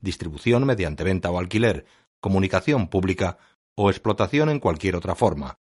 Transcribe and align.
distribución 0.00 0.64
mediante 0.64 1.04
venta 1.04 1.30
o 1.30 1.38
alquiler, 1.38 1.86
comunicación 2.20 2.88
pública 2.88 3.38
o 3.74 3.90
explotación 3.90 4.48
en 4.48 4.60
cualquier 4.60 4.96
otra 4.96 5.14
forma. 5.14 5.58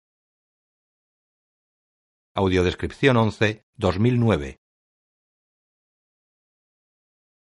Audiodescripción 2.35 3.17
11 3.17 3.65
2009 3.77 4.61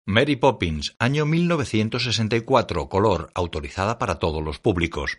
Mary 0.08 0.36
Poppins, 0.36 0.94
año 1.00 1.26
1964, 1.26 2.88
color, 2.88 3.32
autorizada 3.34 3.98
para 3.98 4.20
todos 4.20 4.40
los 4.40 4.60
públicos. 4.60 5.18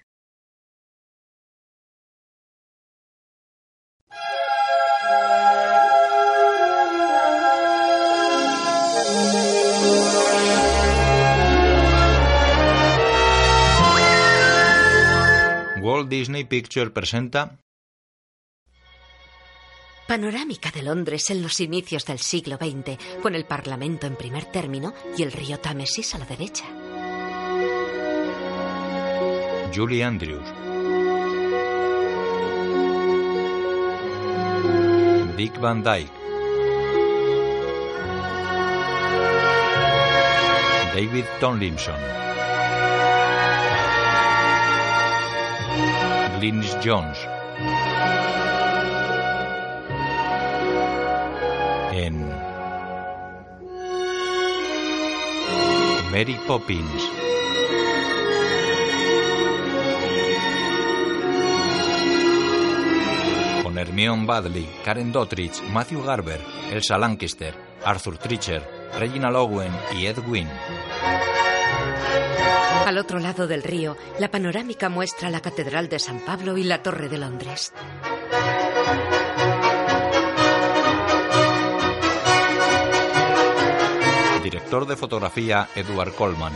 Disney 16.07 16.45
Picture 16.45 16.89
presenta 16.89 17.57
Panorámica 20.07 20.71
de 20.71 20.83
Londres 20.83 21.29
en 21.31 21.41
los 21.41 21.59
inicios 21.59 22.05
del 22.05 22.19
siglo 22.19 22.55
XX, 22.55 22.97
con 23.21 23.35
el 23.35 23.43
Parlamento 23.43 24.07
en 24.07 24.15
primer 24.15 24.45
término 24.45 24.93
y 25.17 25.23
el 25.23 25.33
río 25.33 25.59
Támesis 25.59 26.15
a 26.15 26.19
la 26.19 26.25
derecha. 26.25 26.63
Julie 29.75 30.03
Andrews. 30.03 30.47
Dick 35.35 35.59
Van 35.59 35.83
Dyke. 35.83 36.11
David 40.95 41.25
Tomlinson. 41.41 42.26
Glynis 46.39 46.77
Jones. 46.83 47.17
en 51.97 52.29
Mary 56.11 56.39
Poppins. 56.47 57.09
Con 63.63 63.77
Hermione 63.77 64.25
Badley, 64.25 64.67
Karen 64.83 65.11
Dottridge, 65.11 65.61
Matthew 65.71 66.03
Garber, 66.03 66.39
Elsa 66.71 66.97
Lancaster, 66.97 67.55
Arthur 67.83 68.17
Treacher, 68.17 68.61
Regina 68.99 69.31
Lowen 69.31 69.71
y 69.99 70.05
Ed 70.05 70.19
Wynn. 70.27 70.47
Al 72.85 72.97
otro 72.97 73.19
lado 73.19 73.47
del 73.47 73.63
río, 73.63 73.97
la 74.19 74.31
panorámica 74.31 74.87
muestra 74.87 75.29
la 75.29 75.41
Catedral 75.41 75.89
de 75.89 75.99
San 75.99 76.19
Pablo 76.19 76.57
y 76.57 76.63
la 76.63 76.81
Torre 76.81 77.09
de 77.09 77.17
Londres. 77.17 77.73
Director 84.41 84.87
de 84.87 84.95
fotografía 84.95 85.67
Edward 85.75 86.13
Colman. 86.13 86.53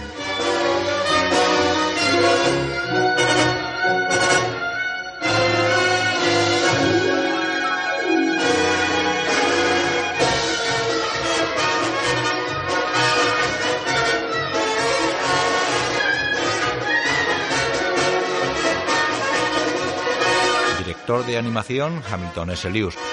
Director 21.02 21.26
de 21.26 21.38
animación 21.40 22.04
Hamilton 22.12 22.52
S. 22.52 22.70
Lewis. 22.70 23.11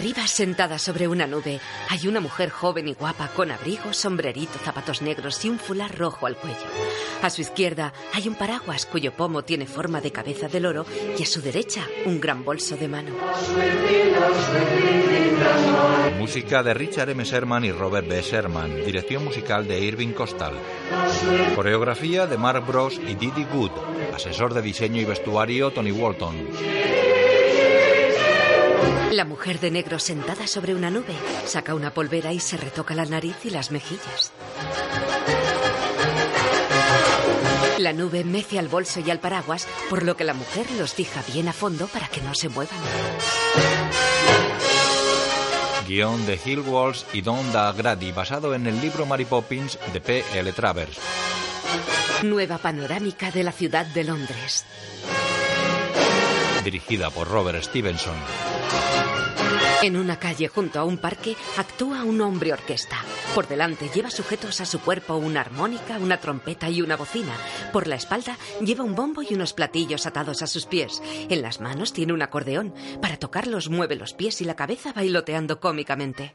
Arriba, 0.00 0.26
sentada 0.26 0.78
sobre 0.78 1.08
una 1.08 1.26
nube, 1.26 1.60
hay 1.90 2.08
una 2.08 2.20
mujer 2.20 2.48
joven 2.48 2.88
y 2.88 2.94
guapa 2.94 3.28
con 3.28 3.50
abrigo, 3.50 3.92
sombrerito, 3.92 4.58
zapatos 4.58 5.02
negros 5.02 5.44
y 5.44 5.50
un 5.50 5.58
fular 5.58 5.94
rojo 5.94 6.24
al 6.24 6.38
cuello. 6.38 6.56
A 7.20 7.28
su 7.28 7.42
izquierda 7.42 7.92
hay 8.14 8.26
un 8.26 8.34
paraguas 8.34 8.86
cuyo 8.86 9.12
pomo 9.12 9.42
tiene 9.42 9.66
forma 9.66 10.00
de 10.00 10.10
cabeza 10.10 10.48
de 10.48 10.58
loro 10.58 10.86
y 11.18 11.22
a 11.22 11.26
su 11.26 11.42
derecha 11.42 11.86
un 12.06 12.18
gran 12.18 12.46
bolso 12.46 12.78
de 12.78 12.88
mano. 12.88 13.10
Música 16.18 16.62
de 16.62 16.72
Richard 16.72 17.10
M. 17.10 17.22
Sherman 17.22 17.66
y 17.66 17.72
Robert 17.72 18.08
B. 18.08 18.22
Sherman. 18.22 18.82
Dirección 18.82 19.22
musical 19.22 19.68
de 19.68 19.80
Irving 19.80 20.12
Costal. 20.14 20.54
Coreografía 21.54 22.26
de 22.26 22.38
Mark 22.38 22.64
Bros 22.66 22.98
y 23.06 23.16
Didi 23.16 23.44
Good. 23.44 23.72
Asesor 24.14 24.54
de 24.54 24.62
diseño 24.62 25.02
y 25.02 25.04
vestuario 25.04 25.70
Tony 25.72 25.92
Walton. 25.92 26.36
La 29.12 29.24
mujer 29.24 29.60
de 29.60 29.70
negro 29.70 29.98
sentada 29.98 30.46
sobre 30.46 30.74
una 30.74 30.90
nube 30.90 31.14
saca 31.44 31.74
una 31.74 31.92
polvera 31.92 32.32
y 32.32 32.40
se 32.40 32.56
retoca 32.56 32.94
la 32.94 33.04
nariz 33.04 33.36
y 33.44 33.50
las 33.50 33.70
mejillas. 33.70 34.32
La 37.78 37.92
nube 37.92 38.24
mece 38.24 38.58
al 38.58 38.68
bolso 38.68 39.00
y 39.00 39.10
al 39.10 39.20
paraguas, 39.20 39.66
por 39.88 40.04
lo 40.04 40.16
que 40.16 40.24
la 40.24 40.34
mujer 40.34 40.70
los 40.78 40.94
fija 40.94 41.22
bien 41.32 41.48
a 41.48 41.52
fondo 41.52 41.86
para 41.86 42.08
que 42.08 42.20
no 42.20 42.34
se 42.34 42.48
muevan. 42.48 42.78
Guión 45.86 46.24
de 46.26 46.38
Hill 46.44 46.60
Walsh 46.60 47.02
y 47.12 47.22
Don 47.22 47.50
Grady, 47.52 48.12
basado 48.12 48.54
en 48.54 48.66
el 48.66 48.80
libro 48.80 49.06
Mary 49.06 49.24
Poppins 49.24 49.78
de 49.92 50.00
P. 50.00 50.24
L. 50.34 50.52
Travers. 50.52 50.98
Nueva 52.22 52.58
panorámica 52.58 53.30
de 53.30 53.44
la 53.44 53.50
ciudad 53.50 53.86
de 53.86 54.04
Londres. 54.04 54.66
Dirigida 56.64 57.10
por 57.10 57.28
Robert 57.28 57.62
Stevenson. 57.62 58.14
En 59.82 59.96
una 59.96 60.18
calle 60.18 60.48
junto 60.48 60.78
a 60.78 60.84
un 60.84 60.98
parque 60.98 61.34
actúa 61.56 62.04
un 62.04 62.20
hombre 62.20 62.52
orquesta. 62.52 62.98
Por 63.34 63.48
delante 63.48 63.88
lleva 63.88 64.10
sujetos 64.10 64.60
a 64.60 64.66
su 64.66 64.78
cuerpo 64.80 65.16
una 65.16 65.40
armónica, 65.40 65.96
una 65.98 66.18
trompeta 66.18 66.68
y 66.68 66.82
una 66.82 66.96
bocina. 66.96 67.32
Por 67.72 67.86
la 67.86 67.94
espalda 67.94 68.36
lleva 68.60 68.84
un 68.84 68.94
bombo 68.94 69.22
y 69.22 69.32
unos 69.32 69.54
platillos 69.54 70.04
atados 70.06 70.42
a 70.42 70.46
sus 70.46 70.66
pies. 70.66 71.00
En 71.30 71.40
las 71.40 71.60
manos 71.60 71.94
tiene 71.94 72.12
un 72.12 72.20
acordeón. 72.20 72.74
Para 73.00 73.16
tocarlos 73.16 73.70
mueve 73.70 73.96
los 73.96 74.12
pies 74.12 74.42
y 74.42 74.44
la 74.44 74.56
cabeza 74.56 74.92
bailoteando 74.92 75.60
cómicamente. 75.60 76.34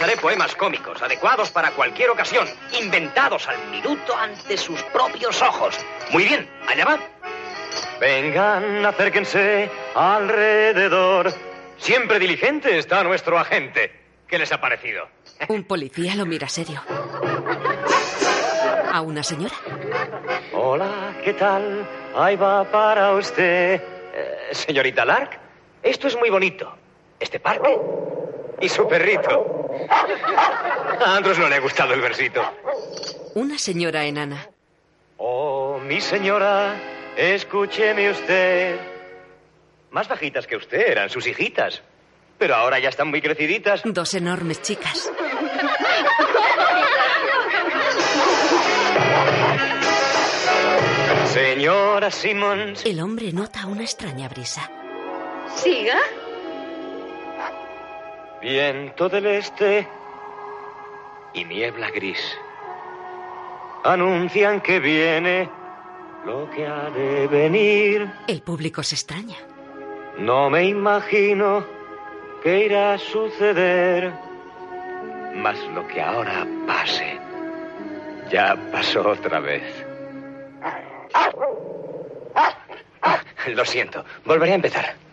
Haré 0.00 0.16
poemas 0.16 0.54
cómicos, 0.54 1.00
adecuados 1.02 1.50
para 1.50 1.70
cualquier 1.70 2.10
ocasión, 2.10 2.46
inventados 2.78 3.48
al 3.48 3.56
minuto 3.70 4.14
ante 4.16 4.56
sus 4.56 4.82
propios 4.84 5.40
ojos. 5.42 5.74
Muy 6.10 6.24
bien, 6.24 6.48
allá 6.68 6.84
va. 6.84 6.98
Vengan, 8.00 8.84
acérquense 8.84 9.70
alrededor. 9.94 11.32
Siempre 11.78 12.18
diligente 12.18 12.78
está 12.78 13.02
nuestro 13.04 13.38
agente. 13.38 13.92
¿Qué 14.28 14.38
les 14.38 14.52
ha 14.52 14.60
parecido? 14.60 15.08
Un 15.48 15.64
policía 15.64 16.14
lo 16.14 16.26
mira 16.26 16.48
serio. 16.48 16.82
A 18.92 19.00
una 19.00 19.22
señora. 19.22 19.54
Hola, 20.52 21.16
¿qué 21.24 21.32
tal? 21.34 21.86
Ahí 22.14 22.36
va 22.36 22.64
para 22.64 23.12
usted. 23.12 23.80
Eh, 24.14 24.48
señorita 24.52 25.04
Lark, 25.04 25.38
esto 25.82 26.08
es 26.08 26.16
muy 26.16 26.30
bonito. 26.30 26.74
Este 27.18 27.40
parque 27.40 27.78
y 28.60 28.68
su 28.68 28.86
perrito. 28.88 29.70
A 31.00 31.16
Andros 31.16 31.38
no 31.38 31.48
le 31.48 31.56
ha 31.56 31.60
gustado 31.60 31.94
el 31.94 32.00
versito. 32.00 32.42
Una 33.34 33.58
señora 33.58 34.04
enana. 34.04 34.48
Oh, 35.18 35.78
mi 35.78 36.00
señora, 36.00 36.74
escúcheme 37.16 38.10
usted. 38.10 38.78
Más 39.90 40.08
bajitas 40.08 40.46
que 40.46 40.56
usted, 40.56 40.88
eran 40.88 41.10
sus 41.10 41.26
hijitas. 41.26 41.82
Pero 42.38 42.54
ahora 42.54 42.78
ya 42.78 42.90
están 42.90 43.08
muy 43.08 43.22
creciditas. 43.22 43.80
Dos 43.84 44.14
enormes 44.14 44.60
chicas. 44.60 45.10
Señora 51.32 52.10
Simmons. 52.10 52.84
El 52.84 53.00
hombre 53.00 53.32
nota 53.32 53.66
una 53.66 53.82
extraña 53.82 54.28
brisa. 54.28 54.70
Siga. 55.54 55.98
Viento 58.46 59.08
del 59.08 59.26
este 59.26 59.88
y 61.34 61.44
niebla 61.46 61.90
gris. 61.90 62.38
Anuncian 63.82 64.60
que 64.60 64.78
viene 64.78 65.50
lo 66.24 66.48
que 66.50 66.64
ha 66.64 66.88
de 66.90 67.26
venir. 67.26 68.08
El 68.28 68.42
público 68.42 68.84
se 68.84 68.94
extraña. 68.94 69.34
No 70.18 70.48
me 70.48 70.62
imagino 70.62 71.66
qué 72.44 72.66
irá 72.66 72.94
a 72.94 72.98
suceder. 72.98 74.12
Mas 75.34 75.58
lo 75.74 75.84
que 75.88 76.00
ahora 76.00 76.46
pase, 76.68 77.18
ya 78.30 78.56
pasó 78.70 79.08
otra 79.08 79.40
vez. 79.40 79.64
Lo 83.48 83.64
siento, 83.64 84.04
volveré 84.24 84.52
a 84.52 84.54
empezar. 84.54 85.05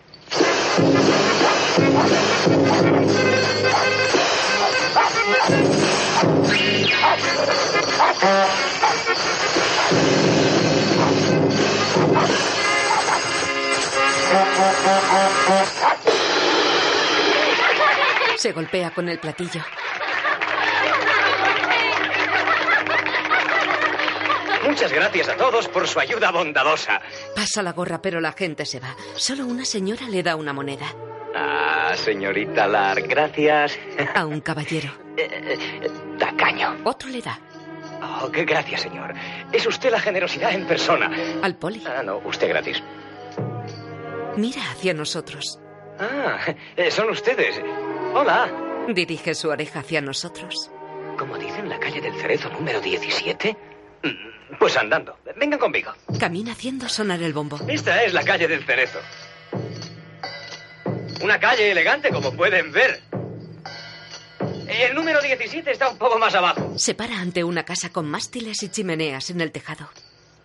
Se 18.38 18.51
golpea 18.51 18.91
con 18.91 19.07
el 19.07 19.19
platillo. 19.19 19.62
Muchas 24.65 24.92
gracias 24.94 25.30
a 25.30 25.36
todos 25.38 25.68
por 25.68 25.88
su 25.88 26.00
ayuda 26.00 26.31
bondadosa. 26.31 27.01
Pasa 27.36 27.62
la 27.62 27.74
gorra, 27.74 28.01
pero 28.01 28.19
la 28.21 28.31
gente 28.31 28.65
se 28.65 28.80
va. 28.80 28.95
Solo 29.15 29.45
una 29.45 29.65
señora 29.65 30.07
le 30.07 30.24
da 30.24 30.36
una 30.36 30.54
moneda. 30.54 30.86
Ah, 31.36 31.94
señorita 31.95 32.68
Lar, 32.68 33.01
gracias. 33.01 33.77
A 34.15 34.25
un 34.25 34.42
caballero. 34.42 34.92
Eh, 35.15 35.30
eh, 35.30 35.92
tacaño. 36.18 36.75
Otro 36.86 37.07
le 37.07 37.21
da. 37.21 37.39
Oh, 38.01 38.31
qué 38.31 38.45
gracias, 38.45 38.81
señor. 38.81 39.13
Es 39.51 39.63
usted 39.68 39.92
la 39.92 40.00
generosidad 40.00 40.51
en 40.54 40.66
persona. 40.66 41.12
Al 41.44 41.56
poli. 41.56 41.83
Ah, 41.86 42.01
no, 42.01 42.18
usted 42.25 42.50
gratis. 42.50 42.81
Mira 44.36 44.63
hacia 44.71 44.95
nosotros. 44.95 45.59
Ah, 46.00 46.39
eh, 46.75 46.89
son 46.89 47.12
ustedes. 47.12 47.62
Hola. 48.16 48.50
Dirige 48.88 49.36
su 49.36 49.50
oreja 49.50 49.81
hacia 49.81 50.01
nosotros. 50.01 50.71
¿Cómo 51.19 51.38
dicen 51.38 51.69
la 51.69 51.80
calle 51.80 52.01
del 52.01 52.16
Cerezo 52.16 52.50
número 52.50 52.81
17? 52.81 53.56
Pues 54.60 54.78
andando. 54.78 55.18
Vengan 55.36 55.60
conmigo. 55.60 55.94
Camina 56.19 56.51
haciendo 56.54 56.88
sonar 56.90 57.22
el 57.22 57.34
bombo. 57.34 57.60
Esta 57.68 58.04
es 58.04 58.13
la 58.13 58.24
calle 58.24 58.48
del 58.48 58.63
Cerezo. 58.63 59.00
Una 61.22 61.40
calle 61.40 61.72
elegante, 61.72 62.10
como 62.10 62.34
pueden 62.34 62.72
ver. 62.72 63.01
El 64.68 64.95
número 64.95 65.22
17 65.22 65.72
está 65.72 65.90
un 65.90 65.98
poco 65.98 66.18
más 66.18 66.34
abajo. 66.36 66.74
Se 66.78 66.95
para 66.95 67.19
ante 67.19 67.44
una 67.44 67.63
casa 67.63 67.92
con 67.92 68.10
mástiles 68.10 68.62
y 68.63 68.69
chimeneas 68.69 69.30
en 69.30 69.42
el 69.42 69.51
tejado. 69.51 69.90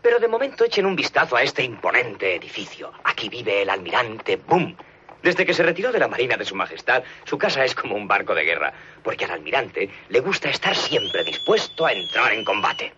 Pero 0.03 0.21
de 0.21 0.29
momento 0.29 0.65
echen 0.65 0.87
un 0.87 0.95
vistazo 0.95 1.37
a 1.37 1.43
este 1.43 1.65
imponente 1.65 2.37
edificio. 2.37 2.93
Aquí 3.05 3.29
vive 3.29 3.63
el 3.63 3.71
almirante 3.71 4.37
Boom. 4.37 4.77
Desde 5.23 5.45
que 5.45 5.55
se 5.55 5.63
retiró 5.65 5.91
de 5.91 5.99
la 5.99 6.09
Marina 6.09 6.37
de 6.37 6.45
Su 6.45 6.55
Majestad, 6.55 7.03
su 7.25 7.37
casa 7.39 7.65
es 7.65 7.75
como 7.75 7.97
un 7.97 8.07
barco 8.07 8.35
de 8.35 8.45
guerra, 8.45 8.73
porque 9.03 9.25
al 9.25 9.33
almirante 9.33 9.91
le 10.09 10.21
gusta 10.21 10.49
estar 10.49 10.77
siempre 10.77 11.25
dispuesto 11.25 11.87
a 11.87 11.93
entrar 11.93 12.33
en 12.33 12.45
combate. 12.45 12.93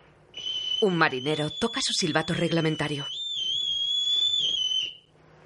Un 0.83 0.97
marinero 0.97 1.51
toca 1.51 1.81
su 1.83 1.93
silbato 1.93 2.33
reglamentario. 2.33 3.07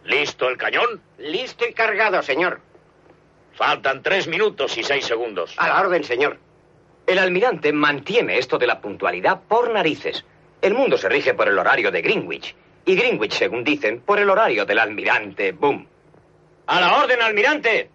¿Listo 0.05 0.49
el 0.49 0.57
cañón? 0.57 1.01
Listo 1.19 1.67
y 1.67 1.73
cargado, 1.73 2.23
señor. 2.23 2.61
Faltan 3.55 4.03
tres 4.03 4.29
minutos 4.29 4.77
y 4.77 4.85
seis 4.85 5.05
segundos. 5.07 5.55
A 5.57 5.69
la 5.69 5.81
orden, 5.81 6.05
señor. 6.05 6.39
El 7.07 7.19
almirante 7.19 7.73
mantiene 7.73 8.39
esto 8.39 8.59
de 8.59 8.67
la 8.67 8.81
puntualidad 8.81 9.41
por 9.49 9.73
narices. 9.73 10.25
El 10.63 10.75
mundo 10.75 10.97
se 10.99 11.09
rige 11.09 11.35
por 11.35 11.49
el 11.49 11.59
horario 11.59 11.91
de 11.91 12.03
Greenwich. 12.03 12.55
Y 12.87 12.95
Greenwich, 12.95 13.33
según 13.33 13.65
dicen, 13.65 14.01
por 14.01 14.19
el 14.19 14.31
horario 14.31 14.65
del 14.65 14.79
almirante 14.79 15.53
Boom. 15.53 15.87
¡A 16.67 16.81
la 16.81 16.99
orden, 16.99 17.21
almirante! 17.21 17.91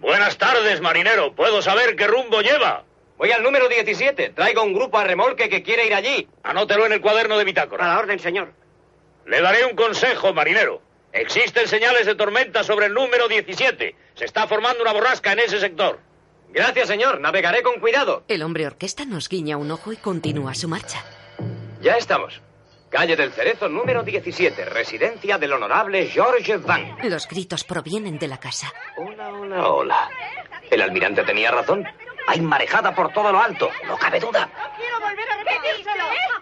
Buenas 0.00 0.38
tardes, 0.38 0.80
marinero. 0.80 1.34
¿Puedo 1.34 1.60
saber 1.62 1.96
qué 1.96 2.06
rumbo 2.06 2.40
lleva? 2.40 2.84
Voy 3.20 3.32
al 3.32 3.42
número 3.42 3.68
17. 3.68 4.30
Traigo 4.30 4.62
un 4.62 4.72
grupo 4.72 4.96
a 4.96 5.04
remolque 5.04 5.50
que 5.50 5.62
quiere 5.62 5.86
ir 5.86 5.92
allí. 5.94 6.26
Anótelo 6.42 6.86
en 6.86 6.92
el 6.92 7.02
cuaderno 7.02 7.36
de 7.36 7.42
A 7.42 7.44
bitácora. 7.44 7.86
la 7.86 7.98
orden, 7.98 8.18
señor. 8.18 8.54
Le 9.26 9.42
daré 9.42 9.66
un 9.66 9.76
consejo, 9.76 10.32
marinero. 10.32 10.80
Existen 11.12 11.68
señales 11.68 12.06
de 12.06 12.14
tormenta 12.14 12.64
sobre 12.64 12.86
el 12.86 12.94
número 12.94 13.28
17. 13.28 13.94
Se 14.14 14.24
está 14.24 14.46
formando 14.46 14.80
una 14.80 14.94
borrasca 14.94 15.32
en 15.32 15.40
ese 15.40 15.60
sector. 15.60 15.98
Gracias, 16.48 16.88
señor. 16.88 17.20
Navegaré 17.20 17.62
con 17.62 17.78
cuidado. 17.78 18.24
El 18.26 18.42
hombre 18.42 18.66
orquesta 18.66 19.04
nos 19.04 19.28
guiña 19.28 19.58
un 19.58 19.70
ojo 19.70 19.92
y 19.92 19.98
continúa 19.98 20.54
su 20.54 20.66
marcha. 20.68 21.04
Ya 21.82 21.98
estamos. 21.98 22.40
Calle 22.88 23.16
del 23.16 23.32
Cerezo 23.32 23.68
número 23.68 24.02
17. 24.02 24.64
Residencia 24.64 25.36
del 25.36 25.52
honorable 25.52 26.06
George 26.06 26.56
Van. 26.56 26.96
Los 27.02 27.28
gritos 27.28 27.64
provienen 27.64 28.18
de 28.18 28.28
la 28.28 28.38
casa. 28.40 28.72
Hola, 28.96 29.28
hola, 29.28 29.68
hola. 29.68 30.10
El 30.70 30.80
almirante 30.80 31.22
tenía 31.22 31.50
razón. 31.50 31.84
Hay 32.26 32.40
marejada 32.40 32.94
por 32.94 33.12
todo 33.12 33.32
lo 33.32 33.40
alto. 33.40 33.70
No 33.86 33.96
cabe 33.96 34.20
duda. 34.20 34.48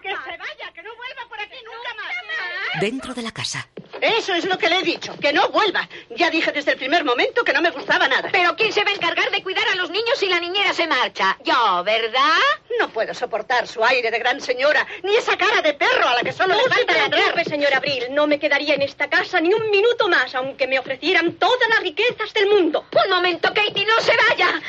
Que 0.01 0.09
se 0.09 0.37
vaya, 0.37 0.71
que 0.73 0.81
no 0.81 0.95
vuelva 0.95 1.25
por 1.27 1.39
aquí 1.39 1.57
nunca 1.65 1.93
más. 1.95 2.81
Dentro 2.81 3.13
de 3.13 3.21
la 3.21 3.31
casa. 3.31 3.67
Eso 4.01 4.33
es 4.33 4.45
lo 4.45 4.57
que 4.57 4.69
le 4.69 4.79
he 4.79 4.83
dicho, 4.83 5.13
que 5.19 5.33
no 5.33 5.49
vuelva. 5.49 5.87
Ya 6.11 6.29
dije 6.29 6.51
desde 6.51 6.71
el 6.71 6.77
primer 6.77 7.03
momento 7.03 7.43
que 7.43 7.51
no 7.51 7.61
me 7.61 7.71
gustaba 7.71 8.07
nada. 8.07 8.29
Pero 8.31 8.55
¿quién 8.55 8.71
se 8.71 8.83
va 8.83 8.91
a 8.91 8.93
encargar 8.93 9.29
de 9.29 9.43
cuidar 9.43 9.67
a 9.67 9.75
los 9.75 9.89
niños 9.89 10.17
si 10.17 10.27
la 10.27 10.39
niñera 10.39 10.73
se 10.73 10.87
marcha? 10.87 11.37
Yo, 11.43 11.83
¿verdad? 11.83 12.39
No 12.79 12.89
puedo 12.89 13.13
soportar 13.13 13.67
su 13.67 13.83
aire 13.83 14.09
de 14.09 14.19
gran 14.19 14.39
señora, 14.39 14.87
ni 15.03 15.15
esa 15.15 15.37
cara 15.37 15.61
de 15.61 15.73
perro 15.73 16.07
a 16.07 16.15
la 16.15 16.21
que 16.21 16.31
solo 16.31 16.55
le 16.55 16.63
falta 16.73 16.93
ladrar. 16.93 17.43
señora 17.45 17.77
Abril. 17.77 18.05
No 18.11 18.25
me 18.27 18.39
quedaría 18.39 18.75
en 18.75 18.83
esta 18.83 19.09
casa 19.09 19.41
ni 19.41 19.53
un 19.53 19.69
minuto 19.69 20.07
más, 20.07 20.33
aunque 20.35 20.67
me 20.67 20.79
ofrecieran 20.79 21.33
todas 21.33 21.67
las 21.69 21.81
riquezas 21.81 22.31
del 22.33 22.47
mundo. 22.47 22.85
Un 23.03 23.09
momento, 23.09 23.49
Katie, 23.53 23.85
no 23.85 23.99
se 23.99 24.15
vaya. 24.29 24.61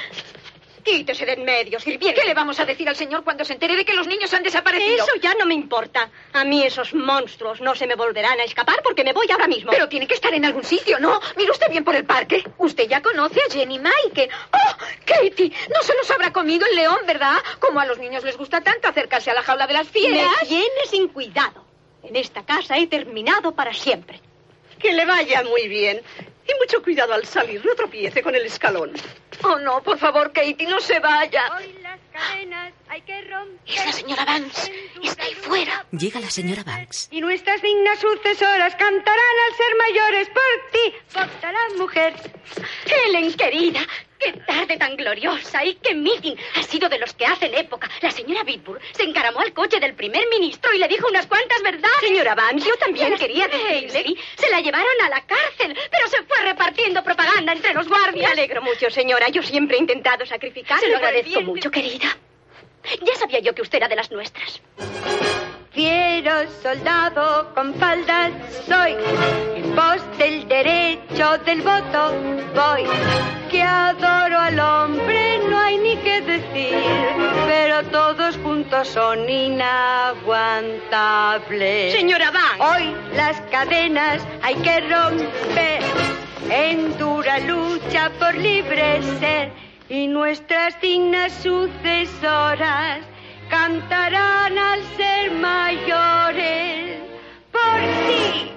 Quítese 0.84 1.26
de 1.26 1.32
en 1.32 1.44
medio, 1.44 1.78
sirviente. 1.78 2.20
¿Qué 2.20 2.26
le 2.26 2.34
vamos 2.34 2.58
a 2.60 2.64
decir 2.64 2.88
al 2.88 2.96
señor 2.96 3.22
cuando 3.24 3.44
se 3.44 3.52
entere 3.52 3.76
de 3.76 3.84
que 3.84 3.94
los 3.94 4.06
niños 4.06 4.32
han 4.34 4.42
desaparecido? 4.42 5.04
Eso 5.04 5.16
ya 5.20 5.34
no 5.34 5.46
me 5.46 5.54
importa. 5.54 6.10
A 6.32 6.44
mí 6.44 6.62
esos 6.62 6.94
monstruos 6.94 7.60
no 7.60 7.74
se 7.74 7.86
me 7.86 7.94
volverán 7.94 8.40
a 8.40 8.44
escapar 8.44 8.82
porque 8.82 9.04
me 9.04 9.12
voy 9.12 9.26
ahora 9.30 9.46
mismo. 9.46 9.70
Pero 9.70 9.88
tiene 9.88 10.06
que 10.06 10.14
estar 10.14 10.32
en 10.32 10.44
algún 10.44 10.64
sitio, 10.64 10.98
¿no? 10.98 11.20
Mire 11.36 11.50
usted 11.50 11.70
bien 11.70 11.84
por 11.84 11.94
el 11.94 12.04
parque. 12.04 12.44
Usted 12.58 12.88
ya 12.88 13.02
conoce 13.02 13.40
a 13.40 13.52
Jenny 13.52 13.78
Mike. 13.78 14.30
¡Oh, 14.52 14.76
Katie! 15.04 15.52
No 15.74 15.82
se 15.82 15.94
los 15.94 16.10
habrá 16.10 16.32
comido 16.32 16.66
el 16.66 16.76
león, 16.76 17.00
¿verdad? 17.06 17.36
Como 17.58 17.80
a 17.80 17.86
los 17.86 17.98
niños 17.98 18.24
les 18.24 18.36
gusta 18.36 18.60
tanto 18.60 18.88
acercarse 18.88 19.30
a 19.30 19.34
la 19.34 19.42
jaula 19.42 19.66
de 19.66 19.74
las 19.74 19.86
me 19.86 19.92
fieras. 19.92 20.48
tiene 20.48 20.86
sin 20.88 21.08
cuidado. 21.08 21.64
En 22.02 22.16
esta 22.16 22.44
casa 22.44 22.78
he 22.78 22.86
terminado 22.86 23.52
para 23.52 23.74
siempre. 23.74 24.20
Que 24.78 24.92
le 24.92 25.04
vaya 25.04 25.42
muy 25.42 25.68
bien. 25.68 26.02
Y 26.48 26.54
mucho 26.58 26.82
cuidado 26.82 27.14
al 27.14 27.24
salir, 27.26 27.64
no 27.64 27.74
tropiece 27.74 28.22
con 28.22 28.34
el 28.34 28.44
escalón. 28.46 28.92
Oh, 29.42 29.58
no, 29.58 29.82
por 29.82 29.98
favor, 29.98 30.32
Katie, 30.32 30.66
no 30.68 30.80
se 30.80 30.98
vaya. 30.98 31.44
Hoy 31.56 31.74
las 31.82 31.98
cadenas 32.12 32.72
hay 32.88 33.00
que 33.02 33.22
romper. 33.22 33.58
Es 33.66 33.86
la 33.86 33.92
señora 33.92 34.24
Vance. 34.24 34.72
Está 35.02 35.24
ahí 35.24 35.34
fuera. 35.34 35.86
Llega 35.92 36.20
la 36.20 36.30
señora 36.30 36.62
Banks. 36.64 37.08
Y 37.10 37.20
nuestras 37.20 37.62
dignas 37.62 37.98
sucesoras 38.00 38.74
cantarán 38.76 39.36
al 39.48 39.56
ser 39.56 39.76
mayores 39.78 40.28
por 40.28 40.70
ti, 40.72 40.94
votará 41.14 41.58
mujer. 41.78 42.14
Helen, 42.86 43.32
querida, 43.34 43.80
qué 44.20 44.32
tarde 44.32 44.76
tan 44.76 44.96
gloriosa 44.96 45.64
y 45.64 45.74
qué 45.76 45.94
meeting. 45.94 46.36
Ha 46.56 46.62
sido 46.62 46.88
de 46.88 46.98
los 46.98 47.12
que 47.14 47.26
hacen 47.26 47.54
época. 47.54 47.90
La 48.00 48.10
señora 48.10 48.44
Bitburg 48.44 48.80
se 48.92 49.02
encaramó 49.02 49.40
al 49.40 49.52
coche 49.52 49.80
del 49.80 49.94
primer 49.94 50.28
ministro 50.28 50.72
y 50.72 50.78
le 50.78 50.86
dijo 50.88 51.08
unas 51.08 51.26
cuantas 51.26 51.62
verdades. 51.62 52.00
Señora 52.00 52.34
Vance, 52.34 52.68
yo 52.68 52.76
también 52.76 53.16
quería 53.16 53.48
decirle. 53.48 54.16
Se 54.36 54.50
la 54.50 54.60
llevaron 54.60 55.00
a 55.04 55.08
la 55.08 55.26
cárcel, 55.26 55.76
pero 55.90 56.08
se 56.08 56.22
fue 56.22 56.42
repartiendo 56.42 57.02
propaganda 57.02 57.52
entre 57.52 57.74
los 57.74 57.88
guardias. 57.88 58.26
Me 58.26 58.40
alegro 58.40 58.62
mucho, 58.62 58.90
señora. 58.90 59.28
Yo 59.28 59.42
siempre 59.42 59.76
he 59.76 59.80
intentado 59.80 60.24
sacrificarme. 60.26 60.82
Se 60.82 60.88
lo 60.88 60.96
agradezco 60.98 61.40
mucho, 61.42 61.70
querida. 61.70 62.16
Ya 63.02 63.14
sabía 63.16 63.40
yo 63.40 63.54
que 63.54 63.62
usted 63.62 63.78
era 63.78 63.88
de 63.88 63.96
las 63.96 64.10
nuestras. 64.10 64.60
Fiero 65.72 66.32
soldado 66.62 67.54
con 67.54 67.72
faldas 67.74 68.32
soy, 68.66 68.96
en 69.54 69.72
pos 69.76 70.02
del 70.18 70.48
derecho 70.48 71.38
del 71.46 71.62
voto 71.62 72.12
voy. 72.56 72.82
Que 73.52 73.62
adoro 73.62 74.40
al 74.40 74.58
hombre 74.58 75.38
no 75.48 75.56
hay 75.56 75.78
ni 75.78 75.96
que 75.98 76.22
decir, 76.22 76.76
pero 77.46 77.84
todos 77.84 78.36
juntos 78.38 78.88
son 78.88 79.30
inaguantables. 79.30 81.92
Señora 81.92 82.32
Van. 82.32 82.60
Hoy 82.60 82.92
las 83.14 83.40
cadenas 83.52 84.20
hay 84.42 84.56
que 84.56 84.80
romper. 84.80 85.84
en 86.50 86.98
dura 86.98 87.38
lucha 87.38 88.10
por 88.18 88.34
libre 88.34 89.00
ser 89.20 89.52
y 89.88 90.08
nuestras 90.08 90.80
dignas 90.80 91.32
sucesoras 91.34 93.06
cantarán 93.50 94.56
al 94.56 94.80
ser 94.96 95.32
mayores. 95.32 97.00
Por 97.50 97.80
sí, 98.06 98.52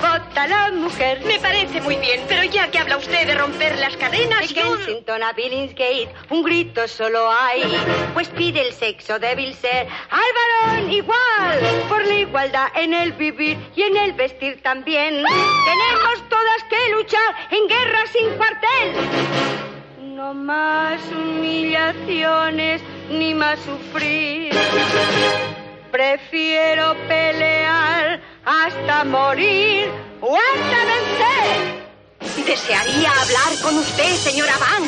vota 0.00 0.46
la 0.46 0.70
mujer. 0.70 1.20
Me 1.26 1.38
parece 1.40 1.80
muy 1.80 1.96
bien, 1.96 2.22
pero 2.28 2.44
ya 2.44 2.70
que 2.70 2.78
habla 2.78 2.96
usted 2.96 3.26
de 3.26 3.34
romper 3.34 3.76
las 3.78 3.96
cadenas, 3.96 4.40
De 4.40 4.54
yo... 4.54 4.76
Kensington 4.76 5.22
a 5.24 5.32
Billingsgate, 5.32 6.08
un 6.30 6.44
grito 6.44 6.86
solo 6.86 7.30
hay, 7.30 7.62
pues 8.14 8.28
pide 8.28 8.66
el 8.66 8.72
sexo 8.72 9.18
débil 9.18 9.54
ser 9.54 9.88
al 10.10 10.30
varón 10.38 10.90
igual, 10.92 11.58
por 11.88 12.06
la 12.06 12.14
igualdad 12.14 12.68
en 12.76 12.94
el 12.94 13.12
vivir 13.12 13.58
y 13.74 13.82
en 13.82 13.96
el 13.96 14.12
vestir 14.12 14.62
también. 14.62 15.14
Tenemos 15.14 16.28
todas 16.28 16.64
que 16.70 16.92
luchar 16.92 17.34
en 17.50 17.68
guerra 17.68 18.06
sin 18.12 18.30
cuartel. 18.36 18.94
No 20.14 20.32
más 20.32 21.00
humillaciones 21.10 22.82
ni 23.10 23.34
más 23.34 23.58
sufrir. 23.60 24.52
Prefiero 25.90 26.94
pelear 27.08 28.20
hasta 28.44 29.04
morir 29.04 29.90
o 30.20 30.36
hasta 30.36 30.84
vencer. 30.84 31.88
Desearía 32.46 33.10
hablar 33.10 33.62
con 33.62 33.78
usted, 33.78 34.10
señora 34.16 34.52
Van. 34.58 34.84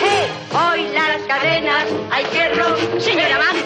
Hey, 0.00 0.26
hoy 0.52 0.88
las 0.92 1.18
cadenas 1.22 1.84
hay 2.10 2.24
que 2.24 2.48
romper. 2.50 3.02
Señora 3.02 3.38
Van. 3.38 3.56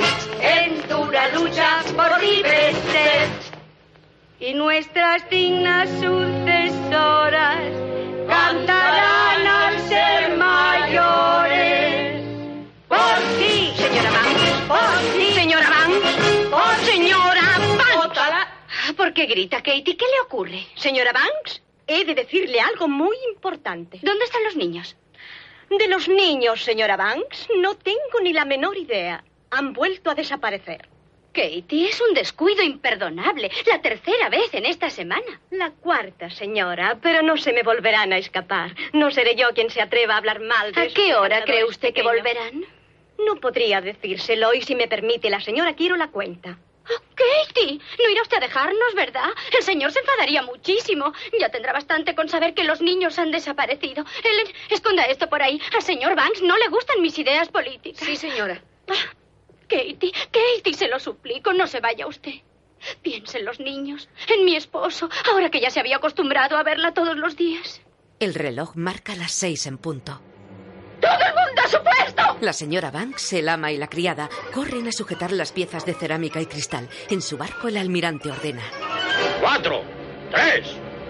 En 0.40 0.88
dura 0.88 1.28
lucha 1.28 1.82
por 1.96 2.20
ser. 2.20 3.28
Y 4.40 4.54
nuestras 4.54 5.28
dignas 5.30 5.88
sucesoras 6.00 7.58
cantarán 8.28 9.17
Señora 14.68 15.70
Van. 15.70 15.92
por 16.50 16.76
Señora. 16.84 17.40
Otra. 18.04 18.48
¿Por 18.94 19.14
qué 19.14 19.24
grita, 19.24 19.62
Katie? 19.62 19.96
¿Qué 19.96 20.04
le 20.04 20.20
ocurre? 20.26 20.66
Señora 20.74 21.12
Banks, 21.12 21.62
he 21.86 22.04
de 22.04 22.14
decirle 22.14 22.60
algo 22.60 22.86
muy 22.86 23.16
importante. 23.30 23.98
¿Dónde 24.02 24.26
están 24.26 24.44
los 24.44 24.56
niños? 24.56 24.94
De 25.70 25.88
los 25.88 26.08
niños, 26.08 26.62
señora 26.62 26.98
Banks, 26.98 27.48
no 27.56 27.76
tengo 27.76 28.20
ni 28.22 28.34
la 28.34 28.44
menor 28.44 28.76
idea. 28.76 29.24
Han 29.50 29.72
vuelto 29.72 30.10
a 30.10 30.14
desaparecer. 30.14 30.86
Katie, 31.32 31.88
es 31.88 32.00
un 32.02 32.12
descuido 32.12 32.62
imperdonable. 32.62 33.50
La 33.66 33.80
tercera 33.80 34.28
vez 34.28 34.52
en 34.52 34.66
esta 34.66 34.90
semana. 34.90 35.40
La 35.50 35.70
cuarta, 35.70 36.28
señora, 36.28 36.98
pero 37.00 37.22
no 37.22 37.38
se 37.38 37.54
me 37.54 37.62
volverán 37.62 38.12
a 38.12 38.18
escapar. 38.18 38.74
No 38.92 39.10
seré 39.10 39.34
yo 39.34 39.48
quien 39.54 39.70
se 39.70 39.80
atreva 39.80 40.14
a 40.14 40.18
hablar 40.18 40.40
mal 40.40 40.72
de 40.72 40.80
¿A 40.82 40.88
qué 40.88 41.14
hora 41.14 41.42
cree 41.44 41.64
usted 41.64 41.94
que 41.94 42.02
volverán? 42.02 42.66
No 43.26 43.36
podría 43.36 43.80
decírselo 43.80 44.54
y 44.54 44.62
si 44.62 44.74
me 44.74 44.88
permite 44.88 45.30
la 45.30 45.40
señora 45.40 45.74
quiero 45.74 45.96
la 45.96 46.08
cuenta. 46.08 46.58
Oh, 46.90 47.02
Katie, 47.14 47.78
no 47.98 48.10
irá 48.10 48.22
usted 48.22 48.38
a 48.38 48.40
dejarnos, 48.40 48.94
¿verdad? 48.94 49.28
El 49.56 49.62
señor 49.62 49.92
se 49.92 49.98
enfadaría 49.98 50.42
muchísimo. 50.42 51.12
Ya 51.38 51.50
tendrá 51.50 51.72
bastante 51.72 52.14
con 52.14 52.28
saber 52.28 52.54
que 52.54 52.64
los 52.64 52.80
niños 52.80 53.18
han 53.18 53.30
desaparecido. 53.30 54.04
Ellen, 54.24 54.54
esconda 54.70 55.04
esto 55.04 55.28
por 55.28 55.42
ahí. 55.42 55.60
Al 55.74 55.82
señor 55.82 56.14
Banks 56.16 56.40
no 56.42 56.56
le 56.56 56.68
gustan 56.68 57.02
mis 57.02 57.18
ideas 57.18 57.48
políticas. 57.48 58.06
Sí, 58.06 58.16
señora. 58.16 58.62
Ah, 58.88 59.12
Katie, 59.68 60.12
Katie, 60.30 60.74
se 60.74 60.88
lo 60.88 60.98
suplico, 60.98 61.52
no 61.52 61.66
se 61.66 61.80
vaya 61.80 62.06
usted. 62.06 62.32
Piense 63.02 63.38
en 63.38 63.44
los 63.44 63.60
niños, 63.60 64.08
en 64.28 64.44
mi 64.44 64.56
esposo, 64.56 65.10
ahora 65.30 65.50
que 65.50 65.60
ya 65.60 65.68
se 65.68 65.80
había 65.80 65.96
acostumbrado 65.96 66.56
a 66.56 66.62
verla 66.62 66.94
todos 66.94 67.16
los 67.16 67.36
días. 67.36 67.82
El 68.20 68.34
reloj 68.34 68.76
marca 68.76 69.14
las 69.14 69.32
seis 69.32 69.66
en 69.66 69.78
punto. 69.78 70.20
¡Todo 71.00 71.12
el 71.12 71.34
mundo 71.34 71.62
a 71.64 71.68
su 71.68 71.78
puesto! 71.82 72.36
La 72.40 72.52
señora 72.52 72.90
Banks, 72.90 73.32
el 73.34 73.48
ama 73.48 73.70
y 73.72 73.76
la 73.76 73.88
criada 73.88 74.28
corren 74.54 74.86
a 74.88 74.92
sujetar 74.92 75.32
las 75.32 75.52
piezas 75.52 75.84
de 75.86 75.94
cerámica 75.94 76.40
y 76.40 76.46
cristal. 76.46 76.88
En 77.10 77.20
su 77.22 77.36
barco 77.36 77.68
el 77.68 77.76
almirante 77.76 78.30
ordena. 78.30 78.62
Cuatro, 79.40 79.82
tres, 80.30 80.66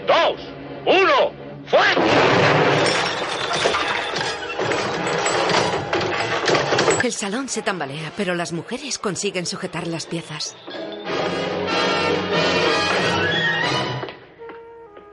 dos, 0.07 0.41
uno, 0.87 1.33
¡fuego! 1.67 2.03
El 7.05 7.13
salón 7.13 7.49
se 7.49 7.63
tambalea, 7.63 8.13
pero 8.17 8.35
las 8.35 8.53
mujeres 8.53 8.99
consiguen 8.99 9.47
sujetar 9.47 9.87
las 9.87 10.07
piezas. 10.07 10.57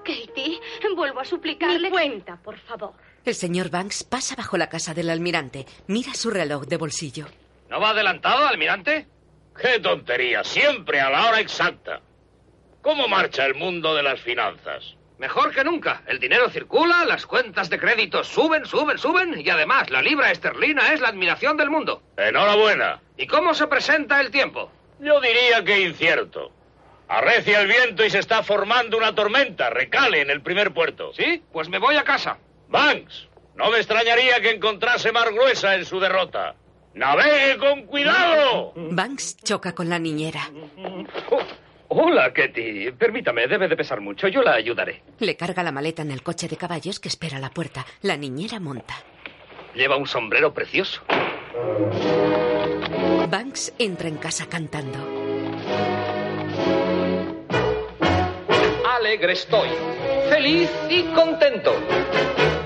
Katie, 0.03 0.59
vuelvo 0.95 1.19
a 1.19 1.23
Mi 1.23 1.29
suplicarle. 1.29 1.89
cuenta, 1.89 2.37
por 2.43 2.57
favor. 2.59 2.93
El 3.25 3.33
señor 3.33 3.71
Banks 3.71 4.03
pasa 4.03 4.35
bajo 4.35 4.55
la 4.55 4.69
casa 4.69 4.93
del 4.93 5.09
almirante, 5.09 5.65
mira 5.87 6.13
su 6.13 6.29
reloj 6.29 6.65
de 6.67 6.77
bolsillo. 6.77 7.25
¿No 7.69 7.79
va 7.79 7.89
adelantado, 7.89 8.45
almirante? 8.45 9.07
¡Qué 9.59 9.79
tontería! 9.79 10.43
Siempre 10.43 10.99
a 11.01 11.09
la 11.09 11.27
hora 11.27 11.39
exacta. 11.39 12.01
¿Cómo 12.83 13.07
marcha 13.07 13.47
el 13.47 13.55
mundo 13.55 13.95
de 13.95 14.03
las 14.03 14.21
finanzas? 14.21 14.93
Mejor 15.17 15.51
que 15.55 15.63
nunca. 15.63 16.03
El 16.05 16.19
dinero 16.19 16.51
circula, 16.51 17.03
las 17.05 17.25
cuentas 17.25 17.67
de 17.71 17.79
crédito 17.79 18.23
suben, 18.23 18.65
suben, 18.67 18.99
suben 18.99 19.39
y 19.39 19.49
además 19.49 19.89
la 19.89 20.03
libra 20.03 20.29
esterlina 20.29 20.93
es 20.93 21.01
la 21.01 21.07
admiración 21.07 21.57
del 21.57 21.71
mundo. 21.71 22.03
Enhorabuena. 22.17 23.01
¿Y 23.17 23.25
cómo 23.25 23.55
se 23.55 23.65
presenta 23.65 24.21
el 24.21 24.29
tiempo? 24.29 24.69
Yo 24.99 25.19
diría 25.19 25.63
que 25.63 25.81
incierto. 25.81 26.51
Arrecia 27.07 27.61
el 27.61 27.67
viento 27.67 28.05
y 28.05 28.09
se 28.11 28.19
está 28.19 28.43
formando 28.43 28.97
una 28.97 29.15
tormenta. 29.15 29.71
Recale 29.71 30.21
en 30.21 30.29
el 30.29 30.41
primer 30.41 30.73
puerto. 30.73 31.11
¿Sí? 31.13 31.41
Pues 31.51 31.69
me 31.69 31.79
voy 31.79 31.95
a 31.95 32.03
casa. 32.03 32.37
Banks, 32.67 33.27
no 33.55 33.69
me 33.71 33.77
extrañaría 33.77 34.41
que 34.41 34.51
encontrase 34.51 35.11
mar 35.11 35.31
gruesa 35.33 35.75
en 35.75 35.85
su 35.85 35.99
derrota. 35.99 36.55
¡Navegue 36.93 37.57
con 37.57 37.83
cuidado! 37.83 38.73
Banks 38.75 39.37
choca 39.43 39.75
con 39.75 39.89
la 39.89 39.99
niñera. 39.99 40.49
Oh, 41.29 41.41
hola, 41.89 42.33
Ketty. 42.33 42.91
Permítame, 42.93 43.47
debe 43.47 43.67
de 43.67 43.75
pesar 43.75 43.99
mucho. 43.99 44.27
Yo 44.29 44.41
la 44.41 44.53
ayudaré. 44.53 45.03
Le 45.19 45.35
carga 45.35 45.61
la 45.61 45.73
maleta 45.73 46.01
en 46.03 46.11
el 46.11 46.23
coche 46.23 46.47
de 46.47 46.55
caballos 46.55 46.99
que 46.99 47.09
espera 47.09 47.37
a 47.37 47.41
la 47.41 47.49
puerta. 47.49 47.85
La 48.01 48.15
niñera 48.15 48.59
monta. 48.59 48.95
Lleva 49.73 49.97
un 49.97 50.07
sombrero 50.07 50.53
precioso. 50.53 51.01
Banks 53.29 53.73
entra 53.77 54.07
en 54.07 54.17
casa 54.17 54.47
cantando. 54.47 54.97
Alegre 58.89 59.33
estoy, 59.33 59.69
feliz 60.29 60.71
y 60.89 61.03
contento. 61.13 61.73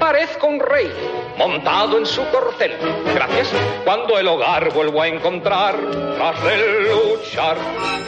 Parezco 0.09 0.47
un 0.47 0.59
rey, 0.59 0.91
montado 1.37 1.99
en 1.99 2.03
su 2.03 2.25
corcel. 2.31 2.75
Gracias. 3.13 3.53
Cuando 3.85 4.17
el 4.17 4.27
hogar 4.27 4.73
vuelvo 4.73 5.03
a 5.03 5.07
encontrar, 5.07 5.75
tras 6.17 6.43
el 6.45 6.89
luchar, 6.89 7.55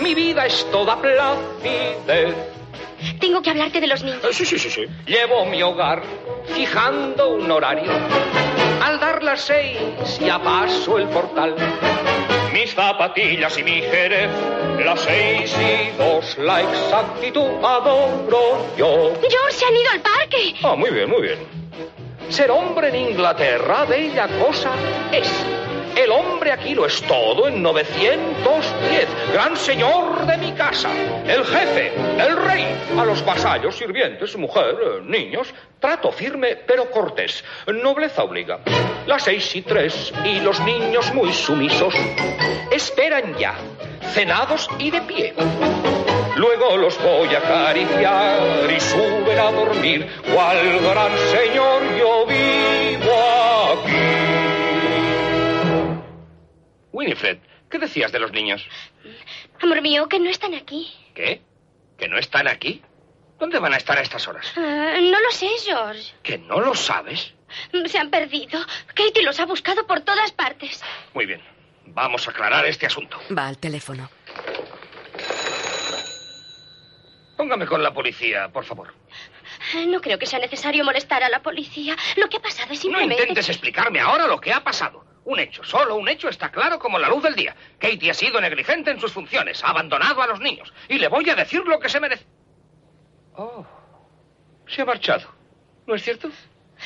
mi 0.01 0.15
vida 0.15 0.47
es 0.47 0.65
toda 0.71 0.99
placidez. 0.99 2.33
Tengo 3.19 3.43
que 3.43 3.51
hablarte 3.51 3.79
de 3.79 3.85
los 3.85 4.03
niños. 4.03 4.19
Sí, 4.31 4.47
sí, 4.47 4.57
sí, 4.57 4.71
sí. 4.71 4.87
Llevo 5.05 5.45
mi 5.45 5.61
hogar 5.61 6.01
fijando 6.47 7.35
un 7.35 7.51
horario. 7.51 7.91
Al 8.83 8.99
dar 8.99 9.21
las 9.21 9.41
seis 9.41 9.77
ya 10.19 10.39
paso 10.41 10.97
el 10.97 11.07
portal. 11.07 11.55
Mis 12.51 12.73
zapatillas 12.73 13.55
y 13.59 13.63
mi 13.63 13.79
jerez, 13.83 14.31
las 14.83 15.01
seis 15.01 15.55
y 15.55 15.95
dos, 15.99 16.35
la 16.39 16.61
exactitud 16.61 17.63
adoro 17.63 18.65
yo. 18.75 19.13
George, 19.21 19.51
se 19.51 19.65
han 19.65 19.75
ido 19.75 19.91
al 19.91 20.01
parque. 20.01 20.55
Ah, 20.63 20.75
muy 20.75 20.89
bien, 20.89 21.07
muy 21.07 21.21
bien. 21.21 21.60
Ser 22.31 22.49
hombre 22.49 22.87
en 22.87 22.95
Inglaterra, 22.95 23.83
bella 23.83 24.25
cosa 24.39 24.71
es. 25.11 25.29
El 25.97 26.09
hombre 26.11 26.53
aquí 26.53 26.73
lo 26.73 26.85
es 26.85 27.01
todo 27.01 27.49
en 27.49 27.61
910. 27.61 29.07
Gran 29.33 29.57
señor 29.57 30.25
de 30.25 30.37
mi 30.37 30.53
casa. 30.53 30.89
El 31.27 31.43
jefe, 31.43 31.91
el 32.17 32.37
rey. 32.37 32.65
A 32.97 33.03
los 33.03 33.25
vasallos, 33.25 33.75
sirvientes, 33.75 34.37
mujer, 34.37 34.77
eh, 34.81 35.01
niños. 35.03 35.53
Trato 35.81 36.09
firme 36.13 36.55
pero 36.55 36.89
cortés. 36.89 37.43
Nobleza 37.67 38.23
obliga. 38.23 38.59
Las 39.05 39.23
seis 39.23 39.53
y 39.53 39.61
tres 39.63 40.13
y 40.23 40.39
los 40.39 40.57
niños 40.61 41.13
muy 41.13 41.33
sumisos. 41.33 41.93
Esperan 42.71 43.37
ya, 43.37 43.55
cenados 44.13 44.69
y 44.79 44.89
de 44.89 45.01
pie. 45.01 45.33
Luego 46.35 46.77
los 46.77 46.97
voy 47.03 47.33
a 47.35 47.39
acariciar 47.39 48.71
y 48.71 48.79
suben 48.79 49.39
a 49.39 49.51
dormir. 49.51 50.07
Cual 50.33 50.79
gran 50.79 51.17
señor 51.17 51.81
yo 51.97 52.25
vivo 52.25 53.73
aquí. 53.73 54.21
Winifred, 56.91 57.39
¿qué 57.69 57.79
decías 57.79 58.11
de 58.11 58.19
los 58.19 58.31
niños? 58.31 58.65
Amor 59.61 59.81
mío, 59.81 60.07
que 60.07 60.19
no 60.19 60.29
están 60.29 60.53
aquí. 60.53 60.91
¿Qué? 61.13 61.41
¿Que 61.97 62.07
no 62.07 62.17
están 62.17 62.47
aquí? 62.47 62.81
¿Dónde 63.39 63.59
van 63.59 63.73
a 63.73 63.77
estar 63.77 63.97
a 63.97 64.01
estas 64.01 64.27
horas? 64.27 64.51
Ah, 64.55 64.97
no 65.01 65.19
lo 65.19 65.31
sé, 65.31 65.49
George. 65.65 66.13
¿Que 66.23 66.37
no 66.37 66.59
lo 66.59 66.75
sabes? 66.75 67.33
Se 67.87 67.97
han 67.97 68.09
perdido. 68.09 68.59
Katie 68.93 69.23
los 69.23 69.39
ha 69.39 69.45
buscado 69.45 69.85
por 69.87 70.01
todas 70.01 70.31
partes. 70.31 70.81
Muy 71.13 71.25
bien. 71.25 71.41
Vamos 71.87 72.27
a 72.27 72.31
aclarar 72.31 72.65
este 72.65 72.85
asunto. 72.85 73.19
Va 73.35 73.47
al 73.47 73.57
teléfono. 73.57 74.09
Póngame 77.41 77.65
con 77.65 77.81
la 77.81 77.91
policía, 77.91 78.49
por 78.49 78.63
favor. 78.65 78.93
No 79.87 79.99
creo 79.99 80.19
que 80.19 80.27
sea 80.27 80.37
necesario 80.37 80.83
molestar 80.85 81.23
a 81.23 81.29
la 81.29 81.41
policía. 81.41 81.95
Lo 82.17 82.29
que 82.29 82.37
ha 82.37 82.39
pasado 82.39 82.71
es 82.71 82.77
No 82.77 82.83
simplemente... 82.83 83.23
intentes 83.23 83.49
explicarme 83.49 83.99
ahora 83.99 84.27
lo 84.27 84.39
que 84.39 84.53
ha 84.53 84.63
pasado. 84.63 85.03
Un 85.25 85.39
hecho, 85.39 85.63
solo 85.63 85.95
un 85.95 86.07
hecho 86.07 86.29
está 86.29 86.51
claro 86.51 86.77
como 86.77 86.99
la 86.99 87.09
luz 87.09 87.23
del 87.23 87.33
día. 87.33 87.55
Katie 87.79 88.11
ha 88.11 88.13
sido 88.13 88.39
negligente 88.39 88.91
en 88.91 88.99
sus 88.99 89.11
funciones, 89.11 89.63
ha 89.63 89.69
abandonado 89.69 90.21
a 90.21 90.27
los 90.27 90.39
niños. 90.39 90.71
Y 90.87 90.99
le 90.99 91.07
voy 91.07 91.27
a 91.31 91.35
decir 91.35 91.63
lo 91.65 91.79
que 91.79 91.89
se 91.89 91.99
merece. 91.99 92.27
Oh, 93.35 93.65
se 94.67 94.83
ha 94.83 94.85
marchado. 94.85 95.27
¿No 95.87 95.95
es 95.95 96.03
cierto? 96.03 96.29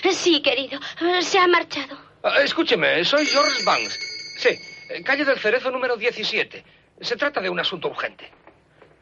Sí, 0.10 0.42
querido. 0.42 0.80
Se 1.20 1.38
ha 1.38 1.48
marchado. 1.48 1.98
Ah, 2.24 2.40
escúcheme, 2.42 3.04
soy 3.04 3.26
George 3.26 3.62
Banks. 3.66 4.00
Sí, 4.38 5.04
calle 5.04 5.26
del 5.26 5.38
Cerezo 5.38 5.70
número 5.70 5.98
17. 5.98 6.64
Se 7.02 7.18
trata 7.18 7.42
de 7.42 7.50
un 7.50 7.60
asunto 7.60 7.90
urgente. 7.90 8.32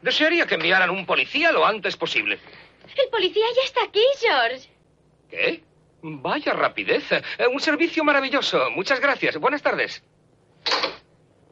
Desearía 0.04 0.46
que 0.46 0.56
enviaran 0.56 0.90
un 0.90 1.06
policía 1.06 1.50
lo 1.50 1.64
antes 1.64 1.96
posible. 1.96 2.38
El 2.94 3.08
policía 3.08 3.46
ya 3.56 3.62
está 3.62 3.84
aquí, 3.84 4.04
George. 4.20 4.68
¿Qué? 5.30 5.62
Vaya 6.02 6.52
rapidez. 6.52 7.10
Eh, 7.10 7.46
Un 7.50 7.58
servicio 7.58 8.04
maravilloso. 8.04 8.70
Muchas 8.72 9.00
gracias. 9.00 9.38
Buenas 9.38 9.62
tardes. 9.62 10.02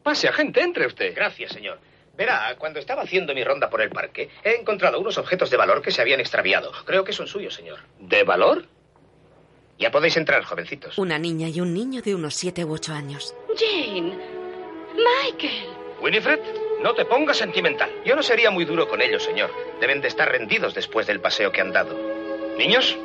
Pase, 0.03 0.29
agente, 0.29 0.61
entre 0.61 0.87
usted. 0.87 1.15
Gracias, 1.15 1.53
señor. 1.53 1.81
Verá, 2.15 2.55
cuando 2.59 2.79
estaba 2.79 3.01
haciendo 3.03 3.35
mi 3.35 3.43
ronda 3.43 3.71
por 3.71 3.81
el 3.81 3.89
parque, 3.89 4.29
he 4.45 4.57
encontrado 4.57 5.01
unos 5.01 5.17
objetos 5.17 5.49
de 5.49 5.57
valor 5.57 5.81
que 5.81 5.91
se 5.91 6.03
habían 6.03 6.21
extraviado. 6.21 6.73
Creo 6.85 7.05
que 7.05 7.15
son 7.15 7.27
suyos, 7.27 7.55
señor. 7.55 7.79
¿De 8.01 8.23
valor? 8.23 8.67
Ya 9.79 9.91
podéis 9.91 10.19
entrar, 10.19 10.45
jovencitos. 10.45 10.99
Una 10.99 11.19
niña 11.19 11.49
y 11.49 11.63
un 11.63 11.73
niño 11.73 12.03
de 12.03 12.15
unos 12.15 12.35
siete 12.35 12.67
u 12.67 12.73
ocho 12.75 12.93
años. 12.93 13.35
Jane. 13.59 14.15
Michael. 14.95 15.69
Winifred, 16.03 16.41
no 16.83 16.95
te 16.95 17.05
pongas 17.05 17.37
sentimental. 17.39 17.91
Yo 18.05 18.17
no 18.17 18.23
sería 18.23 18.51
muy 18.51 18.65
duro 18.65 18.89
con 18.89 19.01
ellos, 19.01 19.23
señor. 19.23 19.51
Deben 19.81 20.01
de 20.01 20.09
estar 20.09 20.31
rendidos 20.31 20.75
después 20.75 21.07
del 21.07 21.21
paseo 21.21 21.53
que 21.53 21.61
han 21.61 21.73
dado. 21.73 21.97
Niños, 22.57 22.97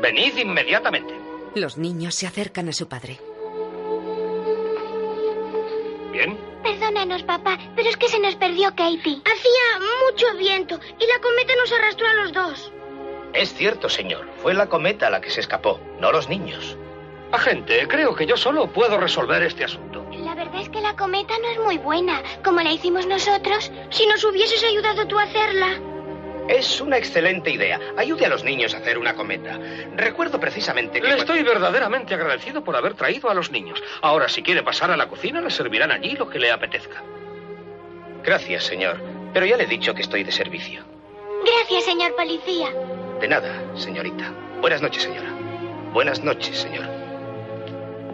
venid 0.00 0.36
inmediatamente. 0.36 1.14
Los 1.54 1.76
niños 1.76 2.14
se 2.14 2.26
acercan 2.26 2.68
a 2.68 2.72
su 2.72 2.88
padre. 2.88 3.18
Bien. 6.12 6.38
Perdónanos, 6.62 7.22
papá, 7.22 7.58
pero 7.76 7.88
es 7.88 7.96
que 7.96 8.08
se 8.08 8.18
nos 8.18 8.36
perdió 8.36 8.70
Katie. 8.70 9.22
Hacía 9.24 9.86
mucho 10.10 10.36
viento 10.36 10.78
y 10.98 11.06
la 11.06 11.20
cometa 11.20 11.54
nos 11.56 11.72
arrastró 11.72 12.06
a 12.06 12.14
los 12.14 12.32
dos. 12.32 12.72
Es 13.32 13.54
cierto, 13.54 13.88
señor. 13.88 14.28
Fue 14.42 14.54
la 14.54 14.68
cometa 14.68 15.08
la 15.10 15.20
que 15.20 15.30
se 15.30 15.40
escapó, 15.40 15.80
no 16.00 16.10
los 16.12 16.28
niños. 16.28 16.76
Agente, 17.32 17.86
creo 17.86 18.14
que 18.14 18.26
yo 18.26 18.36
solo 18.36 18.66
puedo 18.72 18.98
resolver 18.98 19.42
este 19.42 19.64
asunto. 19.64 19.99
La 20.40 20.46
verdad 20.46 20.62
es 20.62 20.68
que 20.70 20.80
la 20.80 20.96
cometa 20.96 21.34
no 21.38 21.50
es 21.50 21.58
muy 21.58 21.76
buena, 21.76 22.22
como 22.42 22.62
la 22.62 22.72
hicimos 22.72 23.04
nosotros. 23.06 23.70
Si 23.90 24.06
nos 24.06 24.24
hubieses 24.24 24.64
ayudado 24.64 25.06
tú 25.06 25.18
a 25.18 25.24
hacerla. 25.24 25.78
Es 26.48 26.80
una 26.80 26.96
excelente 26.96 27.50
idea. 27.50 27.78
Ayude 27.98 28.24
a 28.24 28.30
los 28.30 28.42
niños 28.42 28.72
a 28.72 28.78
hacer 28.78 28.96
una 28.96 29.14
cometa. 29.14 29.58
Recuerdo 29.96 30.40
precisamente 30.40 30.94
que... 30.98 31.06
Le 31.06 31.16
cuando- 31.16 31.34
estoy 31.34 31.42
verdaderamente 31.42 32.14
agradecido 32.14 32.64
por 32.64 32.74
haber 32.74 32.94
traído 32.94 33.28
a 33.28 33.34
los 33.34 33.50
niños. 33.50 33.82
Ahora, 34.00 34.30
si 34.30 34.42
quiere 34.42 34.62
pasar 34.62 34.90
a 34.90 34.96
la 34.96 35.08
cocina, 35.08 35.42
le 35.42 35.50
servirán 35.50 35.90
allí 35.92 36.12
lo 36.16 36.30
que 36.30 36.38
le 36.38 36.50
apetezca. 36.50 37.02
Gracias, 38.24 38.64
señor. 38.64 38.98
Pero 39.34 39.44
ya 39.44 39.58
le 39.58 39.64
he 39.64 39.66
dicho 39.66 39.94
que 39.94 40.00
estoy 40.00 40.24
de 40.24 40.32
servicio. 40.32 40.82
Gracias, 41.44 41.84
señor 41.84 42.16
policía. 42.16 42.70
De 43.20 43.28
nada, 43.28 43.62
señorita. 43.76 44.32
Buenas 44.62 44.80
noches, 44.80 45.02
señora. 45.02 45.28
Buenas 45.92 46.24
noches, 46.24 46.56
señor. 46.56 46.99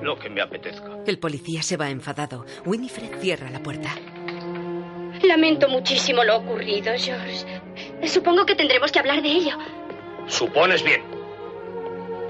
Lo 0.07 0.17
que 0.17 0.31
me 0.31 0.41
apetezca. 0.41 0.99
El 1.05 1.19
policía 1.19 1.63
se 1.65 1.77
va 1.77 1.91
enfadado. 1.91 2.47
Winifred 2.65 3.19
cierra 3.19 3.51
la 3.51 3.61
puerta. 3.61 3.93
Lamento 5.25 5.69
muchísimo 5.69 6.23
lo 6.23 6.37
ocurrido, 6.37 6.93
George. 6.97 7.45
Supongo 8.05 8.47
que 8.47 8.55
tendremos 8.55 8.93
que 8.93 9.01
hablar 9.01 9.21
de 9.21 9.29
ello. 9.31 9.59
Supones 10.29 10.85
bien. 10.85 11.03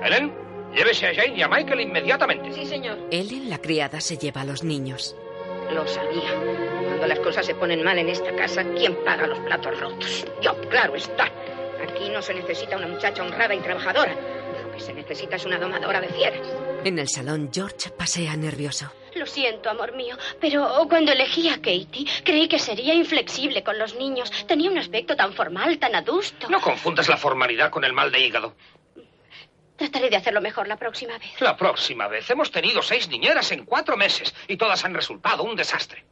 Helen, 0.02 0.32
llévese 0.74 1.08
a 1.08 1.14
Jane 1.14 1.36
y 1.36 1.42
a 1.42 1.48
Michael 1.48 1.82
inmediatamente. 1.82 2.50
Sí, 2.54 2.64
señor. 2.64 2.96
Ellen, 3.10 3.50
la 3.50 3.58
criada, 3.58 4.00
se 4.00 4.16
lleva 4.16 4.40
a 4.40 4.44
los 4.46 4.64
niños. 4.64 5.14
Lo 5.70 5.86
sabía. 5.86 6.32
Cuando 6.86 7.06
las 7.08 7.18
cosas 7.18 7.44
se 7.44 7.54
ponen 7.56 7.82
mal 7.84 7.98
en 7.98 8.08
esta 8.08 8.34
casa, 8.36 8.64
¿quién 8.74 8.96
paga 9.04 9.26
los 9.26 9.38
platos 9.40 9.78
rotos? 9.78 10.24
Yo, 10.40 10.58
claro 10.70 10.94
está. 10.94 11.24
Aquí 11.86 12.08
no 12.08 12.22
se 12.22 12.32
necesita 12.32 12.78
una 12.78 12.88
muchacha 12.88 13.22
honrada 13.22 13.54
y 13.54 13.58
trabajadora. 13.58 14.14
Lo 14.64 14.72
que 14.72 14.80
se 14.80 14.94
necesita 14.94 15.36
es 15.36 15.44
una 15.44 15.58
domadora 15.58 16.00
de 16.00 16.08
fieras. 16.08 16.48
En 16.86 17.00
el 17.00 17.08
salón, 17.08 17.50
George 17.52 17.90
pasea 17.90 18.36
nervioso. 18.36 18.92
Lo 19.16 19.26
siento, 19.26 19.68
amor 19.68 19.96
mío, 19.96 20.16
pero 20.40 20.86
cuando 20.88 21.10
elegí 21.10 21.48
a 21.48 21.56
Katie, 21.56 22.06
creí 22.22 22.46
que 22.46 22.60
sería 22.60 22.94
inflexible 22.94 23.64
con 23.64 23.76
los 23.76 23.96
niños. 23.96 24.30
Tenía 24.46 24.70
un 24.70 24.78
aspecto 24.78 25.16
tan 25.16 25.32
formal, 25.32 25.80
tan 25.80 25.96
adusto. 25.96 26.48
No 26.48 26.60
confundas 26.60 27.08
la 27.08 27.16
formalidad 27.16 27.70
con 27.70 27.82
el 27.82 27.92
mal 27.92 28.12
de 28.12 28.20
hígado. 28.20 28.54
Trataré 29.74 30.10
de 30.10 30.14
hacerlo 30.14 30.40
mejor 30.40 30.68
la 30.68 30.76
próxima 30.76 31.18
vez. 31.18 31.40
La 31.40 31.56
próxima 31.56 32.06
vez 32.06 32.30
hemos 32.30 32.52
tenido 32.52 32.80
seis 32.82 33.08
niñeras 33.08 33.50
en 33.50 33.64
cuatro 33.64 33.96
meses 33.96 34.32
y 34.46 34.56
todas 34.56 34.84
han 34.84 34.94
resultado 34.94 35.42
un 35.42 35.56
desastre. 35.56 36.04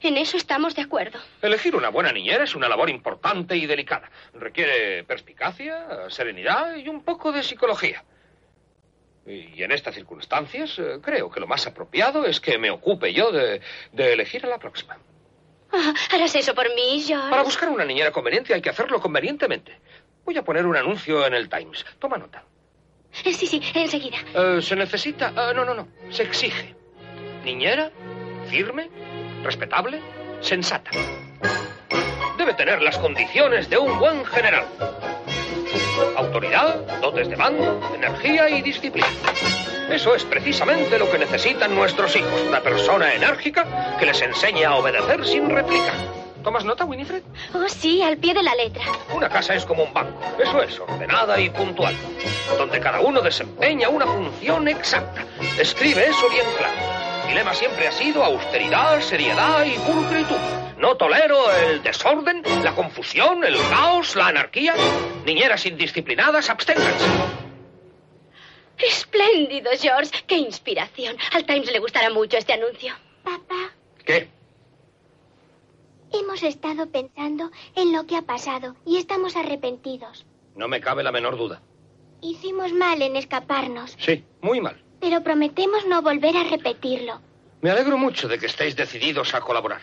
En 0.00 0.16
eso 0.16 0.36
estamos 0.36 0.74
de 0.74 0.82
acuerdo. 0.82 1.20
Elegir 1.40 1.76
una 1.76 1.90
buena 1.90 2.10
niñera 2.10 2.42
es 2.42 2.56
una 2.56 2.68
labor 2.68 2.90
importante 2.90 3.56
y 3.56 3.64
delicada. 3.64 4.10
Requiere 4.34 5.04
perspicacia, 5.04 6.10
serenidad 6.10 6.74
y 6.74 6.88
un 6.88 7.04
poco 7.04 7.30
de 7.30 7.44
psicología. 7.44 8.02
Y 9.26 9.62
en 9.62 9.70
estas 9.72 9.94
circunstancias 9.94 10.78
eh, 10.78 10.98
creo 11.02 11.30
que 11.30 11.40
lo 11.40 11.46
más 11.46 11.66
apropiado 11.66 12.24
es 12.24 12.40
que 12.40 12.58
me 12.58 12.70
ocupe 12.70 13.12
yo 13.12 13.30
de, 13.30 13.60
de 13.92 14.12
elegir 14.12 14.44
a 14.46 14.48
la 14.48 14.58
próxima. 14.58 14.98
Ah, 15.72 15.94
¿Harás 16.12 16.34
eso 16.34 16.54
por 16.54 16.66
mí, 16.74 17.02
George? 17.06 17.30
Para 17.30 17.42
buscar 17.42 17.68
una 17.68 17.84
niñera 17.84 18.10
conveniente 18.10 18.54
hay 18.54 18.62
que 18.62 18.70
hacerlo 18.70 19.00
convenientemente. 19.00 19.78
Voy 20.24 20.36
a 20.36 20.42
poner 20.42 20.66
un 20.66 20.76
anuncio 20.76 21.24
en 21.26 21.34
el 21.34 21.48
Times. 21.48 21.84
Toma 21.98 22.18
nota. 22.18 22.44
Eh, 23.24 23.32
Sí, 23.32 23.46
sí, 23.46 23.60
enseguida. 23.74 24.18
Eh, 24.34 24.62
se 24.62 24.74
necesita... 24.76 25.30
no, 25.30 25.64
no, 25.64 25.74
no. 25.74 25.88
Se 26.10 26.22
exige. 26.22 26.74
Niñera, 27.44 27.90
firme, 28.48 28.90
respetable, 29.42 30.00
sensata. 30.40 30.90
Debe 32.36 32.54
tener 32.54 32.80
las 32.82 32.98
condiciones 32.98 33.68
de 33.68 33.78
un 33.78 33.98
buen 33.98 34.24
general. 34.24 34.66
Autoridad, 36.16 36.76
dotes 37.00 37.28
de 37.28 37.36
mando, 37.36 37.80
energía 37.94 38.48
y 38.48 38.62
disciplina. 38.62 39.08
Eso 39.90 40.14
es 40.14 40.24
precisamente 40.24 40.98
lo 40.98 41.10
que 41.10 41.18
necesitan 41.18 41.74
nuestros 41.74 42.14
hijos. 42.14 42.40
Una 42.46 42.60
persona 42.60 43.12
enérgica 43.14 43.96
que 43.98 44.06
les 44.06 44.22
enseñe 44.22 44.64
a 44.64 44.76
obedecer 44.76 45.26
sin 45.26 45.50
replicar. 45.50 45.94
¿Tomas 46.42 46.64
nota, 46.64 46.84
Winifred? 46.84 47.22
Oh, 47.54 47.68
sí, 47.68 48.00
al 48.02 48.16
pie 48.16 48.32
de 48.32 48.42
la 48.42 48.54
letra. 48.54 48.82
Una 49.14 49.28
casa 49.28 49.54
es 49.54 49.66
como 49.66 49.82
un 49.82 49.92
banco. 49.92 50.18
Eso 50.38 50.62
es, 50.62 50.78
ordenada 50.78 51.38
y 51.38 51.50
puntual. 51.50 51.94
Donde 52.56 52.80
cada 52.80 53.00
uno 53.00 53.20
desempeña 53.20 53.88
una 53.88 54.06
función 54.06 54.68
exacta. 54.68 55.24
Escribe 55.58 56.06
eso 56.06 56.28
bien 56.30 56.46
claro. 56.56 56.99
Mi 57.30 57.36
lema 57.36 57.54
siempre 57.54 57.86
ha 57.86 57.92
sido 57.92 58.24
austeridad, 58.24 59.00
seriedad 59.02 59.64
y 59.64 59.78
pulcritud. 59.78 60.34
No 60.78 60.96
tolero 60.96 61.36
el 61.52 61.80
desorden, 61.80 62.42
la 62.64 62.74
confusión, 62.74 63.44
el 63.44 63.56
caos, 63.70 64.16
la 64.16 64.26
anarquía. 64.26 64.74
Niñeras 65.24 65.64
indisciplinadas, 65.64 66.50
absténganse. 66.50 67.06
Espléndido, 68.78 69.70
George. 69.78 70.10
Qué 70.26 70.38
inspiración. 70.38 71.16
Al 71.32 71.46
Times 71.46 71.70
le 71.70 71.78
gustará 71.78 72.10
mucho 72.10 72.36
este 72.36 72.52
anuncio. 72.54 72.94
Papá, 73.22 73.70
¿Qué? 74.04 74.28
hemos 76.12 76.42
estado 76.42 76.90
pensando 76.90 77.52
en 77.76 77.92
lo 77.92 78.06
que 78.08 78.16
ha 78.16 78.22
pasado 78.22 78.74
y 78.84 78.96
estamos 78.96 79.36
arrepentidos. 79.36 80.26
No 80.56 80.66
me 80.66 80.80
cabe 80.80 81.04
la 81.04 81.12
menor 81.12 81.36
duda. 81.36 81.62
Hicimos 82.22 82.72
mal 82.72 83.00
en 83.02 83.14
escaparnos, 83.14 83.96
Sí, 84.00 84.24
muy 84.40 84.60
mal. 84.60 84.82
Pero 85.00 85.22
prometemos 85.22 85.86
no 85.86 86.02
volver 86.02 86.36
a 86.36 86.44
repetirlo. 86.44 87.20
Me 87.60 87.70
alegro 87.70 87.98
mucho 87.98 88.28
de 88.28 88.38
que 88.38 88.46
estéis 88.46 88.76
decididos 88.76 89.34
a 89.34 89.40
colaborar. 89.40 89.82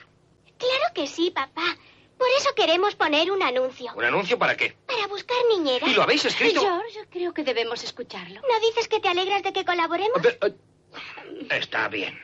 Claro 0.58 0.94
que 0.94 1.08
sí, 1.08 1.32
papá. 1.32 1.78
Por 2.18 2.28
eso 2.40 2.50
queremos 2.56 2.96
poner 2.96 3.32
un 3.32 3.44
anuncio. 3.44 3.92
¿Un 3.96 4.04
anuncio 4.04 4.40
para 4.40 4.58
qué? 4.58 4.76
Para 4.88 5.06
buscar 5.08 5.38
niñeras. 5.50 5.88
¿Y 5.88 5.94
lo 5.94 6.02
habéis 6.02 6.26
escrito? 6.26 6.62
George, 6.62 7.08
creo 7.12 7.34
que 7.34 7.44
debemos 7.44 7.84
escucharlo. 7.84 8.42
¿No 8.42 8.60
dices 8.60 8.88
que 8.88 9.00
te 9.00 9.08
alegras 9.08 9.44
de 9.44 9.54
que 9.54 9.64
colaboremos? 9.64 10.20
Está 11.52 11.88
bien. 11.90 12.20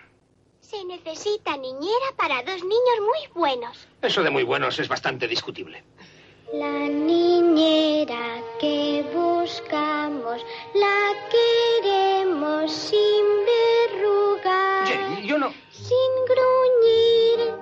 Se 0.62 0.84
necesita 0.86 1.56
niñera 1.58 2.16
para 2.18 2.42
dos 2.42 2.64
niños 2.64 3.00
muy 3.02 3.28
buenos. 3.36 3.88
Eso 4.02 4.24
de 4.24 4.32
muy 4.32 4.42
buenos 4.42 4.80
es 4.80 4.88
bastante 4.88 5.28
discutible. 5.28 5.84
La 6.54 6.88
niñera 6.88 8.44
que 8.60 9.04
buscamos, 9.12 10.46
la 10.76 11.14
queremos 11.34 12.72
sin 12.72 13.26
verrugas, 13.50 14.88
Jane, 14.88 15.26
yo 15.26 15.40
no... 15.40 15.52
sin 15.72 16.12
gruñir, 16.30 17.56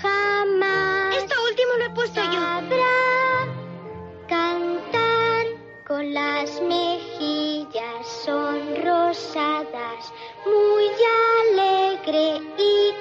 jamás. 0.00 1.14
Esto 1.18 1.34
último 1.46 1.72
lo 1.76 1.84
he 1.84 1.90
puesto 1.90 2.22
yo. 2.22 2.32
Sabrá 2.32 3.46
cantar 4.28 5.46
con 5.86 6.14
las 6.14 6.58
mejillas 6.62 8.06
sonrosadas, 8.24 10.10
muy 10.46 10.88
alegre 11.50 12.40
y 12.56 12.94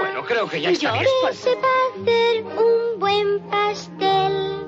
bueno, 0.00 0.24
creo 0.24 0.48
que 0.48 0.60
ya 0.60 0.70
está 0.70 0.92
bien. 0.92 1.06
Que 1.26 1.34
sepa 1.34 1.68
hacer 1.94 2.44
un 2.44 2.98
buen 2.98 3.40
pastel, 3.48 4.66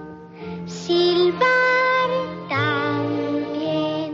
silbar 0.67 2.11
también. 2.49 4.13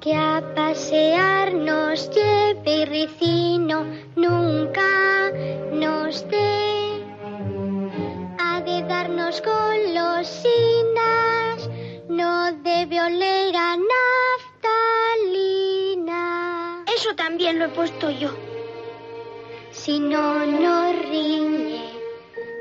Que 0.00 0.14
a 0.14 0.42
pasear 0.54 1.52
nos 1.52 2.10
lleve 2.10 2.76
y 2.82 2.84
ricino, 2.86 3.84
nunca 4.16 5.30
nos 5.72 6.26
dé. 6.28 7.04
Ha 8.38 8.60
de 8.62 8.82
darnos 8.84 9.42
golosinas, 9.42 10.48
no 12.08 12.52
debe 12.62 13.00
oler 13.02 13.56
a 13.56 13.76
naftalina. 15.36 16.84
Eso 16.96 17.14
también 17.14 17.58
lo 17.58 17.66
he 17.66 17.68
puesto 17.68 18.10
yo. 18.10 18.30
Si 19.84 19.96
no 20.00 20.46
nos 20.46 20.96
riñe 21.10 21.84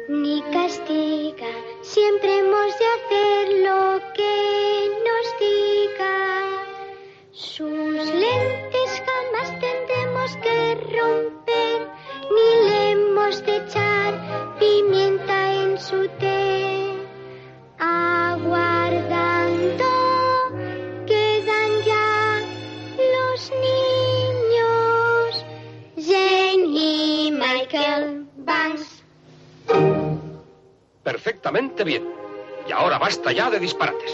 ni 0.10 0.42
castiga, 0.52 1.54
siempre 1.82 2.40
hemos 2.40 2.78
de 2.80 2.86
hacer 2.96 3.44
lo 3.68 3.82
que 4.14 4.36
nos 5.08 5.26
diga. 5.40 6.18
Sus 7.32 7.96
lentes 8.24 8.90
jamás 9.08 9.50
tendremos 9.62 10.36
que 10.44 10.58
romper, 10.98 11.80
ni 12.36 12.48
le 12.68 12.92
hemos 12.92 13.34
de 13.46 13.56
echar 13.56 14.12
pimienta 14.60 15.38
en 15.64 15.80
su 15.80 16.00
té. 16.20 16.92
Aguardando 17.80 19.24
Banks. 27.74 29.04
Perfectamente 31.04 31.84
bien. 31.84 32.08
Y 32.68 32.72
ahora 32.72 33.00
basta 33.00 33.32
ya 33.32 33.50
de 33.50 33.60
disparates. 33.60 34.14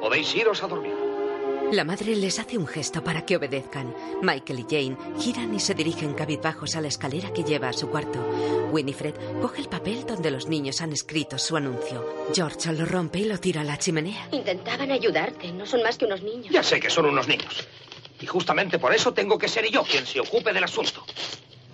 Podéis 0.00 0.34
iros 0.34 0.62
a 0.62 0.68
dormir. 0.68 0.94
La 1.70 1.84
madre 1.84 2.16
les 2.16 2.38
hace 2.38 2.56
un 2.56 2.66
gesto 2.66 3.04
para 3.04 3.26
que 3.26 3.36
obedezcan. 3.36 3.94
Michael 4.22 4.60
y 4.60 4.62
Jane 4.62 4.96
giran 5.18 5.54
y 5.54 5.60
se 5.60 5.74
dirigen 5.74 6.14
cabizbajos 6.14 6.76
a 6.76 6.80
la 6.80 6.88
escalera 6.88 7.30
que 7.32 7.44
lleva 7.44 7.68
a 7.68 7.72
su 7.74 7.90
cuarto. 7.90 8.18
Winifred 8.72 9.14
coge 9.42 9.60
el 9.60 9.68
papel 9.68 10.06
donde 10.06 10.30
los 10.30 10.48
niños 10.48 10.80
han 10.80 10.92
escrito 10.92 11.38
su 11.38 11.58
anuncio. 11.58 12.06
George 12.34 12.72
lo 12.72 12.86
rompe 12.86 13.18
y 13.18 13.24
lo 13.24 13.38
tira 13.38 13.60
a 13.60 13.64
la 13.64 13.78
chimenea. 13.78 14.28
Intentaban 14.30 14.90
ayudarte, 14.90 15.52
no 15.52 15.66
son 15.66 15.82
más 15.82 15.98
que 15.98 16.06
unos 16.06 16.22
niños. 16.22 16.48
Ya 16.50 16.62
sé 16.62 16.80
que 16.80 16.88
son 16.88 17.04
unos 17.04 17.28
niños. 17.28 17.68
Y 18.20 18.26
justamente 18.26 18.78
por 18.78 18.94
eso 18.94 19.12
tengo 19.12 19.36
que 19.36 19.48
ser 19.48 19.70
yo 19.70 19.82
quien 19.82 20.06
se 20.06 20.20
ocupe 20.20 20.52
del 20.54 20.64
asunto. 20.64 21.04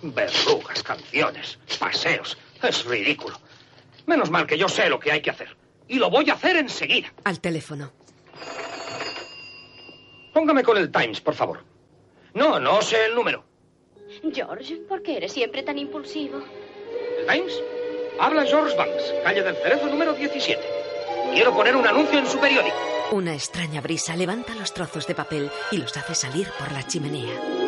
Verrugas, 0.01 0.81
canciones, 0.83 1.59
paseos. 1.79 2.37
Es 2.61 2.85
ridículo. 2.85 3.39
Menos 4.05 4.29
mal 4.29 4.47
que 4.47 4.57
yo 4.57 4.67
sé 4.67 4.89
lo 4.89 4.99
que 4.99 5.11
hay 5.11 5.21
que 5.21 5.29
hacer. 5.29 5.55
Y 5.87 5.95
lo 5.99 6.09
voy 6.09 6.29
a 6.29 6.33
hacer 6.33 6.55
enseguida. 6.57 7.13
Al 7.23 7.39
teléfono. 7.39 7.91
Póngame 10.33 10.63
con 10.63 10.77
el 10.77 10.91
Times, 10.91 11.21
por 11.21 11.35
favor. 11.35 11.63
No, 12.33 12.59
no 12.59 12.81
sé 12.81 13.05
el 13.05 13.15
número. 13.15 13.43
George, 14.33 14.77
¿por 14.87 15.01
qué 15.03 15.17
eres 15.17 15.33
siempre 15.33 15.63
tan 15.63 15.77
impulsivo? 15.77 16.41
¿El 17.19 17.27
Times? 17.27 17.61
Habla 18.19 18.45
George 18.45 18.75
Banks, 18.75 19.13
calle 19.23 19.41
del 19.41 19.55
Cerezo 19.55 19.87
número 19.87 20.13
17. 20.13 20.61
Quiero 21.33 21.53
poner 21.53 21.75
un 21.75 21.87
anuncio 21.87 22.19
en 22.19 22.27
su 22.27 22.39
periódico. 22.39 22.75
Una 23.11 23.33
extraña 23.33 23.81
brisa 23.81 24.15
levanta 24.15 24.55
los 24.55 24.73
trozos 24.73 25.05
de 25.07 25.15
papel 25.15 25.49
y 25.71 25.77
los 25.77 25.95
hace 25.97 26.15
salir 26.15 26.47
por 26.57 26.71
la 26.71 26.85
chimenea. 26.87 27.60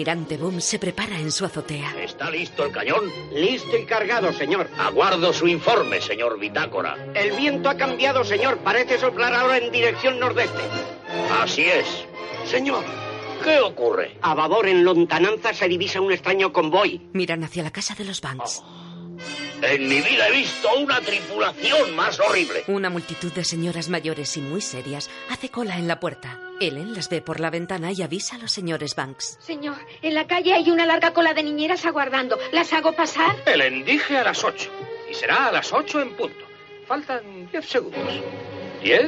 Almirante 0.00 0.38
Boom 0.38 0.62
se 0.62 0.78
prepara 0.78 1.18
en 1.18 1.30
su 1.30 1.44
azotea. 1.44 1.94
¿Está 2.02 2.30
listo 2.30 2.64
el 2.64 2.72
cañón? 2.72 3.12
Listo 3.34 3.76
y 3.76 3.84
cargado, 3.84 4.32
señor. 4.32 4.68
Aguardo 4.78 5.30
su 5.32 5.46
informe, 5.46 6.00
señor 6.00 6.38
Bitácora. 6.38 6.96
El 7.14 7.32
viento 7.32 7.68
ha 7.68 7.76
cambiado, 7.76 8.24
señor. 8.24 8.58
Parece 8.58 8.98
soplar 8.98 9.34
ahora 9.34 9.58
en 9.58 9.70
dirección 9.70 10.18
nordeste. 10.18 10.62
Así 11.42 11.64
es. 11.64 11.86
Señor. 12.46 12.82
¿Qué 13.44 13.60
ocurre? 13.60 14.16
A 14.22 14.34
babor 14.34 14.68
en 14.68 14.84
lontananza 14.84 15.52
se 15.52 15.68
divisa 15.68 16.00
un 16.00 16.12
extraño 16.12 16.50
convoy. 16.50 17.08
Miran 17.12 17.44
hacia 17.44 17.62
la 17.62 17.70
casa 17.70 17.94
de 17.94 18.04
los 18.04 18.22
Banks. 18.22 18.62
En 19.60 19.86
mi 19.86 20.00
vida 20.00 20.28
he 20.28 20.32
visto 20.32 20.68
una 20.78 21.00
tripulación 21.00 21.94
más 21.94 22.18
horrible. 22.20 22.64
Una 22.68 22.88
multitud 22.88 23.32
de 23.32 23.44
señoras 23.44 23.90
mayores 23.90 24.34
y 24.38 24.40
muy 24.40 24.62
serias 24.62 25.10
hace 25.28 25.50
cola 25.50 25.76
en 25.76 25.88
la 25.88 26.00
puerta. 26.00 26.40
Ellen 26.60 26.94
las 26.94 27.08
ve 27.08 27.22
por 27.22 27.40
la 27.40 27.48
ventana 27.48 27.90
y 27.90 28.02
avisa 28.02 28.36
a 28.36 28.38
los 28.38 28.52
señores 28.52 28.94
Banks. 28.94 29.38
Señor, 29.40 29.76
en 30.02 30.14
la 30.14 30.26
calle 30.26 30.52
hay 30.52 30.70
una 30.70 30.84
larga 30.84 31.14
cola 31.14 31.32
de 31.32 31.42
niñeras 31.42 31.86
aguardando. 31.86 32.38
¿Las 32.52 32.72
hago 32.74 32.92
pasar? 32.92 33.34
El 33.46 33.62
endije 33.62 34.18
a 34.18 34.24
las 34.24 34.44
8. 34.44 34.70
Y 35.10 35.14
será 35.14 35.46
a 35.46 35.52
las 35.52 35.72
8 35.72 36.00
en 36.02 36.14
punto. 36.16 36.44
Faltan 36.86 37.50
10 37.50 37.66
segundos. 37.66 38.20
10, 38.82 39.06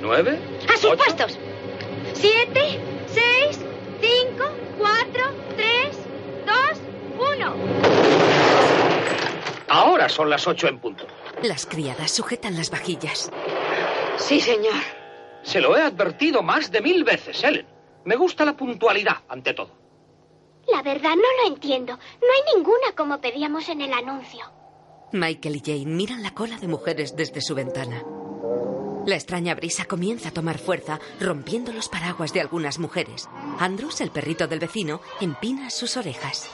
9. 0.00 0.38
¡A 0.72 0.76
sus 0.78 0.96
puestos! 0.96 1.38
Siete, 2.14 2.80
seis, 3.06 3.58
cinco, 4.00 4.44
cuatro, 4.78 5.34
tres, 5.54 5.96
dos, 6.46 6.80
uno. 7.18 7.54
Ahora 9.68 10.08
son 10.08 10.30
las 10.30 10.46
8 10.46 10.68
en 10.68 10.78
punto. 10.78 11.06
Las 11.42 11.66
criadas 11.66 12.10
sujetan 12.10 12.56
las 12.56 12.70
vajillas. 12.70 13.30
Sí, 14.16 14.40
señor. 14.40 14.72
Se 15.46 15.60
lo 15.60 15.76
he 15.76 15.80
advertido 15.80 16.42
más 16.42 16.72
de 16.72 16.80
mil 16.80 17.04
veces, 17.04 17.44
Ellen. 17.44 17.66
Me 18.04 18.16
gusta 18.16 18.44
la 18.44 18.56
puntualidad, 18.56 19.18
ante 19.28 19.54
todo. 19.54 19.70
La 20.66 20.82
verdad 20.82 21.14
no 21.14 21.42
lo 21.42 21.54
entiendo. 21.54 21.92
No 21.94 22.00
hay 22.34 22.56
ninguna 22.56 22.92
como 22.96 23.20
pedíamos 23.20 23.68
en 23.68 23.80
el 23.80 23.92
anuncio. 23.92 24.44
Michael 25.12 25.56
y 25.56 25.62
Jane 25.64 25.86
miran 25.86 26.24
la 26.24 26.34
cola 26.34 26.58
de 26.58 26.66
mujeres 26.66 27.14
desde 27.14 27.40
su 27.40 27.54
ventana. 27.54 28.02
La 29.06 29.14
extraña 29.14 29.54
brisa 29.54 29.84
comienza 29.84 30.30
a 30.30 30.32
tomar 30.32 30.58
fuerza, 30.58 30.98
rompiendo 31.20 31.72
los 31.72 31.88
paraguas 31.88 32.32
de 32.32 32.40
algunas 32.40 32.80
mujeres. 32.80 33.28
Andrews, 33.60 34.00
el 34.00 34.10
perrito 34.10 34.48
del 34.48 34.58
vecino, 34.58 35.00
empina 35.20 35.70
sus 35.70 35.96
orejas. 35.96 36.50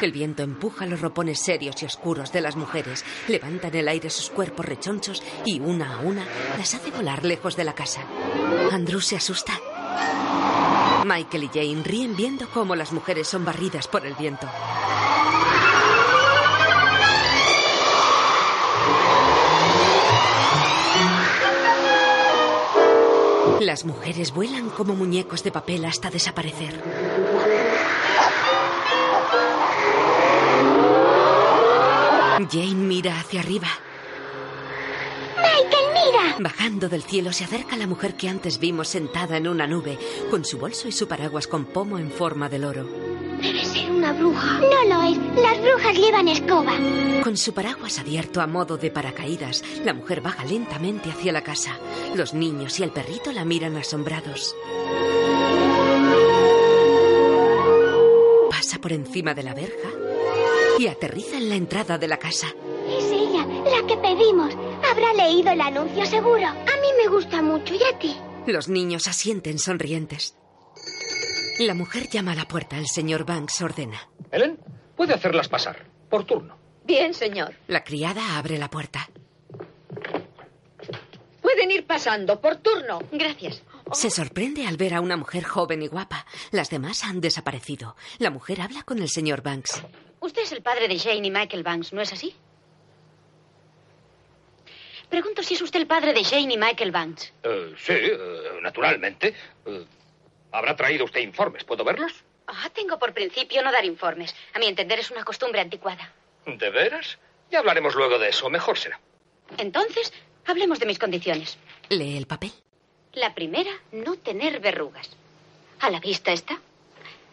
El 0.00 0.10
viento 0.10 0.42
empuja 0.42 0.84
los 0.86 1.00
ropones 1.00 1.38
serios 1.38 1.80
y 1.82 1.86
oscuros 1.86 2.32
de 2.32 2.40
las 2.40 2.56
mujeres, 2.56 3.04
levanta 3.28 3.68
en 3.68 3.76
el 3.76 3.88
aire 3.88 4.10
sus 4.10 4.30
cuerpos 4.30 4.66
rechonchos 4.66 5.22
y 5.44 5.60
una 5.60 5.94
a 5.94 5.98
una 6.00 6.26
las 6.58 6.74
hace 6.74 6.90
volar 6.90 7.24
lejos 7.24 7.56
de 7.56 7.64
la 7.64 7.74
casa. 7.74 8.00
Andrews 8.72 9.06
se 9.06 9.16
asusta. 9.16 9.52
Michael 11.04 11.44
y 11.44 11.48
Jane 11.48 11.82
ríen 11.84 12.16
viendo 12.16 12.48
cómo 12.50 12.74
las 12.74 12.92
mujeres 12.92 13.28
son 13.28 13.44
barridas 13.44 13.86
por 13.86 14.04
el 14.04 14.14
viento. 14.14 14.48
Las 23.60 23.84
mujeres 23.84 24.32
vuelan 24.32 24.70
como 24.70 24.94
muñecos 24.96 25.44
de 25.44 25.52
papel 25.52 25.84
hasta 25.84 26.10
desaparecer. 26.10 26.82
Jane 32.50 32.74
mira 32.74 33.18
hacia 33.18 33.40
arriba. 33.40 33.68
Michael, 35.36 35.86
mira. 35.92 36.36
Bajando 36.38 36.88
del 36.88 37.02
cielo 37.02 37.32
se 37.32 37.44
acerca 37.44 37.76
la 37.76 37.86
mujer 37.86 38.14
que 38.14 38.28
antes 38.28 38.58
vimos 38.58 38.88
sentada 38.88 39.36
en 39.36 39.48
una 39.48 39.66
nube, 39.66 39.98
con 40.30 40.44
su 40.44 40.58
bolso 40.58 40.88
y 40.88 40.92
su 40.92 41.08
paraguas 41.08 41.46
con 41.46 41.66
pomo 41.66 41.98
en 41.98 42.10
forma 42.10 42.48
de 42.48 42.58
loro. 42.58 42.88
Debe 43.40 43.64
ser 43.64 43.90
una 43.90 44.12
bruja. 44.12 44.60
No 44.60 44.84
lo 44.84 45.02
es. 45.10 45.18
Las 45.42 45.60
brujas 45.60 45.96
llevan 45.96 46.28
escoba. 46.28 46.72
Con 47.22 47.36
su 47.36 47.52
paraguas 47.52 47.98
abierto 47.98 48.40
a 48.40 48.46
modo 48.46 48.76
de 48.76 48.90
paracaídas, 48.90 49.64
la 49.84 49.94
mujer 49.94 50.20
baja 50.20 50.44
lentamente 50.44 51.10
hacia 51.10 51.32
la 51.32 51.42
casa. 51.42 51.78
Los 52.14 52.34
niños 52.34 52.78
y 52.78 52.84
el 52.84 52.90
perrito 52.90 53.32
la 53.32 53.44
miran 53.44 53.76
asombrados. 53.76 54.54
Pasa 58.50 58.78
por 58.80 58.92
encima 58.92 59.34
de 59.34 59.42
la 59.42 59.54
verja 59.54 60.01
y 60.78 60.86
aterriza 60.86 61.36
en 61.36 61.48
la 61.48 61.54
entrada 61.56 61.98
de 61.98 62.08
la 62.08 62.18
casa. 62.18 62.48
Es 62.88 63.04
ella, 63.10 63.46
la 63.46 63.86
que 63.86 63.96
pedimos. 63.96 64.54
Habrá 64.90 65.12
leído 65.14 65.50
el 65.50 65.60
anuncio 65.60 66.04
seguro. 66.06 66.46
A 66.46 66.54
mí 66.54 66.88
me 67.02 67.08
gusta 67.08 67.42
mucho. 67.42 67.74
¿Y 67.74 67.82
a 67.82 67.98
ti? 67.98 68.16
Los 68.46 68.68
niños 68.68 69.06
asienten 69.06 69.58
sonrientes. 69.58 70.36
La 71.58 71.74
mujer 71.74 72.08
llama 72.08 72.32
a 72.32 72.36
la 72.36 72.48
puerta. 72.48 72.78
El 72.78 72.86
señor 72.86 73.24
Banks 73.24 73.60
ordena. 73.62 74.08
Ellen, 74.30 74.58
puede 74.96 75.14
hacerlas 75.14 75.48
pasar, 75.48 75.86
por 76.08 76.24
turno. 76.24 76.56
Bien, 76.84 77.14
señor. 77.14 77.54
La 77.68 77.84
criada 77.84 78.36
abre 78.38 78.58
la 78.58 78.68
puerta. 78.68 79.08
Pueden 81.40 81.70
ir 81.70 81.86
pasando, 81.86 82.40
por 82.40 82.56
turno. 82.56 83.00
Gracias. 83.12 83.62
Se 83.92 84.10
sorprende 84.10 84.66
al 84.66 84.76
ver 84.76 84.94
a 84.94 85.00
una 85.00 85.16
mujer 85.16 85.44
joven 85.44 85.82
y 85.82 85.88
guapa. 85.88 86.26
Las 86.50 86.70
demás 86.70 87.04
han 87.04 87.20
desaparecido. 87.20 87.94
La 88.18 88.30
mujer 88.30 88.60
habla 88.62 88.82
con 88.84 88.98
el 89.00 89.08
señor 89.08 89.42
Banks. 89.42 89.82
Usted 90.22 90.42
es 90.42 90.52
el 90.52 90.62
padre 90.62 90.86
de 90.86 90.96
Jane 91.00 91.26
y 91.26 91.30
Michael 91.32 91.64
Banks, 91.64 91.92
¿no 91.92 92.00
es 92.00 92.12
así? 92.12 92.32
Pregunto 95.08 95.42
si 95.42 95.54
es 95.54 95.62
usted 95.62 95.80
el 95.80 95.88
padre 95.88 96.12
de 96.12 96.22
Jane 96.22 96.54
y 96.54 96.56
Michael 96.56 96.92
Banks. 96.92 97.32
Eh, 97.42 97.74
sí, 97.76 97.92
eh, 97.92 98.60
naturalmente. 98.62 99.34
Eh, 99.66 99.84
¿Habrá 100.52 100.76
traído 100.76 101.06
usted 101.06 101.20
informes? 101.20 101.64
¿Puedo 101.64 101.82
verlos? 101.82 102.12
Ah, 102.46 102.70
tengo 102.72 103.00
por 103.00 103.12
principio 103.12 103.64
no 103.64 103.72
dar 103.72 103.84
informes. 103.84 104.32
A 104.54 104.60
mi 104.60 104.66
entender 104.66 105.00
es 105.00 105.10
una 105.10 105.24
costumbre 105.24 105.60
anticuada. 105.60 106.12
¿De 106.46 106.70
veras? 106.70 107.18
Ya 107.50 107.58
hablaremos 107.58 107.96
luego 107.96 108.16
de 108.20 108.28
eso. 108.28 108.48
Mejor 108.48 108.78
será. 108.78 109.00
Entonces, 109.58 110.12
hablemos 110.46 110.78
de 110.78 110.86
mis 110.86 111.00
condiciones. 111.00 111.58
Lee 111.88 112.16
el 112.16 112.26
papel. 112.26 112.52
La 113.14 113.34
primera, 113.34 113.72
no 113.90 114.14
tener 114.16 114.60
verrugas. 114.60 115.10
A 115.80 115.90
la 115.90 115.98
vista 115.98 116.32
está. 116.32 116.60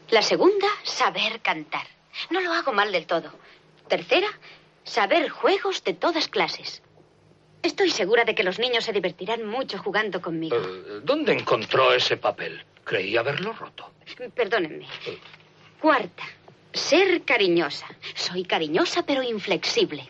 La 0.10 0.24
segunda, 0.24 0.68
saber 0.84 1.40
cantar. 1.42 1.99
No 2.30 2.40
lo 2.42 2.54
hago 2.54 2.72
mal 2.74 2.92
del 2.92 3.06
todo. 3.06 3.32
Tercera, 3.88 4.28
saber 4.84 5.30
juegos 5.30 5.84
de 5.84 5.94
todas 5.94 6.28
clases. 6.28 6.82
Estoy 7.62 7.90
segura 7.92 8.24
de 8.24 8.36
que 8.36 8.44
los 8.44 8.60
niños 8.60 8.86
se 8.86 8.94
divertirán 8.94 9.46
mucho 9.46 9.78
jugando 9.80 10.22
conmigo. 10.22 10.56
Eh, 10.56 11.02
¿Dónde 11.04 11.34
encontró 11.34 11.94
ese 11.94 12.18
papel? 12.18 12.64
Creí 12.84 13.18
haberlo 13.18 13.54
roto. 13.54 13.92
Perdónenme. 14.34 14.88
Cuarta, 15.82 16.24
ser 16.74 17.24
cariñosa. 17.24 17.88
Soy 18.16 18.44
cariñosa 18.46 19.04
pero 19.06 19.22
inflexible. 19.24 20.10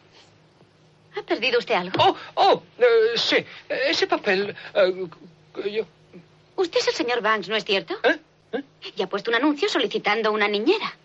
¿Ha 1.17 1.23
perdido 1.23 1.59
usted 1.59 1.73
algo? 1.75 1.95
Oh, 1.99 2.15
oh, 2.35 2.63
eh, 2.77 3.17
sí. 3.17 3.37
Ese 3.67 4.05
papel. 4.07 4.55
eh, 4.75 5.07
yo. 5.71 5.85
Usted 6.55 6.79
es 6.79 6.87
el 6.89 6.93
señor 6.93 7.21
Banks, 7.21 7.49
¿no 7.49 7.55
es 7.55 7.65
cierto? 7.65 7.95
¿Eh? 8.03 8.19
Y 8.95 9.01
ha 9.01 9.07
puesto 9.07 9.31
un 9.31 9.35
anuncio 9.35 9.67
solicitando 9.69 10.31
una 10.31 10.47
niñera. 10.47 10.95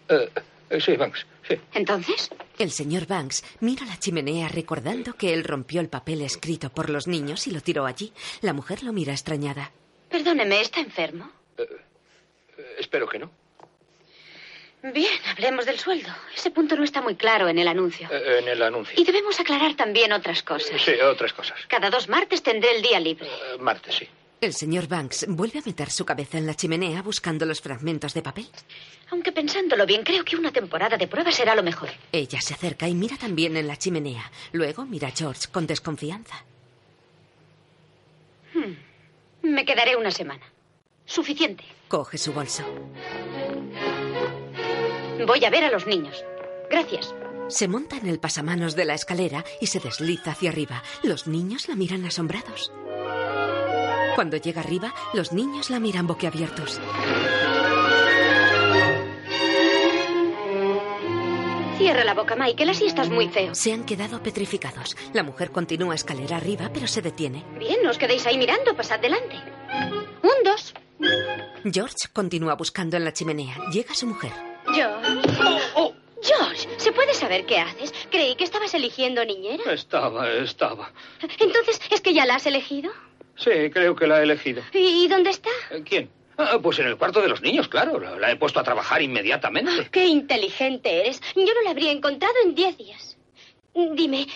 Eh, 0.75 0.79
eh, 0.79 0.81
sí, 0.81 0.97
Banks. 0.97 1.27
Sí. 1.49 1.55
Entonces, 1.75 2.31
El 2.59 2.71
señor 2.71 3.07
Banks 3.07 3.45
mira 3.61 3.85
la 3.87 3.99
chimenea 3.99 4.49
recordando 4.49 5.15
que 5.15 5.33
él 5.35 5.45
rompió 5.45 5.81
el 5.81 5.89
papel 5.89 6.23
escrito 6.23 6.71
por 6.71 6.91
los 6.91 7.07
niños 7.07 7.47
y 7.47 7.51
lo 7.51 7.61
tiró 7.61 7.85
allí. 7.87 8.13
La 8.41 8.53
mujer 8.53 8.83
lo 8.83 8.93
mira 8.93 9.13
extrañada. 9.13 9.73
perdóneme, 10.09 10.61
¿está 10.61 10.81
enfermo? 10.81 11.31
Eh, 11.59 11.67
espero 12.79 13.09
que 13.09 13.19
no. 13.19 13.31
Bien, 14.93 15.19
hablemos 15.31 15.65
del 15.65 15.79
sueldo. 15.79 16.11
Ese 16.37 16.51
punto 16.51 16.77
no 16.77 16.85
está 16.85 17.01
muy 17.01 17.15
claro 17.17 17.49
en 17.49 17.59
el 17.59 17.67
anuncio. 17.69 18.07
Eh, 18.13 18.41
en 18.41 18.49
el 18.49 18.63
anuncio. 18.63 18.95
Y 19.01 19.05
debemos 19.05 19.41
aclarar 19.41 19.75
también 19.77 20.13
otras 20.13 20.43
cosas. 20.43 20.79
Sí, 20.83 20.93
otras 21.01 21.33
cosas. 21.33 21.59
Cada 21.69 21.89
dos 21.89 22.07
martes 22.09 22.43
tendré 22.43 22.77
el 22.77 22.83
día 22.83 23.01
libre. 23.01 23.27
Eh, 23.27 23.57
martes, 23.61 23.95
sí. 23.95 24.07
El 24.45 24.53
señor 24.53 24.89
Banks 24.89 25.25
vuelve 25.27 25.61
a 25.61 25.63
meter 25.65 25.91
su 25.91 26.05
cabeza 26.05 26.37
en 26.37 26.47
la 26.47 26.55
chimenea 26.55 27.01
buscando 27.01 27.47
los 27.47 27.63
fragmentos 27.63 28.13
de 28.13 28.21
papel. 28.21 28.47
Aunque 29.11 29.33
pensándolo 29.33 29.87
bien, 29.87 30.03
creo 30.05 30.23
que 30.23 30.37
una 30.37 30.53
temporada 30.53 30.99
de 30.99 31.09
prueba 31.09 31.33
será 31.33 31.55
lo 31.55 31.63
mejor. 31.63 31.89
Ella 32.13 32.43
se 32.43 32.53
acerca 32.53 32.87
y 32.87 32.95
mira 32.95 33.17
también 33.17 33.57
en 33.57 33.67
la 33.67 33.79
chimenea. 33.79 34.31
Luego 34.53 34.85
mira 34.85 35.09
a 35.09 35.13
George 35.13 35.49
con 35.51 35.67
desconfianza. 35.67 36.45
Hmm. 38.53 38.75
Me 39.51 39.65
quedaré 39.65 39.97
una 39.97 40.11
semana. 40.11 40.45
Suficiente. 41.07 41.65
Coge 41.89 42.19
su 42.19 42.35
bolso. 42.35 42.65
Voy 45.27 45.43
a 45.43 45.49
ver 45.49 45.65
a 45.65 45.71
los 45.71 45.87
niños. 45.87 46.23
Gracias. 46.71 47.15
Se 47.49 47.67
monta 47.67 47.97
en 47.97 48.09
el 48.09 48.21
pasamanos 48.21 48.77
de 48.77 48.85
la 48.85 48.95
escalera 48.95 49.43
y 49.63 49.69
se 49.69 49.81
desliza 49.81 50.33
hacia 50.33 50.51
arriba. 50.51 50.83
Los 51.03 51.27
niños 51.27 51.67
la 51.67 51.77
miran 51.77 52.05
asombrados. 52.05 52.73
Cuando 54.15 54.37
llega 54.37 54.61
arriba, 54.61 54.95
los 55.13 55.33
niños 55.33 55.71
la 55.71 55.81
miran 55.81 56.07
boquiabiertos. 56.07 56.81
Cierra 61.79 62.05
la 62.05 62.15
boca, 62.15 62.37
Michael, 62.37 62.71
así 62.71 62.87
estás 62.87 63.11
muy 63.11 63.29
feo. 63.29 63.55
Se 63.55 63.73
han 63.73 63.85
quedado 63.85 64.23
petrificados. 64.23 64.97
La 65.13 65.23
mujer 65.23 65.51
continúa 65.51 65.95
escalera 65.95 66.37
arriba, 66.37 66.71
pero 66.73 66.87
se 66.87 67.03
detiene. 67.03 67.45
Bien, 67.59 67.83
no 67.83 67.91
os 67.91 67.99
quedéis 67.99 68.25
ahí 68.27 68.39
mirando, 68.39 68.75
pasad 68.77 69.01
delante. 69.01 69.37
Un, 70.23 70.45
dos. 70.45 70.73
George 71.65 72.09
continúa 72.13 72.55
buscando 72.55 72.97
en 72.97 73.05
la 73.05 73.13
chimenea. 73.13 73.57
Llega 73.73 73.93
su 73.95 74.07
mujer. 74.07 74.33
George. 74.73 75.95
George, 76.23 76.69
¿se 76.79 76.93
puede 76.93 77.13
saber 77.13 77.45
qué 77.45 77.59
haces? 77.59 77.93
Creí 78.11 78.35
que 78.37 78.45
estabas 78.45 78.73
eligiendo 78.73 79.23
niñera. 79.27 79.71
Estaba, 79.73 80.31
estaba. 80.31 80.91
Entonces, 81.39 81.81
¿es 81.91 82.01
que 82.01 82.15
ya 82.15 82.25
la 82.25 82.37
has 82.37 82.47
elegido? 82.47 82.91
Sí, 83.37 83.51
creo 83.73 83.97
que 83.97 84.07
la 84.07 84.21
he 84.21 84.23
elegido. 84.23 84.63
¿Y 84.73 85.09
dónde 85.09 85.31
está? 85.31 85.51
Eh, 85.71 85.83
¿Quién? 85.85 86.11
Ah, 86.37 86.59
pues 86.61 86.79
en 86.79 86.87
el 86.87 86.97
cuarto 86.97 87.21
de 87.21 87.29
los 87.29 87.43
niños, 87.43 87.69
claro. 87.69 88.01
La, 88.01 88.19
la 88.19 88.31
he 88.31 88.37
puesto 88.37 88.61
a 88.61 88.65
trabajar 88.65 89.03
inmediatamente. 89.03 89.89
Qué 89.91 90.07
inteligente 90.07 91.01
eres. 91.01 91.21
Yo 91.35 91.43
no 91.55 91.63
la 91.63 91.71
habría 91.71 91.93
encontrado 91.93 92.35
en 92.45 92.55
diez 92.55 92.77
días. 92.77 93.17
Dime, 93.75 94.27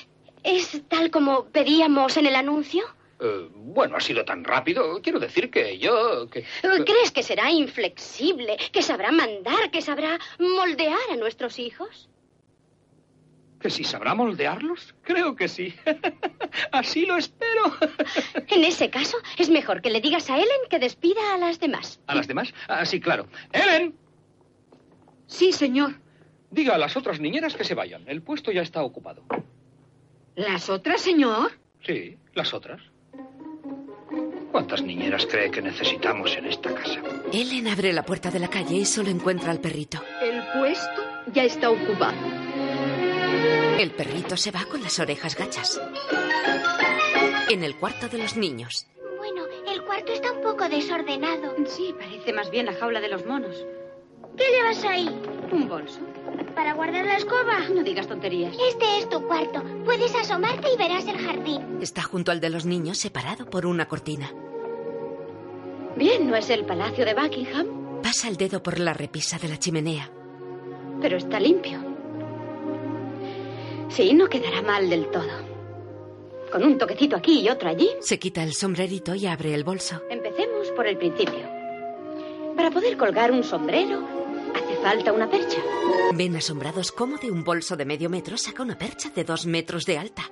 ¿es 0.42 0.82
tal 0.88 1.10
como 1.10 1.46
pedíamos 1.46 2.16
en 2.16 2.26
el 2.26 2.34
anuncio? 2.34 2.84
Eh, 3.20 3.48
bueno, 3.52 3.96
ha 3.96 4.00
sido 4.00 4.24
tan 4.24 4.44
rápido. 4.44 5.00
Quiero 5.02 5.18
decir 5.18 5.50
que 5.50 5.78
yo... 5.78 6.28
Que... 6.30 6.44
¿Crees 6.62 7.10
que 7.12 7.22
será 7.22 7.50
inflexible, 7.50 8.56
que 8.72 8.82
sabrá 8.82 9.10
mandar, 9.10 9.70
que 9.70 9.82
sabrá 9.82 10.18
moldear 10.38 10.98
a 11.12 11.16
nuestros 11.16 11.58
hijos? 11.58 12.08
¿Que 13.60 13.70
si 13.70 13.82
sabrá 13.82 14.14
moldearlos? 14.14 14.94
Creo 15.02 15.34
que 15.34 15.48
sí. 15.48 15.74
Así 16.72 17.06
lo 17.06 17.16
espero. 17.16 17.64
En 18.48 18.64
ese 18.64 18.88
caso, 18.90 19.16
es 19.36 19.50
mejor 19.50 19.82
que 19.82 19.90
le 19.90 20.00
digas 20.00 20.30
a 20.30 20.36
Ellen 20.36 20.68
que 20.70 20.78
despida 20.78 21.34
a 21.34 21.38
las 21.38 21.60
demás. 21.60 22.00
¿A 22.06 22.14
las 22.14 22.26
demás? 22.26 22.52
Ah, 22.66 22.84
sí, 22.84 22.98
claro. 23.00 23.26
¡Ellen! 23.52 23.94
Sí, 25.26 25.52
señor. 25.52 25.94
Diga 26.50 26.74
a 26.74 26.78
las 26.78 26.96
otras 26.96 27.20
niñeras 27.20 27.54
que 27.54 27.64
se 27.64 27.74
vayan. 27.74 28.04
El 28.08 28.22
puesto 28.22 28.50
ya 28.50 28.62
está 28.62 28.82
ocupado. 28.82 29.22
¿Las 30.34 30.70
otras, 30.70 31.00
señor? 31.00 31.52
Sí, 31.84 32.16
las 32.34 32.54
otras. 32.54 32.80
¿Cuántas 34.50 34.82
niñeras 34.82 35.26
cree 35.26 35.50
que 35.50 35.60
necesitamos 35.60 36.34
en 36.36 36.46
esta 36.46 36.74
casa? 36.74 37.00
Ellen 37.32 37.68
abre 37.68 37.92
la 37.92 38.02
puerta 38.04 38.30
de 38.30 38.38
la 38.38 38.48
calle 38.48 38.76
y 38.76 38.84
solo 38.86 39.10
encuentra 39.10 39.50
al 39.50 39.60
perrito. 39.60 40.00
El 40.22 40.42
puesto 40.58 41.02
ya 41.32 41.44
está 41.44 41.70
ocupado. 41.70 42.47
El 43.78 43.90
perrito 43.92 44.36
se 44.36 44.50
va 44.50 44.64
con 44.64 44.82
las 44.82 44.98
orejas 44.98 45.36
gachas. 45.36 45.80
En 47.48 47.62
el 47.64 47.76
cuarto 47.76 48.08
de 48.08 48.18
los 48.18 48.36
niños. 48.36 48.86
Bueno, 49.18 49.42
el 49.66 49.82
cuarto 49.82 50.12
está 50.12 50.32
un 50.32 50.42
poco 50.42 50.68
desordenado. 50.68 51.54
Sí, 51.66 51.94
parece 51.98 52.32
más 52.32 52.50
bien 52.50 52.66
la 52.66 52.74
jaula 52.74 53.00
de 53.00 53.08
los 53.08 53.24
monos. 53.24 53.64
¿Qué 54.36 54.44
llevas 54.50 54.84
ahí? 54.84 55.08
Un 55.50 55.68
bolso. 55.68 56.00
¿Para 56.54 56.74
guardar 56.74 57.06
la 57.06 57.16
escoba? 57.16 57.68
No 57.72 57.82
digas 57.82 58.06
tonterías. 58.06 58.54
Este 58.68 58.98
es 58.98 59.08
tu 59.08 59.26
cuarto. 59.26 59.62
Puedes 59.84 60.14
asomarte 60.14 60.72
y 60.72 60.76
verás 60.76 61.06
el 61.06 61.18
jardín. 61.18 61.78
Está 61.80 62.02
junto 62.02 62.30
al 62.30 62.40
de 62.40 62.50
los 62.50 62.66
niños, 62.66 62.98
separado 62.98 63.48
por 63.48 63.66
una 63.66 63.88
cortina. 63.88 64.32
Bien, 65.96 66.28
¿no 66.28 66.36
es 66.36 66.50
el 66.50 66.64
palacio 66.64 67.04
de 67.04 67.14
Buckingham? 67.14 68.00
Pasa 68.02 68.28
el 68.28 68.36
dedo 68.36 68.62
por 68.62 68.78
la 68.78 68.92
repisa 68.92 69.38
de 69.38 69.48
la 69.48 69.58
chimenea. 69.58 70.10
Pero 71.00 71.16
está 71.16 71.40
limpio. 71.40 71.87
Sí, 73.88 74.12
no 74.14 74.28
quedará 74.28 74.62
mal 74.62 74.88
del 74.88 75.10
todo. 75.10 75.28
Con 76.52 76.62
un 76.62 76.78
toquecito 76.78 77.16
aquí 77.16 77.40
y 77.40 77.48
otro 77.48 77.68
allí. 77.68 77.90
Se 78.00 78.18
quita 78.18 78.42
el 78.42 78.54
sombrerito 78.54 79.14
y 79.14 79.26
abre 79.26 79.54
el 79.54 79.64
bolso. 79.64 80.02
Empecemos 80.08 80.68
por 80.72 80.86
el 80.86 80.96
principio. 80.96 81.40
Para 82.56 82.70
poder 82.70 82.96
colgar 82.96 83.30
un 83.32 83.44
sombrero, 83.44 84.00
hace 84.54 84.76
falta 84.82 85.12
una 85.12 85.28
percha. 85.28 85.58
Ven 86.14 86.36
asombrados 86.36 86.90
cómo 86.92 87.18
de 87.18 87.30
un 87.30 87.44
bolso 87.44 87.76
de 87.76 87.84
medio 87.84 88.08
metro 88.08 88.36
saca 88.36 88.62
una 88.62 88.78
percha 88.78 89.10
de 89.14 89.24
dos 89.24 89.46
metros 89.46 89.84
de 89.84 89.98
alta. 89.98 90.30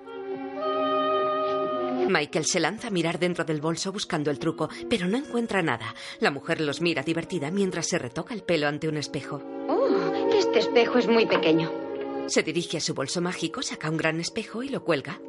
Michael 2.08 2.44
se 2.44 2.60
lanza 2.60 2.88
a 2.88 2.90
mirar 2.90 3.18
dentro 3.18 3.44
del 3.44 3.60
bolso 3.60 3.92
buscando 3.92 4.30
el 4.30 4.38
truco, 4.38 4.68
pero 4.88 5.08
no 5.08 5.18
encuentra 5.18 5.60
nada. 5.62 5.94
La 6.20 6.30
mujer 6.30 6.60
los 6.60 6.80
mira 6.80 7.02
divertida 7.02 7.50
mientras 7.50 7.88
se 7.88 7.98
retoca 7.98 8.32
el 8.32 8.42
pelo 8.42 8.68
ante 8.68 8.88
un 8.88 8.96
espejo. 8.96 9.42
Oh, 9.68 9.88
este 10.32 10.60
espejo 10.60 10.98
es 10.98 11.08
muy 11.08 11.26
pequeño. 11.26 11.85
Se 12.26 12.42
dirige 12.42 12.78
a 12.78 12.80
su 12.80 12.94
bolso 12.94 13.20
mágico, 13.20 13.62
saca 13.62 13.88
un 13.88 13.96
gran 13.96 14.20
espejo 14.20 14.62
y 14.62 14.68
lo 14.68 14.82
cuelga. 14.82 15.20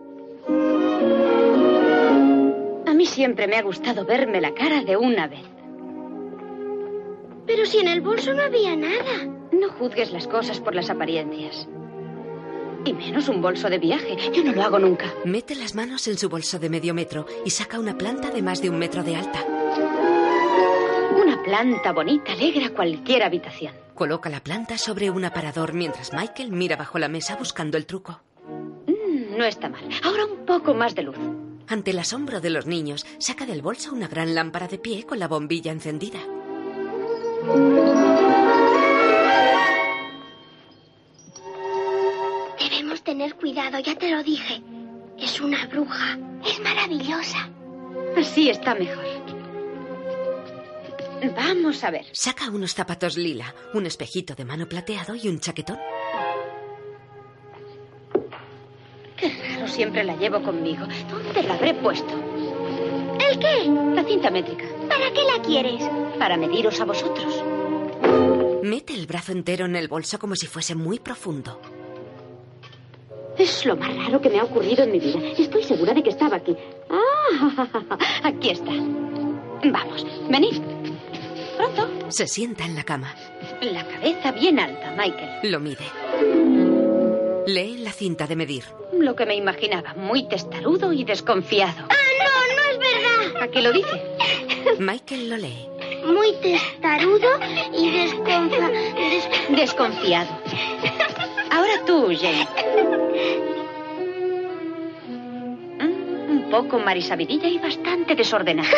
A 2.85 2.93
mí 2.93 3.05
siempre 3.05 3.47
me 3.47 3.57
ha 3.57 3.61
gustado 3.61 4.05
verme 4.05 4.41
la 4.41 4.53
cara 4.53 4.83
de 4.83 4.97
una 4.97 5.27
vez. 5.27 5.45
Pero 7.45 7.65
si 7.65 7.79
en 7.79 7.87
el 7.87 8.01
bolso 8.01 8.33
no 8.33 8.43
había 8.43 8.75
nada. 8.75 9.25
No 9.51 9.69
juzgues 9.69 10.11
las 10.11 10.27
cosas 10.27 10.59
por 10.59 10.75
las 10.75 10.89
apariencias. 10.89 11.67
Y 12.83 12.93
menos 12.93 13.29
un 13.29 13.41
bolso 13.41 13.69
de 13.69 13.77
viaje. 13.79 14.17
Yo 14.33 14.43
no 14.43 14.51
lo 14.51 14.63
hago 14.63 14.79
nunca. 14.79 15.13
Mete 15.25 15.55
las 15.55 15.75
manos 15.75 16.07
en 16.07 16.17
su 16.17 16.29
bolso 16.29 16.59
de 16.59 16.69
medio 16.69 16.93
metro 16.93 17.25
y 17.45 17.49
saca 17.49 17.79
una 17.79 17.97
planta 17.97 18.29
de 18.29 18.41
más 18.41 18.61
de 18.61 18.69
un 18.69 18.77
metro 18.77 19.03
de 19.03 19.15
alta. 19.15 19.45
Una 21.15 21.41
planta 21.43 21.91
bonita 21.91 22.33
alegra 22.33 22.69
cualquier 22.69 23.23
habitación. 23.23 23.73
Coloca 23.97 24.29
la 24.29 24.41
planta 24.41 24.77
sobre 24.77 25.09
un 25.09 25.25
aparador 25.25 25.73
mientras 25.73 26.13
Michael 26.13 26.51
mira 26.51 26.75
bajo 26.75 26.99
la 26.99 27.07
mesa 27.07 27.35
buscando 27.35 27.77
el 27.77 27.87
truco. 27.87 28.21
Mm, 28.85 29.35
no 29.35 29.43
está 29.43 29.69
mal. 29.69 29.89
Ahora 30.03 30.27
un 30.27 30.45
poco 30.45 30.75
más 30.75 30.93
de 30.93 31.01
luz. 31.01 31.17
Ante 31.67 31.89
el 31.89 31.97
asombro 31.97 32.39
de 32.39 32.51
los 32.51 32.67
niños, 32.67 33.07
saca 33.17 33.47
del 33.47 33.63
bolso 33.63 33.91
una 33.91 34.07
gran 34.07 34.35
lámpara 34.35 34.67
de 34.67 34.77
pie 34.77 35.03
con 35.03 35.17
la 35.17 35.27
bombilla 35.27 35.71
encendida. 35.71 36.19
Debemos 42.59 43.01
tener 43.01 43.33
cuidado, 43.33 43.79
ya 43.79 43.95
te 43.95 44.11
lo 44.11 44.21
dije. 44.21 44.61
Es 45.17 45.41
una 45.41 45.65
bruja. 45.65 46.19
Es 46.45 46.59
maravillosa. 46.59 47.49
Así 48.15 48.51
está 48.51 48.75
mejor. 48.75 49.36
Vamos 51.35 51.83
a 51.83 51.91
ver. 51.91 52.05
Saca 52.11 52.49
unos 52.49 52.73
zapatos 52.73 53.17
lila, 53.17 53.53
un 53.73 53.85
espejito 53.85 54.35
de 54.35 54.45
mano 54.45 54.67
plateado 54.67 55.15
y 55.15 55.27
un 55.27 55.39
chaquetón. 55.39 55.77
Qué 59.15 59.29
raro, 59.29 59.67
siempre 59.67 60.03
la 60.03 60.15
llevo 60.15 60.41
conmigo. 60.43 60.85
¿Dónde 61.09 61.43
la 61.43 61.55
habré 61.55 61.73
puesto? 61.73 62.13
¿El 63.19 63.39
qué? 63.39 63.65
La 63.95 64.03
cinta 64.03 64.29
métrica. 64.29 64.65
¿Para 64.87 65.11
qué 65.11 65.23
la 65.23 65.41
quieres? 65.41 65.83
Para 66.19 66.37
mediros 66.37 66.79
a 66.79 66.85
vosotros. 66.85 67.43
Mete 68.63 68.93
el 68.93 69.07
brazo 69.07 69.31
entero 69.31 69.65
en 69.65 69.75
el 69.75 69.87
bolso 69.87 70.19
como 70.19 70.35
si 70.35 70.45
fuese 70.45 70.75
muy 70.75 70.99
profundo. 70.99 71.59
Es 73.37 73.65
lo 73.65 73.75
más 73.75 73.95
raro 73.95 74.19
que 74.21 74.29
me 74.29 74.39
ha 74.39 74.43
ocurrido 74.43 74.83
en 74.83 74.91
mi 74.91 74.99
vida. 74.99 75.19
Estoy 75.37 75.63
segura 75.63 75.93
de 75.93 76.03
que 76.03 76.09
estaba 76.09 76.37
aquí. 76.37 76.55
Ah, 76.89 77.87
aquí 78.23 78.49
está. 78.51 78.71
Vamos, 78.71 80.05
venid. 80.29 80.61
Pronto. 81.57 81.89
Se 82.11 82.27
sienta 82.27 82.63
en 82.65 82.75
la 82.75 82.83
cama. 82.83 83.13
La 83.61 83.83
cabeza 83.85 84.31
bien 84.31 84.59
alta, 84.59 84.91
Michael. 84.91 85.51
Lo 85.51 85.59
mide. 85.59 85.85
Lee 87.47 87.77
la 87.77 87.91
cinta 87.91 88.27
de 88.27 88.35
medir. 88.35 88.63
Lo 88.93 89.15
que 89.15 89.25
me 89.25 89.35
imaginaba, 89.35 89.93
muy 89.95 90.27
testarudo 90.27 90.93
y 90.93 91.03
desconfiado. 91.03 91.87
¡Ah, 91.89 91.95
no! 92.19 92.55
¡No 92.55 92.71
es 92.71 92.79
verdad! 92.79 93.41
¿A 93.43 93.47
qué 93.47 93.61
lo 93.61 93.71
dice? 93.71 94.01
Michael 94.79 95.29
lo 95.29 95.37
lee. 95.37 95.67
Muy 96.05 96.33
testarudo 96.41 97.27
y 97.73 97.91
desconfiado. 97.91 98.71
Desconfiado. 99.49 100.29
Ahora 101.51 101.73
tú, 101.85 102.07
Jane. 102.19 102.47
Mm, 105.07 106.29
Un 106.31 106.49
poco 106.51 106.79
marisabidilla 106.79 107.47
y 107.47 107.57
bastante 107.57 108.15
desordenada. 108.15 108.69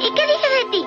¿Y 0.00 0.14
qué 0.14 0.26
dice 0.26 0.48
de 0.48 0.70
ti? 0.70 0.84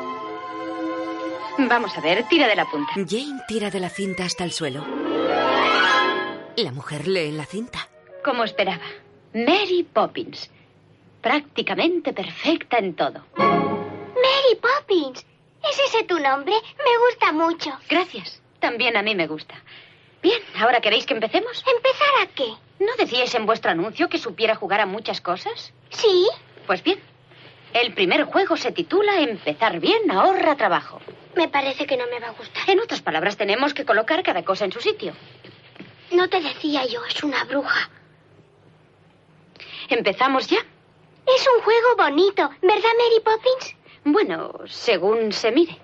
Vamos 1.68 1.98
a 1.98 2.02
ver, 2.02 2.24
tira 2.30 2.48
de 2.48 2.56
la 2.56 2.66
punta. 2.66 2.92
Jane 2.96 3.42
tira 3.48 3.70
de 3.70 3.80
la 3.80 3.90
cinta 3.90 4.24
hasta 4.26 4.44
el 4.44 4.52
suelo. 4.52 4.86
La 6.56 6.72
mujer 6.72 7.08
lee 7.08 7.28
en 7.30 7.38
la 7.38 7.46
cinta. 7.46 7.88
Como 8.24 8.44
esperaba. 8.44 8.84
Mary 9.34 9.84
Poppins. 9.92 10.50
Prácticamente 11.22 12.14
perfecta 12.14 12.78
en 12.78 12.96
todo. 12.96 13.26
Mary 13.38 14.56
Poppins. 14.62 15.26
¿Es 15.70 15.80
ese 15.88 16.04
tu 16.06 16.18
nombre? 16.20 16.54
Me 16.54 17.06
gusta 17.08 17.32
mucho. 17.34 17.72
Gracias. 17.90 18.42
También 18.60 18.96
a 18.98 19.02
mí 19.02 19.16
me 19.16 19.28
gusta. 19.28 19.56
Bien, 20.22 20.42
¿ahora 20.60 20.82
queréis 20.82 21.06
que 21.06 21.14
empecemos? 21.14 21.64
¿Empezar 21.76 22.08
a 22.24 22.28
qué? 22.28 22.48
¿No 22.84 22.94
decíais 22.98 23.34
en 23.36 23.46
vuestro 23.46 23.72
anuncio 23.72 24.10
que 24.10 24.18
supiera 24.18 24.56
jugar 24.56 24.82
a 24.82 24.86
muchas 24.86 25.22
cosas? 25.22 25.74
Sí. 25.90 26.28
Pues 26.68 26.84
bien. 26.84 27.00
El 27.74 27.94
primer 27.94 28.24
juego 28.24 28.58
se 28.58 28.72
titula 28.72 29.20
Empezar 29.20 29.80
bien 29.80 30.10
ahorra 30.10 30.56
trabajo. 30.56 31.02
Me 31.36 31.48
parece 31.48 31.86
que 31.86 31.98
no 31.98 32.06
me 32.08 32.20
va 32.20 32.28
a 32.28 32.32
gustar. 32.32 32.70
En 32.70 32.80
otras 32.80 33.02
palabras, 33.02 33.38
tenemos 33.38 33.74
que 33.74 33.86
colocar 33.86 34.24
cada 34.24 34.44
cosa 34.44 34.66
en 34.66 34.72
su 34.72 34.82
sitio. 34.82 35.14
No 36.12 36.28
te 36.28 36.42
decía 36.42 36.86
yo, 36.88 37.06
es 37.06 37.24
una 37.24 37.44
bruja. 37.44 37.90
¿Empezamos 39.90 40.48
ya? 40.48 40.58
Es 40.58 41.48
un 41.56 41.62
juego 41.64 41.96
bonito, 41.98 42.50
¿verdad, 42.62 42.90
Mary 42.98 43.22
Poppins? 43.24 43.76
Bueno, 44.04 44.54
según 44.66 45.32
se 45.32 45.52
mire. 45.52 45.78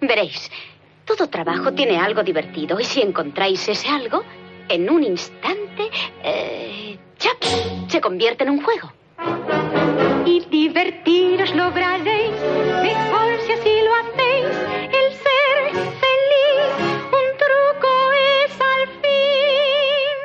Veréis, 0.00 0.50
todo 1.04 1.28
trabajo 1.28 1.72
tiene 1.72 1.98
algo 1.98 2.22
divertido 2.22 2.80
y 2.80 2.84
si 2.84 3.00
encontráis 3.00 3.68
ese 3.68 3.88
algo, 3.88 4.24
en 4.68 4.90
un 4.90 5.04
instante, 5.04 5.90
eh, 6.24 6.98
¡chap! 7.18 7.42
se 7.88 8.00
convierte 8.00 8.44
en 8.44 8.50
un 8.50 8.62
juego. 8.62 8.92
Y 10.26 10.40
divertiros 10.50 11.54
lograréis, 11.54 12.32
mejor 12.82 13.40
si 13.46 13.52
así 13.52 13.80
lo 13.82 13.94
hacéis, 14.00 14.46
el 14.98 15.12
ser 15.24 15.70
feliz. 16.02 16.72
Un 17.20 17.26
truco 17.40 17.92
es 18.44 18.52
al 18.60 18.84
fin. 19.02 20.18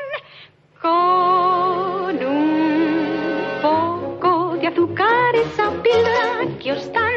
Con 0.81 2.25
un 2.25 3.59
poco 3.61 4.57
de 4.57 4.67
azúcar, 4.67 5.35
esa 5.35 5.71
píldora 5.81 6.57
que 6.61 6.71
os 6.73 6.91
dan, 6.91 7.13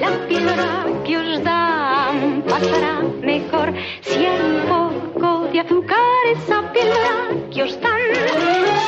la 0.00 0.10
píldora 0.28 0.86
que 1.04 1.16
os 1.16 1.42
dan 1.42 2.42
pasará 2.48 3.00
mejor. 3.22 3.72
Si 4.02 4.26
hay 4.26 4.40
un 4.40 4.60
poco 4.68 5.48
de 5.52 5.60
azúcar, 5.60 6.26
esa 6.32 6.72
píldora 6.72 7.16
que 7.52 7.62
os 7.62 7.80
dan, 7.80 8.00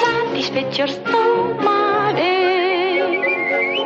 satisfechos 0.02 1.02
tomaréis. 1.04 2.61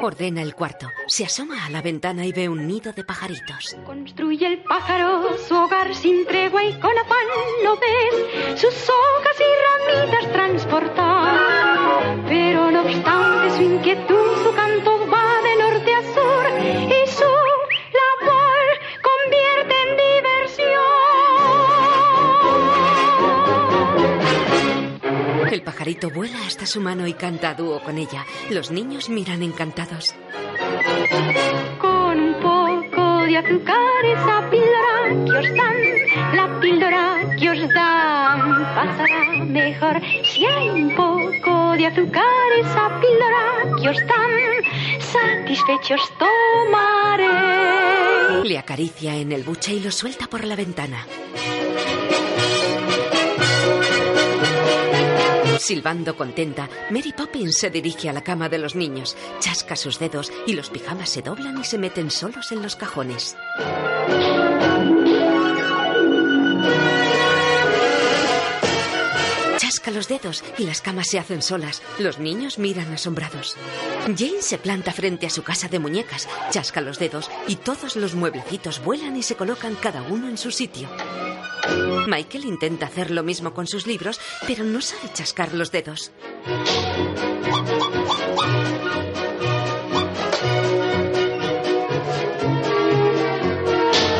Ordena 0.02 0.42
el 0.42 0.54
cuarto. 0.54 0.90
Se 1.06 1.24
asoma 1.24 1.64
a 1.64 1.70
la 1.70 1.82
ventana 1.82 2.26
y 2.26 2.32
ve 2.32 2.48
un 2.48 2.66
nido 2.66 2.92
de 2.92 3.04
pajaritos. 3.04 3.76
Construye 3.84 4.46
el 4.46 4.62
pájaro 4.62 5.36
su 5.38 5.54
hogar 5.54 5.94
sin 5.94 6.26
tregua 6.26 6.64
y 6.64 6.72
con 6.80 6.96
afán 6.98 7.26
lo 7.64 7.76
ves 7.76 8.60
sus 8.60 8.74
hojas 8.88 9.36
y 9.40 9.44
ramitas 10.02 10.32
transportar. 10.32 12.24
Pero 12.28 12.70
no 12.70 12.82
obstante 12.82 13.56
su 13.56 13.62
inquietud, 13.62 14.44
su 14.44 14.52
canto 14.54 14.95
El 25.56 25.62
pajarito 25.62 26.10
vuela 26.10 26.36
hasta 26.46 26.66
su 26.66 26.82
mano 26.82 27.06
y 27.06 27.14
canta 27.14 27.48
a 27.48 27.54
dúo 27.54 27.80
con 27.80 27.96
ella. 27.96 28.26
Los 28.50 28.70
niños 28.70 29.08
miran 29.08 29.42
encantados. 29.42 30.14
Con 31.80 32.20
un 32.20 32.34
poco 32.34 33.22
de 33.22 33.38
azúcar 33.38 34.04
esa 34.04 34.50
píldora 34.50 35.24
que 35.24 35.32
os 35.38 35.56
dan, 35.56 36.36
la 36.36 36.60
píldora 36.60 37.36
que 37.40 37.48
os 37.48 37.60
dan 37.72 38.64
pasará 38.74 39.44
mejor. 39.46 40.02
Si 40.24 40.44
hay 40.44 40.68
un 40.68 40.94
poco 40.94 41.72
de 41.72 41.86
azúcar 41.86 42.48
esa 42.60 43.00
píldora 43.00 43.80
que 43.80 43.88
os 43.88 44.06
dan, 44.06 44.32
satisfechos 45.00 46.02
tomaré. 46.18 47.30
Le 48.44 48.58
acaricia 48.58 49.16
en 49.16 49.32
el 49.32 49.42
buche 49.42 49.72
y 49.72 49.80
lo 49.80 49.90
suelta 49.90 50.26
por 50.26 50.44
la 50.44 50.54
ventana. 50.54 51.06
Silbando 55.58 56.16
contenta, 56.16 56.68
Mary 56.90 57.12
Poppins 57.12 57.56
se 57.58 57.70
dirige 57.70 58.08
a 58.08 58.12
la 58.12 58.22
cama 58.22 58.48
de 58.48 58.58
los 58.58 58.74
niños, 58.74 59.16
chasca 59.40 59.76
sus 59.76 59.98
dedos 59.98 60.32
y 60.46 60.52
los 60.52 60.70
pijamas 60.70 61.10
se 61.10 61.22
doblan 61.22 61.58
y 61.58 61.64
se 61.64 61.78
meten 61.78 62.10
solos 62.10 62.52
en 62.52 62.62
los 62.62 62.76
cajones. 62.76 63.36
Chasca 69.58 69.90
los 69.90 70.08
dedos 70.08 70.44
y 70.58 70.64
las 70.64 70.80
camas 70.80 71.08
se 71.08 71.18
hacen 71.18 71.42
solas. 71.42 71.82
Los 71.98 72.18
niños 72.18 72.58
miran 72.58 72.92
asombrados. 72.92 73.56
Jane 74.16 74.42
se 74.42 74.58
planta 74.58 74.92
frente 74.92 75.26
a 75.26 75.30
su 75.30 75.42
casa 75.42 75.68
de 75.68 75.78
muñecas, 75.78 76.28
chasca 76.50 76.80
los 76.80 76.98
dedos 76.98 77.30
y 77.48 77.56
todos 77.56 77.96
los 77.96 78.14
mueblecitos 78.14 78.82
vuelan 78.84 79.16
y 79.16 79.22
se 79.22 79.34
colocan 79.34 79.74
cada 79.74 80.02
uno 80.02 80.28
en 80.28 80.38
su 80.38 80.50
sitio. 80.50 80.88
Michael 82.06 82.44
intenta 82.44 82.86
hacer 82.86 83.10
lo 83.10 83.22
mismo 83.22 83.52
con 83.52 83.66
sus 83.66 83.86
libros, 83.86 84.20
pero 84.46 84.64
no 84.64 84.80
sabe 84.80 85.12
chascar 85.12 85.54
los 85.54 85.72
dedos. 85.72 86.12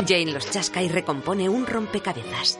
Jane 0.07 0.31
los 0.31 0.49
chasca 0.49 0.81
y 0.81 0.87
recompone 0.87 1.49
un 1.49 1.67
rompecabezas. 1.67 2.57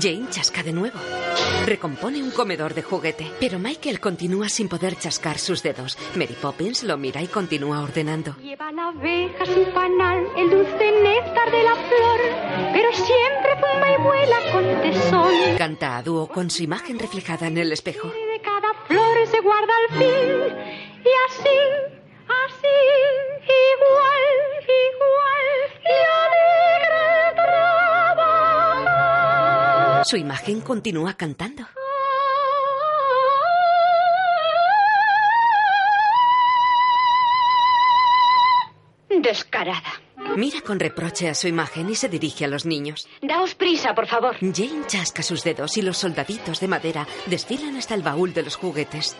Jane 0.00 0.26
chasca 0.30 0.62
de 0.62 0.72
nuevo. 0.72 0.98
Recompone 1.66 2.22
un 2.22 2.30
comedor 2.30 2.72
de 2.72 2.82
juguete, 2.82 3.30
pero 3.38 3.58
Michael 3.58 4.00
continúa 4.00 4.48
sin 4.48 4.68
poder 4.68 4.96
chascar 4.96 5.38
sus 5.38 5.62
dedos. 5.62 5.98
Mary 6.14 6.34
Poppins 6.40 6.82
lo 6.82 6.96
mira 6.96 7.20
y 7.22 7.26
continúa 7.26 7.82
ordenando. 7.82 8.36
Llevan 8.42 8.78
abejas 8.78 9.48
su 9.48 9.64
panal, 9.74 10.26
el 10.36 10.48
dulce 10.48 10.92
néctar 11.02 11.50
de 11.50 11.62
la 11.62 11.74
flor, 11.74 12.20
pero 12.72 12.92
siempre 12.92 13.50
fuma 13.56 13.92
y 13.92 14.02
vuela 14.02 14.52
con 14.52 14.64
tesón. 14.82 15.56
Canta 15.58 15.98
a 15.98 16.02
dúo 16.02 16.26
con 16.28 16.48
su 16.48 16.62
imagen 16.62 16.98
reflejada 16.98 17.48
en 17.48 17.58
el 17.58 17.70
espejo. 17.72 18.08
De 18.08 18.40
cada 18.42 18.72
flor 18.86 19.26
se 19.30 19.40
guarda 19.40 19.72
al 19.76 19.98
fin, 19.98 20.56
y 21.04 21.12
así, 21.28 21.58
así, 22.46 22.78
igual, 23.76 24.64
igual, 24.64 25.58
y 25.84 26.77
Su 30.08 30.16
imagen 30.16 30.62
continúa 30.62 31.12
cantando. 31.18 31.64
Descarada. 39.10 39.82
Mira 40.34 40.62
con 40.62 40.80
reproche 40.80 41.28
a 41.28 41.34
su 41.34 41.46
imagen 41.46 41.90
y 41.90 41.94
se 41.94 42.08
dirige 42.08 42.46
a 42.46 42.48
los 42.48 42.64
niños. 42.64 43.06
Daos 43.20 43.54
prisa, 43.54 43.94
por 43.94 44.06
favor. 44.06 44.36
Jane 44.40 44.86
chasca 44.86 45.22
sus 45.22 45.44
dedos 45.44 45.76
y 45.76 45.82
los 45.82 45.98
soldaditos 45.98 46.60
de 46.60 46.68
madera 46.68 47.06
desfilan 47.26 47.76
hasta 47.76 47.94
el 47.94 48.00
baúl 48.02 48.32
de 48.32 48.44
los 48.44 48.56
juguetes. 48.56 49.14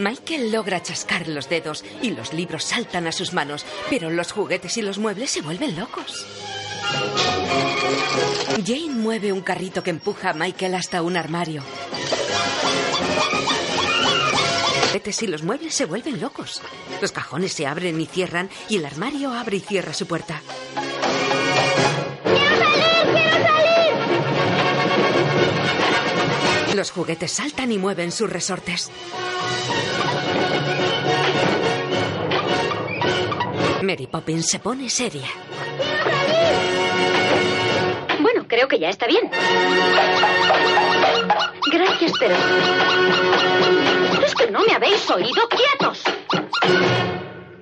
Michael 0.00 0.52
logra 0.52 0.80
chascar 0.84 1.26
los 1.26 1.48
dedos 1.48 1.84
y 2.00 2.12
los 2.12 2.32
libros 2.32 2.62
saltan 2.62 3.08
a 3.08 3.12
sus 3.12 3.32
manos, 3.32 3.66
pero 3.90 4.08
los 4.10 4.30
juguetes 4.30 4.76
y 4.76 4.82
los 4.82 4.98
muebles 4.98 5.32
se 5.32 5.42
vuelven 5.42 5.74
locos. 5.74 6.24
Jane 8.64 8.94
mueve 8.94 9.32
un 9.32 9.42
carrito 9.42 9.82
que 9.82 9.90
empuja 9.90 10.30
a 10.30 10.34
Michael 10.34 10.74
hasta 10.74 11.02
un 11.02 11.16
armario. 11.16 11.62
y 15.20 15.26
los 15.28 15.44
muebles 15.44 15.72
se 15.72 15.84
vuelven 15.84 16.20
locos. 16.20 16.60
Los 17.00 17.12
cajones 17.12 17.52
se 17.52 17.66
abren 17.66 18.00
y 18.00 18.06
cierran 18.06 18.50
y 18.68 18.76
el 18.76 18.84
armario 18.84 19.32
abre 19.32 19.58
y 19.58 19.60
cierra 19.60 19.92
su 19.92 20.06
puerta. 20.06 20.42
Los 26.74 26.90
juguetes 26.90 27.30
saltan 27.30 27.70
y 27.70 27.78
mueven 27.78 28.10
sus 28.10 28.28
resortes. 28.28 28.90
Mary 33.82 34.08
Poppins 34.08 34.46
se 34.46 34.58
pone 34.58 34.90
seria. 34.90 35.28
Bueno, 36.42 36.75
creo 38.46 38.68
que 38.68 38.78
ya 38.78 38.88
está 38.88 39.06
bien. 39.06 39.30
Gracias, 41.72 42.12
pero... 42.18 42.34
¿Es 44.24 44.34
que 44.34 44.50
no 44.50 44.60
me 44.64 44.74
habéis 44.74 45.10
oído? 45.10 45.48
¡Quietos! 45.48 46.02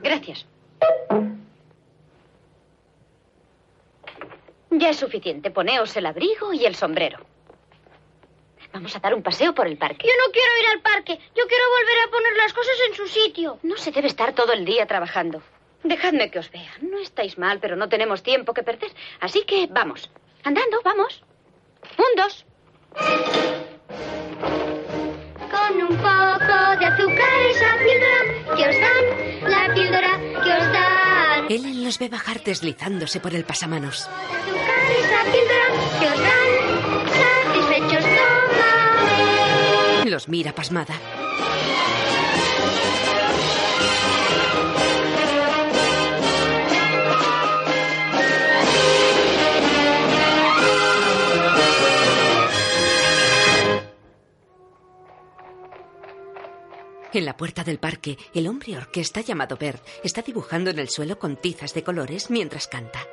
Gracias. 0.03 0.47
Ya 4.71 4.91
es 4.91 4.97
suficiente. 4.97 5.51
Poneos 5.51 5.97
el 5.97 6.07
abrigo 6.07 6.53
y 6.53 6.65
el 6.65 6.75
sombrero. 6.75 7.19
Vamos 8.73 8.95
a 8.97 8.99
dar 8.99 9.15
un 9.15 9.23
paseo 9.23 9.55
por 9.55 9.69
el 9.69 9.79
parque. 9.79 10.07
Yo 10.09 10.13
no 10.27 10.33
quiero 10.33 10.51
ir 10.61 10.67
al 10.73 10.83
parque. 10.83 11.13
Yo 11.13 11.47
quiero 11.47 11.65
volver 11.71 11.99
a 12.07 12.11
poner 12.11 12.37
las 12.37 12.53
cosas 12.53 12.75
en 12.89 12.95
su 12.97 13.07
sitio. 13.07 13.59
No 13.63 13.77
se 13.77 13.93
debe 13.93 14.09
estar 14.09 14.35
todo 14.35 14.53
el 14.53 14.65
día 14.65 14.87
trabajando. 14.87 15.43
Dejadme 15.85 16.31
que 16.31 16.41
os 16.41 16.51
vea. 16.51 16.73
No 16.81 16.99
estáis 16.99 17.39
mal, 17.39 17.61
pero 17.61 17.77
no 17.77 17.89
tenemos 17.89 18.23
tiempo 18.25 18.53
que 18.53 18.65
perder. 18.65 18.91
Así 19.21 19.45
que 19.45 19.69
vamos. 19.71 20.11
Andando, 20.45 20.81
vamos. 20.85 21.23
Un, 21.97 22.13
dos. 22.21 22.45
Con 25.51 25.83
un 25.83 25.97
poco 25.97 26.77
de 26.79 26.87
azúcar 26.87 27.41
esa 27.51 27.71
píldora 27.85 28.21
que 28.57 28.63
os 28.69 28.77
dan, 28.85 29.05
la 29.51 29.63
píldora 29.75 30.13
que 30.45 30.51
os 30.53 30.67
dan. 30.73 31.47
Ellen 31.49 31.85
los 31.85 31.99
ve 31.99 32.09
bajar 32.09 32.43
deslizándose 32.43 33.21
por 33.21 33.35
el 33.35 33.45
pasamanos. 33.45 34.07
Azúcar 34.07 34.85
esa 35.01 35.21
píldora 35.33 35.69
que 35.99 36.07
os 36.13 36.21
dan, 36.29 36.49
satisfechos 37.21 38.05
toman. 38.05 40.11
Los 40.11 40.29
mira 40.29 40.53
pasmada. 40.55 40.95
En 57.15 57.25
la 57.25 57.37
puerta 57.37 57.63
del 57.63 57.79
parque, 57.79 58.19
el 58.35 58.49
hombre 58.49 58.77
orquesta 58.77 59.21
llamado 59.21 59.57
Bert 59.57 59.81
está 60.03 60.21
dibujando 60.23 60.71
en 60.71 60.81
el 60.81 60.89
suelo 60.89 61.17
con 61.17 61.37
tizas 61.37 61.73
de 61.73 61.85
colores 61.85 62.29
mientras 62.29 62.67
canta. 62.67 63.07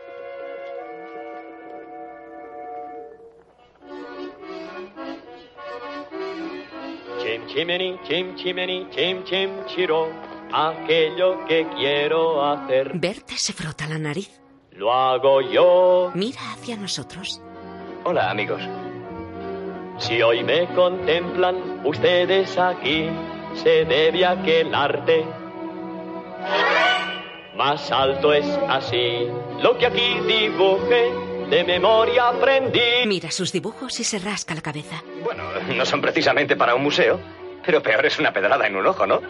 Chim 7.22 7.45
chimeni, 7.45 7.99
chim 8.08 8.36
chimeni, 8.36 8.88
chim 8.89 9.24
chim 9.24 9.49
chiro. 9.68 10.10
Aquello 10.52 11.45
que 11.45 11.68
quiero 11.78 12.43
hacer 12.43 12.93
Bert 12.95 13.30
se 13.30 13.54
frota 13.54 13.88
la 13.88 13.99
nariz. 13.99 14.41
lo 14.72 14.91
hago 14.91 15.41
yo. 15.41 16.12
Mira 16.16 16.41
hacia 16.54 16.76
nosotros. 16.76 17.39
Hola, 18.04 18.32
amigos. 18.32 18.64
Si 19.99 20.24
hoy 20.24 20.43
me 20.43 20.66
contemplan 20.74 21.86
ustedes 21.86 22.58
aquí, 22.58 23.08
se 23.56 23.86
debe 23.86 24.26
a 24.26 24.41
que 24.41 24.62
el 24.62 24.74
arte 24.74 25.26
más 27.56 27.91
alto 27.91 28.34
es 28.34 28.45
así. 28.68 29.28
Lo 29.62 29.78
que 29.78 29.86
aquí 29.86 30.20
dibujé, 30.26 31.12
de 31.49 31.64
memoria 31.64 32.30
aprendí. 32.30 33.06
Mira 33.06 33.30
sus 33.30 33.52
dibujos 33.52 33.99
y 33.99 34.04
se 34.04 34.20
rasca 34.20 34.56
la 34.56 34.62
cabeza. 34.62 35.04
Bueno, 35.24 35.43
no 35.76 35.86
son 35.86 36.02
precisamente 36.02 36.56
para 36.56 36.74
un 36.74 36.84
museo, 36.84 37.20
pero 37.64 37.84
peor 37.84 38.06
es 38.06 38.18
una 38.18 38.32
pedrada 38.34 38.66
en 38.66 38.76
un 38.76 38.88
ojo, 38.88 39.06
¿no? 39.06 39.22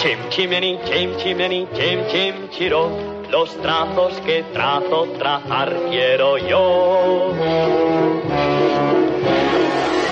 Chim 0.00 0.18
chimeni, 0.30 0.80
chim 0.84 1.16
chimeni, 1.18 1.68
chim 1.74 2.00
chim 2.08 2.48
chiro. 2.50 2.90
Los 3.30 3.60
trazos 3.60 4.14
que 4.20 4.44
trazo, 4.52 5.06
trazar 5.18 5.72
quiero 5.90 6.38
yo. 6.38 7.32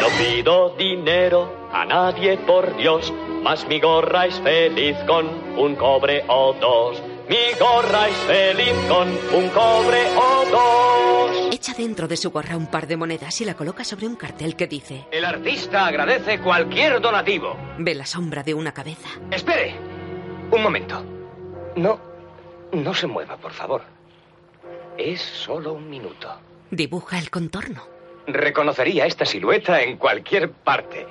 No 0.01 0.09
pido 0.19 0.75
dinero 0.77 1.69
a 1.73 1.85
nadie, 1.85 2.37
por 2.39 2.77
Dios, 2.77 3.13
mas 3.45 3.69
mi 3.69 3.79
gorra 3.79 4.25
es 4.27 4.41
feliz 4.41 4.97
con 5.07 5.27
un 5.59 5.77
cobre 5.77 6.25
o 6.29 6.55
dos. 6.55 7.01
Mi 7.29 7.53
gorra 7.61 8.09
es 8.09 8.17
feliz 8.27 8.75
con 8.89 9.07
un 9.09 9.49
cobre 9.51 10.03
o 10.17 10.45
dos. 10.51 11.55
Echa 11.55 11.75
dentro 11.75 12.09
de 12.09 12.17
su 12.17 12.31
gorra 12.31 12.57
un 12.57 12.67
par 12.67 12.87
de 12.87 12.97
monedas 12.97 13.39
y 13.43 13.45
la 13.45 13.55
coloca 13.55 13.85
sobre 13.85 14.07
un 14.07 14.17
cartel 14.17 14.57
que 14.57 14.67
dice: 14.67 15.05
El 15.11 15.27
artista 15.27 15.87
agradece 15.87 16.41
cualquier 16.41 17.03
donativo. 17.03 17.55
Ve 17.79 17.95
la 17.95 18.07
sombra 18.07 18.43
de 18.43 18.55
una 18.55 18.73
cabeza. 18.73 19.09
Espere. 19.31 19.75
Un 20.51 20.63
momento. 20.63 21.05
No. 21.77 22.01
No 22.73 22.95
se 22.95 23.07
mueva, 23.07 23.37
por 23.37 23.53
favor. 23.53 23.83
Es 24.97 25.21
solo 25.21 25.75
un 25.75 25.91
minuto. 25.91 26.33
Dibuja 26.71 27.19
el 27.19 27.31
contorno. 27.31 27.87
Reconocería 28.27 29.05
esta 29.05 29.27
silueta 29.27 29.83
en 29.83 29.99
cualquier 29.99 30.51
parte. 30.51 31.07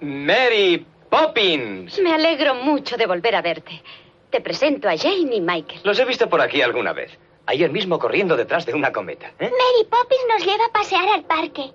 Mary 0.00 0.84
Poppins. 1.10 1.98
Me 2.00 2.12
alegro 2.12 2.54
mucho 2.54 2.96
de 2.96 3.06
volver 3.06 3.34
a 3.34 3.42
verte. 3.42 3.82
Te 4.30 4.40
presento 4.40 4.88
a 4.88 4.96
Jane 4.96 5.36
y 5.36 5.40
Michael. 5.40 5.80
Los 5.84 5.98
he 5.98 6.04
visto 6.04 6.28
por 6.28 6.40
aquí 6.40 6.60
alguna 6.60 6.92
vez. 6.92 7.18
Ayer 7.46 7.70
mismo 7.70 7.98
corriendo 7.98 8.36
detrás 8.36 8.66
de 8.66 8.74
una 8.74 8.92
cometa. 8.92 9.28
¿eh? 9.38 9.50
Mary 9.50 9.88
Poppins 9.88 10.26
nos 10.28 10.44
lleva 10.44 10.66
a 10.66 10.72
pasear 10.72 11.08
al 11.08 11.24
parque. 11.24 11.72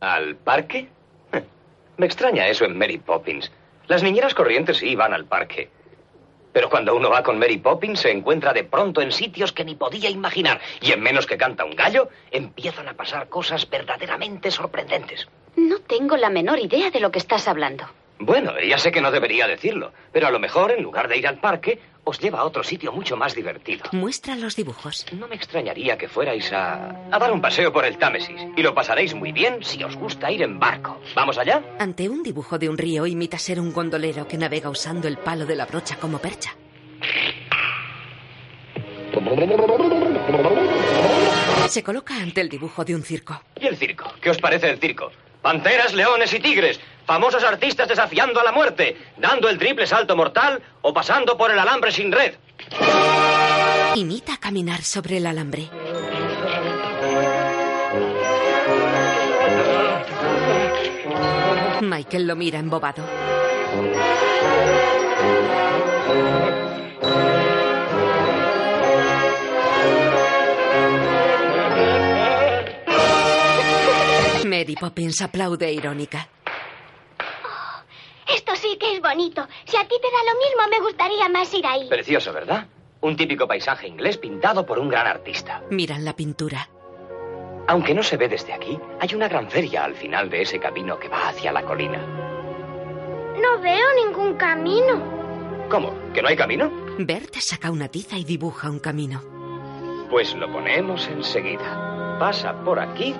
¿Al 0.00 0.36
parque? 0.36 0.88
Me 1.98 2.06
extraña 2.06 2.48
eso 2.48 2.64
en 2.64 2.78
Mary 2.78 2.96
Poppins. 2.96 3.52
Las 3.88 4.02
niñeras 4.02 4.34
corrientes 4.34 4.78
sí 4.78 4.96
van 4.96 5.12
al 5.12 5.26
parque. 5.26 5.68
Pero 6.54 6.70
cuando 6.70 6.96
uno 6.96 7.10
va 7.10 7.22
con 7.22 7.38
Mary 7.38 7.58
Poppins 7.58 8.00
se 8.00 8.10
encuentra 8.10 8.54
de 8.54 8.64
pronto 8.64 9.02
en 9.02 9.12
sitios 9.12 9.52
que 9.52 9.66
ni 9.66 9.74
podía 9.74 10.08
imaginar. 10.08 10.58
Y 10.80 10.92
en 10.92 11.02
menos 11.02 11.26
que 11.26 11.36
canta 11.36 11.66
un 11.66 11.76
gallo, 11.76 12.08
empiezan 12.30 12.88
a 12.88 12.94
pasar 12.94 13.28
cosas 13.28 13.68
verdaderamente 13.68 14.50
sorprendentes. 14.50 15.28
No 15.56 15.80
tengo 15.80 16.16
la 16.16 16.30
menor 16.30 16.58
idea 16.58 16.90
de 16.90 17.00
lo 17.00 17.10
que 17.10 17.18
estás 17.18 17.46
hablando. 17.48 17.84
Bueno, 18.18 18.52
ya 18.60 18.78
sé 18.78 18.90
que 18.92 19.00
no 19.00 19.10
debería 19.10 19.46
decirlo, 19.46 19.92
pero 20.12 20.26
a 20.26 20.30
lo 20.30 20.38
mejor 20.38 20.72
en 20.72 20.82
lugar 20.82 21.06
de 21.08 21.18
ir 21.18 21.26
al 21.26 21.38
parque, 21.38 21.78
os 22.04 22.18
lleva 22.18 22.38
a 22.40 22.44
otro 22.44 22.62
sitio 22.64 22.90
mucho 22.92 23.16
más 23.16 23.34
divertido. 23.34 23.84
Muestra 23.92 24.36
los 24.36 24.56
dibujos. 24.56 25.04
No 25.12 25.28
me 25.28 25.34
extrañaría 25.34 25.98
que 25.98 26.08
fuerais 26.08 26.50
a, 26.52 26.90
a 27.10 27.18
dar 27.18 27.30
un 27.32 27.40
paseo 27.42 27.72
por 27.72 27.84
el 27.84 27.98
Támesis. 27.98 28.40
Y 28.56 28.62
lo 28.62 28.74
pasaréis 28.74 29.14
muy 29.14 29.32
bien 29.32 29.62
si 29.62 29.82
os 29.84 29.96
gusta 29.96 30.30
ir 30.30 30.42
en 30.42 30.58
barco. 30.58 30.98
¿Vamos 31.14 31.36
allá? 31.36 31.62
Ante 31.78 32.08
un 32.08 32.22
dibujo 32.22 32.58
de 32.58 32.68
un 32.70 32.78
río 32.78 33.06
imita 33.06 33.38
ser 33.38 33.60
un 33.60 33.72
gondolero 33.72 34.26
que 34.26 34.38
navega 34.38 34.70
usando 34.70 35.08
el 35.08 35.18
palo 35.18 35.44
de 35.44 35.56
la 35.56 35.66
brocha 35.66 35.96
como 35.96 36.18
percha. 36.18 36.54
Se 41.68 41.82
coloca 41.82 42.14
ante 42.14 42.40
el 42.40 42.48
dibujo 42.48 42.84
de 42.84 42.94
un 42.94 43.02
circo. 43.02 43.42
¿Y 43.60 43.66
el 43.66 43.76
circo? 43.76 44.12
¿Qué 44.20 44.30
os 44.30 44.38
parece 44.38 44.70
el 44.70 44.78
circo? 44.78 45.10
Panteras, 45.42 45.94
leones 45.94 46.32
y 46.32 46.40
tigres, 46.40 46.80
famosos 47.06 47.42
artistas 47.44 47.88
desafiando 47.88 48.40
a 48.40 48.44
la 48.44 48.52
muerte, 48.52 48.96
dando 49.16 49.48
el 49.48 49.58
triple 49.58 49.86
salto 49.86 50.16
mortal 50.16 50.60
o 50.82 50.92
pasando 50.92 51.36
por 51.36 51.50
el 51.50 51.58
alambre 51.58 51.92
sin 51.92 52.12
red. 52.12 52.34
Imita 53.94 54.36
caminar 54.36 54.82
sobre 54.82 55.18
el 55.18 55.26
alambre. 55.26 55.70
Michael 61.80 62.26
lo 62.26 62.36
mira 62.36 62.58
embobado. 62.58 63.04
Mary 74.44 74.74
Poppins 74.76 75.20
aplaude 75.22 75.72
irónica. 75.72 76.28
Esto 78.34 78.56
sí 78.56 78.76
que 78.78 78.94
es 78.94 79.00
bonito. 79.00 79.46
Si 79.64 79.76
a 79.76 79.86
ti 79.86 79.94
te 80.00 80.08
da 80.10 80.32
lo 80.32 80.38
mismo, 80.38 80.68
me 80.70 80.84
gustaría 80.84 81.28
más 81.28 81.52
ir 81.54 81.66
ahí. 81.66 81.88
Precioso, 81.88 82.32
¿verdad? 82.32 82.66
Un 83.00 83.16
típico 83.16 83.46
paisaje 83.46 83.86
inglés 83.86 84.18
pintado 84.18 84.66
por 84.66 84.78
un 84.78 84.88
gran 84.88 85.06
artista. 85.06 85.62
Miran 85.70 86.04
la 86.04 86.14
pintura. 86.14 86.68
Aunque 87.68 87.94
no 87.94 88.02
se 88.02 88.16
ve 88.16 88.28
desde 88.28 88.52
aquí, 88.52 88.78
hay 89.00 89.14
una 89.14 89.28
gran 89.28 89.50
feria 89.50 89.84
al 89.84 89.94
final 89.94 90.30
de 90.30 90.42
ese 90.42 90.58
camino 90.58 90.98
que 90.98 91.08
va 91.08 91.28
hacia 91.28 91.52
la 91.52 91.62
colina. 91.62 91.98
No 93.40 93.60
veo 93.60 93.86
ningún 94.04 94.34
camino. 94.34 95.66
¿Cómo? 95.68 95.92
¿Que 96.12 96.22
no 96.22 96.28
hay 96.28 96.36
camino? 96.36 96.70
Bert 96.98 97.34
saca 97.36 97.70
una 97.70 97.88
tiza 97.88 98.16
y 98.16 98.24
dibuja 98.24 98.70
un 98.70 98.78
camino. 98.78 99.22
Pues 100.10 100.34
lo 100.34 100.50
ponemos 100.50 101.06
enseguida. 101.08 102.16
Pasa 102.18 102.54
por 102.64 102.78
aquí. 102.78 103.14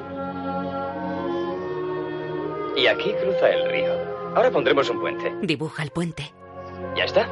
Y 2.76 2.86
aquí 2.86 3.12
cruza 3.20 3.50
el 3.50 3.70
río. 3.70 4.25
Ahora 4.36 4.50
pondremos 4.50 4.90
un 4.90 5.00
puente. 5.00 5.32
Dibuja 5.40 5.82
el 5.82 5.90
puente. 5.90 6.30
Ya 6.94 7.04
está. 7.04 7.26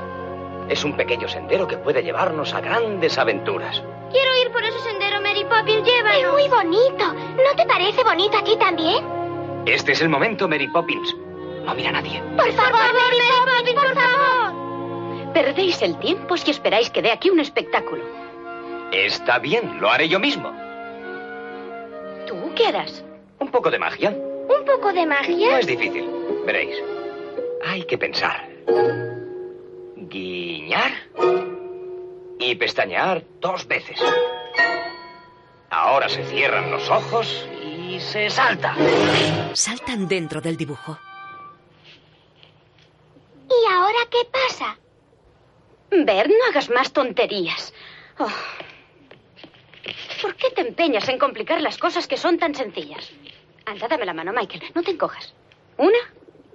Es 0.70 0.82
un 0.84 0.96
pequeño 0.96 1.28
sendero 1.28 1.68
que 1.68 1.76
puede 1.76 2.02
llevarnos 2.02 2.54
a 2.54 2.62
grandes 2.62 3.18
aventuras. 3.18 3.82
Quiero 4.10 4.36
ir 4.42 4.50
por 4.50 4.64
ese 4.64 4.78
sendero, 4.80 5.20
Mary 5.20 5.44
Poppins, 5.44 5.86
llévanos. 5.86 6.18
Es 6.22 6.32
muy 6.32 6.48
bonito. 6.48 7.12
¿No 7.12 7.56
te 7.56 7.66
parece 7.66 8.02
bonito 8.02 8.38
a 8.38 8.42
ti 8.42 8.56
también? 8.56 9.04
Este 9.66 9.92
es 9.92 10.00
el 10.00 10.08
momento, 10.08 10.48
Mary 10.48 10.66
Poppins. 10.68 11.14
No 11.66 11.74
mira 11.74 11.90
a 11.90 11.92
nadie. 11.92 12.22
Por 12.38 12.50
favor, 12.52 12.72
Mary 12.72 13.18
Poppins, 13.28 13.74
por 13.74 13.94
favor. 13.94 15.32
Perdéis 15.34 15.82
el 15.82 15.98
tiempo 15.98 16.38
si 16.38 16.52
esperáis 16.52 16.88
que 16.88 17.02
dé 17.02 17.10
aquí 17.12 17.28
un 17.28 17.40
espectáculo. 17.40 18.02
Está 18.92 19.38
bien, 19.40 19.78
lo 19.78 19.90
haré 19.90 20.08
yo 20.08 20.18
mismo. 20.18 20.50
¿Tú 22.26 22.50
qué 22.56 22.68
harás? 22.68 23.04
Un 23.40 23.48
poco 23.48 23.70
de 23.70 23.78
magia. 23.78 24.08
¿Un 24.08 24.64
poco 24.64 24.90
de 24.90 25.04
magia? 25.04 25.50
No 25.50 25.58
es 25.58 25.66
difícil. 25.66 26.08
Veréis. 26.46 26.93
Hay 27.66 27.84
que 27.84 27.98
pensar. 27.98 28.48
Guiñar 29.96 30.92
y 32.38 32.54
pestañear 32.56 33.24
dos 33.40 33.66
veces. 33.66 33.98
Ahora 35.70 36.08
se 36.08 36.24
cierran 36.24 36.70
los 36.70 36.88
ojos 36.90 37.48
y 37.62 37.98
se 38.00 38.30
salta. 38.30 38.76
Saltan 39.54 40.06
dentro 40.06 40.40
del 40.40 40.56
dibujo. 40.56 40.98
¿Y 43.48 43.72
ahora 43.72 43.98
qué 44.10 44.28
pasa? 44.30 44.78
Ver, 45.90 46.28
no 46.28 46.44
hagas 46.50 46.70
más 46.70 46.92
tonterías. 46.92 47.72
Oh. 48.18 48.28
¿Por 50.22 50.34
qué 50.36 50.50
te 50.50 50.60
empeñas 50.62 51.08
en 51.08 51.18
complicar 51.18 51.60
las 51.60 51.78
cosas 51.78 52.06
que 52.06 52.16
son 52.16 52.38
tan 52.38 52.54
sencillas? 52.54 53.10
Anda, 53.66 53.88
dame 53.88 54.06
la 54.06 54.14
mano, 54.14 54.32
Michael. 54.32 54.62
No 54.74 54.82
te 54.82 54.92
encojas. 54.92 55.34
Una, 55.76 55.98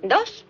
dos. 0.01 0.45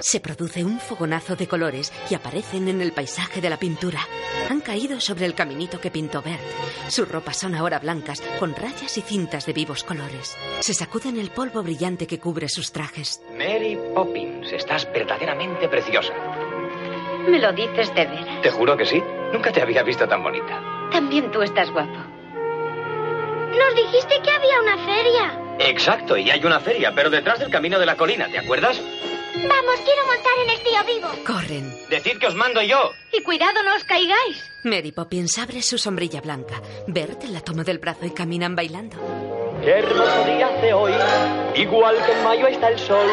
Se 0.00 0.18
produce 0.18 0.64
un 0.64 0.80
fogonazo 0.80 1.36
de 1.36 1.46
colores 1.46 1.92
y 2.08 2.14
aparecen 2.14 2.68
en 2.68 2.80
el 2.80 2.92
paisaje 2.92 3.40
de 3.40 3.50
la 3.50 3.58
pintura. 3.58 4.00
Han 4.48 4.60
caído 4.60 4.98
sobre 4.98 5.26
el 5.26 5.34
caminito 5.34 5.78
que 5.80 5.90
pintó 5.90 6.22
Bert. 6.22 6.40
Sus 6.88 7.06
ropas 7.06 7.36
son 7.36 7.54
ahora 7.54 7.78
blancas, 7.78 8.22
con 8.38 8.56
rayas 8.56 8.96
y 8.96 9.02
cintas 9.02 9.44
de 9.46 9.52
vivos 9.52 9.84
colores. 9.84 10.36
Se 10.60 10.74
sacuden 10.74 11.18
el 11.18 11.30
polvo 11.30 11.62
brillante 11.62 12.06
que 12.06 12.18
cubre 12.18 12.48
sus 12.48 12.72
trajes. 12.72 13.22
Mary 13.36 13.78
Poppins, 13.94 14.50
estás 14.52 14.90
verdaderamente 14.92 15.68
preciosa. 15.68 16.14
¿Me 17.28 17.38
lo 17.38 17.52
dices 17.52 17.94
de 17.94 18.06
veras? 18.06 18.42
Te 18.42 18.50
juro 18.50 18.76
que 18.76 18.86
sí. 18.86 19.02
Nunca 19.32 19.52
te 19.52 19.60
había 19.60 19.82
visto 19.82 20.08
tan 20.08 20.22
bonita. 20.22 20.88
También 20.90 21.30
tú 21.30 21.42
estás 21.42 21.70
guapo. 21.70 21.98
Nos 23.52 23.74
dijiste 23.76 24.14
que 24.22 24.30
había 24.30 24.60
una 24.62 24.78
feria. 24.86 25.49
Exacto, 25.60 26.16
y 26.16 26.30
hay 26.30 26.44
una 26.44 26.58
feria, 26.60 26.92
pero 26.94 27.10
detrás 27.10 27.38
del 27.38 27.50
camino 27.50 27.78
de 27.78 27.86
la 27.86 27.96
colina, 27.96 28.28
¿te 28.28 28.38
acuerdas? 28.38 28.80
Vamos, 29.34 29.80
quiero 29.84 30.06
montar 30.06 30.32
en 30.44 30.50
el 30.50 30.60
tío 30.60 30.84
vivo. 30.94 31.08
Corren. 31.24 31.72
Decid 31.88 32.18
que 32.18 32.26
os 32.26 32.34
mando 32.34 32.62
yo. 32.62 32.92
Y 33.12 33.22
cuidado, 33.22 33.62
no 33.62 33.74
os 33.76 33.84
caigáis. 33.84 34.50
Mary 34.64 34.90
Poppins 34.90 35.38
abre 35.38 35.62
su 35.62 35.78
sombrilla 35.78 36.20
blanca. 36.20 36.60
Bert 36.86 37.24
la 37.24 37.40
toma 37.40 37.62
del 37.62 37.78
brazo 37.78 38.06
y 38.06 38.10
caminan 38.10 38.56
bailando. 38.56 38.96
Qué 39.62 39.70
hermoso 39.70 40.24
día 40.24 40.46
hace 40.48 40.72
hoy, 40.72 40.92
igual 41.54 41.96
que 42.06 42.12
en 42.12 42.24
mayo 42.24 42.46
está 42.46 42.68
el 42.68 42.78
sol, 42.78 43.06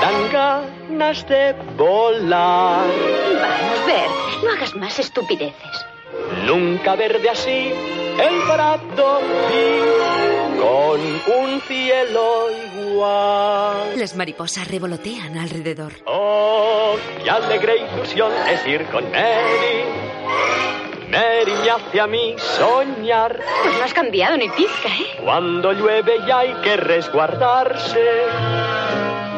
dan 0.00 0.32
ganas 0.32 1.28
de 1.28 1.52
volar. 1.76 2.86
Vamos, 2.88 3.86
Bert, 3.86 4.42
no 4.42 4.50
hagas 4.50 4.74
más 4.76 4.98
estupideces. 4.98 5.86
Nunca 6.46 6.96
verde 6.96 7.28
así, 7.28 7.70
el 8.18 8.42
prado 8.46 9.20
vi, 9.50 9.79
con 10.90 11.00
un 11.00 11.60
cielo 11.60 12.48
igual. 12.50 13.96
Las 13.96 14.16
mariposas 14.16 14.66
revolotean 14.66 15.38
alrededor. 15.38 15.92
Oh, 16.04 16.96
qué 17.22 17.30
alegre 17.30 17.86
ilusión 17.92 18.32
es 18.48 18.66
ir 18.66 18.84
con 18.86 19.08
Mary. 19.12 19.84
Mary 21.10 21.52
me 21.62 21.70
hace 21.70 22.00
a 22.00 22.06
mí 22.08 22.34
soñar. 22.38 23.38
Pues 23.62 23.78
no 23.78 23.84
has 23.84 23.94
cambiado 23.94 24.36
ni 24.36 24.48
pizca, 24.48 24.88
¿eh? 24.88 25.20
Cuando 25.22 25.72
llueve 25.72 26.18
ya 26.26 26.40
hay 26.40 26.54
que 26.54 26.76
resguardarse. 26.76 28.04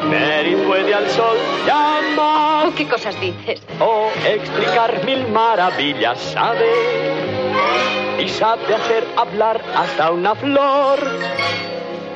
Mary 0.05 0.55
puede 0.67 0.91
al 0.91 1.07
sol 1.11 1.37
llamar. 1.67 2.71
¿Qué 2.75 2.87
cosas 2.87 3.19
dices? 3.21 3.61
O 3.79 4.09
explicar 4.25 5.05
mil 5.05 5.27
maravillas 5.27 6.19
sabe. 6.19 8.02
Y 8.19 8.29
sabe 8.29 8.73
hacer 8.73 9.05
hablar 9.17 9.61
hasta 9.75 10.11
una 10.11 10.35
flor. 10.35 10.99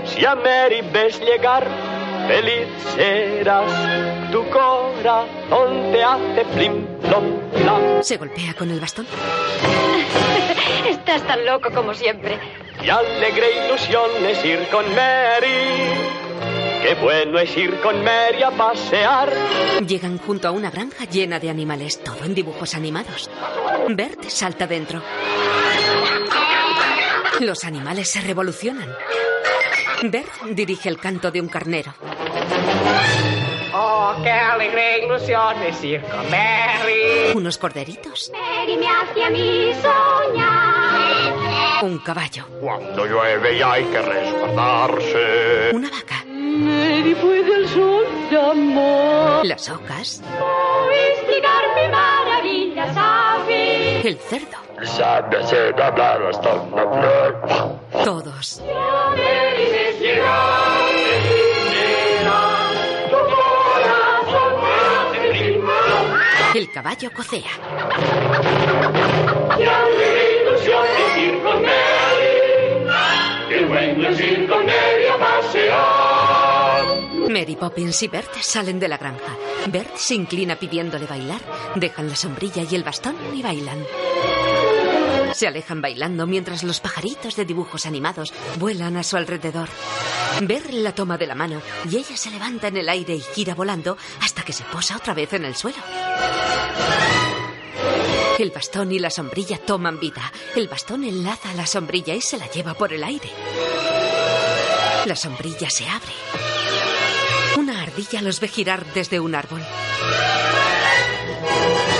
Si 0.05 0.25
a 0.25 0.35
Mary 0.35 0.81
ves 0.93 1.19
llegar, 1.19 1.67
feliz 2.27 2.67
serás. 2.95 4.31
Tu 4.31 4.43
corazón 4.49 5.91
te 5.91 6.03
hace 6.03 6.45
plim, 6.53 6.85
plom, 7.01 7.39
plam. 7.51 8.03
Se 8.03 8.17
golpea 8.17 8.53
con 8.53 8.69
el 8.71 8.79
bastón. 8.79 9.07
Estás 10.87 11.23
tan 11.23 11.45
loco 11.45 11.69
como 11.73 11.93
siempre. 11.93 12.39
Qué 12.81 12.91
alegre 12.91 13.65
ilusión 13.65 14.09
es 14.27 14.43
ir 14.45 14.67
con 14.69 14.85
Mary. 14.95 16.17
Qué 16.83 16.95
bueno 17.01 17.39
es 17.39 17.57
ir 17.57 17.81
con 17.81 18.03
Mary 18.03 18.43
a 18.43 18.51
pasear. 18.51 19.33
Llegan 19.85 20.19
junto 20.19 20.47
a 20.47 20.51
una 20.51 20.69
granja 20.69 21.05
llena 21.05 21.39
de 21.39 21.49
animales, 21.49 22.01
todo 22.03 22.23
en 22.23 22.35
dibujos 22.35 22.75
animados. 22.75 23.29
Bert 23.89 24.23
salta 24.25 24.67
dentro. 24.67 25.01
Los 27.39 27.63
animales 27.63 28.09
se 28.09 28.21
revolucionan. 28.21 28.89
Bert 30.03 30.31
dirige 30.51 30.89
el 30.89 30.99
canto 30.99 31.31
de 31.31 31.41
un 31.41 31.47
carnero. 31.47 31.93
Oh, 33.73 34.15
qué 34.23 34.31
alegre 34.31 35.05
ilusión 35.05 35.61
es 35.63 35.83
ir 35.83 36.01
con 36.01 36.29
Mary. 36.31 37.31
Unos 37.35 37.57
corderitos. 37.57 38.31
Mary 38.31 38.77
me 38.77 38.87
hace 38.87 39.23
a 39.23 39.29
mí 39.29 39.71
soñar. 39.81 41.83
Un 41.83 41.99
caballo. 41.99 42.47
Cuando 42.59 43.05
llueve 43.05 43.57
ya 43.59 43.73
hay 43.73 43.83
que 43.85 44.01
resguardarse. 44.01 45.69
Una 45.73 45.89
vaca. 45.89 46.23
Mary 46.25 47.15
puede 47.15 47.55
el 47.55 47.67
sol 47.69 48.05
llamar. 48.31 49.45
Las 49.45 49.69
ocas. 49.69 50.21
Oh, 50.41 50.89
explicarme 50.91 51.89
maravillas 51.89 52.93
sabe. 52.95 54.07
El 54.07 54.17
cerdo. 54.17 54.57
Todos. 58.03 58.61
El 66.55 66.71
caballo 66.71 67.11
cocea. 67.11 67.51
Mary 77.29 77.55
Poppins 77.55 78.03
y 78.03 78.07
Bert 78.07 78.33
salen 78.41 78.79
de 78.79 78.87
la 78.87 78.97
granja. 78.97 79.35
Bert 79.67 79.95
se 79.97 80.15
inclina 80.15 80.55
pidiéndole 80.55 81.05
bailar. 81.05 81.41
Dejan 81.75 82.09
la 82.09 82.15
sombrilla 82.15 82.63
y 82.63 82.75
el 82.75 82.83
bastón 82.83 83.15
y 83.33 83.41
bailan. 83.41 83.85
Se 85.37 85.47
alejan 85.47 85.83
bailando 85.83 86.25
mientras 86.25 86.63
los 86.63 86.79
pajaritos 86.79 87.35
de 87.35 87.45
dibujos 87.45 87.85
animados 87.85 88.33
vuelan 88.57 88.97
a 88.97 89.03
su 89.03 89.17
alrededor. 89.17 89.69
Bert 90.41 90.71
la 90.71 90.95
toma 90.95 91.15
de 91.15 91.27
la 91.27 91.35
mano 91.35 91.61
y 91.87 91.97
ella 91.97 92.17
se 92.17 92.31
levanta 92.31 92.69
en 92.69 92.77
el 92.77 92.89
aire 92.89 93.13
y 93.13 93.21
gira 93.21 93.53
volando 93.53 93.97
hasta 94.19 94.41
que 94.41 94.51
se 94.51 94.63
posa 94.63 94.97
otra 94.97 95.13
vez 95.13 95.31
en 95.33 95.45
el 95.45 95.55
suelo. 95.55 95.77
El 98.39 98.49
bastón 98.49 98.91
y 98.91 98.97
la 98.97 99.11
sombrilla 99.11 99.59
toman 99.59 99.99
vida. 99.99 100.33
El 100.55 100.67
bastón 100.69 101.03
enlaza 101.03 101.51
a 101.51 101.53
la 101.53 101.67
sombrilla 101.67 102.15
y 102.15 102.21
se 102.21 102.39
la 102.39 102.49
lleva 102.49 102.73
por 102.73 102.91
el 102.91 103.03
aire. 103.03 103.29
La 105.05 105.15
sombrilla 105.15 105.69
se 105.69 105.87
abre. 105.87 106.13
Una 107.59 107.83
ardilla 107.83 108.23
los 108.23 108.39
ve 108.39 108.47
girar 108.47 108.91
desde 108.91 109.19
un 109.19 109.35
árbol. 109.35 109.61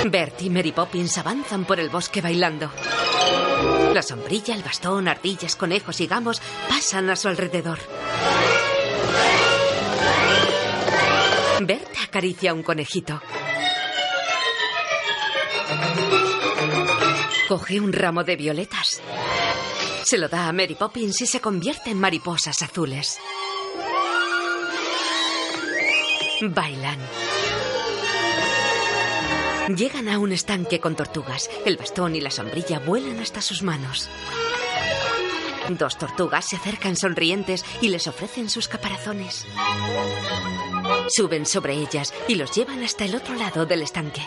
Bert 0.06 0.42
y 0.42 0.50
Mary 0.50 0.72
Poppins 0.72 1.18
avanzan 1.18 1.64
por 1.66 1.78
el 1.78 1.88
bosque 1.88 2.20
bailando. 2.20 2.72
La 3.94 4.02
sombrilla, 4.02 4.54
el 4.54 4.62
bastón, 4.62 5.08
ardillas, 5.08 5.56
conejos 5.56 6.00
y 6.00 6.06
gamos 6.06 6.40
pasan 6.68 7.10
a 7.10 7.16
su 7.16 7.28
alrededor. 7.28 7.78
Bert 11.60 11.96
acaricia 12.04 12.52
a 12.52 12.54
un 12.54 12.62
conejito. 12.62 13.20
Coge 17.48 17.80
un 17.80 17.92
ramo 17.92 18.24
de 18.24 18.36
violetas. 18.36 19.00
Se 20.04 20.18
lo 20.18 20.28
da 20.28 20.48
a 20.48 20.52
Mary 20.52 20.74
Poppins 20.74 21.20
y 21.22 21.26
se 21.26 21.40
convierte 21.40 21.90
en 21.90 21.98
mariposas 21.98 22.62
azules. 22.62 23.18
Bailan. 26.42 26.98
Llegan 29.76 30.08
a 30.08 30.18
un 30.18 30.32
estanque 30.32 30.80
con 30.80 30.96
tortugas. 30.96 31.50
El 31.66 31.76
bastón 31.76 32.16
y 32.16 32.22
la 32.22 32.30
sombrilla 32.30 32.78
vuelan 32.78 33.20
hasta 33.20 33.42
sus 33.42 33.62
manos. 33.62 34.08
Dos 35.68 35.98
tortugas 35.98 36.46
se 36.46 36.56
acercan 36.56 36.96
sonrientes 36.96 37.66
y 37.82 37.88
les 37.88 38.06
ofrecen 38.06 38.48
sus 38.48 38.66
caparazones. 38.66 39.44
Suben 41.14 41.44
sobre 41.44 41.74
ellas 41.74 42.14
y 42.28 42.36
los 42.36 42.50
llevan 42.52 42.82
hasta 42.82 43.04
el 43.04 43.14
otro 43.14 43.34
lado 43.34 43.66
del 43.66 43.82
estanque. 43.82 44.22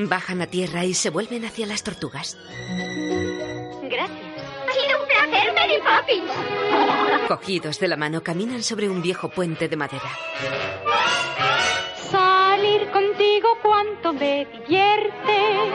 Bajan 0.00 0.42
a 0.42 0.46
tierra 0.46 0.84
y 0.84 0.94
se 0.94 1.10
vuelven 1.10 1.44
hacia 1.44 1.66
las 1.66 1.82
tortugas. 1.82 2.38
Gracias. 3.82 4.27
Ha 4.68 4.72
sido 4.72 5.00
un 5.00 5.06
placer, 5.06 5.52
Mary 5.54 5.78
Poppins. 5.78 7.28
Cogidos 7.28 7.78
de 7.78 7.88
la 7.88 7.96
mano, 7.96 8.22
caminan 8.22 8.62
sobre 8.62 8.88
un 8.88 9.00
viejo 9.00 9.28
puente 9.28 9.68
de 9.68 9.76
madera. 9.76 10.10
Salir 12.10 12.90
contigo 12.90 13.48
cuanto 13.62 14.12
me 14.12 14.46
divierte. 14.46 15.70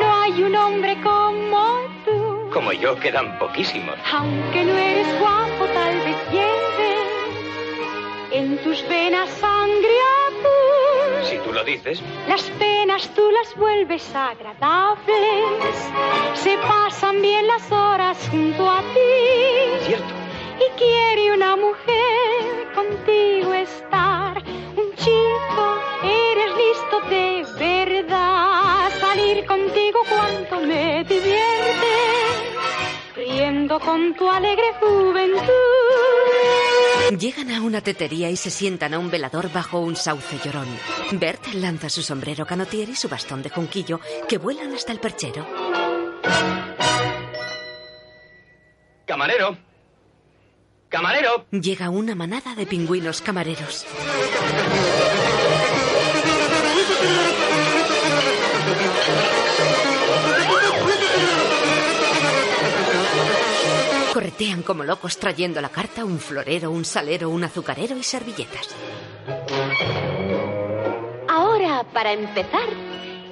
No 0.00 0.14
hay 0.22 0.42
un 0.42 0.54
hombre 0.56 1.00
como 1.02 1.80
tú. 2.04 2.50
Como 2.52 2.72
yo 2.72 2.98
quedan 2.98 3.38
poquísimos. 3.38 3.96
Aunque 4.12 4.64
no 4.64 4.76
eres 4.76 5.20
guapo, 5.20 5.64
tal 5.72 5.96
vez 6.00 6.09
en 8.32 8.58
tus 8.58 8.86
venas 8.88 9.28
sangre 9.30 9.96
azul. 10.26 11.24
Si 11.24 11.38
tú 11.38 11.52
lo 11.52 11.64
dices. 11.64 12.00
Las 12.28 12.42
penas 12.58 13.08
tú 13.14 13.30
las 13.30 13.54
vuelves 13.56 14.14
agradables. 14.14 15.76
Se 16.34 16.56
pasan 16.58 17.20
bien 17.20 17.46
las 17.46 17.70
horas 17.70 18.16
junto 18.30 18.68
a 18.68 18.80
ti. 18.80 19.86
Cierto. 19.86 20.14
Y 20.58 20.78
quiere 20.78 21.32
una 21.32 21.56
mujer 21.56 22.72
contigo 22.74 23.54
estar. 23.54 24.42
Un 24.76 24.94
chico, 24.94 25.78
eres 26.02 26.56
listo 26.56 27.00
de 27.08 27.46
verdad. 27.58 28.90
Salir 29.00 29.46
contigo 29.46 30.00
cuanto 30.08 30.60
me 30.60 31.04
divierte. 31.04 31.92
Riendo 33.16 33.80
con 33.80 34.14
tu 34.14 34.28
alegre 34.28 34.72
juventud. 34.80 36.69
Llegan 37.18 37.50
a 37.50 37.60
una 37.60 37.80
tetería 37.80 38.30
y 38.30 38.36
se 38.36 38.50
sientan 38.50 38.94
a 38.94 38.98
un 39.00 39.10
velador 39.10 39.52
bajo 39.52 39.80
un 39.80 39.96
sauce 39.96 40.38
llorón. 40.44 40.68
Bert 41.12 41.54
lanza 41.54 41.88
su 41.88 42.02
sombrero 42.02 42.46
canotier 42.46 42.88
y 42.88 42.94
su 42.94 43.08
bastón 43.08 43.42
de 43.42 43.50
junquillo 43.50 44.00
que 44.28 44.38
vuelan 44.38 44.72
hasta 44.74 44.92
el 44.92 45.00
perchero. 45.00 45.44
Camarero. 49.06 49.58
Camarero. 50.88 51.46
Llega 51.50 51.90
una 51.90 52.14
manada 52.14 52.54
de 52.54 52.66
pingüinos 52.66 53.20
camareros. 53.20 53.86
Corretean 64.12 64.62
como 64.62 64.82
locos 64.82 65.18
trayendo 65.18 65.60
la 65.60 65.68
carta, 65.68 66.04
un 66.04 66.18
florero, 66.18 66.70
un 66.70 66.84
salero, 66.84 67.30
un 67.30 67.44
azucarero 67.44 67.96
y 67.96 68.02
servilletas. 68.02 68.74
Ahora, 71.28 71.84
para 71.92 72.12
empezar, 72.12 72.68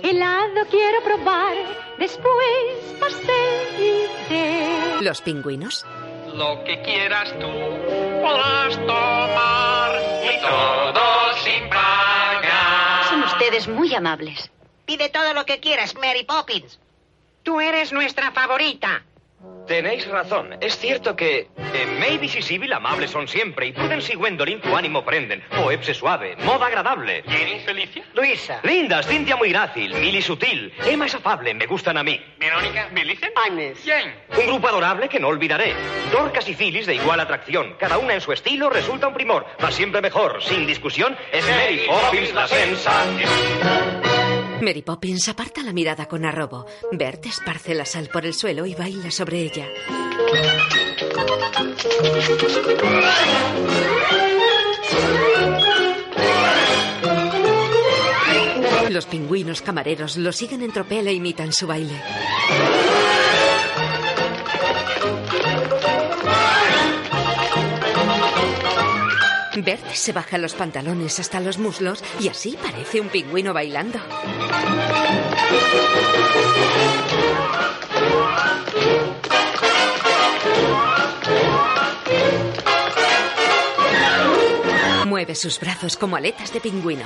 helado 0.03 0.67
quiero 0.71 1.03
probar. 1.03 1.57
Después, 1.99 2.95
pastel 3.01 3.27
y 3.81 4.29
té. 4.29 4.69
Los 5.01 5.21
pingüinos 5.21 5.85
Lo 6.35 6.63
que 6.65 6.81
quieras 6.83 7.33
tú 7.41 7.49
podrás 8.23 8.77
tomar 8.87 10.01
y 10.23 10.41
todo 10.41 11.37
sin 11.43 11.69
pagar. 11.69 13.05
Son 13.09 13.23
ustedes 13.25 13.67
muy 13.67 13.93
amables. 13.95 14.51
Pide 14.87 15.09
todo 15.09 15.35
lo 15.35 15.45
que 15.45 15.59
quieras, 15.59 15.97
Mary 15.97 16.25
Poppins. 16.25 16.79
Tú 17.43 17.61
eres 17.61 17.93
nuestra 17.93 18.31
favorita. 18.31 19.03
Tenéis 19.69 20.09
razón. 20.09 20.57
Es 20.63 20.79
cierto 20.79 21.15
que 21.15 21.41
eh, 21.57 21.87
Mavis 22.01 22.37
y 22.37 22.43
Sibyl 22.43 22.73
amables 22.73 23.11
son 23.11 23.29
siempre 23.29 23.67
y 23.67 23.73
Prudence 23.73 24.15
y 24.15 24.17
Gwendolyn 24.17 24.63
tu 24.63 24.75
ánimo 24.75 25.05
prenden. 25.05 25.43
Poepse 25.55 25.93
suave, 25.93 26.37
moda 26.37 26.67
agradable. 26.69 27.23
¿Jenny 27.29 27.61
Felicia? 27.61 28.03
Luisa. 28.15 28.61
Lindas, 28.63 29.07
Cintia 29.07 29.37
muy 29.37 29.51
grácil, 29.51 29.95
Milly 29.95 30.23
sutil, 30.23 30.73
Emma 30.87 31.05
es 31.05 31.15
afable, 31.15 31.53
me 31.53 31.67
gustan 31.67 31.99
a 31.99 32.03
mí. 32.03 32.19
¿Verónica? 32.39 32.89
¿Millicent? 32.93 33.33
Agnes. 33.37 33.79
Jane. 33.85 34.15
Un 34.39 34.47
grupo 34.47 34.69
adorable 34.69 35.07
que 35.09 35.21
no 35.21 35.29
olvidaré. 35.29 35.75
Dorcas 36.11 36.49
y 36.49 36.55
Phyllis 36.55 36.87
de 36.87 36.95
igual 36.95 37.21
atracción. 37.21 37.77
Cada 37.79 37.99
una 37.99 38.15
en 38.15 38.23
su 38.23 38.33
estilo 38.33 38.71
resulta 38.71 39.09
un 39.09 39.15
primor. 39.15 39.45
Va 39.63 39.71
siempre 39.71 40.01
mejor, 40.01 40.43
sin 40.43 40.67
discusión, 40.67 41.15
es 41.31 41.47
Mary 41.47 41.83
Poppins 41.87 42.33
la 42.33 42.49
sensación. 42.49 44.08
Mary 44.63 44.83
Poppins 44.83 45.29
aparta 45.29 45.63
la 45.63 45.73
mirada 45.73 46.07
con 46.07 46.25
arrobo. 46.25 46.67
Bert 46.93 47.27
esparce 47.27 47.75
la 47.75 47.85
sal 47.85 48.09
por 48.13 48.27
el 48.27 48.35
suelo 48.35 48.67
y 48.67 48.75
baila 48.75 49.11
sobre 49.11 49.43
ella. 49.43 49.67
Los 58.91 59.07
pingüinos 59.07 59.63
camareros 59.63 60.17
lo 60.17 60.33
siguen 60.33 60.63
en 60.63 60.73
tropel 60.73 61.07
e 61.09 61.13
imitan 61.13 61.53
su 61.53 61.67
baile. 61.67 62.01
Bert 69.65 69.93
se 69.93 70.13
baja 70.13 70.39
los 70.39 70.55
pantalones 70.55 71.19
hasta 71.19 71.41
los 71.41 71.59
muslos 71.59 72.03
y 72.21 72.29
así 72.29 72.57
parece 72.63 73.01
un 73.01 73.09
pingüino 73.09 73.53
bailando. 73.53 73.99
Mueve 85.07 85.35
sus 85.35 85.59
brazos 85.59 85.97
como 85.97 86.17
aletas 86.17 86.53
de 86.53 86.61
pingüino. 86.61 87.05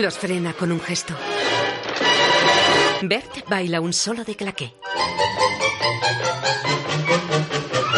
Los 0.00 0.18
frena 0.18 0.52
con 0.54 0.72
un 0.72 0.80
gesto. 0.80 1.14
Bert 3.02 3.48
baila 3.48 3.80
un 3.80 3.92
solo 3.92 4.24
de 4.24 4.36
claqué. 4.36 4.74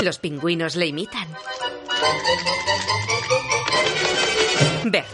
Los 0.02 0.18
pingüinos 0.18 0.76
le 0.76 0.86
imitan. 0.86 1.28
Bert. 4.84 5.08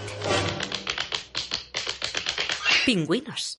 Pingüinos. 2.84 3.58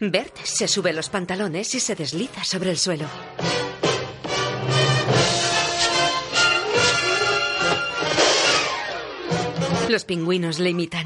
Bert 0.00 0.36
se 0.42 0.66
sube 0.66 0.92
los 0.92 1.10
pantalones 1.10 1.74
y 1.74 1.80
se 1.80 1.94
desliza 1.94 2.42
sobre 2.42 2.70
el 2.70 2.78
suelo. 2.78 3.06
Los 9.90 10.04
pingüinos 10.04 10.60
le 10.60 10.70
imitan. 10.70 11.04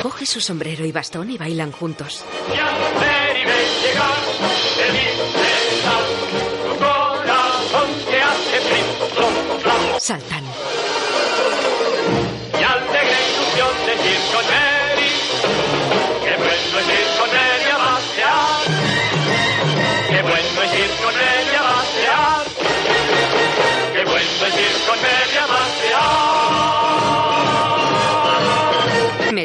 Coge 0.00 0.24
su 0.24 0.40
sombrero 0.40 0.86
y 0.86 0.92
bastón 0.92 1.32
y 1.32 1.36
bailan 1.36 1.72
juntos. 1.72 2.24
Ya 2.54 2.64
Mary 3.00 3.44
ve 3.44 3.64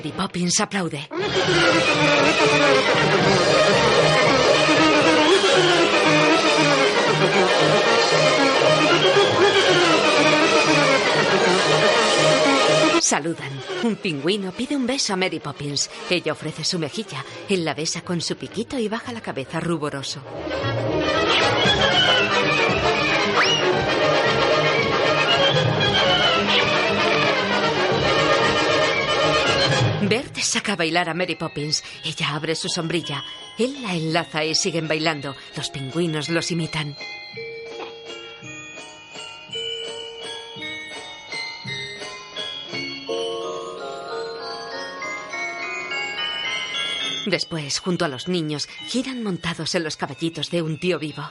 Mary 0.10 0.18
Poppins 0.18 0.60
aplaude. 0.60 1.07
Saludan. 13.01 13.49
Un 13.84 13.95
pingüino 13.97 14.51
pide 14.51 14.76
un 14.76 14.88
beso 14.88 15.14
a 15.14 15.16
Mary 15.16 15.39
Poppins. 15.39 15.89
Ella 16.10 16.34
ofrece 16.34 16.64
su 16.64 16.80
mejilla. 16.80 17.24
Él 17.47 17.66
la 17.66 17.74
besa 17.74 18.01
con 18.01 18.22
su 18.22 18.36
piquito 18.36 18.80
y 18.80 18.88
baja 18.88 19.12
la 19.12 19.22
cabeza 19.22 19.60
ruboroso. 19.60 20.22
Bert 30.08 30.38
saca 30.38 30.74
a 30.74 30.76
bailar 30.76 31.10
a 31.10 31.14
Mary 31.14 31.36
Poppins. 31.36 31.84
Ella 32.06 32.34
abre 32.34 32.56
su 32.56 32.70
sombrilla. 32.70 33.24
Él 33.58 33.82
la 33.82 33.95
enlaza 33.95 34.45
y 34.45 34.56
siguen 34.56 34.88
bailando. 34.88 35.36
Los 35.58 35.70
pingüinos 35.70 36.30
los 36.30 36.52
imitan. 36.52 36.95
Después, 47.26 47.80
junto 47.80 48.06
a 48.06 48.08
los 48.08 48.28
niños, 48.28 48.68
giran 48.88 49.22
montados 49.22 49.76
en 49.76 49.84
los 49.84 49.97
caballitos 49.97 50.50
de 50.50 50.62
un 50.62 50.80
tío 50.80 50.97
vivo. 50.97 51.30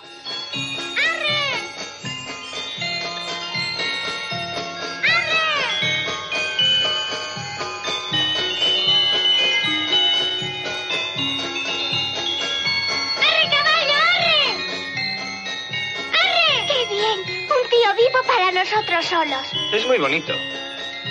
Nosotros 18.70 19.04
solos. 19.06 19.72
Es 19.72 19.86
muy 19.86 19.98
bonito. 19.98 20.32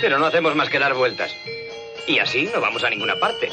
Pero 0.02 0.20
no 0.20 0.28
hacemos 0.28 0.56
más 0.56 0.70
que 0.70 0.80
dar 0.80 0.94
vueltas. 0.94 1.36
Y 2.08 2.20
así 2.20 2.50
no 2.54 2.62
vamos 2.62 2.84
a 2.84 2.90
ninguna 2.90 3.16
parte. 3.20 3.50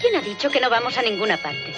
¿Quién 0.00 0.16
ha 0.16 0.20
dicho 0.20 0.50
que 0.50 0.60
no 0.60 0.68
vamos 0.68 0.98
a 0.98 1.02
ninguna 1.02 1.36
parte? 1.36 1.72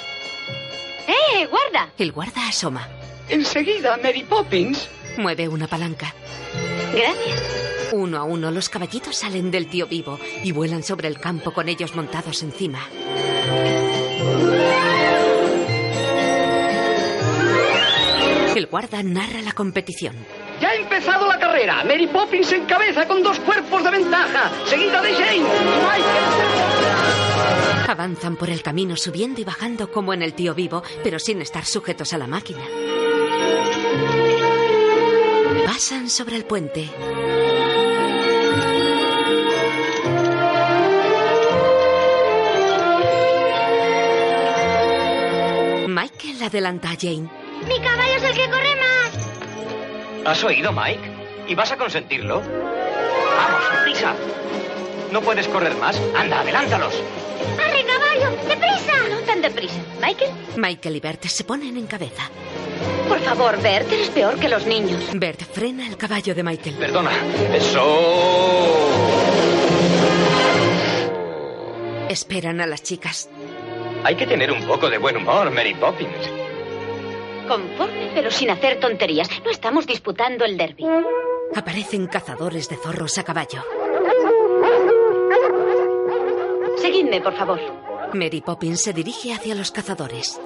¡Eh, 1.06 1.46
guarda! 1.46 1.90
El 1.98 2.12
guarda 2.12 2.48
asoma. 2.48 2.88
Enseguida, 3.28 3.96
Mary 4.02 4.24
Poppins. 4.24 4.88
Mueve 5.18 5.48
una 5.48 5.66
palanca. 5.66 6.14
Gracias. 6.92 7.90
Uno 7.92 8.18
a 8.18 8.24
uno 8.24 8.50
los 8.50 8.68
caballitos 8.68 9.16
salen 9.16 9.50
del 9.50 9.68
tío 9.68 9.86
vivo 9.86 10.18
y 10.42 10.52
vuelan 10.52 10.82
sobre 10.82 11.08
el 11.08 11.18
campo 11.18 11.52
con 11.52 11.68
ellos 11.68 11.94
montados 11.94 12.42
encima. 12.42 12.88
El 18.56 18.66
guarda 18.66 19.02
narra 19.02 19.40
la 19.40 19.52
competición. 19.52 20.16
Ya 20.60 20.70
ha 20.70 20.74
empezado 20.74 21.26
la 21.26 21.38
carrera. 21.38 21.84
Mary 21.84 22.06
Poppins 22.06 22.52
en 22.52 22.66
cabeza 22.66 23.06
con 23.06 23.22
dos 23.22 23.38
cuerpos 23.40 23.84
de 23.84 23.90
ventaja. 23.90 24.50
Seguida 24.66 25.00
de 25.02 25.14
Jane. 25.14 25.46
Avanzan 27.88 28.36
por 28.36 28.50
el 28.50 28.62
camino 28.62 28.96
subiendo 28.96 29.40
y 29.40 29.44
bajando 29.44 29.90
como 29.90 30.12
en 30.12 30.22
el 30.22 30.34
tío 30.34 30.54
vivo, 30.54 30.82
pero 31.02 31.18
sin 31.18 31.40
estar 31.40 31.64
sujetos 31.64 32.12
a 32.12 32.18
la 32.18 32.26
máquina. 32.26 32.62
Pasan 35.64 36.10
sobre 36.10 36.36
el 36.36 36.44
puente. 36.44 36.90
Michael 45.88 46.42
adelanta 46.42 46.90
a 46.90 46.96
Jane. 46.96 47.28
Mi 47.66 47.80
caballo 47.80 48.14
es 48.16 48.22
el 48.22 48.34
que 48.34 48.50
corre 48.50 48.76
más. 48.76 49.37
¿Has 50.28 50.44
oído, 50.44 50.72
Mike? 50.72 51.00
¿Y 51.48 51.54
vas 51.54 51.72
a 51.72 51.78
consentirlo? 51.78 52.42
Vamos, 52.42 53.62
prisa. 53.82 54.14
¿No 55.10 55.22
puedes 55.22 55.48
correr 55.48 55.74
más? 55.76 55.98
Anda, 56.14 56.40
adelántalos. 56.40 57.02
¡Arre, 57.58 57.82
caballo! 57.86 58.36
¡Deprisa! 58.46 58.92
No 59.08 59.20
tan 59.20 59.40
deprisa. 59.40 59.80
¿Michael? 60.02 60.30
Michael 60.56 60.96
y 60.96 61.00
Bert 61.00 61.24
se 61.24 61.44
ponen 61.44 61.78
en 61.78 61.86
cabeza. 61.86 62.28
Por 63.08 63.20
favor, 63.20 63.58
Bert, 63.62 63.90
eres 63.90 64.10
peor 64.10 64.38
que 64.38 64.50
los 64.50 64.66
niños. 64.66 65.02
Bert 65.14 65.40
frena 65.40 65.88
el 65.88 65.96
caballo 65.96 66.34
de 66.34 66.42
Michael. 66.42 66.76
Perdona. 66.76 67.12
Eso. 67.54 68.88
Esperan 72.10 72.60
a 72.60 72.66
las 72.66 72.82
chicas. 72.82 73.30
Hay 74.04 74.14
que 74.14 74.26
tener 74.26 74.52
un 74.52 74.62
poco 74.66 74.90
de 74.90 74.98
buen 74.98 75.16
humor, 75.16 75.50
Mary 75.50 75.74
Poppins. 75.74 76.37
Conforme, 77.48 78.10
pero 78.14 78.30
sin 78.30 78.50
hacer 78.50 78.78
tonterías. 78.78 79.28
No 79.44 79.50
estamos 79.50 79.86
disputando 79.86 80.44
el 80.44 80.56
derby. 80.56 80.84
Aparecen 81.56 82.06
cazadores 82.06 82.68
de 82.68 82.76
zorros 82.76 83.16
a 83.18 83.22
caballo. 83.24 83.64
Seguidme, 86.76 87.20
por 87.20 87.34
favor. 87.34 87.58
Mary 88.12 88.40
Poppins 88.40 88.82
se 88.82 88.92
dirige 88.92 89.32
hacia 89.32 89.54
los 89.54 89.70
cazadores. 89.70 90.40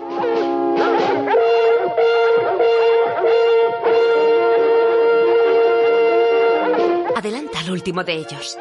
Adelanta 7.17 7.61
al 7.61 7.71
último 7.71 8.03
de 8.05 8.15
ellos. 8.15 8.59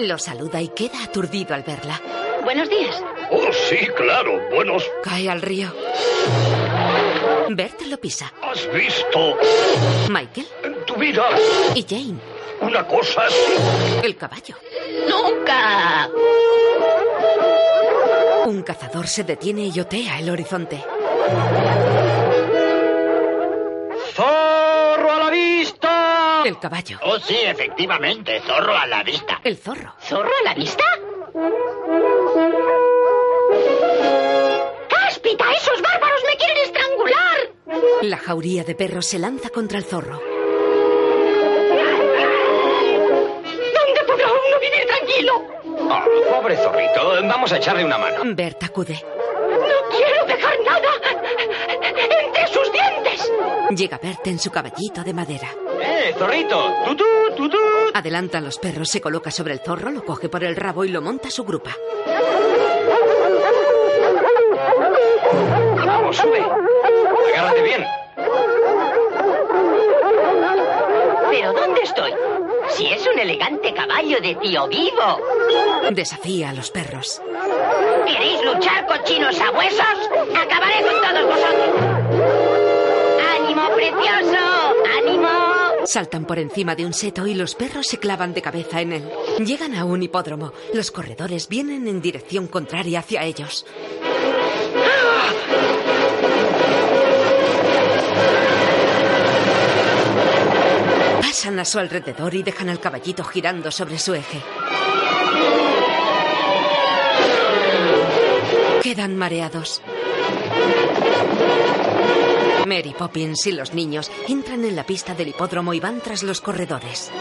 Lo 0.00 0.18
saluda 0.18 0.60
y 0.60 0.68
queda 0.68 1.04
aturdido 1.04 1.54
al 1.54 1.62
verla. 1.62 2.00
Buenos 2.44 2.68
días. 2.68 3.02
Sí, 3.68 3.78
claro. 3.96 4.40
Buenos. 4.54 4.84
Cae 5.02 5.28
al 5.28 5.42
río. 5.42 5.68
Bert 7.50 7.80
lo 7.82 7.98
pisa. 7.98 8.32
¿Has 8.42 8.70
visto 8.72 9.36
Michael 10.10 10.46
en 10.64 10.84
tu 10.84 10.94
vida 10.96 11.28
y 11.74 11.82
Jane. 11.82 12.18
una 12.60 12.86
cosa 12.86 13.22
así? 13.26 13.52
El 14.02 14.16
caballo. 14.16 14.54
¡Nunca! 15.08 16.08
Un 18.46 18.62
cazador 18.62 19.06
se 19.06 19.24
detiene 19.24 19.70
y 19.74 19.80
otea 19.80 20.18
el 20.20 20.30
horizonte. 20.30 20.82
¡Zorro 24.14 25.12
a 25.12 25.18
la 25.24 25.30
vista! 25.30 26.42
El 26.44 26.58
caballo. 26.58 26.98
Oh, 27.02 27.18
sí, 27.18 27.36
efectivamente. 27.42 28.40
Zorro 28.40 28.76
a 28.76 28.86
la 28.86 29.02
vista. 29.02 29.40
El 29.44 29.56
zorro. 29.56 29.94
¿Zorro 30.00 30.30
a 30.40 30.44
la 30.44 30.54
vista? 30.54 30.84
¡Esos 35.60 35.82
bárbaros 35.82 36.22
me 36.24 36.36
quieren 36.36 36.56
estrangular! 36.64 37.38
La 38.02 38.16
jauría 38.16 38.64
de 38.64 38.74
perros 38.74 39.06
se 39.06 39.18
lanza 39.18 39.50
contra 39.50 39.78
el 39.78 39.84
zorro. 39.84 40.20
¿Dónde 43.76 44.00
podrá 44.06 44.26
uno 44.28 44.60
vivir 44.60 44.86
tranquilo? 44.86 45.32
Ah, 45.90 46.04
pobre 46.30 46.56
zorrito. 46.56 47.28
Vamos 47.28 47.52
a 47.52 47.56
echarle 47.56 47.84
una 47.84 47.98
mano. 47.98 48.22
Bert 48.34 48.62
acude. 48.62 48.94
No 48.94 49.96
quiero 49.96 50.24
dejar 50.26 50.54
nada 50.64 50.90
entre 51.82 52.46
sus 52.52 52.70
dientes. 52.72 53.32
Llega 53.70 53.98
Bert 53.98 54.26
en 54.26 54.38
su 54.38 54.50
caballito 54.50 55.02
de 55.02 55.12
madera. 55.12 55.48
¡Eh, 55.80 56.14
zorrito! 56.18 56.72
¡Tutú, 56.86 57.04
tutú! 57.36 57.58
Adelantan 57.94 58.44
los 58.44 58.58
perros, 58.58 58.88
se 58.88 59.00
coloca 59.00 59.30
sobre 59.30 59.54
el 59.54 59.60
zorro, 59.60 59.90
lo 59.90 60.04
coge 60.04 60.28
por 60.28 60.44
el 60.44 60.56
rabo 60.56 60.84
y 60.84 60.88
lo 60.88 61.02
monta 61.02 61.28
a 61.28 61.30
su 61.32 61.44
grupa. 61.44 61.74
Vamos, 65.84 66.16
sube. 66.16 66.40
Agárrate 67.34 67.62
bien. 67.62 67.84
¿Pero 71.30 71.52
dónde 71.52 71.80
estoy? 71.82 72.12
Si 72.70 72.86
es 72.86 73.06
un 73.06 73.18
elegante 73.18 73.72
caballo 73.74 74.20
de 74.20 74.34
tío 74.36 74.66
vivo. 74.68 75.20
Desafía 75.90 76.50
a 76.50 76.52
los 76.52 76.70
perros. 76.70 77.20
¿Queréis 78.06 78.42
luchar, 78.44 78.86
cochinos 78.86 79.38
a 79.40 79.50
huesos? 79.50 80.10
Acabaré 80.36 80.82
con 80.82 81.00
todos 81.02 81.24
vosotros. 81.26 81.70
¡Ánimo, 83.36 83.68
precioso! 83.74 84.74
¡Ánimo! 84.98 85.28
Saltan 85.84 86.24
por 86.26 86.38
encima 86.38 86.74
de 86.74 86.84
un 86.86 86.92
seto 86.92 87.26
y 87.26 87.34
los 87.34 87.54
perros 87.54 87.86
se 87.86 87.98
clavan 87.98 88.34
de 88.34 88.42
cabeza 88.42 88.80
en 88.80 88.92
él. 88.92 89.10
Llegan 89.44 89.74
a 89.74 89.84
un 89.84 90.02
hipódromo. 90.02 90.52
Los 90.74 90.90
corredores 90.90 91.48
vienen 91.48 91.88
en 91.88 92.00
dirección 92.02 92.46
contraria 92.46 93.00
hacia 93.00 93.24
ellos. 93.24 93.64
Pasan 101.38 101.60
a 101.60 101.64
su 101.64 101.78
alrededor 101.78 102.34
y 102.34 102.42
dejan 102.42 102.68
al 102.68 102.80
caballito 102.80 103.22
girando 103.22 103.70
sobre 103.70 103.96
su 104.00 104.12
eje. 104.12 104.42
Quedan 108.82 109.16
mareados. 109.16 109.80
Mary 112.66 112.92
Poppins 112.98 113.46
y 113.46 113.52
los 113.52 113.72
niños 113.72 114.10
entran 114.26 114.64
en 114.64 114.74
la 114.74 114.82
pista 114.82 115.14
del 115.14 115.28
hipódromo 115.28 115.72
y 115.74 115.78
van 115.78 116.00
tras 116.00 116.24
los 116.24 116.40
corredores. 116.40 117.12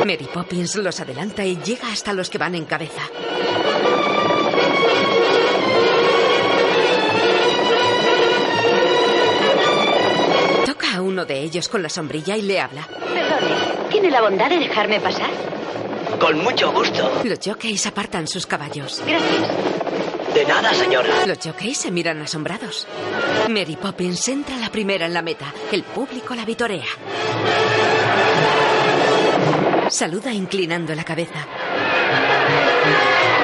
Mary 0.00 0.28
Poppins 0.30 0.76
los 0.76 1.00
adelanta 1.00 1.42
y 1.46 1.56
llega 1.56 1.90
hasta 1.90 2.12
los 2.12 2.28
que 2.28 2.36
van 2.36 2.54
en 2.54 2.66
cabeza. 2.66 3.00
Uno 11.06 11.24
de 11.24 11.40
ellos 11.40 11.68
con 11.68 11.82
la 11.82 11.88
sombrilla 11.88 12.36
y 12.36 12.42
le 12.42 12.60
habla. 12.60 12.86
Perdone, 12.86 13.88
¿tiene 13.90 14.10
la 14.10 14.20
bondad 14.20 14.50
de 14.50 14.58
dejarme 14.58 15.00
pasar? 15.00 15.30
Con 16.20 16.38
mucho 16.42 16.72
gusto. 16.72 17.20
Los 17.24 17.38
jockeys 17.44 17.86
apartan 17.86 18.26
sus 18.26 18.46
caballos. 18.46 19.02
Gracias. 19.06 19.48
De 20.34 20.44
nada, 20.44 20.74
señora. 20.74 21.08
Los 21.26 21.38
jockeys 21.38 21.78
se 21.78 21.90
miran 21.90 22.20
asombrados. 22.20 22.86
Mary 23.48 23.76
Poppins 23.76 24.28
entra 24.28 24.56
la 24.56 24.70
primera 24.70 25.06
en 25.06 25.14
la 25.14 25.22
meta. 25.22 25.46
El 25.72 25.82
público 25.82 26.34
la 26.34 26.44
vitorea. 26.44 26.84
Saluda 29.88 30.32
inclinando 30.32 30.94
la 30.94 31.04
cabeza. 31.04 31.46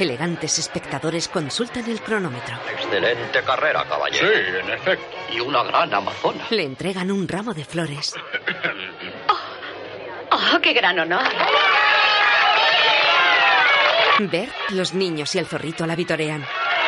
Elegantes 0.01 0.59
espectadores 0.59 1.29
consultan 1.29 1.89
el 1.89 2.01
cronómetro. 2.01 2.57
Excelente 2.73 3.43
carrera, 3.43 3.85
caballero. 3.85 4.29
Sí, 4.29 4.35
en 4.61 4.71
efecto. 4.71 5.17
Y 5.33 5.41
una 5.41 5.63
gran 5.63 5.93
amazona. 5.95 6.45
Le 6.51 6.65
entregan 6.65 7.11
un 7.11 7.27
ramo 7.29 7.55
de 7.55 7.65
flores. 7.65 8.15
¡Oh, 10.31 10.59
qué 10.61 10.73
gran 10.73 10.99
honor! 10.99 11.23
Bert, 14.19 14.53
los 14.71 14.93
niños 14.95 15.35
y 15.35 15.39
el 15.39 15.47
zorrito 15.47 15.87
la 15.87 15.95
vitorean. 15.97 16.45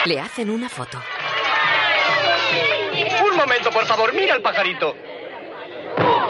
Le 0.06 0.20
hacen 0.20 0.50
una 0.50 0.68
foto. 0.68 1.00
Un 3.30 3.36
momento, 3.36 3.70
por 3.70 3.86
favor, 3.86 4.12
mira 4.12 4.34
al 4.34 4.42
pajarito. 4.42 4.94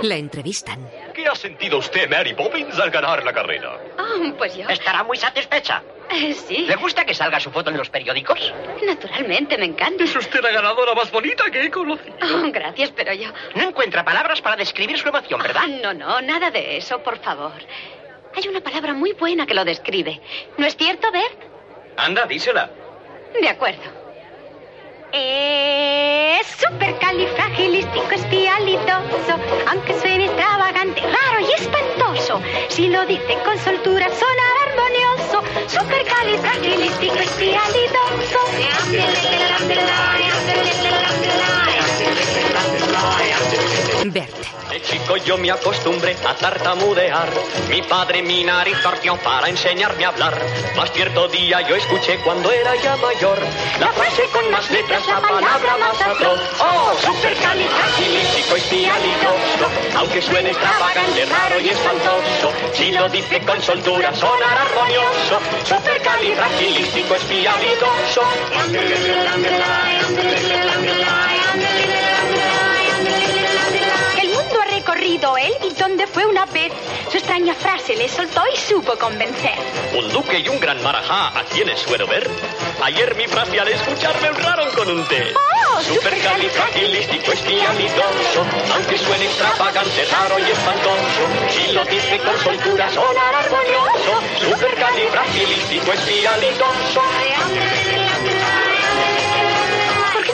La 0.03 0.17
entrevistan. 0.17 0.89
¿Qué 1.15 1.27
ha 1.27 1.35
sentido 1.35 1.79
usted, 1.79 2.09
Mary 2.11 2.35
Poppins, 2.35 2.79
al 2.79 2.91
ganar 2.91 3.25
la 3.25 3.33
carrera? 3.33 3.79
Oh, 3.99 4.35
pues 4.37 4.55
yo. 4.57 4.69
Estará 4.69 5.03
muy 5.05 5.17
satisfecha. 5.17 5.83
Sí. 6.47 6.59
¿Le 6.67 6.77
gusta 6.77 7.05
que 7.05 7.15
salga 7.15 7.41
su 7.41 7.51
foto 7.51 7.71
en 7.71 7.77
los 7.77 7.91
periódicos? 7.91 8.53
Naturalmente, 8.85 9.57
me 9.59 9.65
encanta. 9.67 10.05
Es 10.05 10.15
usted 10.15 10.41
la 10.43 10.51
ganadora 10.51 10.95
más 10.95 11.11
bonita 11.11 11.51
que 11.51 11.65
he 11.65 11.71
conocido. 11.71 12.15
Oh, 12.23 12.51
gracias, 12.53 12.93
pero 12.95 13.13
yo. 13.13 13.31
No 13.55 13.63
encuentra 13.63 14.05
palabras 14.05 14.41
para 14.41 14.57
describir 14.57 14.99
su 14.99 15.09
emoción, 15.09 15.41
¿verdad? 15.43 15.63
Ah, 15.65 15.69
no, 15.83 15.95
no, 15.95 16.21
nada 16.21 16.51
de 16.51 16.77
eso, 16.77 17.03
por 17.03 17.19
favor. 17.19 17.53
Hay 18.37 18.49
una 18.49 18.61
palabra 18.61 18.93
muy 18.95 19.13
buena 19.13 19.47
que 19.47 19.55
lo 19.55 19.65
describe. 19.65 20.21
¿No 20.59 20.67
es 20.67 20.77
cierto, 20.77 21.11
Bert? 21.11 21.39
Anda, 21.97 22.27
dísela. 22.27 22.71
De 23.41 23.49
acuerdo. 23.49 24.04
Es 25.17 26.45
supercalifragilisticoespialidoso, 26.59 29.39
aunque 29.71 29.95
suene 30.01 30.25
extravagante, 30.25 31.03
raro 31.03 31.39
y 31.39 31.53
espantoso. 31.53 32.41
Si 32.69 32.89
lo 32.89 33.07
dice 33.07 33.39
con 33.45 33.57
soltura, 33.61 34.09
sonará 34.09 34.73
armonioso. 34.73 35.45
Supercalifragilisticoespialidoso. 35.69 38.41
Bert. 44.07 44.54
Chico 44.85 45.17
yo 45.17 45.37
me 45.39 45.51
acostumbré 45.51 46.15
a 46.27 46.35
tartamudear. 46.35 47.31
Mi 47.69 47.83
padre 47.83 48.23
mi 48.23 48.45
nariz 48.45 48.77
para 49.23 49.49
enseñarme 49.49 50.05
a 50.05 50.09
hablar. 50.09 50.37
Más 50.77 50.93
cierto 50.93 51.27
día 51.29 51.63
yo 51.63 51.75
escuché 51.75 52.19
cuando 52.19 52.53
era 52.53 52.77
ya 52.77 52.95
mayor 52.97 53.39
la 53.81 53.91
frase 53.93 54.25
con 54.33 54.51
más 54.51 54.71
letras, 54.71 55.07
la 55.07 55.21
palabra 55.21 55.77
más 55.79 55.99
atroz. 56.01 56.41
Oh, 56.61 56.93
supercalifragilisticoespialidoso. 57.01 59.71
Aunque 59.97 60.21
suene 60.23 60.51
extravagante, 60.51 61.25
raro 61.27 61.61
y 61.61 61.69
espantoso. 61.69 62.53
Si 62.73 62.91
lo 62.93 63.09
dice 63.09 63.41
con 63.41 63.61
soltura, 63.63 64.15
sonará 64.15 64.63
armonioso. 64.63 65.41
Supercalifragilisticoespialidoso. 65.65 68.23
El 70.75 71.24
él 75.37 75.53
y 75.63 75.71
donde 75.81 76.07
fue 76.07 76.27
una 76.27 76.45
vez. 76.47 76.73
Su 77.11 77.17
extraña 77.17 77.55
frase 77.55 77.97
le 77.97 78.09
soltó 78.09 78.43
y 78.53 78.57
supo 78.59 78.97
convencer. 78.99 79.55
Un 79.97 80.11
duque 80.11 80.39
y 80.39 80.49
un 80.49 80.61
gran 80.61 80.83
marajá, 80.83 81.39
¿a 81.39 81.45
quienes 81.45 81.81
suelo 81.81 82.07
ver? 82.07 82.29
Ayer 82.83 83.15
mi 83.17 83.27
frase 83.27 83.59
al 83.59 83.69
escuchar 83.69 84.21
me 84.21 84.29
honraron 84.29 84.71
con 84.75 84.91
un 84.91 85.03
té. 85.09 85.33
¡Oh! 85.35 85.81
Supercalifragilisticoespialidoso, 85.81 88.45
aunque 88.75 88.99
suene 88.99 89.25
extravagante, 89.25 90.05
raro 90.05 90.39
y 90.39 90.43
espantoso. 90.43 91.27
Si 91.49 91.73
lo 91.73 91.83
dice 91.87 92.19
con 92.19 92.39
soltura, 92.41 92.91
sonará 92.91 93.39
armonioso. 93.39 94.21
Supercalifragilisticoespialidoso. 94.41 97.03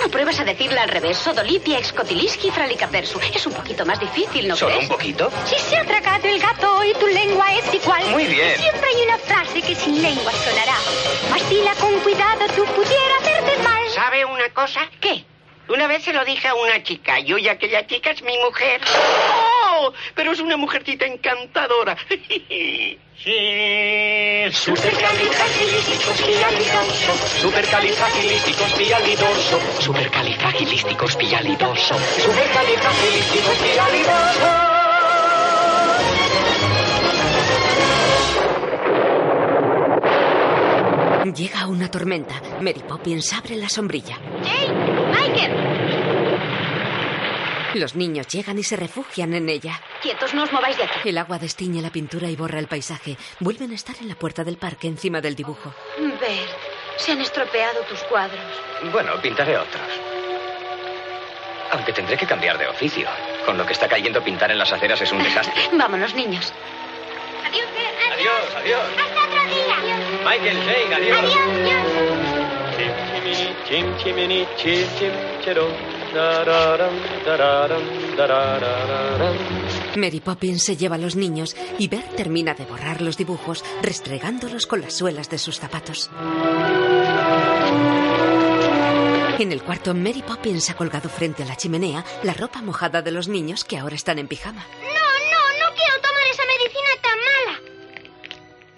¿Por 0.00 0.08
qué 0.08 0.08
no 0.08 0.10
pruebas 0.12 0.40
a 0.40 0.44
decirla 0.44 0.82
al 0.82 0.88
revés? 0.88 1.18
Sodolipia 1.18 1.78
excotiliski 1.78 2.50
fralicapersu. 2.50 3.20
Es 3.34 3.46
un 3.46 3.52
poquito 3.52 3.84
más 3.84 4.00
difícil, 4.00 4.48
¿no 4.48 4.56
¿Solo 4.56 4.72
crees? 4.72 4.88
un 4.88 4.96
poquito? 4.96 5.30
Si 5.44 5.56
se 5.58 5.76
ha 5.76 5.84
tragado 5.84 6.26
el 6.26 6.40
gato 6.40 6.82
y 6.84 6.94
tu 6.94 7.06
lengua 7.06 7.52
es 7.54 7.74
igual. 7.74 8.06
Muy 8.10 8.24
bien. 8.24 8.56
Siempre 8.56 8.88
hay 8.88 9.02
una 9.04 9.18
frase 9.18 9.60
que 9.60 9.74
sin 9.74 10.00
lengua 10.00 10.32
sonará. 10.32 10.76
Mas 11.30 11.46
dila 11.50 11.74
con 11.74 11.98
cuidado, 12.00 12.46
tú 12.56 12.64
pudiera 12.74 13.16
hacerte 13.20 13.62
mal. 13.62 13.82
¿Sabe 13.90 14.24
una 14.24 14.48
cosa? 14.54 14.80
¿Qué? 15.00 15.24
Una 15.70 15.86
vez 15.86 16.02
se 16.02 16.12
lo 16.12 16.24
dije 16.24 16.48
a 16.48 16.54
una 16.54 16.82
chica 16.82 17.20
y 17.20 17.32
hoy 17.32 17.48
aquella 17.48 17.86
chica 17.86 18.10
es 18.10 18.22
mi 18.22 18.36
mujer. 18.38 18.80
¡Oh! 18.92 19.92
Pero 20.16 20.32
es 20.32 20.40
una 20.40 20.56
mujercita 20.56 21.06
encantadora. 21.06 21.96
Sí, 23.22 24.46
supercalifragilisticoespialidoso, 24.50 27.12
supercalifragilisticoespialidoso, 27.42 29.60
supercalifragilisticoespialidoso, 29.78 31.98
supercalifragilisticoespialidoso. 32.18 34.79
Llega 41.34 41.66
una 41.66 41.90
tormenta. 41.90 42.40
Mary 42.60 42.82
Poppins 42.86 43.32
abre 43.32 43.56
la 43.56 43.68
sombrilla. 43.68 44.18
¡Hey! 44.44 44.68
¡Michael! 45.10 45.52
Los 47.74 47.94
niños 47.94 48.26
llegan 48.26 48.58
y 48.58 48.64
se 48.64 48.74
refugian 48.76 49.32
en 49.34 49.48
ella. 49.48 49.80
Quietos, 50.02 50.34
no 50.34 50.42
os 50.42 50.52
mováis 50.52 50.76
de 50.76 50.84
aquí. 50.84 51.08
El 51.08 51.18
agua 51.18 51.38
destiñe 51.38 51.80
la 51.80 51.90
pintura 51.90 52.28
y 52.28 52.34
borra 52.34 52.58
el 52.58 52.66
paisaje. 52.66 53.16
Vuelven 53.38 53.70
a 53.70 53.74
estar 53.74 53.94
en 54.00 54.08
la 54.08 54.16
puerta 54.16 54.42
del 54.42 54.56
parque 54.56 54.88
encima 54.88 55.20
del 55.20 55.36
dibujo. 55.36 55.72
Bert, 55.98 56.50
se 56.96 57.12
han 57.12 57.20
estropeado 57.20 57.80
tus 57.82 58.00
cuadros. 58.04 58.40
Bueno, 58.90 59.12
pintaré 59.22 59.56
otros. 59.56 59.82
Aunque 61.70 61.92
tendré 61.92 62.16
que 62.16 62.26
cambiar 62.26 62.58
de 62.58 62.66
oficio. 62.66 63.08
Con 63.46 63.56
lo 63.56 63.64
que 63.64 63.72
está 63.74 63.86
cayendo, 63.88 64.20
pintar 64.24 64.50
en 64.50 64.58
las 64.58 64.72
aceras 64.72 65.00
es 65.00 65.12
un 65.12 65.22
desastre. 65.22 65.54
Vámonos, 65.72 66.12
niños. 66.16 66.52
Adiós, 67.46 67.66
Bert. 67.72 68.14
Adiós, 68.14 68.56
adiós. 68.56 68.82
Hasta 68.98 69.24
otro 69.24 69.54
día. 69.54 70.09
Michael, 70.24 70.58
Jane, 70.66 70.94
adiós. 70.94 71.18
Adiós, 71.18 71.34
adiós. 71.58 72.50
Chim 73.68 73.86
chimini 74.02 74.46
chim 74.56 74.86
chim 74.98 75.12
chero. 75.44 75.66
Dararam, 76.12 76.92
dararam, 77.24 77.82
darararam. 78.16 79.36
Mary 79.96 80.20
Poppins 80.20 80.62
se 80.64 80.76
lleva 80.76 80.96
a 80.96 80.98
los 80.98 81.14
niños 81.14 81.56
y 81.78 81.86
Bert 81.88 82.16
termina 82.16 82.54
de 82.54 82.64
borrar 82.64 83.00
los 83.00 83.16
dibujos, 83.16 83.64
restregándolos 83.82 84.66
con 84.66 84.80
las 84.80 84.94
suelas 84.94 85.30
de 85.30 85.38
sus 85.38 85.60
zapatos. 85.60 86.10
En 89.38 89.52
el 89.52 89.62
cuarto, 89.62 89.94
Mary 89.94 90.22
Poppins 90.22 90.68
ha 90.70 90.74
colgado 90.74 91.08
frente 91.08 91.44
a 91.44 91.46
la 91.46 91.56
chimenea 91.56 92.04
la 92.24 92.34
ropa 92.34 92.60
mojada 92.60 93.02
de 93.02 93.10
los 93.10 93.28
niños 93.28 93.64
que 93.64 93.78
ahora 93.78 93.94
están 93.94 94.18
en 94.18 94.28
pijama. 94.28 94.66
No, 94.82 95.09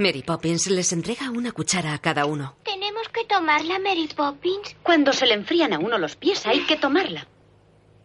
Mary 0.03 0.23
Poppins 0.23 0.67
les 0.69 0.93
entrega 0.93 1.31
una 1.31 1.53
cuchara 1.53 1.95
a 1.95 1.99
cada 2.07 2.27
uno. 2.27 2.57
¿Tenemos 2.65 3.09
que 3.15 3.25
tomarla, 3.25 3.79
Mary 3.79 4.09
Poppins? 4.15 4.75
Cuando 4.83 5.13
se 5.13 5.27
le 5.27 5.35
enfrían 5.35 5.73
a 5.73 5.79
uno 5.79 5.97
los 5.99 6.17
pies 6.17 6.45
hay 6.47 6.61
que 6.67 6.77
tomarla. 6.77 7.27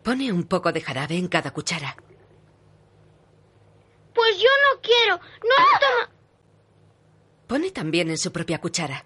Pone 0.04 0.32
un 0.32 0.44
poco 0.44 0.72
de 0.72 0.82
jarabe 0.82 1.18
en 1.18 1.28
cada 1.28 1.52
cuchara. 1.52 1.98
Pues 4.14 4.38
yo 4.38 4.50
no 4.66 4.82
quiero. 4.82 5.16
No 5.50 5.56
Ah. 5.58 5.80
toma. 5.80 6.16
Pone 7.48 7.72
también 7.72 8.10
en 8.10 8.18
su 8.18 8.32
propia 8.32 8.60
cuchara. 8.60 9.06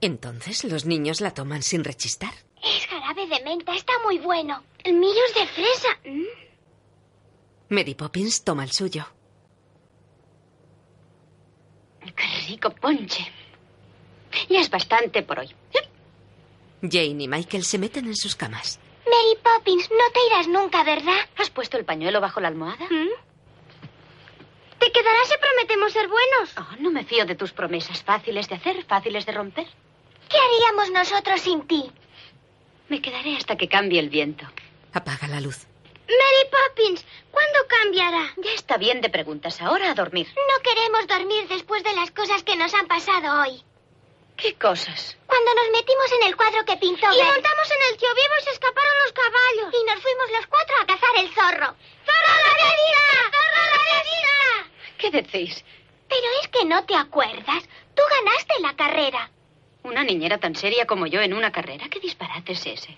Entonces 0.00 0.64
los 0.64 0.84
niños 0.84 1.20
la 1.20 1.32
toman 1.32 1.62
sin 1.62 1.84
rechistar. 1.84 2.32
Es 2.62 2.86
jarabe 2.86 3.26
de 3.26 3.42
menta, 3.42 3.74
está 3.74 3.92
muy 4.04 4.18
bueno. 4.18 4.62
El 4.82 4.94
mío 4.94 5.14
es 5.28 5.34
de 5.34 5.46
fresa. 5.46 5.88
Mm. 6.04 6.43
Mary 7.74 7.94
Poppins 7.94 8.44
toma 8.44 8.62
el 8.62 8.70
suyo. 8.70 9.04
Qué 12.00 12.46
rico 12.48 12.70
ponche. 12.70 13.26
Ya 14.48 14.60
es 14.60 14.70
bastante 14.70 15.22
por 15.22 15.40
hoy. 15.40 15.50
Jane 16.82 17.24
y 17.24 17.28
Michael 17.28 17.64
se 17.64 17.78
meten 17.78 18.06
en 18.06 18.14
sus 18.14 18.36
camas. 18.36 18.78
Mary 19.04 19.36
Poppins, 19.42 19.90
no 19.90 20.12
te 20.12 20.20
irás 20.28 20.48
nunca, 20.48 20.84
¿verdad? 20.84 21.18
¿Has 21.36 21.50
puesto 21.50 21.76
el 21.76 21.84
pañuelo 21.84 22.20
bajo 22.20 22.40
la 22.40 22.48
almohada? 22.48 22.84
¿Mm? 22.86 23.08
¿Te 24.78 24.92
quedarás 24.92 25.28
si 25.28 25.34
prometemos 25.38 25.92
ser 25.92 26.08
buenos? 26.08 26.54
Oh, 26.58 26.76
no 26.80 26.90
me 26.92 27.04
fío 27.04 27.24
de 27.26 27.34
tus 27.34 27.52
promesas. 27.52 28.02
Fáciles 28.04 28.48
de 28.48 28.54
hacer, 28.54 28.84
fáciles 28.84 29.26
de 29.26 29.32
romper. 29.32 29.66
¿Qué 30.28 30.36
haríamos 30.36 30.90
nosotros 30.92 31.40
sin 31.40 31.66
ti? 31.66 31.90
Me 32.88 33.00
quedaré 33.02 33.36
hasta 33.36 33.56
que 33.56 33.68
cambie 33.68 33.98
el 33.98 34.10
viento. 34.10 34.46
Apaga 34.92 35.26
la 35.26 35.40
luz. 35.40 35.66
Mary 36.08 36.50
Poppins, 36.50 37.04
¿cuándo 37.30 37.58
cambiará? 37.66 38.32
Ya 38.36 38.52
está 38.52 38.76
bien 38.76 39.00
de 39.00 39.08
preguntas. 39.08 39.60
Ahora 39.60 39.90
a 39.90 39.94
dormir. 39.94 40.28
No 40.36 40.62
queremos 40.62 41.06
dormir 41.06 41.48
después 41.48 41.82
de 41.82 41.94
las 41.94 42.10
cosas 42.10 42.42
que 42.42 42.56
nos 42.56 42.74
han 42.74 42.86
pasado 42.86 43.42
hoy. 43.42 43.62
¿Qué 44.36 44.54
cosas? 44.54 45.16
Cuando 45.26 45.54
nos 45.54 45.70
metimos 45.70 46.12
en 46.20 46.26
el 46.28 46.36
cuadro 46.36 46.64
que 46.64 46.76
pintó 46.76 47.06
Y 47.06 47.22
montamos 47.22 47.70
en 47.70 47.92
el 47.92 47.98
tío 47.98 48.08
vivo 48.14 48.34
y 48.40 48.44
se 48.44 48.50
escaparon 48.50 48.92
los 49.04 49.12
caballos. 49.12 49.72
Y 49.72 49.84
nos 49.84 50.02
fuimos 50.02 50.30
los 50.32 50.46
cuatro 50.46 50.74
a 50.82 50.86
cazar 50.86 51.16
el 51.18 51.28
zorro. 51.28 51.74
¡Zorro 52.04 52.34
la 52.44 52.70
vida! 52.74 53.04
¡Zorro 53.30 53.64
la 53.86 54.02
vida! 54.02 54.70
¿Qué 54.98 55.10
decís? 55.10 55.64
Pero 56.08 56.26
es 56.42 56.48
que 56.48 56.64
no 56.64 56.84
te 56.84 56.96
acuerdas. 56.96 57.64
Tú 57.94 58.02
ganaste 58.10 58.54
la 58.60 58.76
carrera. 58.76 59.30
¿Una 59.84 60.02
niñera 60.02 60.38
tan 60.38 60.56
seria 60.56 60.86
como 60.86 61.06
yo 61.06 61.20
en 61.20 61.32
una 61.32 61.52
carrera? 61.52 61.88
¿Qué 61.88 62.00
disparate 62.00 62.52
es 62.52 62.66
ese? 62.66 62.96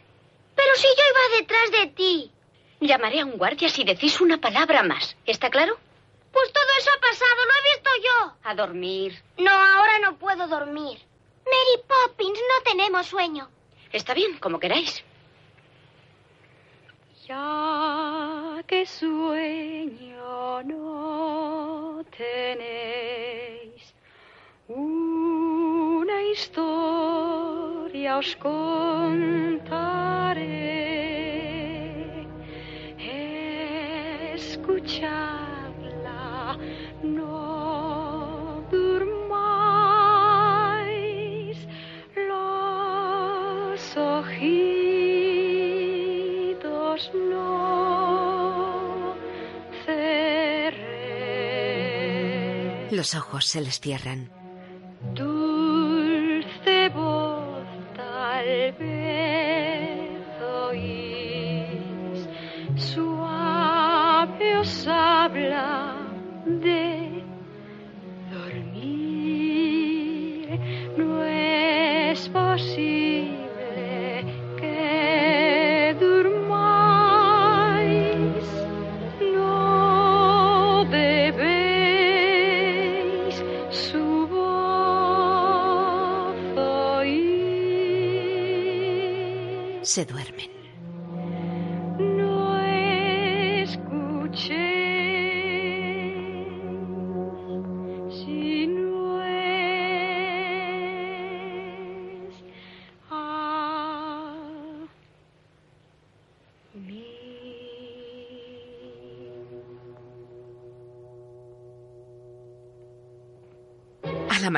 Pero 0.55 0.75
si 0.77 0.87
yo 0.87 1.05
iba 1.11 1.39
detrás 1.39 1.71
de 1.71 1.87
ti. 1.89 2.33
Llamaré 2.81 3.21
a 3.21 3.25
un 3.25 3.39
guardia 3.39 3.69
si 3.69 3.85
decís 3.85 4.21
una 4.21 4.39
palabra 4.39 4.83
más. 4.83 5.17
¿Está 5.25 5.51
claro? 5.51 5.77
Pues 6.33 6.53
todo 6.53 6.65
eso 6.79 6.91
ha 6.95 7.01
pasado, 7.01 7.45
lo 7.47 7.53
he 7.53 7.63
visto 7.75 7.91
yo. 8.05 8.35
A 8.45 8.55
dormir. 8.55 9.23
No, 9.39 9.51
ahora 9.51 9.99
no 10.01 10.19
puedo 10.19 10.47
dormir. 10.47 10.99
Mary 11.47 11.83
Poppins, 11.87 12.39
no 12.39 12.63
tenemos 12.65 13.07
sueño. 13.07 13.49
Está 13.93 14.13
bien, 14.13 14.39
como 14.39 14.59
queráis. 14.61 15.03
Ya 17.27 18.63
que 18.67 18.85
sueño 18.87 20.63
no 20.65 22.05
tenéis, 22.17 23.95
una 24.69 26.23
historia 26.23 28.19
os 28.19 28.37
contaré. 28.37 29.67
Los 52.91 53.15
ojos 53.15 53.45
se 53.45 53.61
les 53.61 53.79
cierran. 53.79 54.36
Habla 64.89 65.95
de 66.45 67.23
dormir. 68.31 69.37
No 70.97 71.23
es 71.25 72.29
posible 72.29 73.37
que 74.59 75.97
durmáis, 76.01 76.87
no 79.35 80.85
debéis 80.91 82.25
su 83.71 84.27
voz 84.29 85.57
oír. 86.57 87.45
Se 89.83 90.05
duermen. 90.05 90.26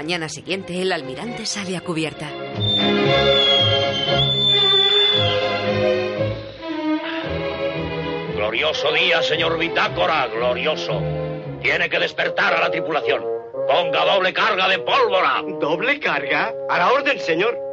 Mañana 0.08 0.30
siguiente, 0.30 0.80
el 0.80 0.90
almirante 0.90 1.44
sale 1.44 1.76
a 1.76 1.82
cubierta. 1.82 2.30
Glorioso 8.34 8.90
día, 8.94 9.20
señor 9.20 9.58
Bitácora, 9.58 10.26
glorioso. 10.28 11.02
Tiene 11.60 11.90
que 11.90 11.98
despertar 11.98 12.54
a 12.54 12.60
la 12.62 12.70
tripulación. 12.70 13.22
Ponga 13.68 14.06
doble 14.06 14.32
carga 14.32 14.66
de 14.70 14.78
pólvora. 14.78 15.42
¿Doble 15.60 16.00
carga? 16.00 16.54
A 16.70 16.78
la 16.78 16.90
orden, 16.90 17.20
señor. 17.20 17.67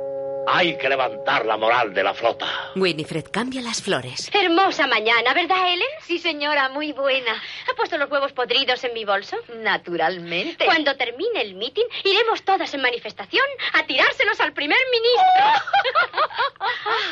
Hay 0.47 0.77
que 0.77 0.87
levantar 0.87 1.45
la 1.45 1.57
moral 1.57 1.93
de 1.93 2.03
la 2.03 2.13
flota. 2.13 2.45
Winifred 2.75 3.25
cambia 3.31 3.61
las 3.61 3.81
flores. 3.81 4.29
Hermosa 4.33 4.85
mañana, 4.87 5.33
¿verdad, 5.33 5.73
Ellen? 5.73 5.87
Sí, 6.01 6.19
señora, 6.19 6.69
muy 6.69 6.91
buena. 6.93 7.31
¿Ha 7.69 7.75
puesto 7.75 7.97
los 7.97 8.09
huevos 8.09 8.31
podridos 8.31 8.83
en 8.83 8.93
mi 8.93 9.05
bolso? 9.05 9.37
Naturalmente. 9.57 10.65
Cuando 10.65 10.95
termine 10.95 11.41
el 11.41 11.55
mitin, 11.55 11.85
iremos 12.03 12.43
todas 12.43 12.73
en 12.73 12.81
manifestación 12.81 13.45
a 13.73 13.85
tirárselos 13.85 14.39
al 14.39 14.53
primer 14.53 14.77
ministro. 14.91 15.65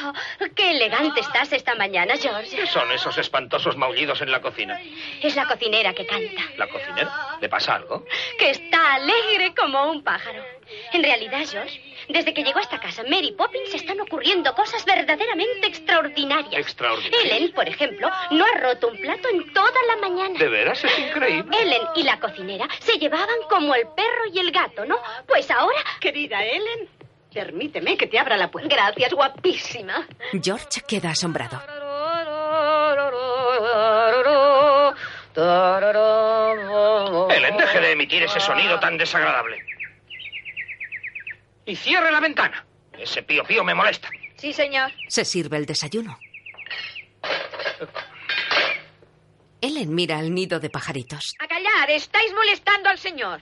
Oh, 0.06 0.14
¡Qué 0.56 0.72
elegante 0.72 1.20
estás 1.22 1.52
esta 1.54 1.76
mañana, 1.76 2.16
George! 2.18 2.56
¿Qué 2.56 2.68
son 2.68 2.92
esos 2.92 3.18
espantosos 3.18 3.76
maullidos 3.78 4.22
en 4.22 4.32
la 4.32 4.42
cocina? 4.42 4.80
Es 5.22 5.36
la 5.36 5.48
cocinera 5.48 5.94
que 5.94 6.06
canta, 6.06 6.42
¿La 6.58 6.68
cocinera? 6.68 7.38
¿Le 7.42 7.50
pasa 7.50 7.76
algo? 7.76 8.06
que 8.38 8.52
está 8.52 8.94
alegre 8.96 9.54
como 9.56 9.90
un 9.90 10.04
pájaro. 10.04 10.44
En 10.92 11.04
realidad, 11.04 11.42
George, 11.50 11.82
desde 12.10 12.34
que 12.34 12.44
llegó 12.44 12.60
a 12.60 12.62
esta 12.62 12.80
casa, 12.80 13.04
Mary 13.04 13.32
Poppins 13.38 13.70
se 13.72 13.78
están 13.78 14.00
ocurriendo 14.02 14.54
cosas 14.54 14.84
verdaderamente 14.86 15.68
extraordinarias. 15.68 16.62
Extraordinario. 16.62 17.34
Ellen, 17.36 17.52
por 17.54 17.68
ejemplo, 17.68 18.10
no 18.32 18.46
ha 18.46 18.58
roto 18.60 18.90
un 18.90 18.98
plato 18.98 19.30
en 19.30 19.54
toda 19.54 19.80
la 19.88 19.98
mañana. 19.98 20.38
¿De 20.38 20.48
veras? 20.48 20.84
Es 20.84 21.00
increíble. 21.00 21.58
Ellen 21.58 21.82
y 21.96 22.04
la 22.04 22.20
cocinera 22.20 22.68
se 22.80 22.98
llevaban 22.98 23.38
como 23.50 23.76
el 23.76 23.88
perro 23.96 24.26
y 24.32 24.40
el 24.40 24.52
gato, 24.52 24.86
¿no? 24.86 24.98
Pues 25.28 25.50
ahora... 25.52 25.80
Querida 26.00 26.44
Ellen, 26.44 26.90
permíteme 27.34 27.98
que 27.98 28.08
te 28.08 28.20
abra 28.20 28.38
la 28.38 28.50
puerta. 28.50 28.74
Gracias, 28.74 29.14
guapísima. 29.14 30.08
George 30.42 30.82
queda 30.88 31.12
asombrado. 31.12 31.62
Ellen, 37.30 37.58
deje 37.58 37.80
de 37.80 37.92
emitir 37.92 38.24
ese 38.24 38.40
sonido 38.40 38.80
tan 38.80 38.98
desagradable. 38.98 39.66
Y 41.66 41.76
cierre 41.76 42.12
la 42.12 42.20
ventana. 42.20 42.66
Ese 42.98 43.24
pío 43.24 43.44
pío 43.44 43.64
me 43.64 43.74
molesta. 43.74 44.10
Sí, 44.36 44.54
señor. 44.54 44.92
Se 45.08 45.26
sirve 45.26 45.58
el 45.58 45.66
desayuno. 45.66 46.20
Ellen 49.62 49.96
mira 49.96 50.18
al 50.18 50.34
nido 50.34 50.60
de 50.60 50.70
pajaritos. 50.70 51.36
A 51.40 51.48
callar, 51.48 51.90
estáis 51.90 52.34
molestando 52.34 52.90
al 52.90 53.00
señor. 53.00 53.42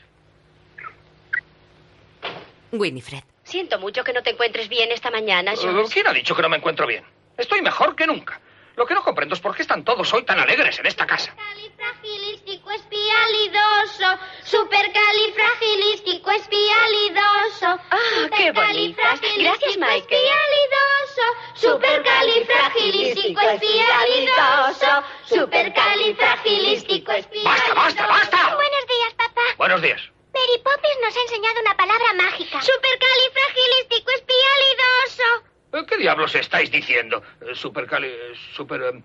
Winifred. 2.71 3.23
Siento 3.43 3.79
mucho 3.79 4.03
que 4.03 4.13
no 4.13 4.21
te 4.21 4.29
encuentres 4.29 4.69
bien 4.69 4.91
esta 4.91 5.09
mañana, 5.09 5.53
George. 5.55 5.91
¿Quién 5.91 6.07
ha 6.07 6.13
dicho 6.13 6.35
que 6.35 6.41
no 6.41 6.49
me 6.49 6.57
encuentro 6.57 6.85
bien? 6.85 7.03
Estoy 7.37 7.61
mejor 7.61 7.95
que 7.95 8.05
nunca. 8.05 8.39
Lo 8.75 8.85
que 8.85 8.93
no 8.93 9.03
comprendo 9.03 9.35
es 9.35 9.41
por 9.41 9.55
qué 9.55 9.61
están 9.63 9.83
todos 9.83 10.13
hoy 10.13 10.23
tan 10.23 10.39
alegres 10.39 10.79
en 10.79 10.85
esta 10.85 11.05
casa. 11.05 11.35
Califragilístico 11.35 12.71
espialidoso, 12.71 14.17
supercalifragilístico 14.43 16.31
espialidoso. 16.31 17.67
Ah, 17.91 18.29
qué 18.35 18.51
bonitas. 18.51 19.19
Gracias. 19.21 19.75
Espialidoso, 19.75 21.25
supercalifragilístico 21.55 23.41
espialidoso, 23.41 25.03
supercalifragilístico 25.25 27.11
espialidoso. 27.11 27.75
¡Basta, 27.75 27.75
basta, 27.75 28.07
basta! 28.07 28.55
Buenos 28.55 28.87
días, 28.87 29.13
papá. 29.17 29.41
Buenos 29.57 29.81
días. 29.81 30.01
Mary 30.33 30.61
Poppins 30.63 30.97
nos 31.03 31.17
ha 31.17 31.21
enseñado 31.21 31.59
una 31.59 31.75
palabra 31.75 32.13
mágica. 32.13 32.61
Supercalifragilístico 32.61 34.11
espialidoso. 34.11 35.50
Eh, 35.73 35.85
¿Qué 35.87 35.97
diablos 35.97 36.35
estáis 36.35 36.69
diciendo? 36.71 37.23
Supercali... 37.53 38.07
eh, 38.07 38.33
Super... 38.55 38.81
eh, 38.81 39.01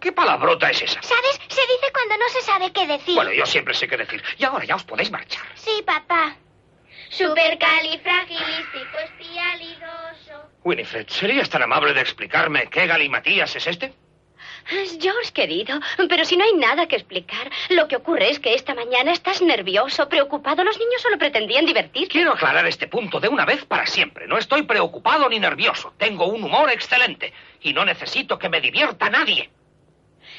¿Qué 0.00 0.12
palabrota 0.12 0.70
es 0.70 0.82
esa? 0.82 1.02
¿Sabes? 1.02 1.40
Se 1.48 1.60
dice 1.60 1.92
cuando 1.92 2.16
no 2.16 2.28
se 2.30 2.40
sabe 2.42 2.72
qué 2.72 2.86
decir. 2.86 3.14
Bueno, 3.14 3.32
yo 3.32 3.44
siempre 3.46 3.74
sé 3.74 3.86
qué 3.86 3.96
decir. 3.96 4.22
Y 4.38 4.44
ahora 4.44 4.64
ya 4.64 4.76
os 4.76 4.84
podéis 4.84 5.10
marchar. 5.10 5.44
Sí, 5.54 5.82
papá. 5.84 6.36
Supercalifragilístico 7.10 8.98
espialidoso. 9.04 10.50
Winifred, 10.64 11.06
¿serías 11.08 11.48
tan 11.50 11.62
amable 11.62 11.92
de 11.94 12.00
explicarme 12.00 12.68
qué 12.68 12.86
galimatías 12.86 13.54
es 13.56 13.66
este? 13.66 13.92
George, 15.00 15.32
querido, 15.32 15.80
pero 16.08 16.24
si 16.24 16.36
no 16.36 16.44
hay 16.44 16.52
nada 16.54 16.86
que 16.86 16.96
explicar, 16.96 17.50
lo 17.70 17.88
que 17.88 17.96
ocurre 17.96 18.30
es 18.30 18.40
que 18.40 18.54
esta 18.54 18.74
mañana 18.74 19.12
estás 19.12 19.42
nervioso, 19.42 20.08
preocupado. 20.08 20.64
Los 20.64 20.78
niños 20.78 21.02
solo 21.02 21.18
pretendían 21.18 21.66
divertirse. 21.66 22.10
Quiero 22.10 22.32
aclarar 22.32 22.66
este 22.66 22.88
punto 22.88 23.20
de 23.20 23.28
una 23.28 23.44
vez 23.44 23.64
para 23.64 23.86
siempre. 23.86 24.26
No 24.26 24.38
estoy 24.38 24.62
preocupado 24.62 25.28
ni 25.28 25.38
nervioso. 25.38 25.94
Tengo 25.98 26.26
un 26.26 26.44
humor 26.44 26.70
excelente. 26.70 27.32
Y 27.62 27.72
no 27.72 27.84
necesito 27.84 28.38
que 28.38 28.48
me 28.48 28.60
divierta 28.60 29.08
nadie. 29.10 29.50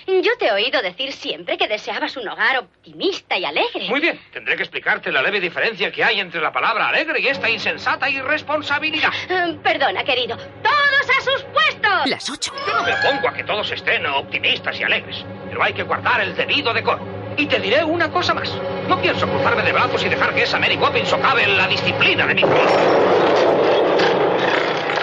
Yo 0.07 0.37
te 0.39 0.45
he 0.47 0.51
oído 0.53 0.81
decir 0.81 1.11
siempre 1.11 1.57
que 1.57 1.67
deseabas 1.67 2.15
un 2.15 2.25
hogar 2.29 2.59
optimista 2.59 3.37
y 3.37 3.43
alegre. 3.43 3.89
Muy 3.89 3.99
bien, 3.99 4.17
tendré 4.31 4.55
que 4.55 4.63
explicarte 4.63 5.11
la 5.11 5.21
leve 5.21 5.41
diferencia 5.41 5.91
que 5.91 6.01
hay 6.01 6.21
entre 6.21 6.39
la 6.39 6.53
palabra 6.53 6.87
alegre 6.87 7.19
y 7.19 7.27
esta 7.27 7.49
insensata 7.49 8.09
irresponsabilidad. 8.09 9.09
Eh, 9.29 9.57
perdona, 9.61 10.03
querido. 10.05 10.37
¡Todos 10.37 11.09
a 11.17 11.21
sus 11.21 11.43
puestos! 11.51 12.07
Las 12.09 12.29
ocho. 12.29 12.53
Yo 12.65 12.73
no 12.73 12.83
me 12.83 12.93
opongo 12.93 13.27
a 13.27 13.33
que 13.33 13.43
todos 13.43 13.69
estén 13.71 14.05
optimistas 14.05 14.79
y 14.79 14.83
alegres, 14.83 15.25
pero 15.49 15.61
hay 15.61 15.73
que 15.73 15.83
guardar 15.83 16.21
el 16.21 16.35
debido 16.35 16.73
decoro. 16.73 17.01
Y 17.35 17.45
te 17.45 17.59
diré 17.59 17.83
una 17.83 18.09
cosa 18.09 18.33
más. 18.33 18.49
No 18.87 18.99
pienso 19.01 19.27
cruzarme 19.27 19.63
de 19.63 19.73
brazos 19.73 20.03
y 20.03 20.09
dejar 20.09 20.33
que 20.33 20.43
esa 20.43 20.57
Mary 20.57 20.77
Poppins 20.77 21.09
socave 21.09 21.45
la 21.45 21.67
disciplina 21.67 22.25
de 22.25 22.33
mi 22.33 22.41
trabajo. 22.41 23.56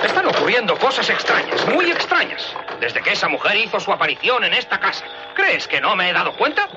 Están 0.05 0.27
ocurriendo 0.27 0.77
cosas 0.79 1.09
extrañas, 1.09 1.67
muy 1.75 1.91
extrañas, 1.91 2.55
desde 2.81 3.01
que 3.01 3.13
esa 3.13 3.29
mujer 3.29 3.57
hizo 3.57 3.81
su 3.81 3.91
aparición 3.93 4.45
en 4.45 4.55
esta 4.55 4.79
casa. 4.79 5.05
¿Crees 5.35 5.67
que 5.67 5.81
no 5.81 5.97
me 5.97 6.11
he 6.11 6.13
dado 6.13 6.37
cuenta? 6.37 6.69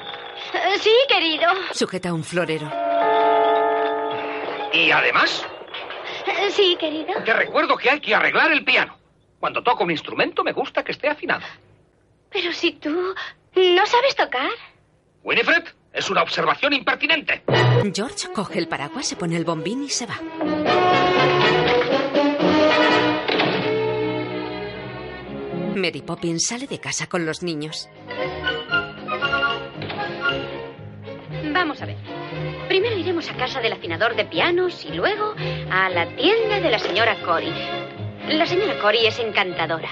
Eh, 0.53 0.77
sí, 0.79 0.91
querido. 1.09 1.49
Sujeta 1.73 2.13
un 2.13 2.23
florero. 2.23 2.71
Y 4.73 4.91
además, 4.91 5.45
Eh, 6.25 6.51
Sí, 6.51 6.75
querido. 6.79 7.13
te 7.23 7.33
recuerdo 7.33 7.77
que 7.77 7.89
hay 7.89 7.99
que 8.01 8.13
arreglar 8.13 8.51
el 8.51 8.63
piano. 8.63 8.97
Cuando 9.39 9.61
toco 9.63 9.85
mi 9.85 9.93
instrumento 9.93 10.43
me 10.43 10.51
gusta 10.51 10.83
que 10.83 10.91
esté 10.91 11.07
afinado. 11.09 11.45
Pero 12.31 12.51
si 12.53 12.73
tú 12.73 13.13
no 13.55 13.85
sabes 13.85 14.15
tocar. 14.15 14.49
Winifred, 15.23 15.63
es 15.93 16.09
una 16.09 16.23
observación 16.23 16.73
impertinente. 16.73 17.43
George 17.93 18.27
coge 18.33 18.59
el 18.59 18.67
paraguas, 18.67 19.07
se 19.07 19.15
pone 19.15 19.35
el 19.37 19.45
bombín 19.45 19.83
y 19.83 19.89
se 19.89 20.05
va. 20.05 20.15
Mary 25.77 26.01
Poppins 26.01 26.45
sale 26.47 26.67
de 26.67 26.79
casa 26.79 27.07
con 27.07 27.25
los 27.25 27.43
niños. 27.43 27.89
Vamos 31.53 31.81
a 31.81 31.85
ver. 31.85 31.95
Primero 32.67 32.97
iremos 32.97 33.29
a 33.29 33.35
casa 33.35 33.61
del 33.61 33.73
afinador 33.73 34.15
de 34.15 34.25
pianos 34.25 34.85
y 34.85 34.93
luego 34.93 35.33
a 35.71 35.89
la 35.89 36.07
tienda 36.15 36.59
de 36.59 36.69
la 36.69 36.79
señora 36.79 37.15
Cory. 37.25 37.51
La 38.29 38.45
señora 38.45 38.77
Cory 38.79 39.07
es 39.07 39.19
encantadora. 39.19 39.89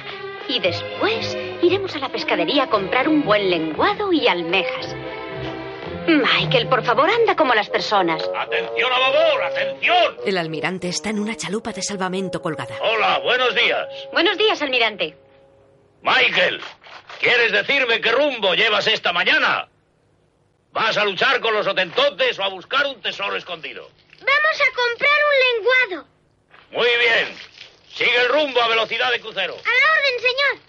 Y 0.47 0.59
después 0.59 1.36
iremos 1.63 1.95
a 1.95 1.99
la 1.99 2.09
pescadería 2.09 2.63
a 2.63 2.69
comprar 2.69 3.07
un 3.09 3.23
buen 3.23 3.49
lenguado 3.49 4.13
y 4.13 4.27
almejas. 4.27 4.95
Michael, 6.07 6.67
por 6.67 6.83
favor, 6.83 7.09
anda 7.09 7.36
como 7.36 7.55
las 7.55 7.67
personas. 7.69 8.21
¡Atención 8.38 8.91
a 8.93 8.99
babor! 8.99 9.43
¡Atención! 9.43 10.17
El 10.23 10.38
almirante 10.38 10.88
está 10.88 11.09
en 11.09 11.19
una 11.19 11.36
chalupa 11.36 11.71
de 11.71 11.81
salvamento 11.81 12.43
colgada. 12.43 12.75
Hola, 12.79 13.19
buenos 13.23 13.55
días. 13.55 13.88
Buenos 14.13 14.38
días, 14.38 14.61
almirante. 14.61 15.15
Michael, 16.05 16.61
¿quieres 17.19 17.51
decirme 17.51 17.99
qué 17.99 18.11
rumbo 18.11 18.53
llevas 18.53 18.85
esta 18.85 19.11
mañana? 19.11 19.67
¿Vas 20.71 20.95
a 20.97 21.03
luchar 21.03 21.39
con 21.39 21.51
los 21.51 21.65
otentotes 21.65 22.37
o 22.37 22.43
a 22.43 22.49
buscar 22.49 22.85
un 22.85 23.01
tesoro 23.01 23.35
escondido? 23.35 23.89
Vamos 24.19 24.61
a 24.61 24.75
comprar 24.75 25.19
un 25.31 25.89
lenguado. 25.89 26.07
Muy 26.71 26.87
bien. 26.99 27.35
Sigue 27.91 28.21
el 28.21 28.29
rumbo 28.29 28.61
a 28.61 28.67
velocidad 28.67 29.09
de 29.11 29.19
crucero. 29.19 29.55
A 29.55 29.57
la 29.57 29.91
orden, 29.97 30.19
señor. 30.19 30.65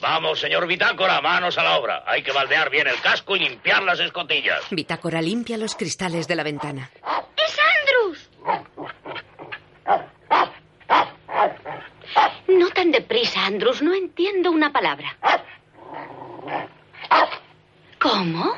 Vamos, 0.00 0.38
señor 0.38 0.68
Bitácora, 0.68 1.20
manos 1.20 1.58
a 1.58 1.64
la 1.64 1.76
obra. 1.78 2.04
Hay 2.06 2.22
que 2.22 2.30
baldear 2.30 2.70
bien 2.70 2.86
el 2.86 3.00
casco 3.00 3.34
y 3.34 3.40
limpiar 3.40 3.82
las 3.82 3.98
escotillas. 3.98 4.62
Bitácora 4.70 5.20
limpia 5.20 5.56
los 5.56 5.74
cristales 5.74 6.28
de 6.28 6.36
la 6.36 6.44
ventana. 6.44 6.92
¡Es 7.36 7.58
Andrews! 7.80 8.30
No 12.48 12.68
tan 12.70 12.90
deprisa, 12.90 13.46
Andrews. 13.46 13.82
No 13.82 13.94
entiendo 13.94 14.50
una 14.50 14.72
palabra. 14.72 15.16
¿Cómo? 17.98 18.52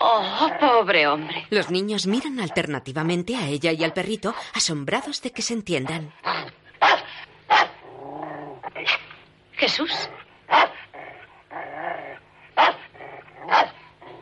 Oh, 0.00 0.50
pobre 0.58 1.06
hombre. 1.06 1.46
Los 1.50 1.70
niños 1.70 2.06
miran 2.06 2.40
alternativamente 2.40 3.36
a 3.36 3.46
ella 3.46 3.72
y 3.72 3.84
al 3.84 3.92
perrito, 3.92 4.34
asombrados 4.54 5.22
de 5.22 5.30
que 5.30 5.42
se 5.42 5.54
entiendan. 5.54 6.12
Jesús. 9.52 10.08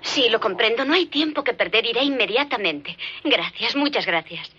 Sí, 0.02 0.28
lo 0.28 0.40
comprendo. 0.40 0.84
No 0.84 0.94
hay 0.94 1.06
tiempo 1.06 1.42
que 1.42 1.54
perder. 1.54 1.86
Iré 1.86 2.02
inmediatamente. 2.02 2.96
Gracias, 3.24 3.74
muchas 3.76 4.04
gracias. 4.04 4.50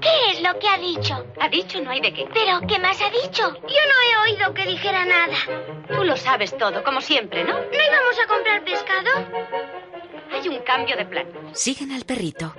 ¿Qué 0.00 0.30
es 0.30 0.42
lo 0.42 0.58
que 0.58 0.68
ha 0.68 0.78
dicho? 0.78 1.26
¿Ha 1.40 1.48
dicho? 1.48 1.80
No 1.80 1.90
hay 1.90 2.00
de 2.00 2.12
qué. 2.12 2.26
¿Pero 2.32 2.60
qué 2.66 2.78
más 2.78 3.00
ha 3.00 3.10
dicho? 3.10 3.54
Yo 3.54 3.58
no 3.88 4.28
he 4.28 4.30
oído 4.30 4.54
que 4.54 4.66
dijera 4.66 5.04
nada. 5.04 5.36
Tú 5.88 6.04
lo 6.04 6.16
sabes 6.16 6.56
todo, 6.56 6.82
como 6.82 7.00
siempre, 7.00 7.44
¿no? 7.44 7.54
¿No 7.54 7.60
íbamos 7.72 8.18
a 8.22 8.26
comprar 8.26 8.64
pescado? 8.64 9.10
Hay 10.32 10.48
un 10.48 10.58
cambio 10.60 10.96
de 10.96 11.04
plan. 11.06 11.26
Siguen 11.52 11.92
al 11.92 12.04
perrito. 12.04 12.54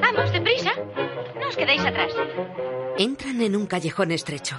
Vamos, 0.00 0.32
deprisa. 0.32 0.72
No 1.40 1.48
os 1.48 1.56
quedéis 1.56 1.84
atrás. 1.84 2.12
Entran 2.98 3.40
en 3.40 3.56
un 3.56 3.66
callejón 3.66 4.12
estrecho. 4.12 4.56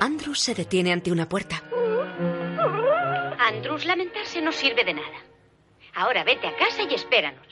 Andrews 0.00 0.40
se 0.40 0.54
detiene 0.54 0.92
ante 0.92 1.10
una 1.10 1.28
puerta. 1.28 1.62
Andrews, 3.38 3.84
lamentarse 3.84 4.40
no 4.40 4.52
sirve 4.52 4.84
de 4.84 4.94
nada. 4.94 5.31
Ahora 5.94 6.24
vete 6.24 6.46
a 6.46 6.56
casa 6.56 6.82
y 6.82 6.94
espéranos. 6.94 7.46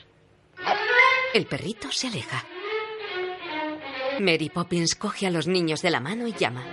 El 1.33 1.45
perrito 1.45 1.91
se 1.91 2.07
aleja. 2.07 2.43
Mary 4.19 4.49
Poppins 4.49 4.95
coge 4.95 5.27
a 5.27 5.31
los 5.31 5.47
niños 5.47 5.81
de 5.81 5.89
la 5.91 5.99
mano 5.99 6.27
y 6.27 6.33
llama. 6.33 6.63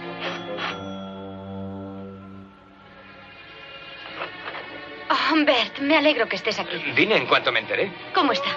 Oh, 5.11 5.45
Bert, 5.45 5.79
me 5.79 5.97
alegro 5.97 6.29
que 6.29 6.37
estés 6.37 6.59
aquí. 6.59 6.77
Vine 6.95 7.17
en 7.17 7.27
cuanto 7.27 7.53
me 7.53 7.61
enteré. 7.61 7.91
¿Cómo 8.15 8.33
está? 8.33 8.51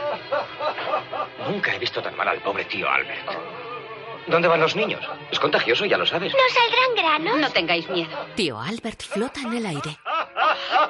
Nunca 1.47 1.73
he 1.75 1.79
visto 1.79 2.01
tan 2.01 2.15
mal 2.15 2.27
al 2.27 2.39
pobre 2.41 2.65
tío 2.65 2.89
Albert. 2.89 3.29
¿Dónde 4.27 4.47
van 4.47 4.59
los 4.59 4.75
niños? 4.75 5.01
Es 5.31 5.39
contagioso, 5.39 5.85
ya 5.85 5.97
lo 5.97 6.05
sabes. 6.05 6.33
¿No 6.33 6.39
saldrán 6.53 6.95
granos? 6.95 7.39
No 7.39 7.49
tengáis 7.51 7.89
miedo. 7.89 8.25
Tío 8.35 8.59
Albert 8.59 9.01
flota 9.03 9.41
en 9.41 9.53
el 9.53 9.65
aire. 9.65 9.97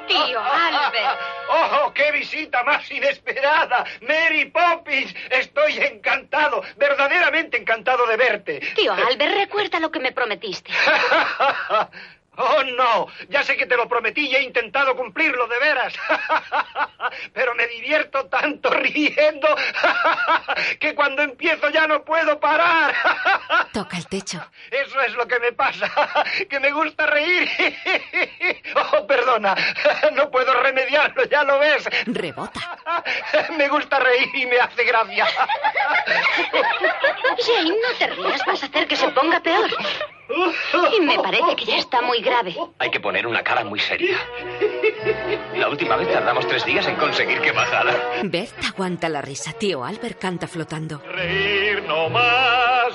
Tío 0.08 0.40
Albert. 0.40 1.20
¡Oh, 1.48 1.92
qué 1.92 2.12
visita 2.12 2.62
más 2.64 2.90
inesperada! 2.90 3.84
¡Mary 4.02 4.46
Poppins! 4.46 5.14
Estoy 5.30 5.78
encantado, 5.78 6.62
verdaderamente 6.76 7.56
encantado 7.56 8.06
de 8.06 8.16
verte. 8.16 8.60
Tío 8.74 8.92
Albert, 8.92 9.34
recuerda 9.34 9.80
lo 9.80 9.90
que 9.90 10.00
me 10.00 10.12
prometiste. 10.12 10.72
Oh, 12.36 12.62
no, 12.64 13.08
ya 13.28 13.42
sé 13.42 13.58
que 13.58 13.66
te 13.66 13.76
lo 13.76 13.86
prometí 13.86 14.26
y 14.26 14.34
he 14.34 14.42
intentado 14.42 14.96
cumplirlo 14.96 15.46
de 15.48 15.58
veras. 15.58 15.92
Pero 17.34 17.54
me 17.54 17.66
divierto 17.66 18.24
tanto 18.26 18.70
riendo 18.70 19.48
que 20.80 20.94
cuando 20.94 21.22
empiezo 21.22 21.68
ya 21.68 21.86
no 21.86 22.02
puedo 22.02 22.40
parar. 22.40 22.94
Toca 23.72 23.98
el 23.98 24.06
techo. 24.06 24.42
Eso 24.70 25.00
es 25.02 25.12
lo 25.14 25.28
que 25.28 25.38
me 25.40 25.52
pasa, 25.52 25.90
que 26.48 26.58
me 26.58 26.70
gusta 26.72 27.04
reír. 27.06 27.50
Oh, 28.76 29.06
perdona, 29.06 29.54
no 30.12 30.30
puedo 30.30 30.54
remediarlo, 30.62 31.24
ya 31.24 31.44
lo 31.44 31.58
ves. 31.58 31.86
Rebota. 32.06 32.60
Me 33.56 33.68
gusta 33.68 33.98
reír 33.98 34.30
y 34.34 34.46
me 34.46 34.58
hace 34.58 34.84
gracia. 34.84 35.26
Jane, 37.44 37.70
no 37.70 37.98
te 37.98 38.06
rías, 38.06 38.40
vas 38.46 38.62
a 38.62 38.66
hacer 38.66 38.88
que 38.88 38.96
se 38.96 39.08
ponga 39.08 39.40
peor. 39.40 39.70
Y 40.28 41.00
me 41.00 41.18
parece 41.18 41.56
que 41.56 41.64
ya 41.64 41.76
está 41.76 42.00
muy 42.00 42.20
grave. 42.22 42.54
Hay 42.78 42.90
que 42.90 43.00
poner 43.00 43.26
una 43.26 43.42
cara 43.42 43.64
muy 43.64 43.78
seria. 43.80 44.16
La 45.56 45.68
última 45.68 45.96
vez 45.96 46.10
tardamos 46.10 46.46
tres 46.46 46.64
días 46.64 46.86
en 46.86 46.96
conseguir 46.96 47.40
que 47.40 47.52
bajara. 47.52 47.94
Bert 48.24 48.52
aguanta 48.64 49.08
la 49.08 49.20
risa. 49.20 49.52
Tío 49.52 49.84
Albert 49.84 50.18
canta 50.18 50.46
flotando. 50.46 51.02
Reír 51.12 51.82
no 51.86 52.08
más 52.08 52.94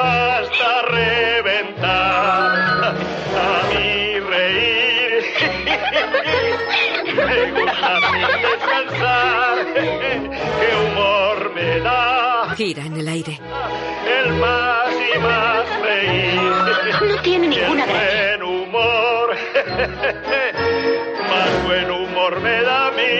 hasta 0.00 0.82
reventar. 0.82 2.94
A 3.36 3.62
mí 3.68 4.20
reír. 4.20 5.24
Me 7.14 7.50
gusta 7.52 7.96
a 7.96 8.12
mí 8.12 8.20
descansar. 8.42 9.66
Qué 9.74 10.76
humor 10.76 11.52
me 11.54 11.80
da 11.80 12.19
Gira 12.60 12.84
en 12.84 12.94
el 12.94 13.08
aire. 13.08 13.40
el 14.22 14.34
más 14.34 14.92
y 14.92 15.18
más 15.18 15.80
reír. 15.80 17.08
No 17.08 17.22
tiene 17.22 17.48
ninguna 17.48 17.86
gracia. 17.86 18.36
buen 18.36 18.42
humor. 18.42 19.36
Más 21.30 21.64
buen 21.64 21.90
humor 21.90 22.40
me 22.42 22.62
da 22.62 22.88
a 22.88 22.90
mí. 22.90 23.12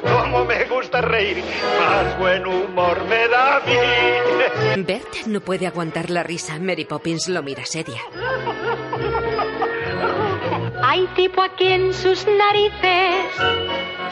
Cómo 0.00 0.44
me 0.44 0.64
gusta 0.66 1.00
reír, 1.00 1.42
más 1.80 2.16
buen 2.20 2.46
humor 2.46 3.04
me 3.08 3.26
da 3.26 3.56
a 3.56 3.60
mí. 3.66 4.82
Bert 4.84 5.26
no 5.26 5.40
puede 5.40 5.66
aguantar 5.66 6.08
la 6.10 6.22
risa. 6.22 6.60
Mary 6.60 6.84
Poppins 6.84 7.26
lo 7.26 7.42
mira 7.42 7.64
seria. 7.66 8.00
Hay 10.88 11.08
tipo 11.16 11.42
aquí 11.42 11.66
en 11.66 11.92
sus 11.92 12.24
narices 12.28 13.24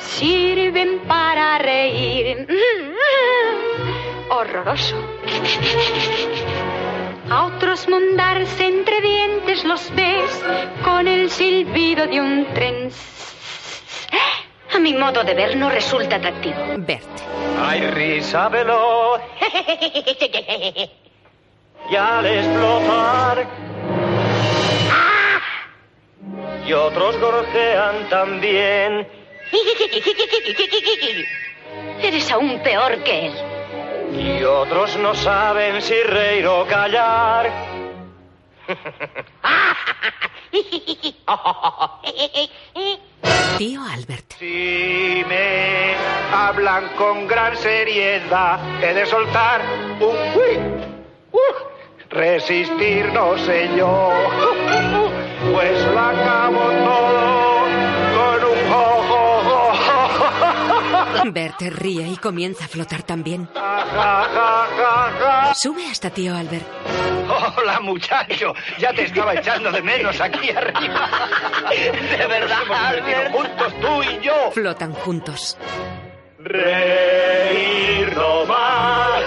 sirven 0.01 0.98
para 1.06 1.56
reír. 1.59 2.48
Horroroso. 4.28 4.96
A 7.30 7.44
otros 7.44 7.88
montarse 7.88 8.66
entre 8.66 9.01
dientes 9.01 9.64
los 9.64 9.94
ves 9.94 10.44
con 10.82 11.06
el 11.06 11.30
silbido 11.30 12.09
de 12.09 12.20
un 12.20 12.44
tren. 12.55 12.90
A 14.74 14.78
mi 14.80 14.94
modo 14.94 15.22
de 15.22 15.32
ver 15.32 15.56
no 15.56 15.70
resulta 15.70 16.16
atractivo. 16.16 16.56
Bert. 16.78 17.06
Ay, 17.62 17.86
risa 17.92 18.48
veloz. 18.48 19.20
Y 21.90 21.96
al 21.96 22.24
explotar. 22.24 23.46
Y 26.66 26.72
otros 26.72 27.18
gorjean 27.20 28.08
también. 28.08 29.06
Eres 32.02 32.30
aún 32.30 32.58
peor 32.62 33.02
que 33.04 33.26
él. 33.26 33.34
Y 34.18 34.42
otros 34.44 34.96
no 34.96 35.14
saben 35.14 35.82
si 35.82 36.00
reír 36.02 36.46
o 36.46 36.66
callar. 36.66 37.50
Tío 43.58 43.82
Albert. 43.82 44.32
Si 44.38 45.22
me 45.28 45.94
hablan 46.32 46.88
con 46.96 47.26
gran 47.26 47.54
seriedad, 47.56 48.58
he 48.82 48.94
de 48.94 49.04
soltar 49.06 49.60
un 50.00 50.16
uy, 50.34 50.56
uh, 51.32 51.38
resistir 52.14 53.12
no 53.12 53.36
sé 53.38 53.68
yo, 53.76 54.10
pues 55.52 55.84
lo 55.86 56.00
acabo 56.00 56.60
todo 56.60 57.64
con 58.14 58.44
un 58.44 58.58
jo, 58.70 58.84
jo, 59.08 59.42
jo, 59.42 59.72
jo, 59.82 60.08
jo, 60.18 61.22
jo. 61.24 61.32
Bert 61.32 61.60
ríe 61.60 62.06
y 62.06 62.16
comienza 62.16 62.66
a 62.66 62.68
flotar 62.68 63.02
también. 63.02 63.48
Sube 65.54 65.90
hasta 65.90 66.10
tío 66.10 66.36
Albert. 66.36 66.66
Hola 67.56 67.80
muchacho, 67.80 68.54
ya 68.78 68.92
te 68.92 69.04
estaba 69.04 69.34
echando 69.34 69.72
de 69.72 69.82
menos 69.82 70.20
aquí 70.20 70.50
arriba. 70.50 71.08
De 72.18 72.26
verdad, 72.26 72.62
Albert. 72.70 73.32
juntos 73.32 73.74
tú 73.80 74.02
y 74.02 74.20
yo. 74.24 74.50
Flotan 74.52 74.92
juntos. 74.92 75.58
Reír 76.38 78.14
no 78.14 78.44
más. 78.44 79.24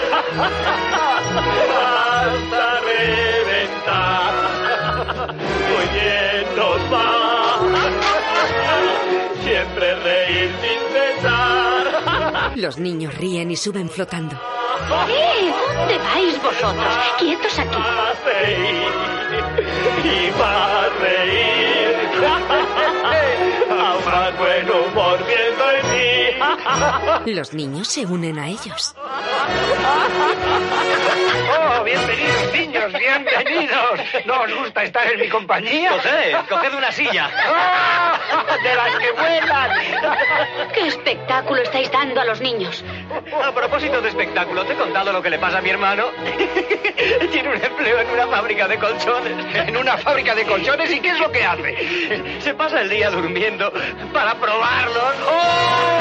Hasta 1.38 2.80
reventar. 2.82 4.34
Muy 5.70 5.86
bien 5.94 6.46
nos 6.56 6.82
va. 6.92 7.08
Siempre 9.44 9.96
reír 9.96 10.52
sin 10.62 10.80
cesar. 10.94 11.84
Los 12.56 12.78
niños 12.78 13.14
ríen 13.16 13.52
y 13.52 13.56
suben 13.56 13.90
flotando. 13.90 14.36
¡Eh! 15.10 15.52
¿Dónde 15.76 15.98
vais 15.98 16.42
vosotros? 16.42 16.98
Quietos 17.20 17.60
aquí. 17.60 17.78
Más 17.78 18.24
reír 18.26 18.92
y 20.04 20.32
más 20.40 20.90
reír. 21.02 21.98
A 23.70 23.96
más 24.06 24.38
buen 24.38 24.70
humor 24.70 25.20
viendo 25.28 25.72
en 25.72 25.84
mí. 25.92 26.17
Los 27.26 27.54
niños 27.54 27.88
se 27.88 28.06
unen 28.06 28.40
a 28.40 28.48
ellos. 28.48 28.96
Oh, 31.60 31.84
bienvenidos 31.84 32.38
niños, 32.68 32.92
bienvenidos. 32.94 34.26
¿No 34.26 34.42
os 34.42 34.54
gusta 34.56 34.84
estar 34.84 35.12
en 35.12 35.20
mi 35.20 35.30
compañía? 35.30 35.92
José, 35.92 36.36
coged 36.50 36.74
una 36.74 36.92
silla. 36.92 37.30
¡Ah! 37.34 38.20
De 38.64 38.76
las 38.76 38.96
que 38.96 39.12
vuelan. 39.12 39.72
¿Qué 40.74 40.88
espectáculo 40.88 41.62
estáis 41.62 41.92
dando 41.92 42.22
a 42.22 42.26
los 42.26 42.42
niños? 42.42 42.84
A 43.44 43.52
propósito 43.54 44.02
de 44.02 44.10
espectáculo, 44.10 44.66
¿te 44.66 44.74
he 44.74 44.76
contado 44.76 45.14
lo 45.14 45.22
que 45.22 45.30
le 45.30 45.40
pasa 45.40 45.60
a 45.60 45.62
mi 45.62 45.70
hermano? 45.70 46.06
Tiene 47.32 47.50
un 47.50 47.64
empleo 47.64 48.00
en 48.00 48.10
una 48.10 48.28
fábrica 48.28 48.68
de 48.68 48.78
colchones. 48.78 49.56
En 49.56 49.78
una 49.78 49.98
fábrica 49.98 50.36
de 50.36 50.44
colchones, 50.46 50.92
¿y 50.92 51.00
qué 51.00 51.10
es 51.10 51.20
lo 51.20 51.32
que 51.32 51.44
hace? 51.44 52.42
Se 52.42 52.54
pasa 52.54 52.82
el 52.82 52.90
día 52.90 53.10
durmiendo 53.10 53.72
para 54.14 54.36
probarlos. 54.36 55.16
¡Oh! 55.26 56.00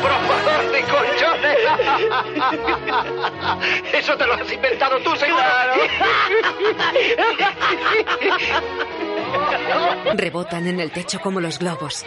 ¡Probador 0.02 0.70
de 0.72 0.82
colchones! 0.82 1.58
Eso 3.92 4.16
te 4.16 4.26
lo 4.26 4.34
has 4.34 4.52
inventado 4.52 4.98
tú, 5.00 5.16
seguro. 5.16 5.42
Rebotan 10.14 10.66
en 10.68 10.80
el 10.80 10.90
techo 10.90 11.20
como 11.20 11.40
los 11.40 11.58
globos. 11.58 12.04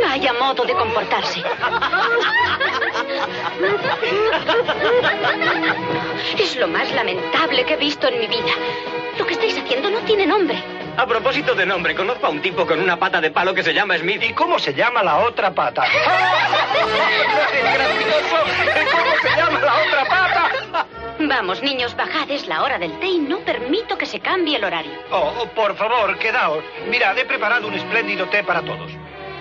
Vaya 0.00 0.32
modo 0.32 0.64
de 0.64 0.72
comportarse. 0.74 1.42
Es 6.38 6.56
lo 6.56 6.68
más 6.68 6.90
lamentable 6.92 7.64
que 7.64 7.74
he 7.74 7.76
visto 7.76 8.08
en 8.08 8.20
mi 8.20 8.26
vida. 8.26 8.52
Lo 9.18 9.26
que 9.26 9.34
estáis 9.34 9.58
haciendo 9.58 9.90
no 9.90 9.98
tiene 10.00 10.26
nombre. 10.26 10.62
A 10.96 11.06
propósito 11.06 11.54
de 11.54 11.64
nombre, 11.64 11.94
conozco 11.94 12.26
a 12.26 12.30
un 12.30 12.42
tipo 12.42 12.66
con 12.66 12.78
una 12.80 12.98
pata 12.98 13.20
de 13.20 13.30
palo 13.30 13.54
que 13.54 13.62
se 13.62 13.72
llama 13.72 13.96
Smith. 13.98 14.22
¿Y 14.22 14.32
cómo 14.32 14.58
se 14.58 14.74
llama 14.74 15.02
la 15.02 15.18
otra 15.18 15.50
pata? 15.54 15.84
¡Es 15.84 17.74
gracioso! 17.74 18.36
¿Cómo 18.90 19.12
se 19.22 19.28
llama 19.36 19.60
la 19.60 19.74
otra 19.74 20.04
pata? 20.04 20.50
Vamos, 21.18 21.62
niños, 21.62 21.94
bajad, 21.96 22.30
es 22.30 22.46
la 22.46 22.62
hora 22.62 22.78
del 22.78 22.98
té 22.98 23.06
y 23.06 23.18
no 23.18 23.38
permito 23.40 23.96
que 23.96 24.06
se 24.06 24.20
cambie 24.20 24.56
el 24.56 24.64
horario. 24.64 24.92
Oh, 25.10 25.46
por 25.54 25.76
favor, 25.76 26.18
quedaos. 26.18 26.64
Mirad, 26.88 27.16
he 27.16 27.24
preparado 27.24 27.68
un 27.68 27.74
espléndido 27.74 28.26
té 28.28 28.42
para 28.42 28.60
todos. 28.62 28.90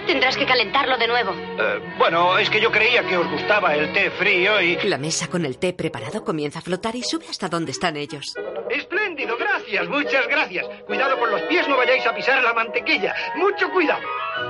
Tendrás 0.08 0.36
que 0.36 0.46
calentarlo 0.46 0.98
de 0.98 1.08
nuevo. 1.08 1.32
Eh, 1.32 1.80
bueno, 1.98 2.38
es 2.38 2.50
que 2.50 2.60
yo 2.60 2.72
creía 2.72 3.04
que 3.04 3.18
os 3.18 3.30
gustaba 3.30 3.76
el 3.76 3.94
té 3.94 4.10
frío 4.12 4.60
y... 4.62 4.76
La 4.84 4.98
mesa 4.98 5.28
con 5.28 5.46
el 5.46 5.58
té 5.58 5.74
preparado 5.74 6.24
comienza 6.24 6.60
a 6.60 6.62
flotar 6.62 6.96
y 6.96 7.04
sube 7.04 7.26
hasta 7.30 7.48
donde 7.48 7.72
están 7.72 7.98
ellos. 7.98 8.34
Espléndido, 8.70 9.38
gracias, 9.38 9.88
muchas 9.88 10.28
gracias. 10.28 10.66
Cuidado 10.86 11.20
con 11.20 11.32
los 11.32 11.42
pies, 11.44 11.68
no 11.68 11.78
vayáis 11.78 12.06
a 12.06 12.16
pisar 12.16 12.42
la 12.44 12.54
mantequilla. 12.54 13.14
Mucho 13.36 13.70
cuidado. 13.72 14.02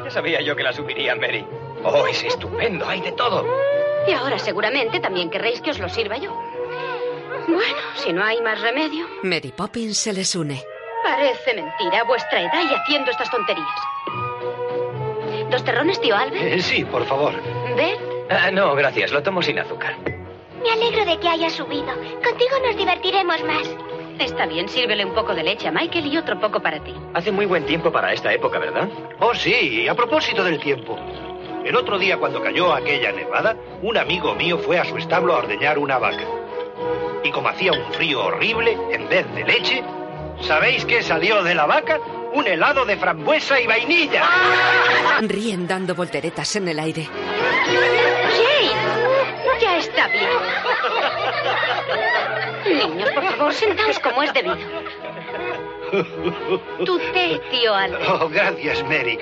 Ya 0.03 0.09
sabía 0.09 0.41
yo 0.41 0.55
que 0.55 0.63
la 0.63 0.73
subiría, 0.73 1.15
Mary. 1.15 1.45
Oh, 1.83 2.07
es 2.07 2.23
estupendo, 2.23 2.87
hay 2.87 3.01
de 3.01 3.11
todo. 3.11 3.45
Y 4.07 4.13
ahora 4.13 4.39
seguramente 4.39 4.99
también 4.99 5.29
querréis 5.29 5.61
que 5.61 5.71
os 5.71 5.79
lo 5.79 5.89
sirva 5.89 6.17
yo. 6.17 6.33
Bueno, 7.47 7.77
si 7.95 8.13
no 8.13 8.23
hay 8.23 8.41
más 8.41 8.61
remedio. 8.61 9.05
Mary 9.23 9.51
Poppins 9.55 9.97
se 9.97 10.13
les 10.13 10.35
une. 10.35 10.63
Parece 11.03 11.53
mentira 11.55 12.03
vuestra 12.03 12.41
edad 12.41 12.61
y 12.63 12.73
haciendo 12.73 13.11
estas 13.11 13.29
tonterías. 13.29 13.67
¿Dos 15.51 15.63
terrones, 15.65 15.99
tío 15.99 16.15
Albert? 16.15 16.41
Eh, 16.43 16.61
sí, 16.61 16.85
por 16.85 17.05
favor. 17.05 17.33
¿Bert? 17.75 17.99
Ah, 18.29 18.49
no, 18.51 18.73
gracias, 18.73 19.11
lo 19.11 19.21
tomo 19.21 19.41
sin 19.41 19.59
azúcar. 19.59 19.95
Me 20.63 20.71
alegro 20.71 21.03
de 21.05 21.19
que 21.19 21.27
haya 21.27 21.49
subido. 21.49 21.93
Contigo 22.23 22.55
nos 22.65 22.77
divertiremos 22.77 23.43
más. 23.43 23.69
Está 24.19 24.45
bien, 24.45 24.69
sírvele 24.69 25.03
un 25.03 25.13
poco 25.13 25.33
de 25.33 25.43
leche 25.43 25.67
a 25.67 25.71
Michael 25.71 26.05
y 26.07 26.17
otro 26.17 26.39
poco 26.39 26.61
para 26.61 26.81
ti. 26.81 26.93
Hace 27.13 27.31
muy 27.31 27.45
buen 27.45 27.65
tiempo 27.65 27.91
para 27.91 28.13
esta 28.13 28.31
época, 28.31 28.59
¿verdad? 28.59 28.87
Oh, 29.19 29.33
sí, 29.33 29.87
a 29.87 29.95
propósito 29.95 30.43
del 30.43 30.59
tiempo. 30.59 30.97
El 31.65 31.75
otro 31.75 31.99
día, 31.99 32.17
cuando 32.17 32.41
cayó 32.41 32.73
aquella 32.73 33.11
nevada, 33.11 33.55
un 33.81 33.97
amigo 33.97 34.33
mío 34.35 34.57
fue 34.59 34.79
a 34.79 34.85
su 34.85 34.97
establo 34.97 35.33
a 35.33 35.39
ordeñar 35.39 35.77
una 35.77 35.97
vaca. 35.97 36.23
Y 37.23 37.31
como 37.31 37.49
hacía 37.49 37.71
un 37.73 37.91
frío 37.93 38.23
horrible, 38.25 38.77
en 38.91 39.09
vez 39.09 39.31
de 39.35 39.43
leche, 39.43 39.83
¿sabéis 40.41 40.85
qué 40.85 41.03
salió 41.03 41.43
de 41.43 41.55
la 41.55 41.65
vaca? 41.65 41.99
Un 42.33 42.47
helado 42.47 42.85
de 42.85 42.97
frambuesa 42.97 43.59
y 43.59 43.67
vainilla. 43.67 44.23
Ríen 45.21 45.67
dando 45.67 45.93
volteretas 45.95 46.55
en 46.55 46.67
el 46.69 46.79
aire. 46.79 47.09
¡Jane! 47.65 48.71
Ya 49.59 49.77
está 49.77 50.07
bien. 50.07 50.29
Niños, 52.65 53.09
por 53.11 53.23
favor, 53.23 53.53
sentaos 53.53 53.99
como 53.99 54.23
es 54.23 54.33
debido. 54.33 54.57
Tu 56.85 56.99
té, 57.11 57.41
tío 57.51 57.75
Albert. 57.75 58.03
Oh, 58.07 58.29
gracias, 58.29 58.81
Mary. 58.83 59.19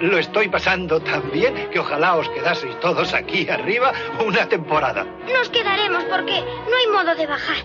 Lo 0.00 0.18
estoy 0.18 0.48
pasando 0.48 1.00
tan 1.00 1.30
bien 1.32 1.68
que 1.70 1.80
ojalá 1.80 2.14
os 2.14 2.28
quedaseis 2.28 2.78
todos 2.80 3.12
aquí 3.12 3.48
arriba 3.48 3.92
una 4.24 4.48
temporada. 4.48 5.04
Nos 5.32 5.48
quedaremos 5.48 6.04
porque 6.04 6.40
no 6.42 6.76
hay 6.76 6.86
modo 6.92 7.14
de 7.16 7.26
bajar. 7.26 7.56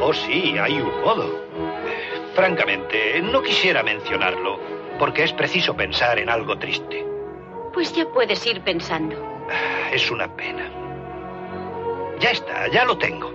Oh, 0.00 0.12
sí, 0.12 0.56
hay 0.58 0.74
un 0.80 1.00
modo. 1.00 1.48
Francamente, 2.34 3.20
no 3.22 3.42
quisiera 3.42 3.82
mencionarlo, 3.82 4.58
porque 4.98 5.24
es 5.24 5.32
preciso 5.32 5.76
pensar 5.76 6.18
en 6.18 6.28
algo 6.28 6.58
triste. 6.58 7.04
Pues 7.72 7.92
ya 7.92 8.06
puedes 8.06 8.44
ir 8.46 8.60
pensando. 8.62 9.16
Es 9.92 10.10
una 10.10 10.34
pena. 10.34 10.70
Ya 12.20 12.30
está, 12.30 12.68
ya 12.68 12.84
lo 12.84 12.98
tengo. 12.98 13.32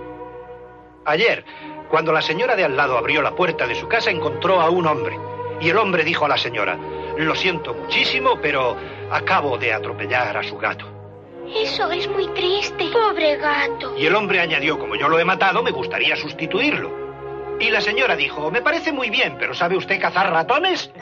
Ayer, 1.06 1.44
cuando 1.88 2.12
la 2.12 2.22
señora 2.22 2.56
de 2.56 2.64
al 2.64 2.76
lado 2.76 2.96
abrió 2.96 3.22
la 3.22 3.34
puerta 3.34 3.66
de 3.66 3.74
su 3.74 3.88
casa, 3.88 4.10
encontró 4.10 4.60
a 4.60 4.70
un 4.70 4.86
hombre. 4.86 5.18
Y 5.60 5.70
el 5.70 5.78
hombre 5.78 6.04
dijo 6.04 6.24
a 6.24 6.28
la 6.28 6.38
señora, 6.38 6.78
lo 7.16 7.34
siento 7.34 7.74
muchísimo, 7.74 8.38
pero 8.40 8.76
acabo 9.10 9.58
de 9.58 9.72
atropellar 9.72 10.36
a 10.36 10.42
su 10.42 10.56
gato. 10.56 10.86
Eso 11.54 11.90
es 11.92 12.08
muy 12.08 12.26
triste. 12.28 12.86
Pobre 12.92 13.36
gato. 13.36 13.96
Y 13.96 14.06
el 14.06 14.14
hombre 14.14 14.40
añadió, 14.40 14.78
como 14.78 14.96
yo 14.96 15.08
lo 15.08 15.18
he 15.18 15.24
matado, 15.24 15.62
me 15.62 15.70
gustaría 15.70 16.16
sustituirlo. 16.16 17.03
Y 17.60 17.70
la 17.70 17.80
señora 17.80 18.16
dijo, 18.16 18.50
me 18.50 18.60
parece 18.62 18.92
muy 18.92 19.08
bien, 19.10 19.36
pero 19.38 19.54
¿sabe 19.54 19.76
usted 19.76 20.00
cazar 20.00 20.30
ratones? 20.30 20.90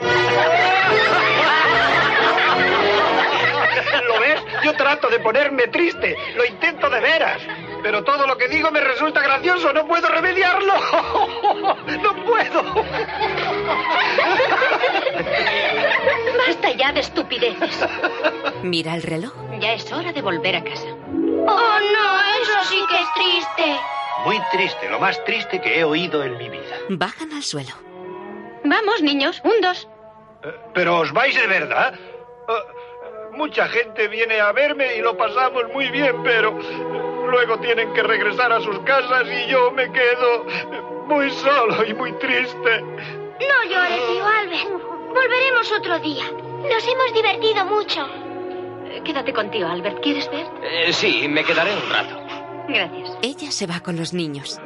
¿Lo 4.07 4.19
ves? 4.19 4.41
Yo 4.63 4.73
trato 4.75 5.09
de 5.09 5.19
ponerme 5.19 5.67
triste. 5.67 6.15
Lo 6.35 6.45
intento 6.45 6.89
de 6.89 6.99
veras. 6.99 7.41
pero 7.81 8.03
todo 8.03 8.25
lo 8.27 8.37
que 8.37 8.47
digo 8.47 8.71
me 8.71 8.79
resulta 8.81 9.21
gracioso. 9.21 9.73
No 9.73 9.85
puedo 9.87 10.07
remediarlo. 10.07 10.73
No 12.03 12.13
puedo. 12.25 12.63
Basta 16.47 16.71
ya 16.71 16.91
de 16.91 16.99
estupideces. 17.01 17.85
Mira 18.63 18.95
el 18.95 19.03
reloj. 19.03 19.31
Ya 19.59 19.73
es 19.73 19.91
hora 19.91 20.11
de 20.11 20.21
volver 20.21 20.55
a 20.57 20.63
casa. 20.63 20.87
Oh, 20.87 21.79
no, 21.79 22.21
eso 22.41 22.63
sí 22.69 22.81
que 22.89 22.95
es 22.95 23.13
triste. 23.15 23.79
Muy 24.25 24.39
triste, 24.51 24.89
lo 24.89 24.99
más 24.99 25.23
triste 25.25 25.59
que 25.61 25.79
he 25.79 25.83
oído 25.83 26.23
en 26.23 26.37
mi 26.37 26.49
vida. 26.49 26.77
Bajan 26.89 27.31
al 27.33 27.43
suelo. 27.43 27.71
Vamos, 28.63 29.01
niños, 29.01 29.41
un 29.43 29.59
dos. 29.61 29.87
Pero 30.73 30.99
os 30.99 31.11
vais 31.11 31.35
de 31.35 31.47
verdad. 31.47 31.93
Eh, 31.93 32.53
mucha 33.33 33.67
gente 33.67 34.07
viene 34.07 34.39
a 34.39 34.51
verme 34.51 34.95
y 34.95 35.01
lo 35.01 35.17
pasamos 35.17 35.63
muy 35.73 35.89
bien, 35.89 36.21
pero 36.23 36.51
luego 37.29 37.59
tienen 37.59 37.93
que 37.93 38.03
regresar 38.03 38.51
a 38.51 38.61
sus 38.61 38.79
casas 38.79 39.23
y 39.27 39.49
yo 39.51 39.71
me 39.71 39.91
quedo 39.91 40.45
muy 41.07 41.29
solo 41.31 41.83
y 41.85 41.93
muy 41.93 42.13
triste. 42.13 42.81
No 42.81 43.69
llores, 43.69 44.07
tío 44.07 44.25
Albert. 44.25 44.69
Volveremos 45.13 45.71
otro 45.73 45.99
día. 45.99 46.23
Nos 46.31 46.87
hemos 46.87 47.13
divertido 47.13 47.65
mucho. 47.65 48.07
Eh, 48.87 49.01
Quédate 49.03 49.33
con 49.33 49.51
tío 49.51 49.67
Albert. 49.67 49.99
¿Quieres 50.01 50.29
ver? 50.31 50.45
Eh, 50.63 50.93
sí, 50.93 51.27
me 51.27 51.43
quedaré 51.43 51.73
un 51.73 51.89
rato. 51.89 52.19
Gracias. 52.67 53.17
Ella 53.21 53.51
se 53.51 53.67
va 53.67 53.79
con 53.79 53.95
los 53.97 54.13
niños. 54.13 54.59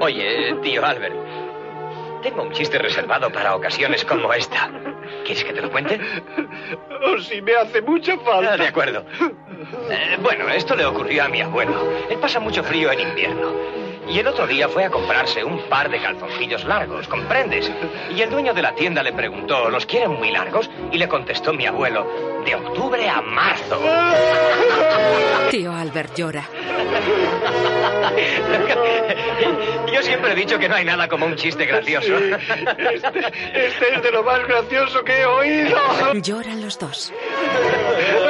Oye, 0.00 0.54
tío 0.62 0.84
Albert, 0.84 1.14
tengo 2.22 2.42
un 2.42 2.52
chiste 2.52 2.78
reservado 2.78 3.30
para 3.30 3.54
ocasiones 3.54 4.04
como 4.04 4.32
esta. 4.32 4.70
¿Quieres 5.24 5.44
que 5.44 5.52
te 5.52 5.60
lo 5.60 5.70
cuente? 5.70 6.00
O 7.04 7.18
si 7.18 7.42
me 7.42 7.54
hace 7.54 7.82
mucha 7.82 8.16
falta. 8.18 8.54
Ah, 8.54 8.56
de 8.56 8.68
acuerdo. 8.68 9.04
Eh, 9.90 10.18
bueno, 10.20 10.48
esto 10.48 10.74
le 10.74 10.84
ocurrió 10.84 11.24
a 11.24 11.28
mi 11.28 11.40
abuelo. 11.40 11.74
Él 12.10 12.18
pasa 12.18 12.40
mucho 12.40 12.62
frío 12.62 12.90
en 12.92 13.00
invierno. 13.00 13.52
Y 14.08 14.18
el 14.18 14.26
otro 14.26 14.46
día 14.46 14.68
fue 14.68 14.84
a 14.84 14.90
comprarse 14.90 15.44
un 15.44 15.60
par 15.68 15.90
de 15.90 16.00
calzoncillos 16.00 16.64
largos, 16.64 17.06
¿comprendes? 17.08 17.70
Y 18.14 18.20
el 18.20 18.30
dueño 18.30 18.52
de 18.52 18.62
la 18.62 18.74
tienda 18.74 19.02
le 19.02 19.12
preguntó, 19.12 19.70
¿los 19.70 19.86
quieren 19.86 20.12
muy 20.12 20.30
largos? 20.30 20.68
Y 20.90 20.98
le 20.98 21.08
contestó 21.08 21.52
mi 21.52 21.66
abuelo, 21.66 22.06
de 22.44 22.54
octubre 22.54 23.08
a 23.08 23.20
marzo. 23.22 23.80
Tío 25.50 25.72
Albert 25.72 26.14
llora. 26.16 26.44
Yo 29.92 30.02
siempre 30.02 30.32
he 30.32 30.34
dicho 30.34 30.58
que 30.58 30.68
no 30.68 30.74
hay 30.74 30.84
nada 30.84 31.06
como 31.08 31.26
un 31.26 31.36
chiste 31.36 31.64
gracioso. 31.64 32.16
Este, 32.16 33.20
este 33.54 33.94
es 33.94 34.02
de 34.02 34.10
lo 34.10 34.22
más 34.22 34.40
gracioso 34.46 35.04
que 35.04 35.20
he 35.20 35.26
oído. 35.26 35.78
Lloran 36.14 36.60
los 36.60 36.78
dos. 36.78 37.12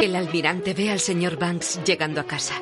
El 0.00 0.16
almirante 0.16 0.72
ve 0.72 0.90
al 0.90 0.98
señor 0.98 1.36
Banks 1.36 1.80
llegando 1.84 2.20
a 2.20 2.24
casa. 2.24 2.54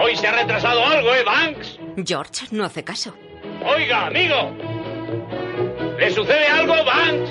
Hoy 0.00 0.16
se 0.16 0.26
ha 0.26 0.32
retrasado 0.32 0.84
algo, 0.84 1.14
¿eh, 1.14 1.22
Banks? 1.22 1.78
George 2.04 2.46
no 2.50 2.64
hace 2.64 2.82
caso. 2.82 3.14
Oiga, 3.64 4.06
amigo. 4.06 4.56
¿Le 5.98 6.10
sucede 6.10 6.46
algo, 6.46 6.74
Banks? 6.84 7.30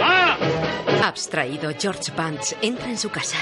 ¡Va! 0.00 0.36
Abstraído, 1.08 1.72
George 1.78 2.12
Banks 2.16 2.56
entra 2.62 2.88
en 2.88 2.98
su 2.98 3.10
casa. 3.10 3.38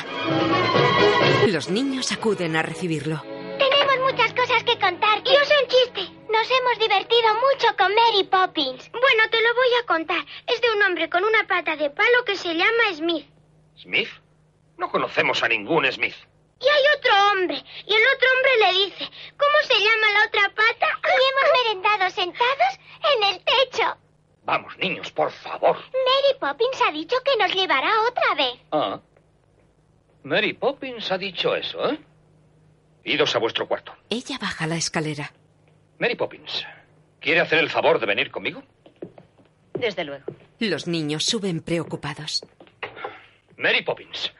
Los 1.48 1.68
niños 1.68 2.12
acuden 2.12 2.56
a 2.56 2.62
recibirlo. 2.62 3.22
Tenemos 3.58 4.10
muchas 4.10 4.32
cosas 4.32 4.64
que 4.64 4.78
contarte. 4.78 5.30
Yo 5.30 5.44
sé 5.44 5.54
un 5.62 5.68
chiste. 5.68 6.14
Nos 6.32 6.48
hemos 6.50 6.78
divertido 6.78 7.28
mucho 7.34 7.76
con 7.76 7.94
Mary 7.94 8.24
Poppins. 8.24 8.90
Bueno, 9.04 9.28
te 9.30 9.42
lo 9.42 9.54
voy 9.54 9.68
a 9.82 9.86
contar. 9.86 10.24
Es 10.46 10.62
de 10.62 10.70
un 10.72 10.82
hombre 10.82 11.10
con 11.10 11.22
una 11.24 11.46
pata 11.46 11.76
de 11.76 11.90
palo 11.90 12.24
que 12.24 12.36
se 12.36 12.54
llama 12.54 12.84
Smith. 12.94 13.26
¿Smith? 13.76 14.08
No 14.78 14.90
conocemos 14.90 15.42
a 15.42 15.48
ningún 15.48 15.84
Smith. 15.92 16.14
Y 16.58 16.66
hay 16.66 16.82
otro 16.96 17.12
hombre. 17.30 17.56
Y 17.86 17.94
el 17.94 18.02
otro 18.14 18.28
hombre 18.34 18.52
le 18.60 18.84
dice, 18.86 19.10
¿cómo 19.36 19.58
se 19.64 19.74
llama 19.74 20.06
la 20.14 20.26
otra 20.26 20.54
pata? 20.54 20.88
Y 21.04 21.22
hemos 21.30 21.52
merendado 21.64 22.10
sentados 22.10 22.78
en 23.14 23.22
el 23.34 23.44
techo. 23.44 23.94
Vamos, 24.44 24.74
niños, 24.78 25.12
por 25.12 25.30
favor. 25.30 25.76
Mary 25.76 26.38
Poppins 26.40 26.80
ha 26.88 26.90
dicho 26.90 27.16
que 27.22 27.36
nos 27.36 27.54
llevará 27.54 27.90
otra 28.08 28.34
vez. 28.36 28.58
Ah. 28.72 29.00
Mary 30.22 30.54
Poppins 30.54 31.12
ha 31.12 31.18
dicho 31.18 31.54
eso, 31.54 31.90
¿eh? 31.90 31.98
Idos 33.04 33.36
a 33.36 33.38
vuestro 33.38 33.68
cuarto. 33.68 33.94
Ella 34.08 34.38
baja 34.40 34.66
la 34.66 34.76
escalera. 34.76 35.30
Mary 35.98 36.14
Poppins, 36.14 36.64
¿quiere 37.20 37.40
hacer 37.40 37.58
el 37.58 37.68
favor 37.68 38.00
de 38.00 38.06
venir 38.06 38.30
conmigo? 38.30 38.62
Desde 39.84 40.02
luego. 40.04 40.24
Los 40.60 40.86
niños 40.86 41.26
suben 41.26 41.60
preocupados. 41.60 42.42
Mary 43.58 43.82
Poppins, 43.82 44.32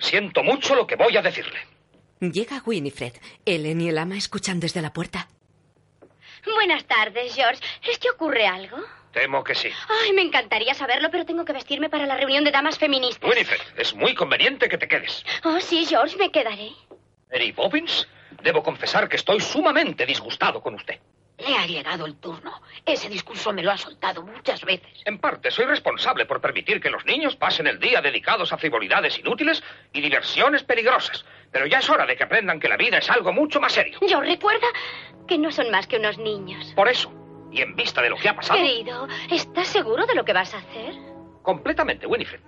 siento 0.00 0.42
mucho 0.42 0.74
lo 0.74 0.86
que 0.86 0.96
voy 0.96 1.16
a 1.16 1.22
decirle. 1.22 1.60
Llega 2.20 2.62
Winifred. 2.66 3.14
Ellen 3.46 3.80
y 3.80 3.88
el 3.88 3.96
ama 3.96 4.18
escuchan 4.18 4.60
desde 4.60 4.82
la 4.82 4.92
puerta. 4.92 5.28
Buenas 6.44 6.84
tardes, 6.84 7.34
George. 7.34 7.62
¿Es 7.90 7.98
que 7.98 8.10
ocurre 8.10 8.46
algo? 8.46 8.76
Temo 9.14 9.42
que 9.42 9.54
sí. 9.54 9.70
Ay, 9.88 10.12
me 10.12 10.20
encantaría 10.20 10.74
saberlo, 10.74 11.10
pero 11.10 11.24
tengo 11.24 11.46
que 11.46 11.54
vestirme 11.54 11.88
para 11.88 12.04
la 12.04 12.18
reunión 12.18 12.44
de 12.44 12.50
damas 12.50 12.78
feministas. 12.78 13.30
Winifred, 13.30 13.60
es 13.78 13.94
muy 13.94 14.14
conveniente 14.14 14.68
que 14.68 14.76
te 14.76 14.88
quedes. 14.88 15.24
Oh, 15.42 15.58
sí, 15.60 15.86
George, 15.86 16.18
me 16.18 16.30
quedaré. 16.30 16.72
Mary 17.32 17.52
Poppins, 17.54 18.06
debo 18.42 18.62
confesar 18.62 19.08
que 19.08 19.16
estoy 19.16 19.40
sumamente 19.40 20.04
disgustado 20.04 20.60
con 20.60 20.74
usted. 20.74 21.00
Le 21.38 21.56
ha 21.56 21.66
llegado 21.66 22.06
el 22.06 22.16
turno. 22.16 22.60
Ese 22.84 23.08
discurso 23.08 23.52
me 23.52 23.62
lo 23.62 23.70
ha 23.70 23.76
soltado 23.76 24.22
muchas 24.22 24.64
veces. 24.64 25.02
En 25.04 25.18
parte, 25.18 25.50
soy 25.50 25.64
responsable 25.64 26.26
por 26.26 26.40
permitir 26.40 26.80
que 26.80 26.90
los 26.90 27.04
niños 27.04 27.36
pasen 27.36 27.66
el 27.66 27.80
día 27.80 28.00
dedicados 28.00 28.52
a 28.52 28.58
frivolidades 28.58 29.18
inútiles 29.18 29.62
y 29.92 30.00
diversiones 30.00 30.62
peligrosas. 30.62 31.24
Pero 31.50 31.66
ya 31.66 31.78
es 31.78 31.90
hora 31.90 32.06
de 32.06 32.16
que 32.16 32.24
aprendan 32.24 32.60
que 32.60 32.68
la 32.68 32.76
vida 32.76 32.98
es 32.98 33.10
algo 33.10 33.32
mucho 33.32 33.60
más 33.60 33.72
serio. 33.72 33.98
Yo 34.06 34.20
recuerda 34.20 34.66
que 35.26 35.38
no 35.38 35.50
son 35.50 35.70
más 35.70 35.86
que 35.86 35.96
unos 35.96 36.18
niños. 36.18 36.72
Por 36.76 36.88
eso, 36.88 37.12
y 37.50 37.60
en 37.60 37.74
vista 37.74 38.02
de 38.02 38.10
lo 38.10 38.16
que 38.16 38.28
ha 38.28 38.36
pasado... 38.36 38.58
Querido, 38.58 39.08
¿estás 39.30 39.68
seguro 39.68 40.06
de 40.06 40.14
lo 40.14 40.24
que 40.24 40.32
vas 40.32 40.54
a 40.54 40.58
hacer? 40.58 40.94
Completamente, 41.42 42.06
Winifred. 42.06 42.40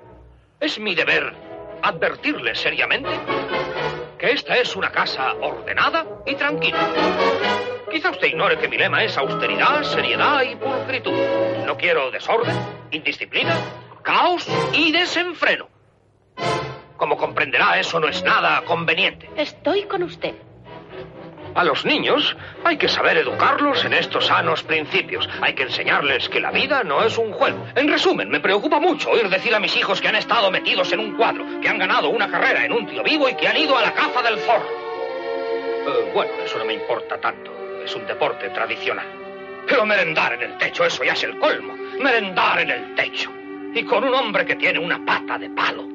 Es 0.61 0.78
mi 0.78 0.94
deber 0.94 1.35
advertirles 1.82 2.59
seriamente 2.59 3.11
esta 4.26 4.56
es 4.56 4.74
una 4.76 4.90
casa 4.90 5.34
ordenada 5.34 6.06
y 6.26 6.34
tranquila. 6.34 6.78
Quizá 7.90 8.10
usted 8.10 8.28
ignore 8.28 8.59
que 8.59 8.68
mi 8.68 8.76
lema 8.76 9.05
es 9.05 9.16
austeridad, 9.16 9.82
seriedad 9.84 10.42
y 10.42 10.56
pulcritud. 10.56 11.12
No 11.66 11.76
quiero 11.76 12.10
desorden, 12.10 12.56
indisciplina, 12.90 13.56
caos 14.02 14.46
y 14.72 14.92
desenfreno. 14.92 15.68
Como 16.96 17.16
comprenderá, 17.16 17.78
eso 17.78 18.01
no 18.01 18.09
es 18.09 18.22
nada 18.22 18.62
conveniente. 18.64 19.28
Estoy 19.36 19.84
con 19.84 20.02
usted. 20.02 20.34
A 21.55 21.62
los 21.62 21.85
niños 21.85 22.36
hay 22.64 22.76
que 22.76 22.89
saber 22.89 23.16
educarlos 23.16 23.85
en 23.85 23.93
estos 23.93 24.26
sanos 24.26 24.64
principios. 24.64 25.28
Hay 25.40 25.55
que 25.55 25.62
enseñarles 25.62 26.28
que 26.28 26.40
la 26.40 26.51
vida 26.51 26.82
no 26.82 27.05
es 27.05 27.16
un 27.16 27.32
juego. 27.32 27.64
En 27.76 27.89
resumen, 27.89 28.28
me 28.28 28.40
preocupa 28.40 28.81
mucho 28.81 29.10
oír 29.10 29.28
decir 29.28 29.55
a 29.55 29.60
mis 29.60 29.76
hijos 29.76 30.01
que 30.01 30.09
han 30.09 30.16
estado 30.16 30.51
metidos 30.51 30.93
en 30.93 30.98
un 30.98 31.16
cuadro, 31.16 31.44
que 31.60 31.68
han 31.68 31.78
ganado 31.78 32.09
una 32.09 32.28
carrera 32.28 32.64
en 32.64 32.72
un 32.72 32.86
tío 32.86 33.05
vivo 33.05 33.28
y 33.28 33.36
que 33.36 33.47
han 33.47 33.56
ido 33.56 33.76
a 33.76 33.82
la 33.82 33.93
caza 33.93 34.20
del 34.22 34.39
zorro. 34.40 34.66
Eh, 35.86 36.10
bueno, 36.12 36.32
eso 36.44 36.59
no 36.59 36.64
me 36.64 36.74
importa 36.74 37.18
tanto. 37.20 37.52
Es 37.85 37.94
un 37.94 38.05
deporte 38.05 38.48
tradicional. 38.48 39.06
Pero 39.68 39.86
merendar 39.86 40.32
en 40.32 40.43
el 40.43 40.59
techo, 40.59 40.85
eso 40.85 41.05
ya 41.05 41.12
es 41.12 41.22
el 41.22 41.39
colmo. 41.39 41.74
Merendar 42.01 42.60
en 42.60 42.70
el 42.70 42.94
techo. 42.97 43.31
Y 43.72 43.85
con 43.85 44.02
un 44.02 44.14
hombre 44.14 44.44
que 44.44 44.56
tiene 44.56 44.81
una 44.81 45.05
pata 45.05 45.39
de 45.39 45.51
palo. 45.51 45.94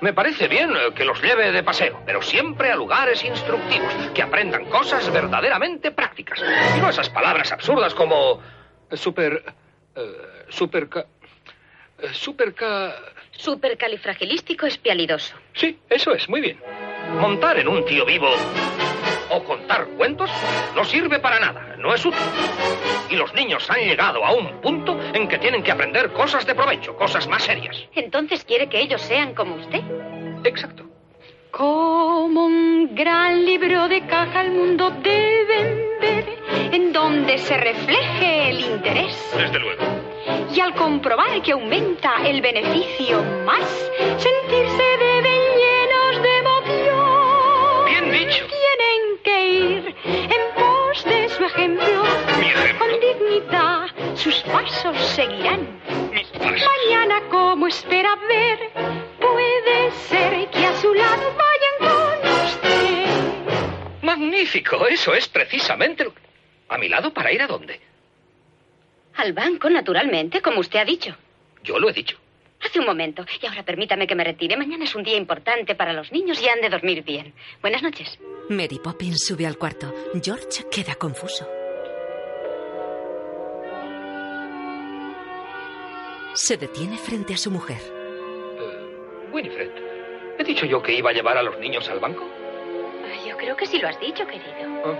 Me 0.00 0.12
parece 0.12 0.48
bien 0.48 0.70
eh, 0.70 0.92
que 0.94 1.04
los 1.04 1.20
lleve 1.22 1.50
de 1.52 1.62
paseo, 1.62 2.02
pero 2.04 2.20
siempre 2.20 2.70
a 2.70 2.76
lugares 2.76 3.24
instructivos, 3.24 3.92
que 4.14 4.22
aprendan 4.22 4.66
cosas 4.66 5.10
verdaderamente 5.10 5.90
prácticas. 5.92 6.42
Y 6.76 6.80
no 6.80 6.90
esas 6.90 7.08
palabras 7.10 7.50
absurdas 7.52 7.94
como 7.94 8.40
super... 8.92 9.42
eh, 9.96 10.02
super... 10.48 10.88
ca- 10.88 11.06
eh, 11.98 12.08
super... 12.12 12.52
ca- 12.54 12.94
Supercalifragilístico 13.36 14.66
espialidoso. 14.66 15.34
Sí, 15.54 15.78
eso 15.90 16.14
es, 16.14 16.28
muy 16.28 16.40
bien. 16.40 16.60
Montar 17.18 17.58
en 17.58 17.66
un 17.66 17.84
tío 17.84 18.04
vivo 18.04 18.28
o 19.34 19.44
contar 19.44 19.86
cuentos 19.96 20.30
no 20.74 20.84
sirve 20.84 21.18
para 21.18 21.40
nada, 21.40 21.76
no 21.78 21.92
es 21.94 22.04
útil. 22.04 22.20
Y 23.10 23.16
los 23.16 23.34
niños 23.34 23.68
han 23.70 23.80
llegado 23.80 24.24
a 24.24 24.32
un 24.32 24.60
punto 24.60 24.98
en 25.12 25.28
que 25.28 25.38
tienen 25.38 25.62
que 25.62 25.72
aprender 25.72 26.12
cosas 26.12 26.46
de 26.46 26.54
provecho, 26.54 26.96
cosas 26.96 27.26
más 27.28 27.42
serias. 27.42 27.76
Entonces 27.94 28.44
quiere 28.44 28.68
que 28.68 28.80
ellos 28.80 29.02
sean 29.02 29.34
como 29.34 29.56
usted. 29.56 29.80
Exacto. 30.44 30.84
Como 31.50 32.46
un 32.46 32.94
gran 32.94 33.44
libro 33.44 33.88
de 33.88 34.04
caja 34.06 34.42
el 34.42 34.50
mundo 34.50 34.90
deben 34.90 36.00
ver, 36.00 36.38
en 36.72 36.92
donde 36.92 37.38
se 37.38 37.56
refleje 37.56 38.50
el 38.50 38.60
interés. 38.60 39.16
Desde 39.36 39.58
luego. 39.60 39.84
Y 40.52 40.60
al 40.60 40.74
comprobar 40.74 41.42
que 41.42 41.52
aumenta 41.52 42.26
el 42.26 42.40
beneficio 42.40 43.22
más, 43.44 43.68
sentirse 44.18 44.82
deben 44.98 45.40
llenos 45.62 46.22
de 46.22 46.38
emoción. 46.38 47.84
Bien 47.86 48.12
dicho 48.12 48.53
en 49.44 50.54
pos 50.54 51.04
de 51.04 51.28
su 51.28 51.44
ejemplo. 51.44 52.02
Con 52.78 53.00
dignidad 53.00 53.86
sus 54.16 54.36
pasos 54.42 54.96
seguirán. 55.14 55.80
Mañana, 56.40 57.20
como 57.30 57.66
espera 57.66 58.16
ver, 58.28 58.58
puede 59.20 59.90
ser 60.08 60.48
que 60.50 60.66
a 60.66 60.76
su 60.80 60.94
lado 60.94 61.34
vayan 61.36 61.76
con 61.80 62.44
usted. 62.44 64.02
Magnífico, 64.02 64.86
eso 64.86 65.14
es 65.14 65.28
precisamente. 65.28 66.10
¿A 66.68 66.78
mi 66.78 66.88
lado 66.88 67.12
para 67.12 67.32
ir 67.32 67.42
a 67.42 67.46
dónde? 67.46 67.80
Al 69.16 69.32
banco, 69.32 69.68
naturalmente, 69.70 70.40
como 70.40 70.60
usted 70.60 70.80
ha 70.80 70.84
dicho. 70.84 71.16
Yo 71.62 71.78
lo 71.78 71.88
he 71.88 71.92
dicho. 71.92 72.18
Hace 72.64 72.80
un 72.80 72.86
momento. 72.86 73.24
Y 73.42 73.46
ahora 73.46 73.62
permítame 73.62 74.06
que 74.06 74.14
me 74.14 74.24
retire. 74.24 74.56
Mañana 74.56 74.84
es 74.84 74.94
un 74.94 75.02
día 75.02 75.16
importante 75.16 75.74
para 75.74 75.92
los 75.92 76.10
niños 76.12 76.40
y 76.42 76.48
han 76.48 76.60
de 76.60 76.70
dormir 76.70 77.02
bien. 77.04 77.34
Buenas 77.60 77.82
noches. 77.82 78.18
Mary 78.48 78.80
Poppins 78.82 79.24
sube 79.24 79.46
al 79.46 79.58
cuarto. 79.58 79.92
George 80.22 80.64
queda 80.70 80.94
confuso. 80.94 81.46
Se 86.34 86.56
detiene 86.56 86.96
frente 86.98 87.34
a 87.34 87.36
su 87.36 87.50
mujer. 87.50 87.78
Winifred, 89.32 89.70
¿he 90.38 90.44
dicho 90.44 90.66
yo 90.66 90.82
que 90.82 90.92
iba 90.92 91.10
a 91.10 91.12
llevar 91.12 91.38
a 91.38 91.42
los 91.42 91.58
niños 91.58 91.88
al 91.88 92.00
banco? 92.00 92.24
Yo 93.26 93.36
creo 93.36 93.56
que 93.56 93.66
sí 93.66 93.78
lo 93.78 93.88
has 93.88 93.98
dicho, 94.00 94.26
querido. 94.26 94.98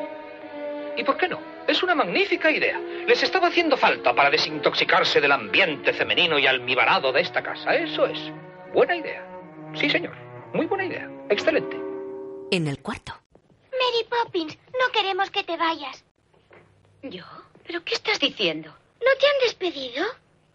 ¿Y 0.97 1.05
por 1.05 1.16
qué 1.16 1.28
no? 1.28 1.53
Es 1.66 1.82
una 1.82 1.95
magnífica 1.95 2.51
idea. 2.51 2.78
Les 3.07 3.23
estaba 3.23 3.49
haciendo 3.49 3.77
falta 3.77 4.15
para 4.15 4.31
desintoxicarse 4.31 5.20
del 5.20 5.32
ambiente 5.32 5.93
femenino 5.93 6.39
y 6.39 6.47
almibarado 6.47 7.12
de 7.12 7.23
esta 7.23 7.43
casa. 7.43 7.74
Eso 7.74 8.07
es. 8.07 8.19
Buena 8.73 8.97
idea. 8.97 9.24
Sí, 9.74 9.89
señor. 9.89 10.15
Muy 10.53 10.66
buena 10.66 10.85
idea. 10.85 11.11
Excelente. 11.31 11.77
En 12.51 12.69
el 12.69 12.78
cuarto. 12.81 13.12
Mary 13.73 14.07
Poppins, 14.09 14.59
no 14.73 14.93
queremos 14.93 15.31
que 15.31 15.43
te 15.43 15.57
vayas. 15.57 16.05
¿Yo? 17.03 17.24
¿Pero 17.66 17.82
qué 17.82 17.95
estás 17.95 18.20
diciendo? 18.20 18.70
¿No 18.70 19.19
te 19.19 19.27
han 19.27 19.39
despedido? 19.43 20.05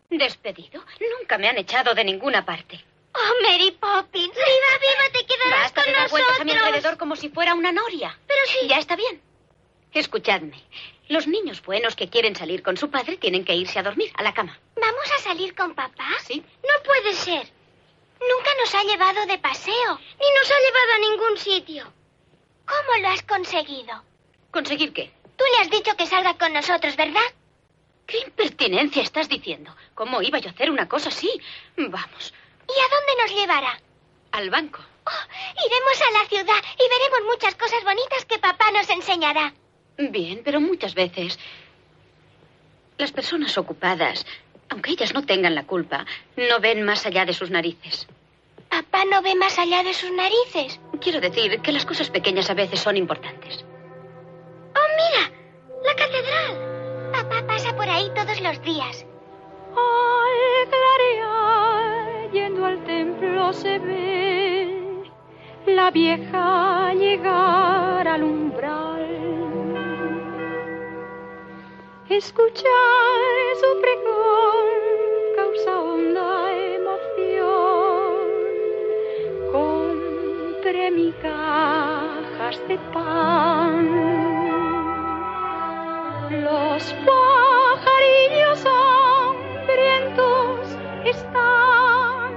¿Despedido? 0.09 0.83
Nunca 1.19 1.37
me 1.37 1.49
han 1.49 1.57
echado 1.57 1.93
de 1.93 2.03
ninguna 2.03 2.45
parte. 2.45 2.83
Oh, 3.13 3.41
Mary 3.41 3.71
Poppins, 3.71 4.33
viva, 4.33 4.77
viva, 4.79 5.11
te 5.11 5.25
quedarás 5.25 5.63
Basta 5.63 5.83
con 5.83 5.91
de 5.91 5.99
dar 5.99 6.09
vueltas 6.09 6.39
a 6.39 6.43
mi 6.43 6.51
alrededor 6.51 6.97
como 6.97 7.15
si 7.15 7.29
fuera 7.29 7.55
una 7.55 7.71
noria. 7.71 8.17
Pero 8.27 8.39
sí. 8.45 8.67
Ya 8.67 8.77
está 8.77 8.95
bien. 8.95 9.21
Escuchadme. 9.93 10.63
Los 11.09 11.27
niños 11.27 11.61
buenos 11.63 11.95
que 11.95 12.09
quieren 12.09 12.35
salir 12.35 12.63
con 12.63 12.77
su 12.77 12.89
padre 12.89 13.17
tienen 13.17 13.43
que 13.43 13.55
irse 13.55 13.79
a 13.79 13.83
dormir, 13.83 14.11
a 14.15 14.23
la 14.23 14.33
cama. 14.33 14.57
¿Vamos 14.75 15.11
a 15.17 15.21
salir 15.21 15.55
con 15.55 15.73
papá? 15.75 16.07
Sí. 16.25 16.41
No 16.63 16.83
puede 16.83 17.13
ser. 17.13 17.51
Nunca 18.21 18.51
nos 18.61 18.75
ha 18.75 18.83
llevado 18.83 19.25
de 19.25 19.37
paseo, 19.39 19.99
ni 20.19 20.27
nos 20.39 20.51
ha 20.51 20.59
llevado 20.59 20.93
a 20.95 20.99
ningún 21.09 21.37
sitio. 21.37 21.93
¿Cómo 22.65 23.01
lo 23.01 23.07
has 23.09 23.23
conseguido? 23.23 24.03
¿Conseguir 24.51 24.93
qué? 24.93 25.11
Tú 25.35 25.43
le 25.51 25.61
has 25.61 25.69
dicho 25.71 25.95
que 25.97 26.05
salga 26.05 26.37
con 26.37 26.53
nosotros, 26.53 26.95
¿verdad? 26.95 27.21
¿Qué 28.05 28.19
impertinencia 28.19 29.01
estás 29.01 29.29
diciendo? 29.29 29.75
¿Cómo 29.95 30.21
iba 30.21 30.37
yo 30.39 30.49
a 30.49 30.51
hacer 30.51 30.69
una 30.69 30.87
cosa 30.87 31.09
así? 31.09 31.29
Vamos, 31.77 32.33
¿Y 32.67 32.71
a 32.79 32.89
dónde 32.95 33.21
nos 33.23 33.31
llevará? 33.35 33.79
al 34.31 34.49
banco. 34.51 34.79
Oh, 35.07 35.65
iremos 35.65 36.01
a 36.07 36.11
la 36.21 36.29
ciudad 36.29 36.63
y 36.77 36.87
veremos 36.87 37.33
muchas 37.33 37.55
cosas 37.55 37.83
bonitas 37.83 38.25
que 38.25 38.37
papá 38.37 38.69
nos 38.71 38.87
enseñará. 38.91 39.53
Bien, 39.99 40.39
pero 40.45 40.61
muchas 40.61 40.95
veces 40.95 41.37
las 42.97 43.11
personas 43.11 43.57
ocupadas, 43.57 44.25
aunque 44.69 44.91
ellas 44.91 45.13
no 45.13 45.25
tengan 45.25 45.55
la 45.55 45.65
culpa, 45.65 46.05
no 46.37 46.61
ven 46.61 46.83
más 46.83 47.05
allá 47.05 47.25
de 47.25 47.33
sus 47.33 47.49
narices. 47.49 48.07
¿Papá 48.69 49.03
no 49.11 49.21
ve 49.21 49.35
más 49.35 49.59
allá 49.59 49.83
de 49.83 49.93
sus 49.93 50.09
narices? 50.11 50.79
Quiero 51.01 51.19
decir 51.19 51.59
que 51.59 51.73
las 51.73 51.85
cosas 51.85 52.09
pequeñas 52.09 52.49
a 52.49 52.53
veces 52.53 52.79
son 52.79 52.95
importantes. 52.95 53.65
¡Oh, 54.73 54.89
mira! 54.95 55.31
¡La 55.83 55.95
catedral! 55.95 57.11
Papá 57.11 57.45
pasa 57.45 57.75
por 57.75 57.89
ahí 57.89 58.09
todos 58.15 58.39
los 58.39 58.61
días. 58.63 59.05
Al 59.75 60.69
clarear, 60.69 62.31
yendo 62.31 62.65
al 62.65 62.83
templo 62.85 63.51
se 63.51 63.79
ve 63.79 65.03
la 65.67 65.91
vieja 65.91 66.93
llegar 66.93 68.07
al 68.07 68.23
umbral. 68.23 68.98
Escuchar 72.09 72.65
su 73.61 73.81
pregón 73.81 74.67
causa 75.35 75.79
honda 75.79 76.51
emoción. 76.75 78.23
Compré 79.51 80.89
migajas 80.89 82.57
de 82.67 82.77
pan. 82.91 83.85
Los 86.31 86.81
pajarillos 87.05 88.65
hambrientos 88.65 90.59
están 91.05 92.31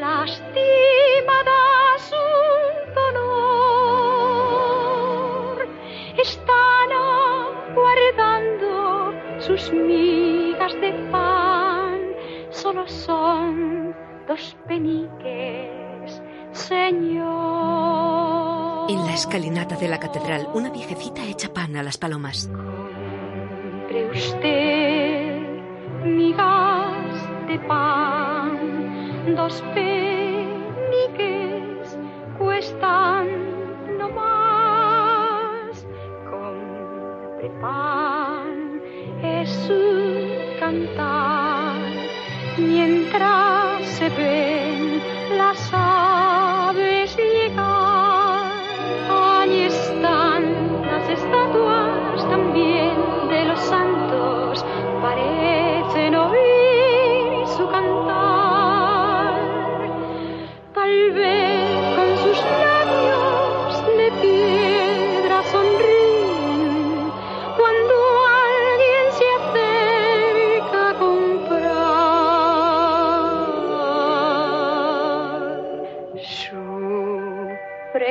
lastimadas 0.00 1.13
sus 9.56 9.72
migas 9.72 10.74
de 10.80 10.92
pan. 11.12 12.00
Solo 12.50 12.86
son 12.88 13.94
dos 14.26 14.56
peniques, 14.66 16.22
Señor. 16.52 17.24
En 18.90 19.04
la 19.06 19.14
escalinata 19.14 19.76
de 19.76 19.88
la 19.88 20.00
catedral, 20.00 20.48
una 20.54 20.70
viejecita 20.70 21.24
echa 21.24 21.52
pan 21.52 21.76
a 21.76 21.82
las 21.84 21.98
palomas. 21.98 22.48
Compre 22.48 24.10
usted 24.10 25.40
migas 26.04 27.28
de 27.48 27.58
pan, 27.60 29.36
dos 29.36 29.62
peniques 29.74 30.38
cuestan 32.38 33.28
no 33.98 34.08
más. 34.10 35.86
Compre 36.28 37.50
pan, 37.60 38.23
su 39.46 40.58
cantar, 40.58 41.76
mientras 42.58 43.86
se 43.98 44.08
ven 44.10 45.02
las 45.36 45.70
aves 45.72 46.33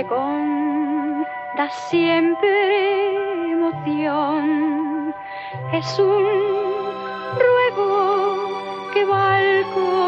pregón 0.03 1.25
da 1.55 1.69
siempre 1.69 3.51
emoción. 3.51 5.15
Es 5.71 5.99
un 5.99 6.23
ruego 7.39 8.91
que 8.93 9.05
va 9.05 9.37
al 9.37 9.63
corazón. 9.73 10.02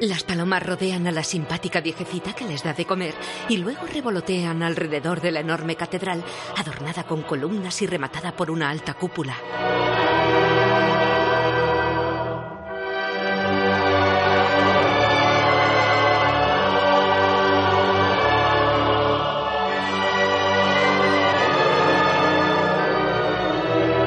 Las 0.00 0.24
palomas 0.24 0.62
rodean 0.62 1.06
a 1.06 1.12
la 1.12 1.22
simpática 1.22 1.82
viejecita 1.82 2.32
que 2.32 2.46
les 2.46 2.62
da 2.62 2.72
de 2.72 2.86
comer 2.86 3.14
y 3.50 3.58
luego 3.58 3.86
revolotean 3.86 4.62
alrededor 4.62 5.20
de 5.20 5.30
la 5.30 5.40
enorme 5.40 5.76
catedral, 5.76 6.24
adornada 6.56 7.04
con 7.04 7.20
columnas 7.22 7.82
y 7.82 7.86
rematada 7.86 8.34
por 8.34 8.50
una 8.50 8.70
alta 8.70 8.94
cúpula. 8.94 9.36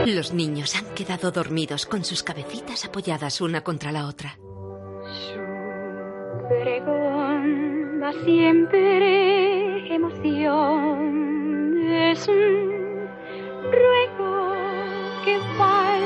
Los 0.08 0.34
niños 0.34 0.76
han 0.76 0.86
quedado 0.96 1.32
dormidos 1.32 1.86
con 1.86 2.04
sus 2.04 2.24
cabecitas 2.24 2.84
apoyadas 2.84 3.42
una 3.42 3.64
contra 3.64 3.92
la 3.92 4.08
otra. 4.08 4.38
Pregón 6.48 7.84
siempre 8.26 9.94
emoción. 9.94 11.82
Es 11.90 12.28
un 12.28 13.08
ruego 13.72 14.54
que 15.24 15.38
va 15.60 15.98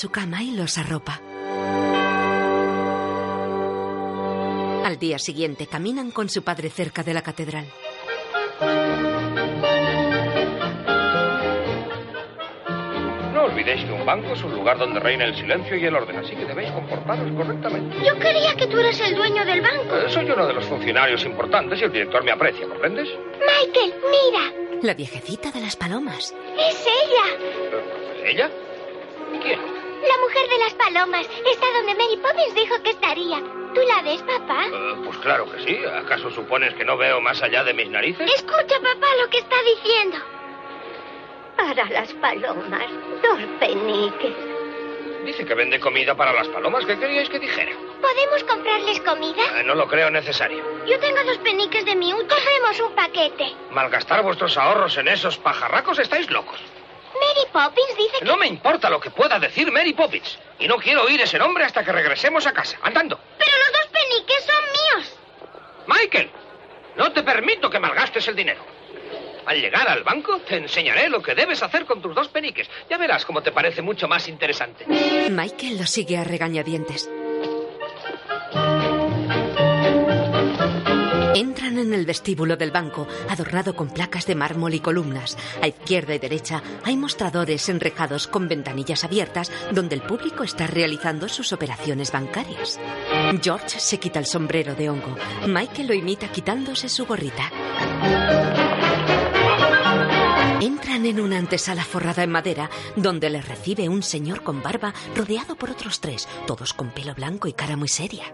su 0.00 0.10
cama 0.10 0.42
y 0.42 0.52
los 0.52 0.78
arropa. 0.78 1.20
Al 4.82 4.98
día 4.98 5.18
siguiente 5.18 5.66
caminan 5.66 6.10
con 6.10 6.30
su 6.30 6.42
padre 6.42 6.70
cerca 6.70 7.02
de 7.02 7.12
la 7.12 7.20
catedral. 7.20 7.66
No 13.34 13.44
olvidéis 13.44 13.84
que 13.84 13.92
un 13.92 14.06
banco 14.06 14.32
es 14.32 14.42
un 14.42 14.54
lugar 14.54 14.78
donde 14.78 15.00
reina 15.00 15.26
el 15.26 15.36
silencio 15.36 15.76
y 15.76 15.84
el 15.84 15.94
orden, 15.94 16.16
así 16.16 16.34
que 16.34 16.46
debéis 16.46 16.70
comportaros 16.70 17.30
correctamente. 17.32 17.98
Yo 18.02 18.18
creía 18.18 18.54
que 18.56 18.68
tú 18.68 18.78
eres 18.78 18.98
el 19.02 19.14
dueño 19.14 19.44
del 19.44 19.60
banco. 19.60 19.96
Eh, 19.96 20.08
soy 20.08 20.30
uno 20.30 20.46
de 20.46 20.54
los 20.54 20.64
funcionarios 20.64 21.22
importantes 21.26 21.78
y 21.78 21.84
el 21.84 21.92
director 21.92 22.24
me 22.24 22.32
aprecia, 22.32 22.66
¿comprendes? 22.66 23.06
Michael, 23.38 23.94
mira. 24.10 24.80
La 24.80 24.94
viejecita 24.94 25.50
de 25.50 25.60
las 25.60 25.76
palomas. 25.76 26.34
Es 26.56 26.86
ella. 26.86 28.24
¿Es 28.24 28.34
ella? 28.34 28.50
La 30.10 30.18
mujer 30.18 30.48
de 30.48 30.58
las 30.58 30.74
palomas. 30.74 31.26
Está 31.52 31.66
donde 31.72 31.94
Mary 31.94 32.16
Poppins 32.16 32.54
dijo 32.56 32.82
que 32.82 32.90
estaría. 32.90 33.38
¿Tú 33.72 33.80
la 33.86 34.02
ves, 34.02 34.20
papá? 34.22 34.66
Eh, 34.66 34.94
pues 35.04 35.16
claro 35.18 35.48
que 35.48 35.62
sí. 35.62 35.78
¿Acaso 35.84 36.30
supones 36.32 36.74
que 36.74 36.84
no 36.84 36.96
veo 36.96 37.20
más 37.20 37.40
allá 37.42 37.62
de 37.62 37.72
mis 37.74 37.88
narices? 37.88 38.28
Escucha, 38.34 38.80
papá, 38.80 39.06
lo 39.22 39.30
que 39.30 39.38
está 39.38 39.56
diciendo. 39.62 40.18
Para 41.56 41.84
las 41.90 42.12
palomas, 42.14 42.86
dos 43.22 43.40
peniques. 43.60 44.34
Dice 45.24 45.44
que 45.44 45.54
vende 45.54 45.78
comida 45.78 46.16
para 46.16 46.32
las 46.32 46.48
palomas. 46.48 46.84
¿Qué 46.86 46.98
queríais 46.98 47.28
que 47.28 47.38
dijera? 47.38 47.70
¿Podemos 48.00 48.42
comprarles 48.44 49.00
comida? 49.02 49.60
Eh, 49.60 49.62
no 49.64 49.76
lo 49.76 49.86
creo 49.86 50.10
necesario. 50.10 50.64
Yo 50.86 50.98
tengo 50.98 51.22
dos 51.24 51.38
peniques 51.38 51.84
de 51.84 51.94
mi 51.94 52.10
Compremos 52.10 52.80
un 52.80 52.94
paquete. 52.96 53.52
Malgastar 53.70 54.22
vuestros 54.24 54.56
ahorros 54.56 54.96
en 54.98 55.06
esos 55.06 55.38
pajarracos 55.38 56.00
estáis 56.00 56.28
locos. 56.30 56.58
Mary 57.14 57.48
Poppins 57.52 57.96
dice 57.96 58.18
que... 58.20 58.24
No 58.24 58.36
me 58.36 58.46
importa 58.46 58.88
lo 58.90 59.00
que 59.00 59.10
pueda 59.10 59.38
decir 59.38 59.70
Mary 59.72 59.92
Poppins. 59.92 60.38
Y 60.58 60.68
no 60.68 60.76
quiero 60.76 61.04
oír 61.04 61.20
ese 61.20 61.38
nombre 61.38 61.64
hasta 61.64 61.84
que 61.84 61.92
regresemos 61.92 62.46
a 62.46 62.52
casa. 62.52 62.78
Andando. 62.82 63.18
Pero 63.38 63.50
los 63.58 63.72
dos 63.72 63.86
peniques 63.92 64.44
son 64.44 64.64
míos. 64.72 65.18
Michael, 65.86 66.30
no 66.96 67.12
te 67.12 67.22
permito 67.22 67.68
que 67.70 67.78
malgastes 67.78 68.28
el 68.28 68.36
dinero. 68.36 68.64
Al 69.46 69.60
llegar 69.60 69.88
al 69.88 70.04
banco 70.04 70.38
te 70.40 70.56
enseñaré 70.56 71.08
lo 71.08 71.22
que 71.22 71.34
debes 71.34 71.62
hacer 71.62 71.84
con 71.86 72.00
tus 72.00 72.14
dos 72.14 72.28
peniques. 72.28 72.68
Ya 72.88 72.98
verás 72.98 73.24
cómo 73.24 73.42
te 73.42 73.50
parece 73.50 73.82
mucho 73.82 74.06
más 74.06 74.28
interesante. 74.28 74.86
Michael 74.86 75.78
lo 75.78 75.86
sigue 75.86 76.18
a 76.18 76.24
regañadientes. 76.24 77.10
Entran 81.34 81.78
en 81.78 81.94
el 81.94 82.06
vestíbulo 82.06 82.56
del 82.56 82.70
banco, 82.70 83.06
adornado 83.28 83.76
con 83.76 83.88
placas 83.88 84.26
de 84.26 84.34
mármol 84.34 84.74
y 84.74 84.80
columnas. 84.80 85.36
A 85.62 85.68
izquierda 85.68 86.14
y 86.14 86.18
derecha 86.18 86.62
hay 86.84 86.96
mostradores 86.96 87.68
enrejados 87.68 88.26
con 88.26 88.48
ventanillas 88.48 89.04
abiertas 89.04 89.52
donde 89.72 89.94
el 89.94 90.02
público 90.02 90.42
está 90.42 90.66
realizando 90.66 91.28
sus 91.28 91.52
operaciones 91.52 92.12
bancarias. 92.12 92.80
George 93.42 93.78
se 93.78 93.98
quita 93.98 94.18
el 94.18 94.26
sombrero 94.26 94.74
de 94.74 94.90
hongo. 94.90 95.16
Michael 95.46 95.88
lo 95.88 95.94
imita 95.94 96.28
quitándose 96.28 96.88
su 96.88 97.06
gorrita. 97.06 97.50
Entran 100.60 101.06
en 101.06 101.20
una 101.20 101.38
antesala 101.38 101.84
forrada 101.84 102.24
en 102.24 102.30
madera 102.30 102.68
donde 102.96 103.30
les 103.30 103.46
recibe 103.46 103.88
un 103.88 104.02
señor 104.02 104.42
con 104.42 104.62
barba 104.62 104.92
rodeado 105.14 105.56
por 105.56 105.70
otros 105.70 106.00
tres, 106.00 106.28
todos 106.46 106.74
con 106.74 106.90
pelo 106.90 107.14
blanco 107.14 107.48
y 107.48 107.52
cara 107.52 107.76
muy 107.76 107.88
seria. 107.88 108.24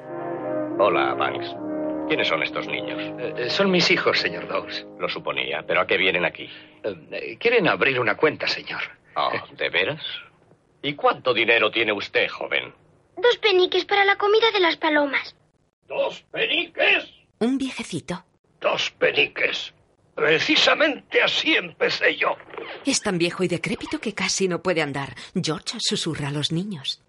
Hola, 0.78 1.14
Banks. 1.14 1.65
¿Quiénes 2.08 2.28
son 2.28 2.42
estos 2.42 2.66
niños? 2.68 3.00
Eh, 3.18 3.50
son 3.50 3.70
mis 3.70 3.90
hijos, 3.90 4.18
señor 4.18 4.46
Dawes. 4.48 4.86
Lo 4.98 5.08
suponía, 5.08 5.64
pero 5.66 5.80
¿a 5.80 5.86
qué 5.86 5.96
vienen 5.96 6.24
aquí? 6.24 6.48
Eh, 6.84 7.36
quieren 7.38 7.66
abrir 7.68 7.98
una 7.98 8.16
cuenta, 8.16 8.46
señor. 8.46 8.82
Oh, 9.16 9.32
¿de 9.56 9.68
veras? 9.70 10.02
¿Y 10.82 10.94
cuánto 10.94 11.34
dinero 11.34 11.70
tiene 11.70 11.92
usted, 11.92 12.28
joven? 12.28 12.72
Dos 13.16 13.38
peniques 13.38 13.84
para 13.84 14.04
la 14.04 14.16
comida 14.16 14.50
de 14.52 14.60
las 14.60 14.76
palomas. 14.76 15.34
¿Dos 15.88 16.22
peniques? 16.30 17.10
Un 17.40 17.58
viejecito. 17.58 18.24
Dos 18.60 18.90
peniques. 18.92 19.74
Precisamente 20.14 21.22
así 21.22 21.54
empecé 21.56 22.16
yo. 22.16 22.36
Es 22.84 23.02
tan 23.02 23.18
viejo 23.18 23.42
y 23.42 23.48
decrépito 23.48 24.00
que 24.00 24.14
casi 24.14 24.48
no 24.48 24.62
puede 24.62 24.80
andar. 24.80 25.14
George 25.34 25.78
susurra 25.80 26.28
a 26.28 26.32
los 26.32 26.52
niños. 26.52 27.02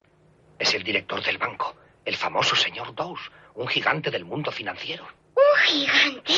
Es 0.59 0.73
el 0.73 0.83
director 0.83 1.23
del 1.23 1.37
banco, 1.37 1.75
el 2.03 2.15
famoso 2.15 2.55
señor 2.55 2.93
Dawes, 2.95 3.21
un 3.57 3.67
gigante 3.67 4.11
del 4.11 4.23
mundo 4.23 4.51
financiero. 4.51 5.05
¿Un 5.35 5.63
gigante? 5.65 6.34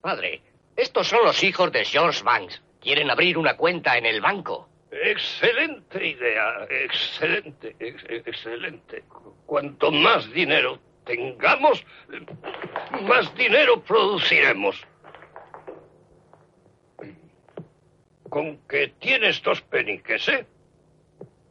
Padre, 0.00 0.42
estos 0.74 1.06
son 1.06 1.24
los 1.24 1.42
hijos 1.42 1.70
de 1.70 1.84
George 1.84 2.22
Banks. 2.22 2.62
Quieren 2.80 3.10
abrir 3.10 3.36
una 3.38 3.56
cuenta 3.56 3.96
en 3.96 4.06
el 4.06 4.20
banco. 4.20 4.68
Excelente 4.90 6.06
idea, 6.06 6.66
excelente, 6.70 7.76
ex 7.78 8.04
excelente. 8.08 9.04
Cuanto 9.44 9.90
más 9.90 10.30
dinero 10.32 10.80
tengamos, 11.04 11.84
más 13.02 13.34
dinero 13.34 13.82
produciremos. 13.82 14.82
Con 18.30 18.66
que 18.66 18.88
tienes 18.98 19.42
dos 19.42 19.60
peniques, 19.60 20.28
¿eh? 20.28 20.46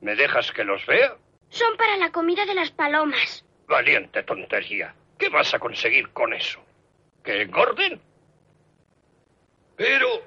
¿Me 0.02 0.16
dejas 0.16 0.52
que 0.52 0.64
los 0.64 0.86
vea? 0.86 1.16
Son 1.50 1.78
para 1.78 1.96
la 1.98 2.12
comida 2.12 2.46
de 2.46 2.56
las 2.56 2.72
palomas. 2.72 3.46
Valiente 3.68 4.24
tontería. 4.24 4.94
¿Qué 5.18 5.30
vas 5.30 5.54
a 5.54 5.60
conseguir 5.60 6.10
con 6.10 6.34
eso? 6.34 6.60
¿Que 7.24 7.44
engorden? 7.44 8.00
Pero 9.76 10.22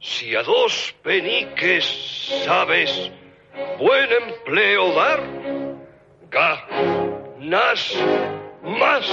si 0.00 0.34
a 0.34 0.42
dos 0.42 0.94
peniques 1.02 1.84
sabes 2.44 3.10
buen 3.78 4.10
empleo 4.12 4.92
dar, 4.94 5.22
ganas 6.30 7.94
más. 8.62 9.10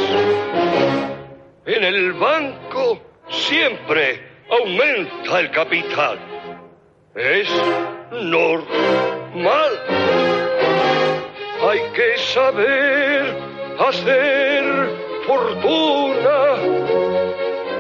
En 1.66 1.84
el 1.84 2.14
banco 2.14 3.02
siempre 3.30 4.22
aumenta 4.50 5.40
el 5.40 5.52
capital. 5.52 6.20
Es 7.16 7.50
normal. 8.12 9.72
Hay 11.62 11.80
que 11.94 12.18
saber 12.18 13.23
hacer 13.80 14.64
fortuna. 15.26 16.56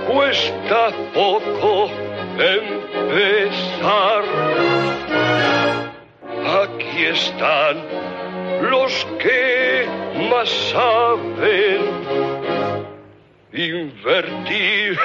Cuesta 0.07 0.91
poco 1.13 1.89
empezar. 2.37 4.23
Aquí 6.63 7.05
están 7.05 7.77
los 8.69 9.05
que 9.19 9.87
más 10.29 10.49
saben 10.49 12.03
invertir 13.53 14.97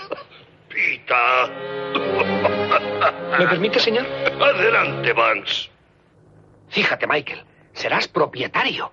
¿Me 3.39 3.47
permite, 3.47 3.79
señor? 3.81 4.07
Adelante, 4.41 5.13
Banks. 5.13 5.71
Fíjate, 6.71 7.07
Michael, 7.07 7.45
serás 7.73 8.09
propietario. 8.09 8.91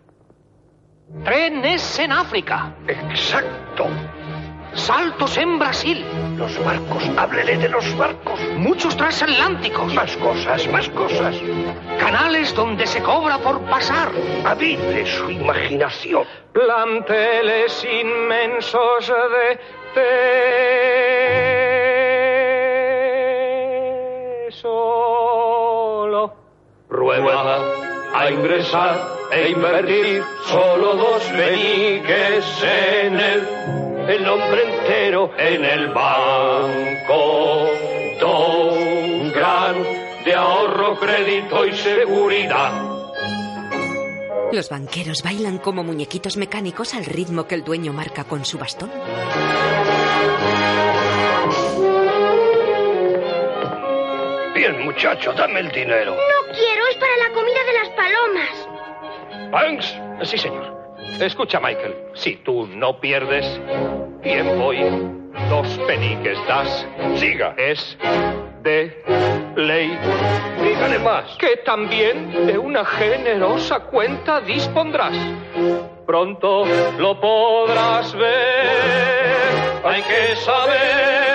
Trenes 1.23 1.99
en 1.99 2.11
África. 2.11 2.75
Exacto. 2.87 3.87
Saltos 4.73 5.37
en 5.37 5.57
Brasil. 5.57 6.05
Los 6.37 6.63
barcos, 6.63 7.03
háblele 7.17 7.57
de 7.57 7.69
los 7.69 7.97
barcos. 7.97 8.39
Muchos 8.57 8.97
transatlánticos. 8.97 9.93
Más 9.93 10.17
cosas, 10.17 10.67
más 10.67 10.89
cosas. 10.89 11.35
Canales 11.99 12.53
donde 12.53 12.85
se 12.85 13.01
cobra 13.01 13.37
por 13.37 13.61
pasar. 13.61 14.11
Avive 14.43 15.05
su 15.05 15.29
imaginación. 15.29 16.25
Planteles 16.53 17.85
inmensos 17.85 19.07
de 19.07 19.59
tesoro. 24.49 25.26
Prueba 26.87 27.59
a 28.13 28.31
ingresar 28.31 28.95
e 29.31 29.49
invertir 29.49 30.23
solo 30.45 30.95
dos 30.95 31.23
peniques 31.23 32.45
en 32.63 33.19
el, 33.19 33.47
el 34.09 34.23
nombre 34.23 34.63
entero 34.63 35.31
en 35.37 35.65
el 35.65 35.87
banco. 35.89 37.67
Don 38.21 39.31
Gran 39.31 39.75
de 40.23 40.33
ahorro, 40.33 40.97
crédito 40.99 41.65
y 41.65 41.73
seguridad. 41.73 42.71
Los 44.51 44.69
banqueros 44.69 45.23
bailan 45.23 45.57
como 45.57 45.83
muñequitos 45.83 46.37
mecánicos 46.37 46.93
al 46.93 47.05
ritmo 47.05 47.47
que 47.47 47.55
el 47.55 47.63
dueño 47.63 47.91
marca 47.91 48.23
con 48.23 48.45
su 48.45 48.57
bastón. 48.57 48.89
Bien, 54.69 54.83
muchacho, 54.83 55.31
dame 55.31 55.61
el 55.61 55.71
dinero. 55.71 56.11
No 56.11 56.53
quiero, 56.53 56.87
es 56.89 56.97
para 56.97 57.15
la 57.17 57.33
comida 57.33 57.63
de 57.63 57.73
las 57.73 57.89
palomas. 57.89 59.49
Banks. 59.49 60.29
Sí, 60.29 60.37
señor. 60.37 60.75
Escucha, 61.21 61.61
Michael. 61.61 61.95
Si 62.15 62.35
tú 62.37 62.67
no 62.67 62.99
pierdes 62.99 63.45
tiempo 64.21 64.73
y 64.73 64.83
dos 65.49 65.67
peniques 65.87 66.37
das, 66.47 66.85
siga. 67.15 67.55
Es 67.57 67.97
de 68.61 69.03
ley. 69.55 69.97
Dígale 70.61 70.99
más. 70.99 71.37
Que 71.37 71.57
también 71.57 72.47
de 72.47 72.57
una 72.57 72.83
generosa 72.83 73.79
cuenta 73.85 74.41
dispondrás. 74.41 75.15
Pronto 76.05 76.65
lo 76.97 77.21
podrás 77.21 78.13
ver. 78.17 79.81
Hay 79.85 80.01
que 80.01 80.35
saber 80.35 81.26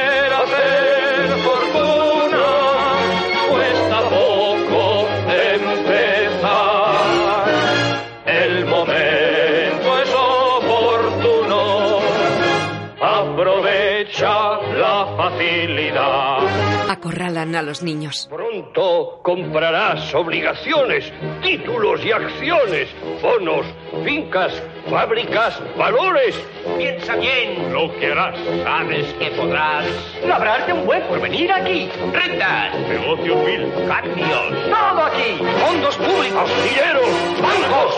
Acorralan 17.03 17.53
a 17.57 17.63
los 17.63 17.83
niños. 17.83 18.29
Pronto 18.31 19.19
comprarás 19.25 20.15
obligaciones, 20.15 21.13
títulos 21.43 22.01
y 22.05 22.13
acciones, 22.13 22.91
bonos, 23.21 23.67
fincas, 24.05 24.63
fábricas, 24.89 25.61
valores. 25.77 26.41
Piensa 26.79 27.17
bien 27.17 27.73
lo 27.73 27.93
que 27.99 28.13
harás. 28.13 28.39
Sabes 28.63 29.13
que 29.15 29.33
podrás 29.33 29.85
labrarte 30.25 30.73
un 30.73 30.87
buen 30.87 31.03
porvenir 31.09 31.51
aquí. 31.51 31.91
Rentas, 32.13 32.79
negocios 32.79 33.47
mil, 33.47 33.89
cambios, 33.89 34.71
todo 34.71 35.03
aquí. 35.03 35.39
Fondos 35.59 35.97
públicos, 35.97 36.51
dineros, 36.63 37.43
bancos. 37.43 37.95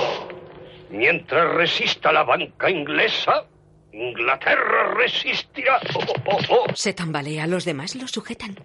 Mientras 0.89 1.55
resista 1.57 2.11
la 2.11 2.23
banca 2.23 2.71
inglesa, 2.71 3.45
Inglaterra 3.93 4.95
resistirá. 4.95 5.79
Oh, 5.95 6.15
oh, 6.25 6.39
oh. 6.49 6.75
Se 6.75 6.95
tambalea, 6.95 7.47
los 7.47 7.67
demás 7.67 7.95
lo 7.97 8.09
sujetan. 8.09 8.57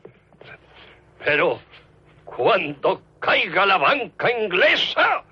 Pero 1.23 1.59
cuando 2.25 3.01
caiga 3.19 3.65
la 3.65 3.77
banca 3.77 4.31
inglesa, 4.31 5.23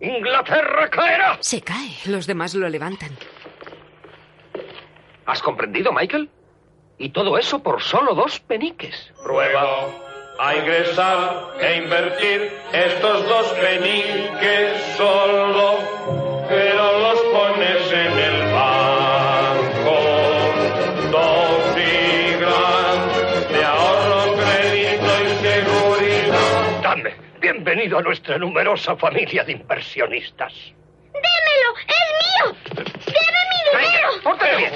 Inglaterra 0.00 0.88
caerá. 0.90 1.38
Se 1.40 1.60
cae, 1.62 1.96
los 2.06 2.26
demás 2.26 2.54
lo 2.54 2.68
levantan. 2.68 3.10
¿Has 5.26 5.42
comprendido, 5.42 5.92
Michael? 5.92 6.28
Y 6.98 7.10
todo 7.10 7.38
eso 7.38 7.62
por 7.62 7.82
solo 7.82 8.14
dos 8.14 8.40
peniques. 8.40 9.12
Prueba 9.22 9.88
a 10.38 10.56
ingresar 10.56 11.54
e 11.60 11.76
invertir 11.78 12.52
estos 12.72 13.28
dos 13.28 13.46
peniques 13.52 14.82
solo, 14.96 15.78
pero 16.48 16.98
los 16.98 17.20
pones 17.20 17.92
en 17.92 18.13
bienvenido 27.44 27.98
a 27.98 28.02
nuestra 28.02 28.38
numerosa 28.38 28.96
familia 28.96 29.44
de 29.44 29.52
inversionistas. 29.52 30.50
¡Démelo! 31.12 31.70
¡Es 31.86 32.06
mío! 32.22 32.56
¡Deme 32.74 33.40
mi 33.50 33.58
dinero! 33.84 34.08
Pórtate 34.22 34.56
bien. 34.56 34.72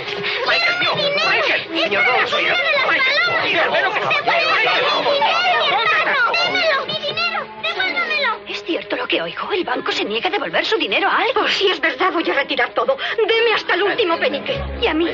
Michael, 0.46 0.76
mío. 0.78 0.92
Michael, 1.16 1.62
niño, 1.72 2.02
no 2.02 2.26
soy. 2.26 2.44
¡Démelo 2.44 2.88
mi 2.92 3.48
dinero! 3.48 3.72
¡Devuélvamelo! 6.12 6.84
¿Es 6.88 6.97
cierto 8.88 8.96
lo 8.96 9.06
que 9.06 9.20
oigo? 9.20 9.52
El 9.52 9.64
banco 9.64 9.92
se 9.92 10.04
niega 10.04 10.28
a 10.28 10.32
devolver 10.32 10.64
su 10.64 10.76
dinero 10.76 11.08
a 11.08 11.18
algo. 11.18 11.46
Si 11.48 11.68
es 11.68 11.80
verdad, 11.80 12.12
voy 12.12 12.28
a 12.28 12.34
retirar 12.34 12.72
todo. 12.74 12.96
Deme 13.16 13.54
hasta 13.54 13.74
el 13.74 13.82
último 13.82 14.18
penique. 14.18 14.60
Y 14.80 14.86
a 14.86 14.94
mí. 14.94 15.06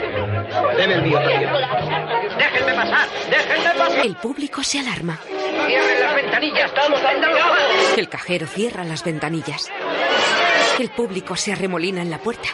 Deme 0.76 0.94
el 0.94 1.02
mío 1.02 1.18
también. 1.18 1.51
¡Déjenme 2.38 2.74
pasar! 2.74 3.09
¡Déjenme 3.30 3.78
pasar! 3.78 4.06
El 4.06 4.16
público 4.16 4.62
se 4.62 4.78
alarma. 4.80 5.18
¡Cierren 5.66 6.01
las 6.01 6.14
ventanillas! 6.14 6.64
¡Estamos 6.66 7.01
El 7.96 8.09
cajero 8.09 8.46
cierra 8.46 8.84
las 8.84 9.05
ventanillas. 9.05 9.70
El 10.78 10.90
público 10.90 11.36
se 11.36 11.52
arremolina 11.52 12.02
en 12.02 12.10
la 12.10 12.18
puerta. 12.18 12.48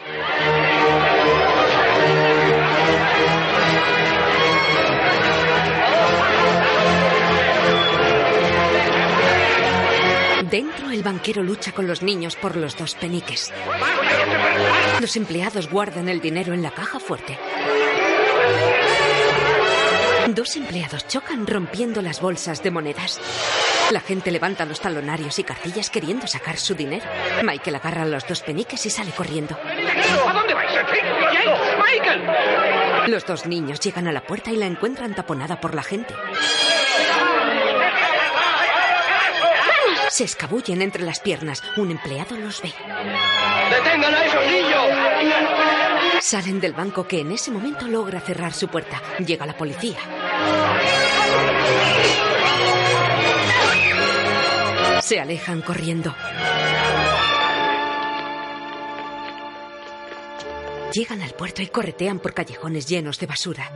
Dentro, 10.90 10.98
el 10.98 11.02
banquero 11.02 11.42
lucha 11.42 11.72
con 11.72 11.86
los 11.86 12.02
niños 12.02 12.36
por 12.36 12.56
los 12.56 12.76
dos 12.76 12.94
peniques. 12.94 13.52
Los 15.00 15.16
empleados 15.16 15.70
guardan 15.70 16.08
el 16.08 16.20
dinero 16.20 16.52
en 16.52 16.62
la 16.62 16.72
caja 16.72 16.98
fuerte. 16.98 17.38
Dos 20.28 20.56
empleados 20.56 21.06
chocan 21.06 21.46
rompiendo 21.46 22.02
las 22.02 22.20
bolsas 22.20 22.62
de 22.62 22.70
monedas. 22.70 23.20
La 23.90 24.00
gente 24.00 24.30
levanta 24.30 24.64
los 24.64 24.80
talonarios 24.80 25.38
y 25.38 25.44
cartillas 25.44 25.90
queriendo 25.90 26.26
sacar 26.26 26.56
su 26.58 26.74
dinero. 26.74 27.04
Michael 27.42 27.76
agarra 27.76 28.04
los 28.04 28.26
dos 28.26 28.42
peniques 28.42 28.84
y 28.86 28.90
sale 28.90 29.12
corriendo. 29.12 29.56
¿A 29.56 30.32
dónde 30.32 30.54
vais? 30.54 30.70
Michael. 31.78 33.10
Los 33.10 33.26
dos 33.26 33.46
niños 33.46 33.80
llegan 33.80 34.08
a 34.08 34.12
la 34.12 34.22
puerta 34.22 34.50
y 34.50 34.56
la 34.56 34.66
encuentran 34.66 35.14
taponada 35.14 35.60
por 35.60 35.74
la 35.74 35.82
gente. 35.82 36.14
Se 40.20 40.24
escabullen 40.24 40.82
entre 40.82 41.02
las 41.02 41.18
piernas. 41.18 41.62
Un 41.78 41.92
empleado 41.92 42.36
los 42.36 42.60
ve. 42.60 42.74
¡Detengan 43.70 44.14
a 44.14 44.26
esos 44.26 44.46
niños! 44.52 46.22
Salen 46.22 46.60
del 46.60 46.74
banco 46.74 47.08
que 47.08 47.20
en 47.20 47.32
ese 47.32 47.50
momento 47.50 47.88
logra 47.88 48.20
cerrar 48.20 48.52
su 48.52 48.68
puerta. 48.68 49.00
Llega 49.24 49.46
la 49.46 49.56
policía. 49.56 49.96
Se 55.00 55.18
alejan 55.18 55.62
corriendo. 55.62 56.14
Llegan 60.92 61.22
al 61.22 61.30
puerto 61.30 61.62
y 61.62 61.68
corretean 61.68 62.18
por 62.18 62.34
callejones 62.34 62.86
llenos 62.86 63.18
de 63.18 63.26
basura. 63.26 63.70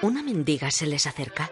Una 0.00 0.22
mendiga 0.22 0.70
se 0.70 0.86
les 0.86 1.06
acerca. 1.06 1.50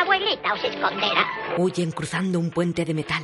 La 0.00 0.04
abuelita 0.04 0.54
os 0.54 0.64
esconderá. 0.64 1.26
Huyen 1.58 1.92
cruzando 1.92 2.38
un 2.38 2.50
puente 2.50 2.84
de 2.86 2.94
metal. 2.94 3.22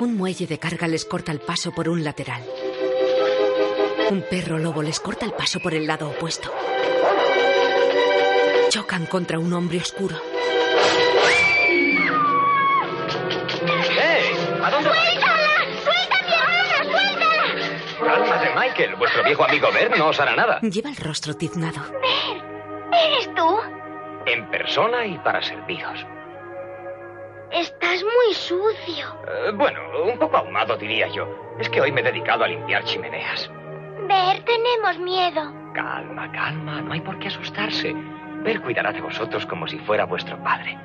Un 0.00 0.16
muelle 0.16 0.46
de 0.46 0.58
carga 0.58 0.88
les 0.88 1.04
corta 1.04 1.32
el 1.32 1.40
paso 1.40 1.70
por 1.72 1.88
un 1.88 2.02
lateral. 2.02 2.42
Un 4.10 4.22
perro 4.22 4.58
lobo 4.58 4.82
les 4.82 5.00
corta 5.00 5.26
el 5.26 5.32
paso 5.32 5.60
por 5.60 5.74
el 5.74 5.86
lado 5.86 6.08
opuesto. 6.08 6.50
Chocan 8.70 9.06
contra 9.06 9.38
un 9.38 9.52
hombre 9.52 9.78
oscuro. 9.78 10.16
¡Eh! 13.66 14.36
¿A 14.62 14.70
dónde 14.70 14.90
Michael. 18.56 18.94
Vuestro 18.96 19.24
viejo 19.24 19.44
amigo 19.44 19.68
Bert 19.72 19.96
no 19.96 20.08
os 20.08 20.20
hará 20.20 20.34
nada. 20.34 20.60
Lleva 20.62 20.88
el 20.88 20.96
rostro 20.96 21.34
tiznado. 21.34 21.82
¿Eres 22.92 23.33
tú? 23.33 23.33
En 24.26 24.50
persona 24.50 25.06
y 25.06 25.18
para 25.18 25.42
serviros. 25.42 26.06
Estás 27.50 28.02
muy 28.02 28.34
sucio. 28.34 29.06
Eh, 29.28 29.52
bueno, 29.54 29.80
un 30.04 30.18
poco 30.18 30.38
ahumado 30.38 30.76
diría 30.76 31.08
yo. 31.08 31.28
Es 31.58 31.68
que 31.68 31.80
hoy 31.80 31.92
me 31.92 32.00
he 32.00 32.04
dedicado 32.04 32.44
a 32.44 32.48
limpiar 32.48 32.82
chimeneas. 32.84 33.50
Ver, 34.08 34.42
tenemos 34.44 34.98
miedo. 34.98 35.52
Calma, 35.74 36.30
calma. 36.32 36.80
No 36.80 36.92
hay 36.92 37.00
por 37.00 37.18
qué 37.18 37.28
asustarse. 37.28 37.94
Ver 38.42 38.60
cuidará 38.60 38.92
de 38.92 39.00
vosotros 39.00 39.46
como 39.46 39.66
si 39.66 39.78
fuera 39.80 40.04
vuestro 40.04 40.36
padre. 40.42 40.76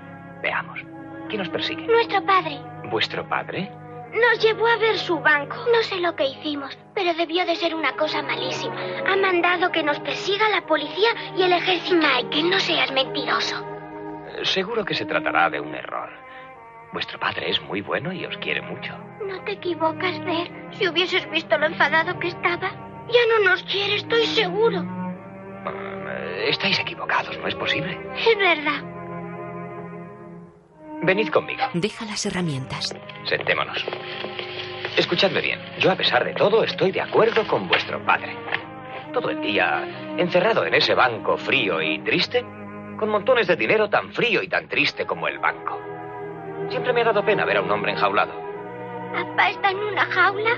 Veamos. 0.41 0.79
¿Quién 1.27 1.41
os 1.41 1.49
persigue? 1.49 1.85
Nuestro 1.85 2.25
padre 2.25 2.59
¿Vuestro 2.89 3.27
padre? 3.27 3.71
Nos 4.13 4.43
llevó 4.43 4.67
a 4.67 4.77
ver 4.77 4.97
su 4.97 5.19
banco. 5.19 5.55
No 5.73 5.81
sé 5.83 5.99
lo 5.99 6.15
que 6.15 6.25
hicimos, 6.27 6.77
pero 6.95 7.13
debió 7.13 7.45
de 7.45 7.55
ser 7.55 7.75
una 7.75 7.93
cosa 7.95 8.21
malísima. 8.21 8.75
Ha 9.07 9.15
mandado 9.15 9.71
que 9.71 9.83
nos 9.83 9.99
persiga 9.99 10.49
la 10.49 10.61
policía 10.65 11.09
y 11.37 11.43
el 11.43 11.53
ejército. 11.53 11.95
Michael, 11.95 12.49
no 12.49 12.59
seas 12.59 12.91
mentiroso. 12.91 13.55
Eh, 14.29 14.45
Seguro 14.45 14.83
que 14.85 14.93
se 14.95 15.05
tratará 15.05 15.49
de 15.49 15.59
un 15.59 15.73
error. 15.75 16.09
Vuestro 16.91 17.19
padre 17.19 17.49
es 17.51 17.61
muy 17.61 17.81
bueno 17.81 18.11
y 18.11 18.25
os 18.25 18.35
quiere 18.37 18.61
mucho. 18.61 18.93
No 19.25 19.43
te 19.43 19.51
equivocas, 19.53 20.23
Ver. 20.25 20.49
Si 20.71 20.87
hubieses 20.87 21.29
visto 21.29 21.57
lo 21.57 21.67
enfadado 21.67 22.17
que 22.19 22.29
estaba, 22.29 22.69
ya 23.07 23.19
no 23.37 23.49
nos 23.49 23.61
quiere, 23.63 23.95
estoy 23.95 24.25
seguro. 24.25 24.83
Eh, 25.67 26.45
Estáis 26.49 26.79
equivocados, 26.79 27.37
¿no 27.37 27.47
es 27.47 27.55
posible? 27.55 27.99
Es 28.17 28.37
verdad. 28.37 28.81
Venid 31.01 31.29
conmigo. 31.29 31.63
Deja 31.73 32.05
las 32.05 32.25
herramientas. 32.25 32.95
Sentémonos. 33.25 33.85
Escuchadme 34.97 35.41
bien. 35.41 35.59
Yo, 35.79 35.91
a 35.91 35.95
pesar 35.95 36.25
de 36.25 36.33
todo, 36.33 36.63
estoy 36.63 36.91
de 36.91 37.01
acuerdo 37.01 37.47
con 37.47 37.67
vuestro 37.67 38.03
padre. 38.05 38.35
Todo 39.13 39.29
el 39.29 39.41
día 39.41 40.15
encerrado 40.17 40.65
en 40.65 40.73
ese 40.73 40.93
banco 40.93 41.37
frío 41.37 41.81
y 41.81 41.99
triste, 41.99 42.43
con 42.97 43.09
montones 43.09 43.47
de 43.47 43.55
dinero 43.55 43.89
tan 43.89 44.11
frío 44.11 44.43
y 44.43 44.49
tan 44.49 44.67
triste 44.67 45.05
como 45.05 45.27
el 45.27 45.39
banco. 45.39 45.79
Siempre 46.69 46.91
me 46.91 47.01
ha 47.01 47.05
dado 47.05 47.23
pena 47.23 47.45
ver 47.45 47.57
a 47.57 47.61
un 47.61 47.71
hombre 47.71 47.93
enjaulado. 47.93 48.33
¿Papá 49.13 49.49
está 49.49 49.71
en 49.71 49.77
una 49.77 50.05
jaula? 50.05 50.51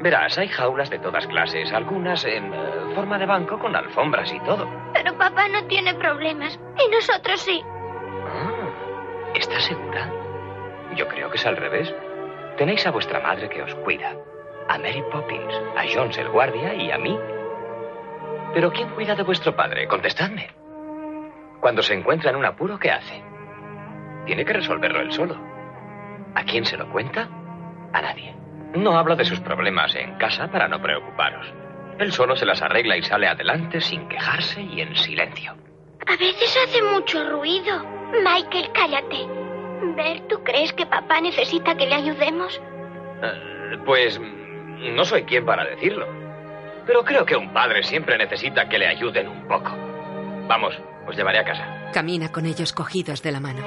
Verás, 0.00 0.38
hay 0.38 0.48
jaulas 0.48 0.90
de 0.90 0.98
todas 0.98 1.26
clases, 1.26 1.72
algunas 1.72 2.24
en 2.24 2.52
eh, 2.52 2.94
forma 2.94 3.18
de 3.18 3.26
banco 3.26 3.58
con 3.58 3.76
alfombras 3.76 4.32
y 4.32 4.40
todo. 4.40 4.68
Pero 4.94 5.16
papá 5.16 5.48
no 5.48 5.64
tiene 5.66 5.94
problemas. 5.94 6.58
Y 6.78 6.90
nosotros 6.90 7.40
sí. 7.40 7.62
¿Estás 9.34 9.64
segura? 9.64 10.10
Yo 10.96 11.08
creo 11.08 11.30
que 11.30 11.36
es 11.36 11.46
al 11.46 11.56
revés. 11.56 11.92
Tenéis 12.56 12.86
a 12.86 12.90
vuestra 12.90 13.20
madre 13.20 13.48
que 13.48 13.62
os 13.62 13.74
cuida. 13.76 14.14
A 14.68 14.78
Mary 14.78 15.02
Poppins, 15.10 15.54
a 15.76 15.82
Jones 15.92 16.18
el 16.18 16.28
guardia 16.28 16.74
y 16.74 16.90
a 16.90 16.98
mí. 16.98 17.18
Pero 18.54 18.70
¿quién 18.70 18.90
cuida 18.90 19.14
de 19.14 19.22
vuestro 19.22 19.56
padre? 19.56 19.88
Contestadme. 19.88 20.50
Cuando 21.60 21.82
se 21.82 21.94
encuentra 21.94 22.30
en 22.30 22.36
un 22.36 22.44
apuro, 22.44 22.78
¿qué 22.78 22.90
hace? 22.90 23.22
Tiene 24.26 24.44
que 24.44 24.52
resolverlo 24.52 25.00
él 25.00 25.12
solo. 25.12 25.36
¿A 26.34 26.44
quién 26.44 26.64
se 26.64 26.76
lo 26.76 26.90
cuenta? 26.90 27.28
A 27.92 28.02
nadie. 28.02 28.34
No 28.74 28.96
habla 28.96 29.16
de 29.16 29.24
sus 29.24 29.40
problemas 29.40 29.94
en 29.94 30.16
casa 30.16 30.48
para 30.50 30.68
no 30.68 30.80
preocuparos. 30.80 31.46
Él 31.98 32.12
solo 32.12 32.36
se 32.36 32.46
las 32.46 32.62
arregla 32.62 32.96
y 32.96 33.02
sale 33.02 33.28
adelante 33.28 33.80
sin 33.80 34.08
quejarse 34.08 34.62
y 34.62 34.80
en 34.80 34.94
silencio. 34.96 35.52
A 36.06 36.16
veces 36.16 36.58
hace 36.66 36.82
mucho 36.82 37.22
ruido. 37.30 38.01
Michael, 38.12 38.70
cállate. 38.72 39.26
Ver, 39.96 40.20
¿tú 40.28 40.42
crees 40.44 40.72
que 40.72 40.86
papá 40.86 41.20
necesita 41.20 41.74
que 41.76 41.86
le 41.86 41.94
ayudemos? 41.94 42.60
Eh, 43.22 43.78
pues 43.84 44.18
mm, 44.18 44.94
no 44.94 45.04
soy 45.04 45.24
quien 45.24 45.44
para 45.44 45.64
decirlo. 45.64 46.06
Pero 46.86 47.04
creo 47.04 47.24
que 47.24 47.36
un 47.36 47.52
padre 47.52 47.82
siempre 47.82 48.18
necesita 48.18 48.68
que 48.68 48.78
le 48.78 48.86
ayuden 48.86 49.28
un 49.28 49.46
poco. 49.46 49.70
Vamos, 50.48 50.74
os 51.06 51.16
llevaré 51.16 51.38
a 51.38 51.44
casa. 51.44 51.90
Camina 51.92 52.30
con 52.30 52.46
ellos 52.46 52.72
cogidos 52.72 53.22
de 53.22 53.32
la 53.32 53.40
mano. 53.40 53.62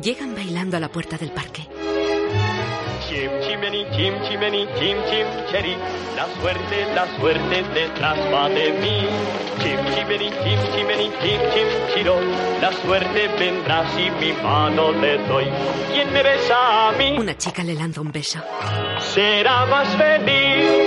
Llegan 0.00 0.34
bailando 0.34 0.76
a 0.76 0.80
la 0.80 0.88
puerta 0.88 1.16
del 1.16 1.30
parque. 1.30 1.66
Chim 3.74 4.14
chimeni, 4.22 4.22
chim 4.22 4.22
chimeni, 4.28 4.66
chim 4.78 4.96
chim 5.10 5.26
cheri. 5.50 5.76
La 6.14 6.26
suerte, 6.40 6.94
la 6.94 7.06
suerte 7.18 7.64
detrás 7.74 8.18
va 8.32 8.48
de 8.48 8.70
mí. 8.72 9.08
Chim 9.58 9.78
chimeni, 9.92 10.30
chim 10.42 10.60
chimeni, 10.72 11.10
chim 11.20 11.40
chim 11.52 11.68
chiro. 11.92 12.16
La 12.60 12.70
suerte 12.72 13.26
vendrá 13.36 13.84
si 13.90 14.10
mi 14.20 14.32
mano 14.44 14.92
le 14.92 15.18
doy. 15.26 15.46
¿Quién 15.92 16.12
me 16.12 16.22
besa 16.22 16.88
a 16.88 16.92
mí? 16.92 17.16
Una 17.18 17.36
chica 17.36 17.64
le 17.64 17.74
lanza 17.74 18.00
un 18.00 18.12
beso. 18.12 18.38
Será 19.00 19.66
más 19.66 19.88
feliz. 19.96 20.83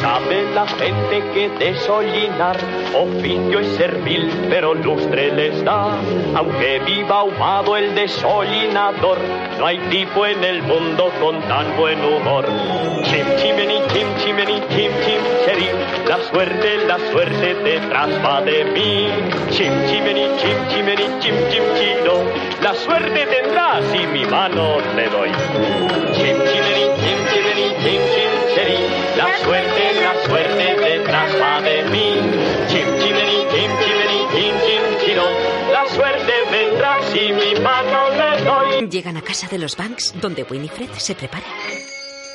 Sabe 0.00 0.44
la 0.54 0.66
gente 0.66 1.22
que 1.34 1.48
desolinar 1.58 2.56
oficio 2.94 3.58
es 3.58 3.66
servil, 3.76 4.30
pero 4.48 4.72
lustre 4.74 5.32
les 5.32 5.64
da. 5.64 5.98
Aunque 6.36 6.78
viva 6.86 7.20
ahumado 7.20 7.76
el 7.76 7.94
desolinador, 7.96 9.18
no 9.58 9.66
hay 9.66 9.78
tipo 9.90 10.24
en 10.24 10.44
el 10.44 10.62
mundo 10.62 11.10
con 11.20 11.40
tan 11.42 11.76
buen 11.76 11.98
humor. 12.04 12.46
Chim 13.04 13.26
chimeni, 13.38 13.80
chim 13.88 14.06
chimeni, 14.18 14.60
chim 14.68 14.92
chim 15.04 15.22
cheri, 15.44 15.68
la 16.06 16.18
suerte, 16.30 16.86
la 16.86 16.98
suerte 17.10 17.54
detrás 17.54 18.10
va 18.24 18.40
de 18.42 18.64
mí. 18.66 19.08
Chim 19.50 19.72
chimeni, 19.88 20.28
chim 20.38 20.58
chimeni, 20.68 21.06
chim 21.20 21.34
chim 21.50 21.64
chiro, 21.76 22.22
la 22.62 22.74
suerte 22.74 23.26
tendrá 23.26 23.80
si 23.90 24.06
mi 24.06 24.24
mano 24.26 24.78
le 24.94 25.08
doy. 25.08 25.30
Suerte, 30.28 30.48
la 30.48 30.76
suerte 30.76 30.98
detrás 30.98 31.40
va 31.40 31.60
de 31.60 31.82
mí. 31.84 32.14
Chim 32.68 32.86
chimeni, 32.98 33.38
chim 33.50 33.70
chimeni, 33.80 34.20
chim 34.32 34.54
chim 34.64 34.98
chiro, 35.04 35.24
la 35.72 35.86
suerte 35.88 36.32
vendrá 36.50 37.02
si 37.10 37.32
mi 37.32 37.60
mano 37.60 38.10
le 38.10 38.42
doy. 38.44 38.88
Llegan 38.88 39.16
a 39.16 39.22
casa 39.22 39.48
de 39.48 39.58
los 39.58 39.76
Banks, 39.76 40.14
donde 40.20 40.42
Winifred 40.44 40.90
se 40.92 41.14
prepara. 41.14 41.46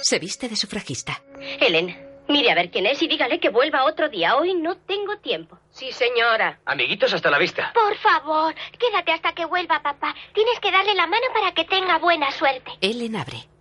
Se 0.01 0.19
viste 0.19 0.49
de 0.49 0.55
sufragista. 0.55 1.21
Helen, 1.59 1.95
mire 2.27 2.51
a 2.51 2.55
ver 2.55 2.69
quién 2.71 2.85
es 2.85 3.01
y 3.01 3.07
dígale 3.07 3.39
que 3.39 3.49
vuelva 3.49 3.85
otro 3.85 4.09
día. 4.09 4.35
Hoy 4.35 4.53
no 4.53 4.75
tengo 4.77 5.17
tiempo. 5.19 5.57
Sí, 5.71 5.91
señora. 5.91 6.59
Amiguitos, 6.65 7.13
hasta 7.13 7.29
la 7.29 7.37
vista. 7.39 7.71
Por 7.73 7.95
favor, 7.97 8.53
quédate 8.77 9.11
hasta 9.11 9.33
que 9.33 9.45
vuelva 9.45 9.81
papá. 9.81 10.13
Tienes 10.33 10.59
que 10.59 10.71
darle 10.71 10.93
la 10.95 11.07
mano 11.07 11.25
para 11.33 11.53
que 11.53 11.63
tenga 11.63 11.99
buena 11.99 12.31
suerte. 12.31 12.71
Ellen 12.81 13.15
abre. 13.15 13.52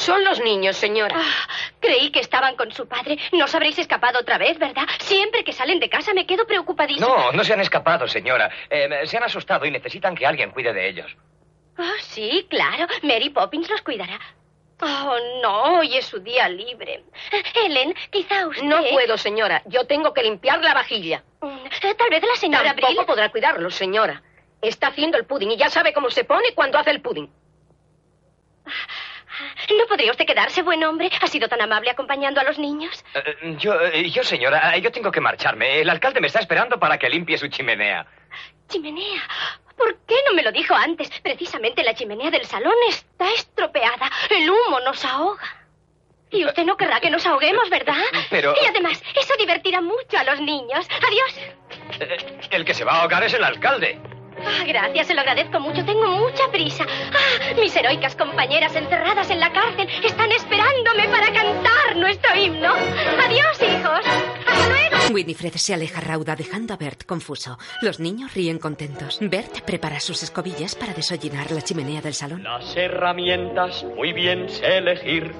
Son 0.00 0.24
los 0.24 0.40
niños, 0.40 0.76
señora. 0.78 1.14
Ah, 1.18 1.48
creí 1.78 2.10
que 2.10 2.20
estaban 2.20 2.56
con 2.56 2.72
su 2.72 2.88
padre. 2.88 3.18
No 3.32 3.44
os 3.44 3.54
habréis 3.54 3.78
escapado 3.78 4.18
otra 4.18 4.38
vez, 4.38 4.58
¿verdad? 4.58 4.84
Siempre 4.98 5.44
que 5.44 5.52
salen 5.52 5.78
de 5.78 5.90
casa 5.90 6.14
me 6.14 6.24
quedo 6.26 6.46
preocupadísima. 6.46 7.06
No, 7.06 7.32
no 7.32 7.44
se 7.44 7.52
han 7.52 7.60
escapado, 7.60 8.08
señora. 8.08 8.50
Eh, 8.70 9.02
se 9.04 9.18
han 9.18 9.24
asustado 9.24 9.66
y 9.66 9.70
necesitan 9.70 10.14
que 10.14 10.24
alguien 10.24 10.52
cuide 10.52 10.72
de 10.72 10.88
ellos. 10.88 11.14
Ah, 11.76 11.92
sí, 12.00 12.46
claro. 12.48 12.86
Mary 13.02 13.28
Poppins 13.28 13.68
los 13.68 13.82
cuidará. 13.82 14.18
Oh, 14.80 15.18
no, 15.42 15.80
hoy 15.80 15.94
es 15.98 16.06
su 16.06 16.18
día 16.20 16.48
libre. 16.48 17.04
Helen, 17.54 17.94
quizá 18.10 18.46
usted... 18.46 18.62
No 18.62 18.82
puedo, 18.92 19.18
señora. 19.18 19.60
Yo 19.66 19.86
tengo 19.86 20.14
que 20.14 20.22
limpiar 20.22 20.62
la 20.62 20.72
vajilla. 20.72 21.22
Eh, 21.42 21.94
Tal 21.94 22.08
vez 22.08 22.22
la 22.22 22.36
señora 22.36 22.64
Tampoco 22.70 22.92
Brill... 22.94 23.06
podrá 23.06 23.28
cuidarlo, 23.28 23.70
señora. 23.70 24.22
Está 24.62 24.86
haciendo 24.88 25.18
el 25.18 25.26
pudding 25.26 25.50
y 25.50 25.56
ya 25.58 25.68
sabe 25.68 25.92
cómo 25.92 26.08
se 26.08 26.24
pone 26.24 26.54
cuando 26.54 26.78
hace 26.78 26.90
el 26.90 27.02
pudding. 27.02 27.30
¿No 29.78 29.86
podría 29.86 30.10
usted 30.10 30.26
quedarse, 30.26 30.62
buen 30.62 30.82
hombre? 30.84 31.10
¿Ha 31.20 31.26
sido 31.26 31.48
tan 31.48 31.60
amable 31.60 31.90
acompañando 31.90 32.40
a 32.40 32.44
los 32.44 32.58
niños? 32.58 33.04
Eh, 33.14 33.56
yo, 33.58 33.80
eh, 33.80 34.10
yo, 34.10 34.22
señora, 34.24 34.76
yo 34.78 34.90
tengo 34.90 35.10
que 35.12 35.20
marcharme. 35.20 35.80
El 35.80 35.88
alcalde 35.90 36.20
me 36.20 36.26
está 36.26 36.40
esperando 36.40 36.78
para 36.78 36.98
que 36.98 37.08
limpie 37.08 37.38
su 37.38 37.48
chimenea. 37.48 38.06
Chimenea. 38.68 39.22
¿Por 39.76 39.96
qué 40.06 40.16
no 40.26 40.34
me 40.34 40.42
lo 40.42 40.52
dijo 40.52 40.74
antes? 40.74 41.08
Precisamente 41.20 41.82
la 41.84 41.94
chimenea 41.94 42.30
del 42.30 42.44
salón 42.44 42.74
está 42.88 43.30
estropeada. 43.32 44.10
El 44.30 44.50
humo 44.50 44.80
nos 44.80 45.04
ahoga. 45.04 45.42
Y 46.32 46.44
usted 46.44 46.64
no 46.64 46.76
querrá 46.76 47.00
que 47.00 47.10
nos 47.10 47.26
ahoguemos, 47.26 47.68
¿verdad? 47.70 48.02
Pero- 48.30 48.54
Y 48.62 48.66
además, 48.66 49.02
eso 49.20 49.34
divertirá 49.38 49.80
mucho 49.80 50.16
a 50.18 50.24
los 50.24 50.40
niños. 50.40 50.86
Adiós. 51.06 51.52
Eh, 52.00 52.38
El 52.50 52.64
que 52.64 52.74
se 52.74 52.84
va 52.84 52.92
a 52.92 53.02
ahogar 53.02 53.24
es 53.24 53.34
el 53.34 53.42
alcalde. 53.42 54.00
Ah, 54.44 54.64
gracias, 54.66 55.06
se 55.06 55.14
lo 55.14 55.20
agradezco 55.20 55.60
mucho. 55.60 55.84
Tengo 55.84 56.08
mucha 56.08 56.50
prisa. 56.50 56.84
Ah, 56.88 57.54
mis 57.60 57.74
heroicas 57.74 58.16
compañeras 58.16 58.74
encerradas 58.74 59.30
en 59.30 59.40
la 59.40 59.52
cárcel 59.52 59.88
están 60.04 60.30
esperándome 60.32 61.08
para 61.08 61.32
cantar 61.32 61.96
nuestro 61.96 62.34
himno. 62.36 62.72
Adiós, 62.72 63.60
hijos. 63.62 64.00
Hasta 64.46 64.68
luego. 64.68 65.14
Winifred 65.14 65.54
se 65.54 65.74
aleja 65.74 66.00
rauda 66.00 66.36
dejando 66.36 66.74
a 66.74 66.76
Bert 66.76 67.04
confuso. 67.04 67.58
Los 67.82 67.98
niños 68.00 68.34
ríen 68.34 68.58
contentos. 68.58 69.18
Bert 69.20 69.60
prepara 69.62 69.98
sus 70.00 70.22
escobillas 70.22 70.74
para 70.74 70.94
desollinar 70.94 71.50
la 71.50 71.62
chimenea 71.62 72.00
del 72.00 72.14
salón. 72.14 72.42
Las 72.44 72.76
herramientas 72.76 73.84
muy 73.96 74.12
bien 74.12 74.48
sé 74.48 74.78
elegir. 74.78 75.34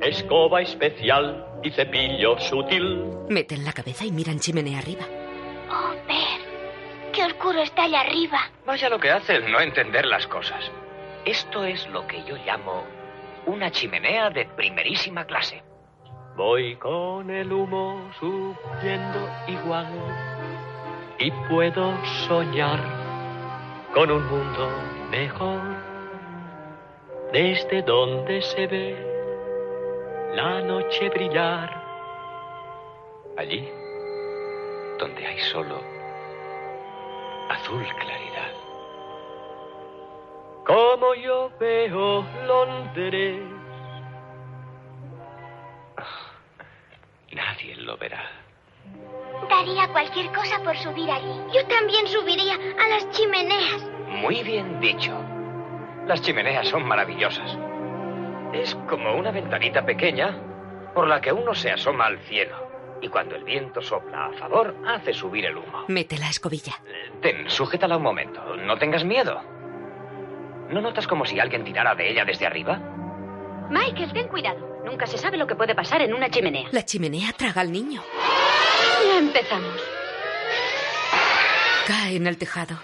Escoba 0.00 0.60
especial 0.62 1.46
y 1.62 1.70
cepillo 1.70 2.38
sutil. 2.40 3.04
Meten 3.28 3.64
la 3.64 3.72
cabeza 3.72 4.04
y 4.04 4.10
miran 4.10 4.40
chimenea 4.40 4.78
arriba. 4.80 5.04
Oh, 5.70 5.90
Bert, 6.08 6.51
qué 7.12 7.24
oscuro 7.24 7.62
está 7.62 7.84
allá 7.84 8.00
arriba. 8.00 8.50
Vaya 8.66 8.88
lo 8.88 8.98
que 8.98 9.10
hace 9.10 9.36
el 9.36 9.52
no 9.52 9.60
entender 9.60 10.06
las 10.06 10.26
cosas. 10.26 10.70
Esto 11.24 11.64
es 11.64 11.86
lo 11.88 12.06
que 12.06 12.24
yo 12.24 12.36
llamo 12.44 12.84
una 13.46 13.70
chimenea 13.70 14.30
de 14.30 14.46
primerísima 14.46 15.24
clase. 15.24 15.62
Voy 16.36 16.76
con 16.76 17.30
el 17.30 17.52
humo 17.52 18.10
subiendo 18.18 19.28
igual 19.46 19.86
y 21.18 21.30
puedo 21.48 21.94
soñar 22.26 22.80
con 23.92 24.10
un 24.10 24.26
mundo 24.26 24.70
mejor 25.10 25.60
desde 27.32 27.82
donde 27.82 28.40
se 28.42 28.66
ve 28.66 28.96
la 30.34 30.62
noche 30.62 31.10
brillar. 31.10 31.82
Allí, 33.36 33.68
donde 34.98 35.26
hay 35.26 35.38
solo 35.40 35.91
azul 37.52 37.84
claridad. 37.84 38.52
Como 40.66 41.14
yo 41.14 41.50
veo 41.58 42.24
Londres. 42.46 43.42
Nadie 47.32 47.76
lo 47.76 47.96
verá. 47.96 48.22
Daría 49.48 49.88
cualquier 49.88 50.32
cosa 50.32 50.62
por 50.62 50.76
subir 50.76 51.10
allí. 51.10 51.40
Yo 51.52 51.66
también 51.66 52.06
subiría 52.06 52.54
a 52.54 52.88
las 52.88 53.10
chimeneas. 53.10 53.86
Muy 54.08 54.42
bien 54.42 54.80
dicho. 54.80 55.12
Las 56.06 56.22
chimeneas 56.22 56.68
son 56.68 56.86
maravillosas. 56.86 57.58
Es 58.52 58.74
como 58.88 59.14
una 59.14 59.30
ventanita 59.30 59.84
pequeña 59.84 60.36
por 60.94 61.08
la 61.08 61.20
que 61.20 61.32
uno 61.32 61.54
se 61.54 61.70
asoma 61.70 62.06
al 62.06 62.18
cielo. 62.20 62.71
Y 63.02 63.08
cuando 63.08 63.34
el 63.34 63.42
viento 63.42 63.82
sopla 63.82 64.26
a 64.26 64.32
favor, 64.34 64.74
hace 64.86 65.12
subir 65.12 65.44
el 65.44 65.56
humo. 65.56 65.84
Mete 65.88 66.16
la 66.18 66.28
escobilla. 66.30 66.80
Ten, 67.20 67.50
sujétala 67.50 67.96
un 67.96 68.02
momento. 68.04 68.56
No 68.56 68.78
tengas 68.78 69.04
miedo. 69.04 69.42
¿No 70.70 70.80
notas 70.80 71.06
como 71.08 71.26
si 71.26 71.38
alguien 71.40 71.64
tirara 71.64 71.94
de 71.96 72.08
ella 72.10 72.24
desde 72.24 72.46
arriba? 72.46 72.78
Michael, 73.68 74.12
ten 74.12 74.28
cuidado. 74.28 74.80
Nunca 74.84 75.06
se 75.06 75.18
sabe 75.18 75.36
lo 75.36 75.46
que 75.46 75.56
puede 75.56 75.74
pasar 75.74 76.00
en 76.02 76.14
una 76.14 76.30
chimenea. 76.30 76.68
La 76.70 76.84
chimenea 76.84 77.32
traga 77.32 77.60
al 77.60 77.72
niño. 77.72 78.02
Ya 79.06 79.18
empezamos. 79.18 79.82
Cae 81.86 82.16
en 82.16 82.26
el 82.28 82.38
tejado. 82.38 82.76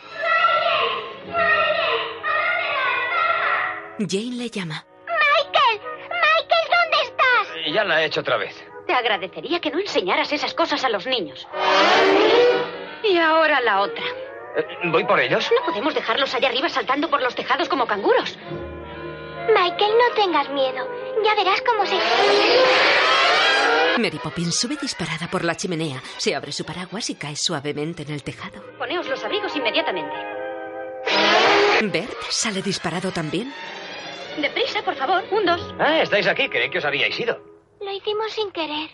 Jane 3.99 4.36
le 4.36 4.51
llama. 4.51 4.85
Michael, 5.07 5.81
Michael, 6.11 6.69
¿dónde 6.73 7.05
estás? 7.05 7.73
Ya 7.74 7.85
la 7.85 8.03
he 8.03 8.07
hecho 8.07 8.20
otra 8.20 8.36
vez. 8.36 8.55
Te 8.89 8.94
agradecería 8.94 9.60
que 9.60 9.70
no 9.70 9.78
enseñaras 9.78 10.32
esas 10.32 10.55
cosas 10.55 10.82
a 10.82 10.89
los 10.89 11.06
niños. 11.06 11.47
Y 13.05 13.19
ahora 13.19 13.60
la 13.60 13.82
otra. 13.82 14.02
Eh, 14.56 14.65
¿Voy 14.86 15.05
por 15.05 15.20
ellos? 15.20 15.47
No 15.55 15.66
podemos 15.66 15.94
dejarlos 15.94 16.35
allá 16.35 16.48
arriba 16.48 16.70
saltando 16.70 17.10
por 17.10 17.20
los 17.23 17.35
tejados 17.35 17.69
como 17.69 17.86
canguros. 17.86 18.39
Michael, 19.55 19.93
no 19.93 20.15
tengas 20.15 20.48
miedo. 20.48 20.89
Ya 21.23 21.35
verás 21.35 21.60
cómo 21.60 21.85
se... 21.85 21.97
Mary 24.01 24.19
Poppins 24.23 24.59
sube 24.59 24.77
disparada 24.81 25.28
por 25.31 25.44
la 25.44 25.55
chimenea, 25.55 26.01
se 26.16 26.35
abre 26.35 26.52
su 26.52 26.65
paraguas 26.65 27.10
y 27.10 27.16
cae 27.16 27.36
suavemente 27.36 28.05
en 28.05 28.12
el 28.12 28.23
tejado. 28.23 28.62
Poneos 28.78 29.06
los 29.06 29.23
abrigos 29.23 29.55
inmediatamente. 29.55 30.15
Bert 31.82 32.23
sale 32.31 32.62
disparado 32.62 33.10
también. 33.12 33.52
Deprisa, 34.40 34.82
por 34.82 34.94
favor. 34.94 35.24
Un, 35.31 35.44
dos. 35.44 35.74
Ah, 35.78 36.01
estáis 36.01 36.27
aquí. 36.27 36.48
Creí 36.48 36.70
que 36.70 36.78
os 36.78 36.85
habíais 36.86 37.19
ido. 37.20 37.39
Lo 37.80 37.92
hicimos 37.92 38.32
sin 38.32 38.50
querer. 38.52 38.90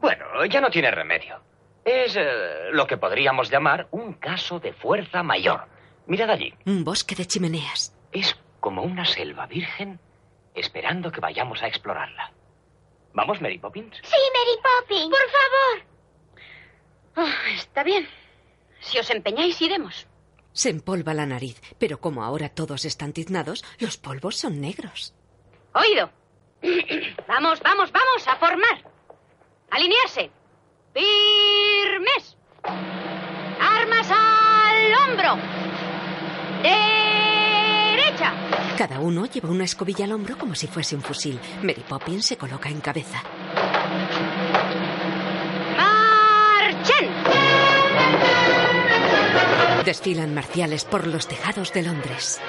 Bueno, 0.00 0.44
ya 0.46 0.60
no 0.60 0.70
tiene 0.70 0.90
remedio. 0.90 1.40
Es 1.84 2.16
eh, 2.16 2.70
lo 2.72 2.86
que 2.86 2.96
podríamos 2.96 3.50
llamar 3.50 3.88
un 3.92 4.14
caso 4.14 4.58
de 4.58 4.72
fuerza 4.72 5.22
mayor. 5.22 5.66
Mirad 6.06 6.30
allí. 6.30 6.52
Un 6.66 6.84
bosque 6.84 7.14
de 7.14 7.26
chimeneas. 7.26 7.94
Es 8.12 8.36
como 8.60 8.82
una 8.82 9.04
selva 9.04 9.46
virgen 9.46 10.00
esperando 10.54 11.12
que 11.12 11.20
vayamos 11.20 11.62
a 11.62 11.68
explorarla. 11.68 12.32
¿Vamos, 13.12 13.40
Mary 13.40 13.58
Poppins? 13.58 13.96
Sí, 14.02 14.16
Mary 14.34 14.58
Poppins. 14.62 15.16
Por 15.16 15.30
favor. 15.30 17.28
Oh, 17.28 17.54
está 17.54 17.82
bien. 17.82 18.06
Si 18.80 18.98
os 18.98 19.08
empeñáis, 19.10 19.60
iremos. 19.62 20.06
Se 20.52 20.70
empolva 20.70 21.14
la 21.14 21.26
nariz, 21.26 21.60
pero 21.78 22.00
como 22.00 22.24
ahora 22.24 22.48
todos 22.48 22.84
están 22.84 23.12
tiznados, 23.12 23.64
los 23.78 23.96
polvos 23.96 24.36
son 24.36 24.60
negros. 24.60 25.14
Oído. 25.74 26.10
vamos, 27.28 27.60
vamos, 27.60 27.92
vamos, 27.92 28.28
a 28.28 28.36
formar. 28.36 28.82
Alinearse. 29.70 30.30
Firmes. 30.94 32.36
Armas 33.60 34.10
al 34.10 35.10
hombro. 35.10 35.36
Derecha. 36.62 38.32
Cada 38.78 39.00
uno 39.00 39.26
lleva 39.26 39.50
una 39.50 39.64
escobilla 39.64 40.04
al 40.04 40.12
hombro 40.12 40.38
como 40.38 40.54
si 40.54 40.66
fuese 40.66 40.96
un 40.96 41.02
fusil. 41.02 41.38
Mary 41.62 41.84
Poppins 41.88 42.26
se 42.26 42.36
coloca 42.36 42.68
en 42.68 42.80
cabeza. 42.80 43.22
¡Marchen! 45.76 47.10
Desfilan 49.84 50.34
marciales 50.34 50.84
por 50.84 51.06
los 51.06 51.28
tejados 51.28 51.72
de 51.72 51.82
Londres. 51.82 52.40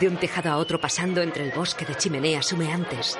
De 0.00 0.08
un 0.08 0.16
tejado 0.16 0.50
a 0.50 0.56
otro 0.56 0.80
pasando 0.80 1.20
entre 1.20 1.44
el 1.44 1.52
bosque 1.52 1.84
de 1.84 1.94
chimeneas 1.94 2.52
humeantes. 2.52 3.18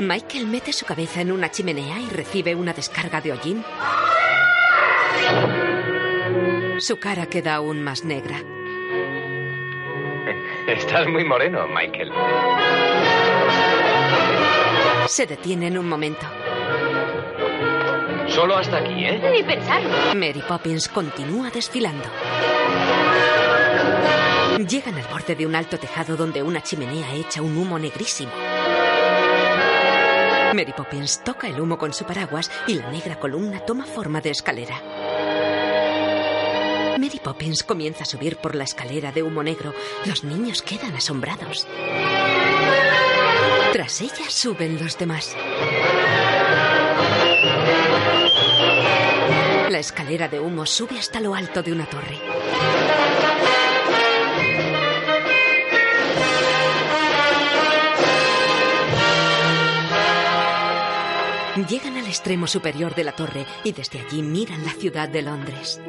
Michael 0.00 0.46
mete 0.46 0.72
su 0.72 0.86
cabeza 0.86 1.20
en 1.20 1.30
una 1.30 1.50
chimenea 1.50 2.00
y 2.00 2.08
recibe 2.08 2.54
una 2.54 2.72
descarga 2.72 3.20
de 3.20 3.32
hollín. 3.32 3.62
Su 6.78 6.98
cara 6.98 7.26
queda 7.26 7.56
aún 7.56 7.82
más 7.82 8.02
negra. 8.02 8.40
Estás 10.66 11.06
muy 11.06 11.24
moreno, 11.24 11.66
Michael. 11.68 12.12
Se 15.08 15.26
detiene 15.26 15.68
en 15.68 15.78
un 15.78 15.88
momento. 15.88 16.26
Solo 18.28 18.58
hasta 18.58 18.76
aquí, 18.76 19.06
¿eh? 19.06 19.18
Ni 19.32 19.42
pensarlo. 19.42 19.88
Mary 20.14 20.42
Poppins 20.46 20.86
continúa 20.86 21.50
desfilando. 21.50 22.04
Llegan 24.68 24.96
al 24.96 25.06
borde 25.06 25.34
de 25.34 25.46
un 25.46 25.54
alto 25.54 25.78
tejado 25.78 26.14
donde 26.14 26.42
una 26.42 26.62
chimenea 26.62 27.14
echa 27.14 27.40
un 27.40 27.56
humo 27.56 27.78
negrísimo. 27.78 28.30
Mary 30.54 30.74
Poppins 30.76 31.24
toca 31.24 31.48
el 31.48 31.58
humo 31.58 31.78
con 31.78 31.94
su 31.94 32.04
paraguas 32.04 32.50
y 32.66 32.74
la 32.74 32.90
negra 32.90 33.18
columna 33.18 33.60
toma 33.60 33.86
forma 33.86 34.20
de 34.20 34.30
escalera. 34.30 34.76
Mary 36.98 37.20
Poppins 37.24 37.62
comienza 37.62 38.02
a 38.02 38.06
subir 38.06 38.36
por 38.36 38.54
la 38.54 38.64
escalera 38.64 39.10
de 39.10 39.22
humo 39.22 39.42
negro. 39.42 39.72
Los 40.04 40.22
niños 40.22 40.60
quedan 40.60 40.94
asombrados. 40.94 41.66
Tras 43.78 44.00
ella 44.00 44.28
suben 44.28 44.76
los 44.82 44.98
demás. 44.98 45.36
La 49.70 49.78
escalera 49.78 50.26
de 50.26 50.40
humo 50.40 50.66
sube 50.66 50.98
hasta 50.98 51.20
lo 51.20 51.32
alto 51.32 51.62
de 51.62 51.70
una 51.70 51.86
torre. 51.86 52.18
Llegan 61.68 61.96
al 61.98 62.06
extremo 62.08 62.48
superior 62.48 62.96
de 62.96 63.04
la 63.04 63.12
torre 63.12 63.46
y 63.62 63.70
desde 63.70 64.00
allí 64.00 64.22
miran 64.22 64.64
la 64.64 64.72
ciudad 64.72 65.08
de 65.08 65.22
Londres. 65.22 65.80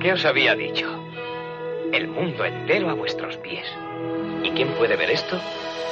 ¿Qué 0.00 0.12
os 0.12 0.24
había 0.24 0.56
dicho? 0.56 0.88
El 1.92 2.08
mundo 2.08 2.44
entero 2.44 2.90
a 2.90 2.94
vuestros 2.94 3.36
pies. 3.36 3.64
¿Y 4.58 4.62
quién 4.64 4.74
puede 4.76 4.96
ver 4.96 5.08
esto? 5.08 5.36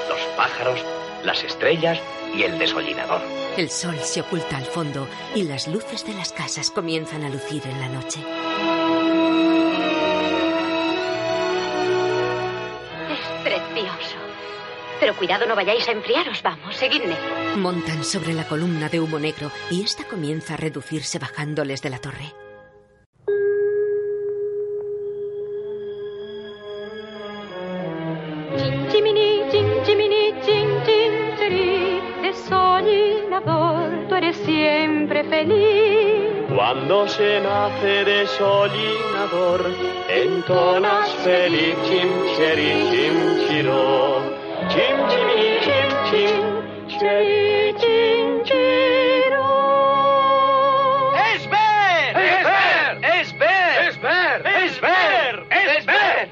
Los 0.08 0.20
pájaros, 0.36 0.84
las 1.22 1.44
estrellas 1.44 2.00
y 2.34 2.42
el 2.42 2.58
desollinador. 2.58 3.20
El 3.56 3.70
sol 3.70 3.96
se 4.00 4.22
oculta 4.22 4.56
al 4.56 4.64
fondo 4.64 5.06
y 5.36 5.44
las 5.44 5.68
luces 5.68 6.04
de 6.04 6.14
las 6.14 6.32
casas 6.32 6.72
comienzan 6.72 7.22
a 7.22 7.28
lucir 7.28 7.62
en 7.64 7.80
la 7.80 7.88
noche. 7.88 8.18
Es 13.08 13.44
precioso. 13.44 14.16
Pero 14.98 15.14
cuidado, 15.14 15.46
no 15.46 15.54
vayáis 15.54 15.86
a 15.86 15.92
enfriaros. 15.92 16.42
Vamos, 16.42 16.74
seguidme. 16.74 17.14
Montan 17.54 18.02
sobre 18.02 18.34
la 18.34 18.48
columna 18.48 18.88
de 18.88 18.98
humo 18.98 19.20
negro 19.20 19.52
y 19.70 19.84
esta 19.84 20.02
comienza 20.02 20.54
a 20.54 20.56
reducirse 20.56 21.20
bajándoles 21.20 21.82
de 21.82 21.90
la 21.90 22.00
torre. 22.00 22.34
Eres 34.16 34.36
siempre 34.38 35.24
feliz. 35.24 36.46
Cuando 36.54 37.06
se 37.08 37.40
nace 37.40 38.04
desolinador, 38.04 39.70
entonas 40.08 41.10
feliz 41.24 41.76
chim, 41.86 42.08
cheri, 42.36 42.88
chim, 42.90 43.48
chiro. 43.48 44.22
Chim, 44.68 44.96
chimini, 45.10 45.60
chim, 45.60 45.88
chim, 46.08 46.98
cheri, 46.98 47.74
chim, 47.78 48.42
chiro. 48.44 49.44
¡Es 51.34 51.50
ver! 51.50 52.16
¡Es 52.16 52.44
ver! 52.44 53.04
¡Es 53.04 53.38
ver! 53.38 53.86
¡Es 53.86 54.00
ver! 54.00 54.46
¡Es 54.46 54.80
ver! 54.80 55.46
¡Es 55.50 55.86
ver! 55.86 56.28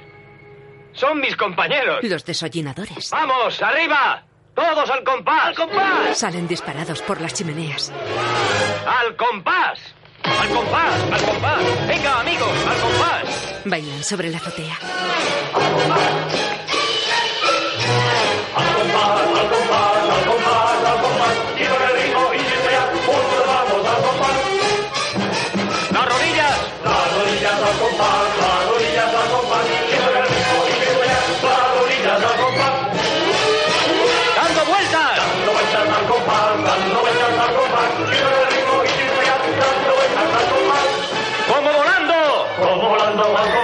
Son 0.93 1.20
mis 1.20 1.36
compañeros. 1.36 1.98
Los 2.02 2.24
desollinadores 2.24 3.11
¡Vamos, 3.11 3.61
arriba! 3.61 4.24
¡Todos 4.55 4.89
al 4.90 5.02
compás! 5.02 5.47
¡Al 5.47 5.55
compás! 5.55 6.18
salen 6.18 6.47
disparados 6.47 7.02
por 7.02 7.20
las 7.20 7.35
chimeneas. 7.35 7.90
¡Al 8.86 9.16
compás! 9.16 9.78
¡Al 10.22 10.48
compás! 10.48 10.94
¡Al 11.12 11.22
compás! 11.22 11.89
¡Venga, 11.89 12.20
amigos! 12.20 12.66
¡Al 12.68 12.76
compás! 12.78 13.62
Bailan 13.64 14.05
sobre 14.05 14.31
la 14.31 14.36
azotea. 14.36 14.78
¡Las 25.93 26.06
rodillas! 26.09 26.60
Las 26.85 27.16
rodillas 27.16 27.62
al 27.62 27.78
compás, 27.78 28.23
the 43.16 43.23
local 43.23 43.64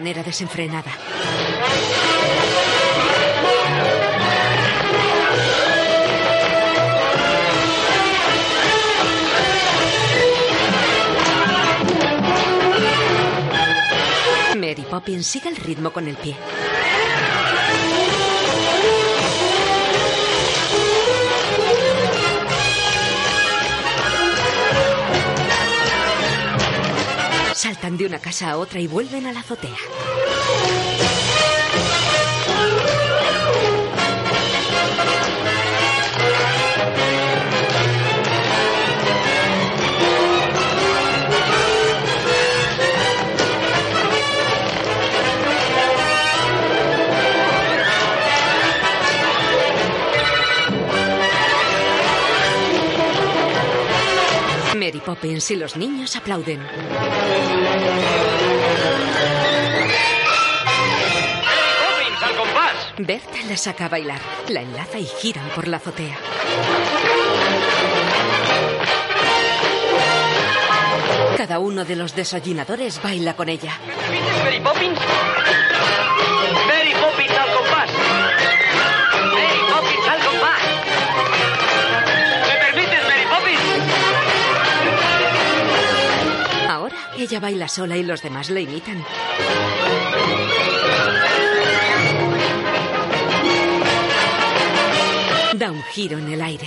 manera 0.00 0.22
desenfrenada. 0.22 0.90
Mary 14.56 14.86
Poppins 14.88 15.26
sigue 15.26 15.50
el 15.50 15.56
ritmo 15.56 15.92
con 15.92 16.08
el 16.08 16.16
pie. 16.16 16.34
Saltan 27.80 27.96
de 27.96 28.04
una 28.04 28.18
casa 28.18 28.50
a 28.50 28.58
otra 28.58 28.78
y 28.78 28.86
vuelven 28.86 29.26
a 29.26 29.32
la 29.32 29.40
azotea. 29.40 29.78
Mary 55.00 55.16
Poppins 55.16 55.50
y 55.50 55.56
los 55.56 55.76
niños 55.76 56.14
aplauden. 56.14 56.60
Poppins, 61.80 62.22
al 62.22 62.36
compás. 62.36 62.74
Bert 62.98 63.34
la 63.48 63.56
saca 63.56 63.86
a 63.86 63.88
bailar, 63.88 64.20
la 64.48 64.60
enlaza 64.60 64.98
y 64.98 65.06
giran 65.06 65.48
por 65.54 65.68
la 65.68 65.78
azotea. 65.78 66.18
Cada 71.38 71.58
uno 71.58 71.86
de 71.86 71.96
los 71.96 72.14
desollinadores 72.14 73.00
baila 73.02 73.34
con 73.34 73.48
ella. 73.48 73.78
Mary 74.44 74.60
Poppins. 74.60 74.98
Mary 75.00 76.60
Poppins 76.60 76.79
ella 87.22 87.40
baila 87.40 87.68
sola 87.68 87.96
y 87.96 88.02
los 88.02 88.22
demás 88.22 88.50
la 88.50 88.60
imitan. 88.60 89.04
Da 95.54 95.70
un 95.70 95.82
giro 95.92 96.18
en 96.18 96.32
el 96.32 96.40
aire. 96.40 96.66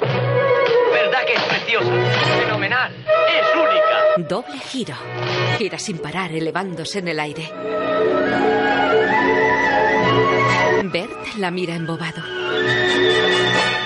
¿Verdad 0.00 1.24
que 1.26 1.34
es 1.34 1.42
preciosa? 1.42 1.90
Fenomenal. 2.40 2.92
Es 2.94 3.46
única. 3.56 4.28
Doble 4.28 4.58
giro. 4.58 4.94
Gira 5.58 5.78
sin 5.78 5.98
parar, 5.98 6.32
elevándose 6.32 6.98
en 6.98 7.08
el 7.08 7.20
aire. 7.20 7.50
Bert 10.84 11.36
la 11.38 11.50
mira 11.50 11.74
embobado. 11.74 12.43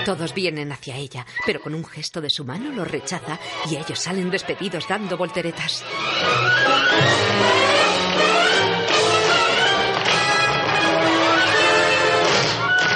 Todos 0.05 0.33
vienen 0.33 0.71
hacia 0.71 0.95
ella, 0.95 1.25
pero 1.45 1.61
con 1.61 1.75
un 1.75 1.85
gesto 1.85 2.19
de 2.19 2.29
su 2.29 2.43
mano 2.43 2.71
lo 2.71 2.83
rechaza 2.83 3.37
y 3.69 3.75
ellos 3.75 3.99
salen 3.99 4.31
despedidos 4.31 4.87
dando 4.87 5.17
volteretas. 5.17 5.83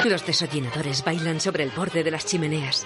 Los 0.05 0.25
desollinadores 0.25 1.03
bailan 1.03 1.39
sobre 1.39 1.63
el 1.63 1.69
borde 1.71 2.03
de 2.03 2.11
las 2.11 2.25
chimeneas. 2.25 2.85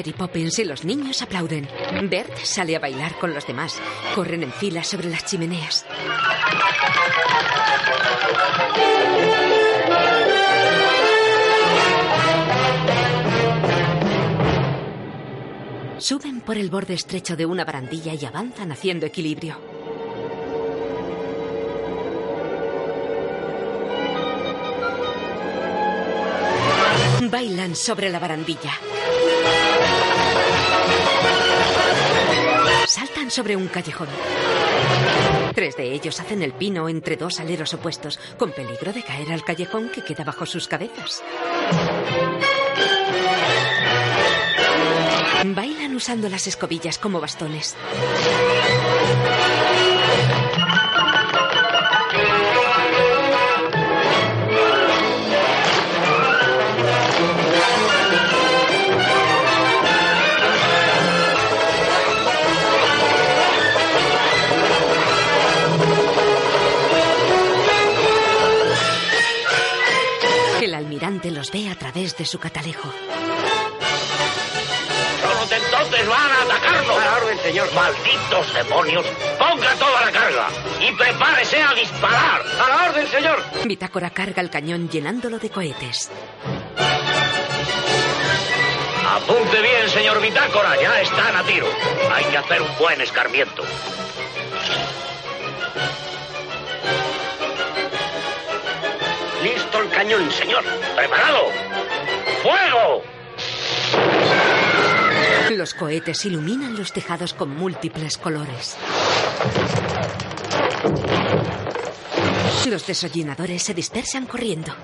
Mary 0.00 0.14
Poppins 0.14 0.58
y 0.58 0.64
los 0.64 0.82
niños 0.82 1.20
aplauden. 1.20 1.68
Bert 2.08 2.34
sale 2.38 2.74
a 2.74 2.78
bailar 2.78 3.18
con 3.18 3.34
los 3.34 3.46
demás. 3.46 3.78
Corren 4.14 4.42
en 4.42 4.50
fila 4.50 4.82
sobre 4.82 5.10
las 5.10 5.26
chimeneas. 5.26 5.84
Suben 15.98 16.40
por 16.40 16.56
el 16.56 16.70
borde 16.70 16.94
estrecho 16.94 17.36
de 17.36 17.44
una 17.44 17.66
barandilla 17.66 18.14
y 18.14 18.24
avanzan 18.24 18.72
haciendo 18.72 19.04
equilibrio. 19.04 19.60
Bailan 27.30 27.76
sobre 27.76 28.08
la 28.08 28.18
barandilla. 28.18 28.72
Sobre 33.28 33.54
un 33.54 33.68
callejón. 33.68 34.08
Tres 35.54 35.76
de 35.76 35.92
ellos 35.92 36.18
hacen 36.18 36.42
el 36.42 36.52
pino 36.52 36.88
entre 36.88 37.16
dos 37.16 37.38
aleros 37.38 37.74
opuestos, 37.74 38.18
con 38.36 38.50
peligro 38.50 38.92
de 38.92 39.04
caer 39.04 39.30
al 39.32 39.44
callejón 39.44 39.88
que 39.90 40.02
queda 40.02 40.24
bajo 40.24 40.46
sus 40.46 40.66
cabezas. 40.66 41.22
Bailan 45.44 45.94
usando 45.94 46.28
las 46.28 46.46
escobillas 46.48 46.98
como 46.98 47.20
bastones. 47.20 47.76
Almirante 71.20 71.30
los 71.30 71.50
ve 71.52 71.68
a 71.68 71.74
través 71.74 72.16
de 72.16 72.24
su 72.24 72.38
catalejo. 72.38 72.88
Solo 75.20 75.64
entonces 75.64 76.08
van 76.08 76.30
a 76.30 76.42
atacarnos. 76.42 76.96
A 76.96 77.04
la 77.04 77.16
orden, 77.16 77.38
señor. 77.40 77.68
Malditos 77.74 78.54
demonios. 78.54 79.06
Ponga 79.38 79.74
toda 79.74 80.00
la 80.06 80.12
carga 80.12 80.48
y 80.80 80.92
prepárese 80.92 81.62
a 81.62 81.74
disparar. 81.74 82.42
A 82.58 82.68
la 82.68 82.90
orden, 82.90 83.06
señor. 83.08 83.44
Bitácora 83.66 84.10
carga 84.10 84.40
el 84.40 84.48
cañón 84.48 84.88
llenándolo 84.88 85.38
de 85.38 85.50
cohetes. 85.50 86.10
Apunte 89.06 89.60
bien, 89.60 89.90
señor 89.90 90.22
Bitácora. 90.22 90.80
Ya 90.80 91.02
están 91.02 91.36
a 91.36 91.42
tiro. 91.44 91.66
Hay 92.14 92.24
que 92.24 92.38
hacer 92.38 92.62
un 92.62 92.78
buen 92.78 93.00
escarmiento. 93.00 93.62
Cañón, 100.10 100.30
señor. 100.32 100.64
¡Preparado! 100.96 101.46
¡Fuego! 102.42 103.02
Los 105.50 105.74
cohetes 105.74 106.24
iluminan 106.24 106.76
los 106.76 106.92
tejados 106.92 107.32
con 107.34 107.54
múltiples 107.54 108.16
colores. 108.16 108.76
Los 112.68 112.86
desollinadores 112.86 113.62
se 113.62 113.74
dispersan 113.74 114.26
corriendo. 114.26 114.74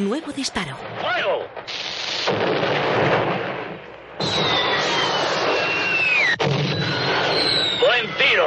Nuevo 0.00 0.32
disparo. 0.32 0.76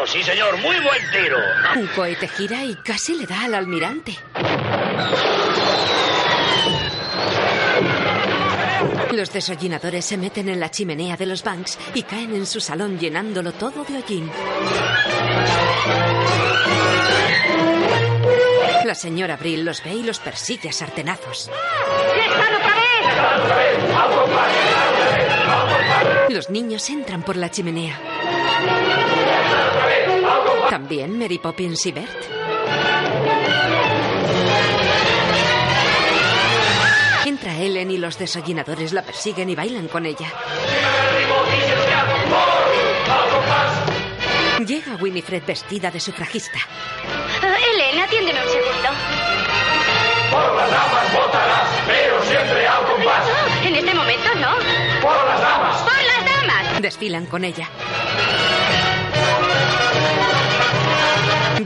Sí 0.05 0.23
señor, 0.23 0.57
muy 0.57 0.80
buen 0.80 1.01
tiro. 1.11 1.38
Un 1.76 1.88
cohete 1.88 2.27
gira 2.27 2.63
y 2.63 2.76
casi 2.76 3.15
le 3.15 3.26
da 3.26 3.43
al 3.43 3.53
almirante. 3.53 4.18
Los 9.11 9.34
desollinadores 9.34 10.05
se 10.05 10.18
meten 10.18 10.49
en 10.49 10.59
la 10.59 10.72
chimenea 10.72 11.18
de 11.18 11.26
los 11.26 11.43
banks 11.43 11.77
y 11.93 12.03
caen 12.03 12.34
en 12.35 12.45
su 12.45 12.59
salón 12.59 12.97
llenándolo 12.99 13.51
todo 13.51 13.84
de 13.84 13.97
hollín. 13.97 14.31
La 18.85 18.95
señora 18.95 19.38
Brill 19.38 19.63
los 19.65 19.84
ve 19.84 19.93
y 19.93 20.03
los 20.03 20.19
persigue 20.19 20.69
a 20.69 20.73
sartenazos. 20.73 21.51
¡Están 22.18 22.53
vez! 26.27 26.35
Los 26.35 26.49
niños 26.49 26.89
entran 26.89 27.23
por 27.23 27.35
la 27.35 27.51
chimenea. 27.51 28.10
También 30.69 31.18
Mary 31.19 31.38
Poppins 31.38 31.86
y 31.86 31.91
Bert. 31.91 32.26
Entra 37.26 37.56
Ellen 37.56 37.91
y 37.91 37.98
los 37.98 38.18
desollinadores 38.18 38.94
la 38.94 39.03
persiguen 39.03 39.49
y 39.49 39.56
bailan 39.56 39.88
con 39.88 40.06
ella. 40.06 40.28
Llega 44.65 44.95
Winifred 44.95 45.44
vestida 45.45 45.90
de 45.91 45.99
sufragista. 45.99 46.60
Ah, 47.41 47.57
Ellen, 47.73 47.99
atiéndeme 47.99 48.40
un 48.41 48.49
segundo. 48.49 48.90
Por 50.32 50.56
las 50.56 50.72
damas 50.72 51.14
votarás, 51.14 51.69
pero 51.88 52.23
siempre 52.23 52.68
al 52.68 52.86
compás. 52.86 53.28
Ah, 53.28 53.68
en 53.68 53.76
este 53.76 53.94
momento 53.94 54.36
no. 54.36 54.52
Por 55.02 55.26
las 55.26 55.41
damas. 55.41 55.82
¡Por 55.82 55.94
las 55.94 56.26
damas! 56.26 56.82
Desfilan 56.82 57.26
con 57.26 57.44
ella. 57.44 57.69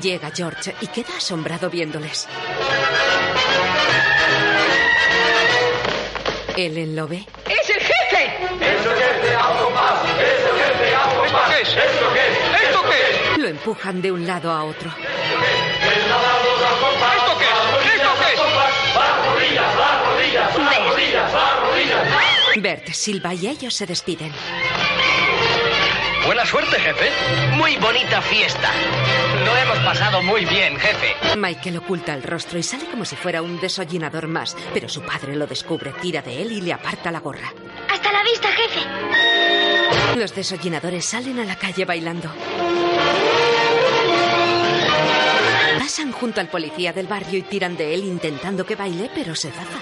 Llega 0.01 0.29
George 0.35 0.75
y 0.81 0.87
queda 0.87 1.15
asombrado 1.17 1.69
viéndoles. 1.69 2.27
Ellen 6.57 6.95
lo 6.95 7.07
ve. 7.07 7.25
¡Es 7.45 7.69
el 7.69 7.79
jefe! 7.79 8.37
Eso 8.61 8.93
que 8.93 9.03
es 9.03 9.23
de 9.23 9.35
al 9.35 9.57
compás. 9.57 9.99
Eso 10.19 10.55
que 10.55 10.63
es 10.63 10.79
de 10.79 10.95
al 10.95 11.15
compás. 11.15 11.49
qué 11.55 11.61
es? 11.61 11.69
¿Esto 11.69 12.13
qué 12.13 12.19
es? 12.19 12.63
¿Esto 12.63 12.81
qué 12.83 12.97
es? 13.33 13.37
Lo 13.37 13.47
empujan 13.47 14.01
de 14.01 14.11
un 14.11 14.27
lado 14.27 14.51
a 14.51 14.63
otro. 14.63 14.89
¿Esto 14.89 15.05
qué 17.39 17.45
es? 17.45 17.95
¿Esto 17.95 18.11
qué 18.19 18.33
es? 18.33 18.39
Las 18.95 19.25
rodillas, 19.25 19.75
las 19.75 20.05
rodillas, 20.07 20.57
las 20.57 20.87
rodillas, 20.87 21.33
las 21.33 21.59
rodillas. 21.61 22.61
Bert, 22.61 22.87
Silva 22.91 23.33
y 23.33 23.47
ellos 23.47 23.73
se 23.73 23.85
despiden. 23.85 24.33
Buena 26.25 26.45
suerte, 26.45 26.79
jefe. 26.79 27.11
Muy 27.55 27.75
bonita 27.77 28.19
fiesta. 28.21 28.71
Lo 29.45 29.55
hemos 29.57 29.77
pasado 29.79 30.23
muy 30.23 30.43
bien, 30.45 30.75
jefe. 30.77 31.13
Michael 31.37 31.77
oculta 31.77 32.15
el 32.15 32.23
rostro 32.23 32.57
y 32.57 32.63
sale 32.63 32.85
como 32.85 33.05
si 33.05 33.15
fuera 33.15 33.43
un 33.43 33.59
desollinador 33.59 34.27
más, 34.27 34.57
pero 34.73 34.89
su 34.89 35.01
padre 35.01 35.35
lo 35.35 35.45
descubre, 35.45 35.93
tira 36.01 36.23
de 36.23 36.41
él 36.41 36.51
y 36.51 36.61
le 36.61 36.73
aparta 36.73 37.11
la 37.11 37.19
gorra. 37.19 37.53
Hasta 37.91 38.11
la 38.11 38.23
vista, 38.23 38.47
jefe. 38.51 40.19
Los 40.19 40.33
desollinadores 40.33 41.05
salen 41.05 41.39
a 41.39 41.45
la 41.45 41.57
calle 41.57 41.85
bailando. 41.85 42.31
Pasan 45.77 46.11
junto 46.11 46.41
al 46.41 46.47
policía 46.47 46.91
del 46.91 47.05
barrio 47.05 47.37
y 47.37 47.43
tiran 47.43 47.77
de 47.77 47.93
él 47.93 48.03
intentando 48.03 48.65
que 48.65 48.75
baile, 48.75 49.11
pero 49.13 49.35
se 49.35 49.51
zafa. 49.51 49.79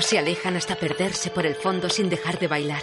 Todos 0.00 0.08
se 0.12 0.18
alejan 0.18 0.56
hasta 0.56 0.76
perderse 0.76 1.28
por 1.28 1.44
el 1.44 1.54
fondo 1.54 1.90
sin 1.90 2.08
dejar 2.08 2.38
de 2.38 2.48
bailar. 2.48 2.82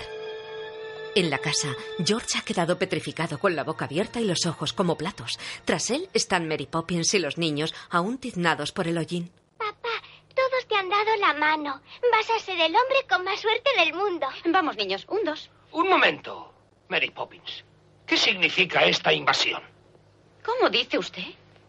En 1.15 1.31
la 1.31 1.39
casa, 1.39 1.69
George 2.05 2.37
ha 2.37 2.43
quedado 2.43 2.77
petrificado 2.77 3.39
con 3.39 3.55
la 3.55 3.63
boca 3.63 3.85
abierta 3.85 4.19
y 4.19 4.23
los 4.23 4.45
ojos 4.45 4.71
como 4.71 4.99
platos. 4.99 5.39
Tras 5.65 5.89
él 5.89 6.09
están 6.13 6.47
Mary 6.47 6.67
Poppins 6.67 7.11
y 7.15 7.17
los 7.17 7.39
niños, 7.39 7.73
aún 7.89 8.19
tiznados 8.19 8.71
por 8.71 8.87
el 8.87 8.99
hollín. 8.99 9.31
Papá, 9.57 9.89
todos 10.35 10.67
te 10.69 10.75
han 10.75 10.89
dado 10.89 11.15
la 11.19 11.33
mano. 11.33 11.81
Vas 12.11 12.29
a 12.29 12.39
ser 12.39 12.59
el 12.59 12.75
hombre 12.75 13.07
con 13.09 13.23
más 13.23 13.39
suerte 13.39 13.71
del 13.79 13.95
mundo. 13.95 14.27
Vamos, 14.45 14.77
niños, 14.77 15.07
un 15.09 15.23
dos. 15.23 15.49
Un 15.71 15.89
momento, 15.89 16.53
Mary 16.87 17.09
Poppins. 17.09 17.63
¿Qué 18.05 18.15
significa 18.15 18.85
esta 18.85 19.11
invasión? 19.11 19.63
¿Cómo 20.45 20.69
dice 20.69 20.99
usted? 20.99 21.25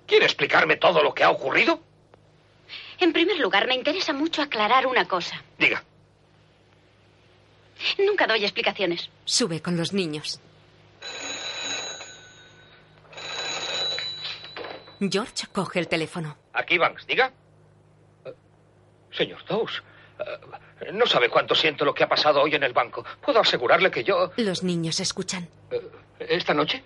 ¿Quiere 0.07 0.27
explicarme 0.27 0.77
todo 0.77 1.03
lo 1.03 1.15
que 1.15 1.25
ha 1.25 1.31
ocurrido? 1.31 1.88
En 3.01 3.13
primer 3.13 3.39
lugar, 3.39 3.67
me 3.67 3.75
interesa 3.75 4.13
mucho 4.13 4.43
aclarar 4.43 4.87
una 4.87 5.07
cosa. 5.07 5.43
Diga. 5.59 5.83
Nunca 7.99 8.27
doy 8.27 8.43
explicaciones. 8.43 9.09
Sube 9.25 9.63
con 9.63 9.77
los 9.77 9.93
niños. 9.93 10.41
George 15.01 15.47
coge 15.53 15.79
el 15.79 15.87
teléfono. 15.87 16.37
Aquí, 16.53 16.77
Banks, 16.77 17.07
diga. 17.07 17.31
Eh, 18.25 18.35
Señor 19.13 19.45
Dawes, 19.45 19.81
eh, 20.19 20.93
no 20.93 21.07
sabe 21.07 21.29
cuánto 21.29 21.55
siento 21.55 21.85
lo 21.85 21.95
que 21.95 22.03
ha 22.03 22.09
pasado 22.09 22.43
hoy 22.43 22.57
en 22.57 22.65
el 22.65 22.73
banco. 22.73 23.05
Puedo 23.21 23.39
asegurarle 23.39 23.93
que 23.93 24.03
yo... 24.03 24.33
Los 24.37 24.65
niños 24.65 24.99
escuchan. 24.99 25.49
¿Esta 26.19 26.53
noche? 26.53 26.83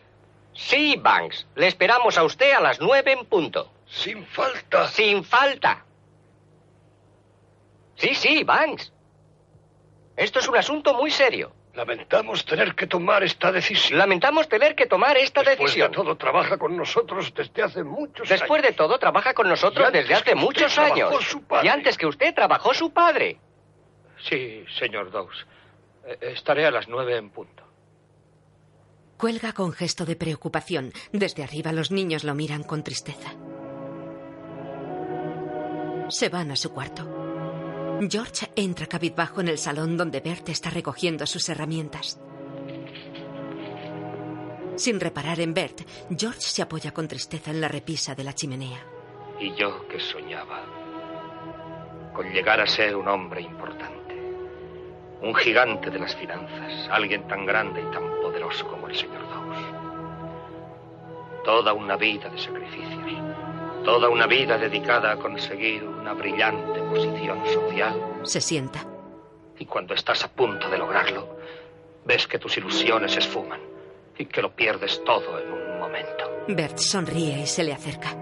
Sí, 0.55 0.97
Banks. 1.01 1.47
Le 1.57 1.69
esperamos 1.69 2.19
a 2.19 2.25
usted 2.25 2.53
a 2.53 2.61
las 2.61 2.81
nueve 2.81 3.13
en 3.13 3.25
punto. 3.25 3.73
Sin 3.87 4.27
falta. 4.27 4.89
Sin 4.89 5.25
falta. 5.25 5.87
Sí, 8.03 8.15
sí, 8.15 8.45
Banks. 8.45 8.93
Esto 10.17 10.41
es 10.41 10.49
un 10.49 10.57
asunto 10.57 10.93
muy 10.95 11.11
serio. 11.11 11.53
Lamentamos 11.75 12.45
tener 12.45 12.75
que 12.75 12.87
tomar 12.87 13.23
esta 13.23 13.51
decisión. 13.51 13.99
Lamentamos 13.99 14.47
tener 14.49 14.75
que 14.75 14.87
tomar 14.87 15.17
esta 15.17 15.41
Después 15.43 15.59
decisión. 15.71 15.91
de 15.91 15.97
todo, 15.97 16.17
trabaja 16.17 16.59
con 16.59 16.77
nosotros 16.77 17.33
desde 17.35 17.63
hace 17.63 17.83
muchos 17.83 18.29
Después 18.29 18.61
años. 18.63 18.73
de 18.73 18.77
todo, 18.77 18.99
trabaja 18.99 19.33
con 19.33 19.49
nosotros 19.49 19.85
Y 19.85 19.87
antes 19.87 20.03
desde 20.03 20.15
hace 20.15 20.25
que 20.25 20.31
usted 20.35 20.45
muchos 20.45 20.75
trabajó 20.75 20.95
años. 20.95 21.25
su 21.25 21.43
padre. 21.45 21.67
Y 21.67 21.69
antes 21.71 21.97
que 21.97 22.07
usted 22.07 22.35
trabajó 22.35 22.75
su 22.75 22.93
padre. 22.93 23.39
Sí, 24.29 24.65
señor 24.79 25.11
Dawes. 25.11 25.47
Eh, 26.07 26.19
Estaré 26.35 26.67
a 26.67 26.71
las 26.71 26.89
nueve 26.89 27.17
en 27.17 27.31
punto. 27.31 27.63
Cuelga 29.17 29.53
con 29.55 29.73
gesto 29.73 30.05
de 30.05 30.17
preocupación. 30.17 30.93
Desde 31.13 31.43
arriba 31.45 31.73
los 31.73 31.91
niños 31.91 32.25
lo 32.25 32.35
miran 32.35 32.65
con 32.65 32.83
tristeza. 32.83 33.31
Se 36.09 36.29
van 36.29 36.51
a 36.51 36.57
su 36.57 36.73
cuarto. 36.75 37.22
George 38.11 38.51
entra 38.57 38.87
cabizbajo 38.87 39.41
en 39.41 39.49
el 39.49 39.59
salón 39.59 39.97
donde 39.97 40.21
Bert 40.21 40.49
está 40.49 40.71
recogiendo 40.71 41.27
sus 41.27 41.49
herramientas. 41.49 42.21
Sin 44.77 44.99
reparar 44.99 45.39
en 45.41 45.55
Bert, 45.55 45.83
George 46.17 46.41
se 46.41 46.63
apoya 46.63 46.93
con 46.93 47.07
tristeza 47.07 47.51
en 47.51 47.61
la 47.61 47.69
repisa 47.69 48.15
de 48.15 48.25
la 48.25 48.33
chimenea. 48.33 48.85
Y 49.39 49.55
yo 49.55 49.87
que 49.87 50.01
soñaba 50.01 50.65
con 52.13 52.31
llegar 52.33 52.61
a 52.61 52.67
ser 52.67 52.97
un 52.97 53.09
hombre 53.09 53.41
importante, 53.41 54.15
un 55.23 55.35
gigante 55.35 55.91
de 55.91 55.99
las 55.99 56.15
finanzas, 56.17 56.89
alguien 56.91 57.27
tan 57.29 57.47
grande 57.47 57.81
y 57.81 57.93
tan 57.93 58.03
poderoso 58.21 58.67
como 58.67 58.89
el 58.89 58.97
señor 58.97 59.23
Dawes. 59.29 59.65
Toda 61.45 61.73
una 61.73 61.97
vida 61.97 62.29
de 62.29 62.39
sacrificios, 62.39 63.52
toda 63.85 64.09
una 64.09 64.27
vida 64.27 64.59
dedicada 64.59 65.13
a 65.13 65.17
conseguir 65.17 65.85
una 65.85 66.13
brillante 66.13 66.81
posición 66.83 67.45
social. 67.47 67.95
Se 68.23 68.41
sienta. 68.41 68.85
Y 69.59 69.67
cuando 69.67 69.95
estás 69.95 70.25
a 70.25 70.29
punto 70.33 70.69
de 70.69 70.79
lograrlo, 70.79 71.37
ves 72.05 72.27
que 72.27 72.39
tus 72.39 72.57
ilusiones 72.57 73.13
se 73.13 73.21
esfuman 73.21 73.61
y 74.19 74.27
que 74.27 74.43
lo 74.43 74.53
pierdes 74.55 75.03
todo 75.05 75.39
en 75.39 75.53
un 75.53 75.79
momento. 75.79 76.31
Bert 76.49 76.79
sonríe 76.79 77.41
y 77.41 77.47
se 77.47 77.65
le 77.65 77.73
acerca. 77.73 78.17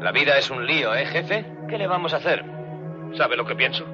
La 0.00 0.12
vida 0.12 0.38
es 0.38 0.50
un 0.50 0.64
lío, 0.64 0.94
¿eh, 0.94 1.06
jefe? 1.06 1.44
¿Qué 1.68 1.76
le 1.76 1.86
vamos 1.86 2.14
a 2.14 2.18
hacer? 2.18 2.44
¿Sabe 3.16 3.36
lo 3.36 3.44
que 3.44 3.56
pienso? 3.56 3.84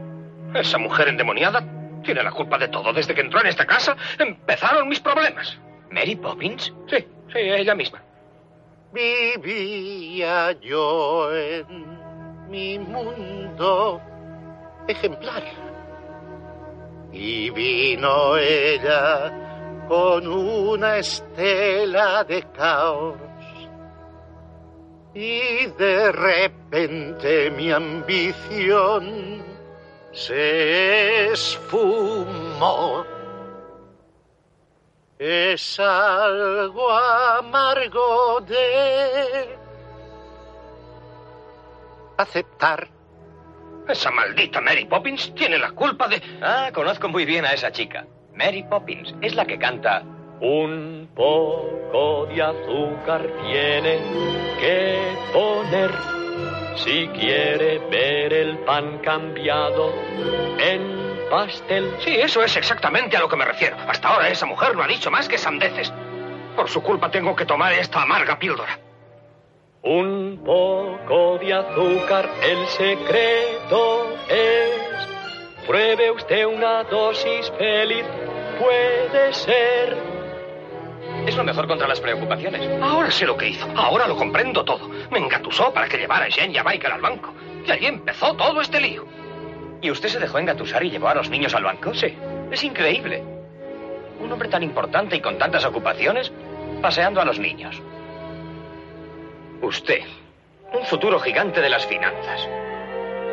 Esa 0.55 0.79
mujer 0.79 1.09
endemoniada 1.09 1.65
tiene 2.03 2.23
la 2.23 2.31
culpa 2.31 2.59
de 2.59 2.69
todo. 2.69 2.93
Desde 2.93 3.15
que 3.15 3.23
entró 3.23 3.41
en 3.41 3.47
esta 3.47 3.67
casa 3.67 3.97
empezaron 4.19 4.89
mis 4.89 5.01
problemas. 5.01 5.59
¿Mary 5.91 6.17
Poppins? 6.17 6.73
Sí, 6.89 6.99
sí, 7.33 7.39
ella 7.39 7.75
misma. 7.75 8.03
Vivía 8.95 10.53
yo 10.61 11.35
en 11.35 11.99
mi 12.49 12.79
mundo 12.79 14.01
ejemplar. 14.87 15.43
Y 17.13 17.51
vino 17.51 18.37
ella 18.37 19.33
con 19.89 20.29
una 20.29 20.99
estela 20.99 22.23
de 22.23 22.45
caos. 22.53 23.17
Y 25.13 25.67
de 25.77 26.13
repente 26.13 27.51
mi 27.51 27.73
ambición 27.73 29.43
se 30.13 31.33
esfumó. 31.33 33.05
Es 35.19 35.79
algo 35.79 36.91
amargo 36.91 38.41
de 38.41 39.57
aceptar. 42.17 42.89
Esa 43.89 44.11
maldita 44.11 44.61
Mary 44.61 44.87
Poppins 44.87 45.33
tiene 45.35 45.59
la 45.59 45.71
culpa 45.71 46.09
de... 46.09 46.21
Ah, 46.43 46.71
conozco 46.73 47.09
muy 47.09 47.25
bien 47.25 47.45
a 47.45 47.53
esa 47.53 47.71
chica. 47.71 48.07
Mary 48.35 48.65
Poppins 48.65 49.15
es 49.21 49.37
la 49.37 49.45
que 49.45 49.59
canta 49.59 50.03
Un 50.41 51.09
poco 51.15 52.27
de 52.27 52.43
azúcar 52.43 53.23
tiene 53.43 53.99
que 54.59 55.17
poner 55.33 55.91
Si 56.75 57.07
quiere 57.09 57.79
ver 57.91 58.33
el 58.33 58.59
pan 58.61 58.99
cambiado 58.99 59.93
en 60.59 61.14
pastel. 61.35 61.97
Sí, 61.99 62.15
eso 62.15 62.45
es 62.45 62.57
exactamente 62.57 63.17
a 63.17 63.21
lo 63.21 63.29
que 63.29 63.35
me 63.35 63.45
refiero. 63.45 63.77
Hasta 63.89 64.09
ahora 64.09 64.29
esa 64.29 64.47
mujer 64.47 64.77
no 64.77 64.85
ha 64.85 64.87
dicho 64.87 65.11
más 65.11 65.29
que 65.29 65.37
sandeces. 65.37 65.93
Por 66.55 66.69
su 66.69 66.81
culpa 66.81 67.11
tengo 67.11 67.35
que 67.35 67.45
tomar 67.45 67.73
esta 67.73 68.03
amarga 68.03 68.39
píldora. 68.39 68.79
Un 69.83 70.41
poco 70.45 71.39
de 71.39 71.53
azúcar, 71.53 72.31
el 72.41 72.67
secreto 72.69 74.17
es. 74.29 75.67
Pruebe 75.67 76.13
usted 76.13 76.47
una 76.47 76.85
dosis 76.85 77.51
feliz, 77.59 78.05
puede 78.61 79.33
ser. 79.33 79.97
Es 81.27 81.35
lo 81.37 81.43
mejor 81.43 81.67
contra 81.67 81.89
las 81.89 82.01
preocupaciones. 82.01 82.81
Ahora 82.81 83.11
sé 83.11 83.27
lo 83.27 83.37
que 83.37 83.49
hizo. 83.49 83.67
Ahora 83.75 84.07
lo 84.07 84.17
comprendo 84.17 84.65
todo. 84.65 84.89
Me 85.11 85.19
engatusó 85.19 85.73
para 85.73 85.89
que 85.89 85.99
llevara 85.99 86.27
a 86.27 86.31
Jen 86.31 86.55
y 86.55 86.59
a 86.59 86.63
Michael 86.63 86.93
al 86.93 87.01
banco. 87.01 87.35
Y 87.67 87.73
allí 87.73 87.87
empezó 87.87 88.35
todo 88.35 88.61
este 88.61 88.81
lío. 88.81 89.05
¿Y 89.85 89.91
usted 89.91 90.09
se 90.09 90.19
dejó 90.19 90.39
engatusar 90.39 90.83
y 90.83 90.91
llevó 90.91 91.09
a 91.09 91.15
los 91.15 91.29
niños 91.29 91.55
al 91.55 91.65
banco? 91.65 91.93
Sí. 91.93 92.17
Es 92.51 92.65
increíble. 92.65 93.23
Un 94.19 94.33
hombre 94.33 94.49
tan 94.49 94.63
importante 94.63 95.17
y 95.17 95.21
con 95.21 95.37
tantas 95.37 95.63
ocupaciones, 95.67 96.33
paseando 96.81 97.21
a 97.21 97.25
los 97.27 97.39
niños. 97.39 97.83
Usted, 99.61 100.01
un 100.73 100.87
futuro 100.87 101.21
gigante 101.21 101.61
de 101.61 101.69
las 101.69 101.85
finanzas. 101.85 102.49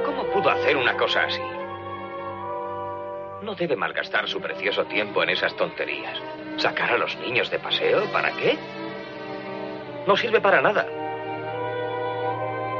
¿Cómo 0.03 0.25
pudo 0.25 0.49
hacer 0.49 0.75
una 0.75 0.97
cosa 0.97 1.23
así? 1.23 1.39
No 3.43 3.55
debe 3.55 3.77
malgastar 3.77 4.27
su 4.27 4.41
precioso 4.41 4.83
tiempo 4.87 5.23
en 5.23 5.29
esas 5.29 5.55
tonterías. 5.55 6.21
¿Sacar 6.57 6.91
a 6.91 6.97
los 6.97 7.15
niños 7.19 7.49
de 7.49 7.59
paseo? 7.59 8.11
¿Para 8.11 8.31
qué? 8.31 8.57
No 10.05 10.17
sirve 10.17 10.41
para 10.41 10.61
nada. 10.61 10.85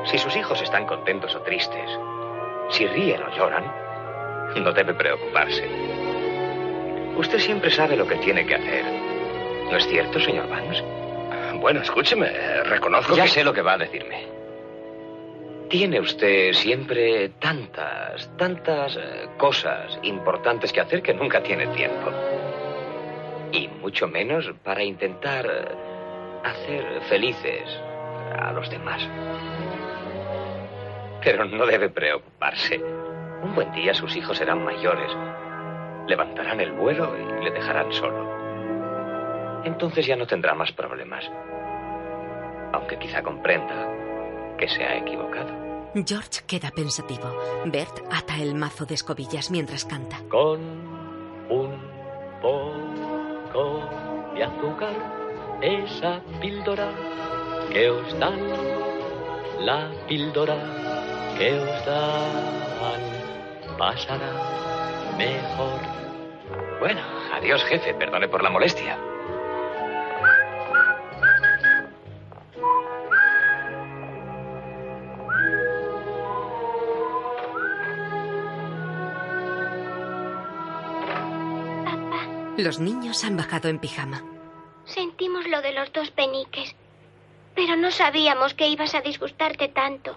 Si 0.08 0.18
sus 0.18 0.36
hijos 0.36 0.62
están 0.62 0.86
contentos 0.86 1.34
o 1.36 1.42
tristes, 1.42 1.90
si 2.72 2.88
ríen 2.88 3.22
o 3.24 3.36
lloran, 3.36 3.66
no 4.56 4.72
debe 4.72 4.94
preocuparse. 4.94 5.68
Usted 7.16 7.40
siempre 7.40 7.70
sabe 7.70 7.96
lo 7.96 8.08
que 8.08 8.16
tiene 8.16 8.46
que 8.46 8.56
hacer. 8.56 8.86
¿No 9.70 9.78
es 9.78 9.88
cierto, 9.88 10.20
señor 10.20 10.50
Vance? 10.50 10.84
Bueno, 11.60 11.82
escúcheme, 11.82 12.28
reconozco 12.64 13.16
Ya 13.16 13.24
que... 13.24 13.30
sé 13.30 13.44
lo 13.44 13.54
que 13.54 13.62
va 13.62 13.74
a 13.74 13.78
decirme. 13.78 14.26
Tiene 15.70 16.00
usted 16.00 16.54
siempre 16.54 17.30
tantas, 17.40 18.30
tantas 18.36 18.98
eh, 18.98 19.30
cosas 19.38 19.98
importantes 20.04 20.74
que 20.74 20.82
hacer 20.82 21.02
que 21.02 21.14
nunca 21.14 21.42
tiene 21.44 21.68
tiempo. 21.68 22.12
Y 23.54 23.68
mucho 23.80 24.08
menos 24.08 24.52
para 24.64 24.84
intentar 24.84 25.46
eh, 25.46 26.42
hacer 26.44 27.02
felices 27.08 27.64
a 28.38 28.52
los 28.52 28.70
demás. 28.70 29.08
Pero 31.24 31.46
no 31.46 31.66
debe 31.66 31.90
preocuparse. 31.90 32.82
Un 33.44 33.56
buen 33.56 33.72
día 33.74 33.94
sus 33.94 34.16
hijos 34.16 34.38
serán 34.38 34.64
mayores. 34.64 35.12
Levantarán 36.08 36.60
el 36.60 36.72
vuelo 36.72 37.16
y 37.18 37.44
le 37.44 37.52
dejarán 37.52 37.92
solo. 37.92 38.42
Entonces 39.64 40.06
ya 40.06 40.16
no 40.16 40.26
tendrá 40.26 40.56
más 40.56 40.72
problemas. 40.72 41.24
Aunque 42.74 42.98
quizá 42.98 43.22
comprenda 43.22 43.88
que 44.58 44.68
se 44.68 44.84
ha 44.84 44.98
equivocado. 44.98 45.50
George 45.94 46.42
queda 46.48 46.72
pensativo. 46.72 47.36
Bert 47.66 48.00
ata 48.10 48.38
el 48.38 48.56
mazo 48.56 48.86
de 48.86 48.96
escobillas 48.96 49.52
mientras 49.52 49.86
canta. 49.86 50.18
Con 50.30 50.62
un 51.50 51.78
poco 52.42 53.90
de 54.34 54.44
azúcar, 54.44 54.94
esa 55.62 56.22
píldora 56.40 56.90
que 57.72 57.90
os 57.90 58.20
dan, 58.20 58.40
la 59.60 59.92
píldora 60.08 60.91
que 61.42 61.54
os 61.58 61.86
dan, 61.88 63.02
pasará 63.76 64.32
mejor. 65.18 65.82
Bueno, 66.80 67.02
adiós, 67.34 67.64
jefe. 67.64 67.96
Perdone 67.96 68.28
por 68.28 68.44
la 68.44 68.52
molestia. 68.52 68.96
Los 82.58 82.80
niños 82.80 83.24
han 83.24 83.36
bajado 83.36 83.68
en 83.70 83.80
pijama. 83.80 84.24
Sentimos 84.86 85.48
lo 85.48 85.64
de 85.64 85.72
los 85.74 85.92
dos 85.92 86.12
peniques, 86.12 86.76
pero 87.56 87.76
no 87.76 87.90
sabíamos 87.90 88.54
que 88.54 88.68
ibas 88.68 88.94
a 88.94 89.02
disgustarte 89.02 89.70
tanto. 89.70 90.16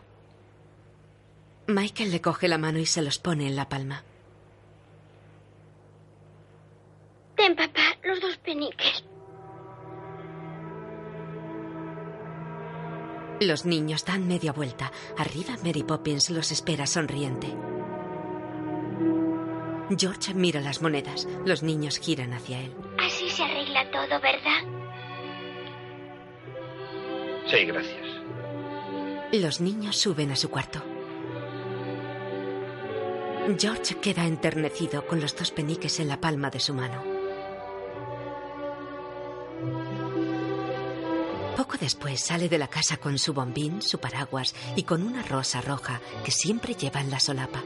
Michael 1.66 2.10
le 2.12 2.20
coge 2.20 2.48
la 2.48 2.58
mano 2.58 2.78
y 2.78 2.86
se 2.86 3.02
los 3.02 3.18
pone 3.18 3.46
en 3.46 3.56
la 3.56 3.68
palma. 3.68 4.02
Ten, 7.36 7.56
papá, 7.56 7.96
los 8.02 8.20
dos 8.20 8.36
peniques. 8.38 9.04
Los 13.40 13.64
niños 13.64 14.04
dan 14.04 14.28
media 14.28 14.52
vuelta. 14.52 14.92
Arriba 15.18 15.56
Mary 15.64 15.82
Poppins 15.82 16.30
los 16.30 16.52
espera 16.52 16.86
sonriente. 16.86 17.48
George 19.98 20.32
mira 20.34 20.60
las 20.60 20.80
monedas. 20.80 21.26
Los 21.44 21.62
niños 21.62 21.98
giran 21.98 22.32
hacia 22.32 22.60
él. 22.60 22.74
Así 22.98 23.28
se 23.30 23.42
arregla 23.42 23.90
todo, 23.90 24.20
¿verdad? 24.20 24.62
Sí, 27.46 27.64
gracias. 27.64 28.06
Los 29.32 29.60
niños 29.60 29.96
suben 29.96 30.30
a 30.30 30.36
su 30.36 30.48
cuarto. 30.48 30.93
George 33.58 33.96
queda 33.96 34.26
enternecido 34.26 35.06
con 35.06 35.20
los 35.20 35.36
dos 35.36 35.50
peniques 35.50 36.00
en 36.00 36.08
la 36.08 36.18
palma 36.20 36.48
de 36.50 36.60
su 36.60 36.72
mano. 36.72 37.02
Poco 41.54 41.76
después 41.78 42.20
sale 42.20 42.48
de 42.48 42.58
la 42.58 42.68
casa 42.68 42.96
con 42.96 43.18
su 43.18 43.34
bombín, 43.34 43.82
su 43.82 43.98
paraguas 43.98 44.54
y 44.76 44.84
con 44.84 45.02
una 45.02 45.22
rosa 45.22 45.60
roja 45.60 46.00
que 46.24 46.30
siempre 46.30 46.74
lleva 46.74 47.00
en 47.00 47.10
la 47.10 47.20
solapa. 47.20 47.62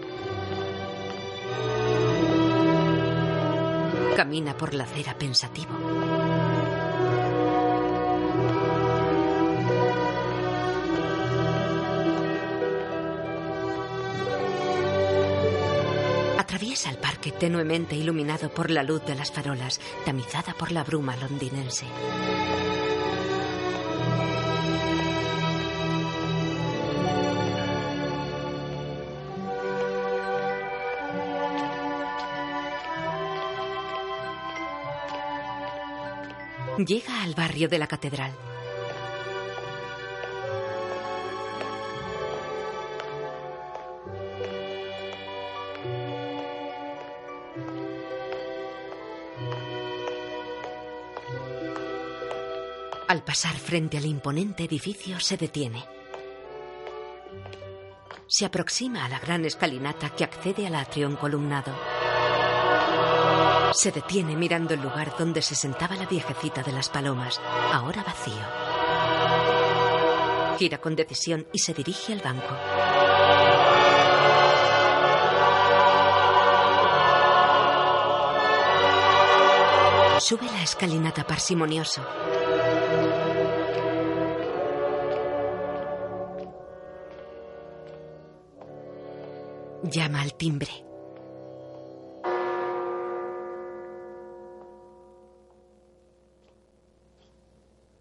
Camina 4.17 4.57
por 4.57 4.75
la 4.75 4.83
acera 4.85 5.17
pensativo. 5.17 6.28
Tenuemente 17.33 17.97
iluminado 17.97 18.51
por 18.51 18.71
la 18.71 18.83
luz 18.83 19.05
de 19.05 19.15
las 19.15 19.33
farolas, 19.33 19.81
tamizada 20.05 20.55
por 20.55 20.73
la 20.73 20.85
bruma 20.85 21.17
londinense. 21.17 21.87
Llega 36.87 37.23
al 37.25 37.35
barrio 37.35 37.69
de 37.69 37.79
la 37.79 37.89
catedral. 37.89 38.33
Pasar 53.29 53.59
frente 53.59 53.99
al 53.99 54.07
imponente 54.07 54.65
edificio 54.65 55.21
se 55.21 55.37
detiene. 55.37 55.85
Se 58.27 58.47
aproxima 58.47 59.05
a 59.05 59.09
la 59.11 59.19
gran 59.19 59.45
escalinata 59.45 60.09
que 60.09 60.25
accede 60.25 60.67
al 60.67 60.75
atrión 60.75 61.15
columnado. 61.15 61.75
Se 63.75 63.93
detiene 63.93 64.35
mirando 64.35 64.73
el 64.73 64.81
lugar 64.81 65.15
donde 65.19 65.43
se 65.43 65.55
sentaba 65.55 65.95
la 65.97 66.07
viejecita 66.07 66.63
de 66.63 66.73
las 66.73 66.89
palomas, 66.89 67.39
ahora 67.71 68.03
vacío. 68.03 68.33
Gira 70.59 70.79
con 70.79 70.97
decisión 70.97 71.47
y 71.53 71.59
se 71.59 71.75
dirige 71.75 72.15
al 72.15 72.21
banco. 72.21 72.57
Sube 80.19 80.47
la 80.47 80.63
escalinata 80.63 81.27
parsimonioso. 81.27 82.03
llama 89.99 90.21
al 90.21 90.35
timbre. 90.35 90.71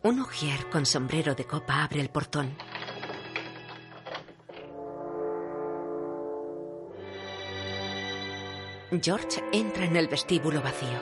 Un 0.04 0.20
ujier 0.20 0.70
con 0.70 0.86
sombrero 0.86 1.34
de 1.34 1.46
copa 1.46 1.84
abre 1.84 2.00
el 2.02 2.10
portón. 2.10 2.56
George 9.02 9.44
entra 9.52 9.86
en 9.86 9.96
el 9.96 10.08
vestíbulo 10.08 10.62
vacío. 10.62 11.00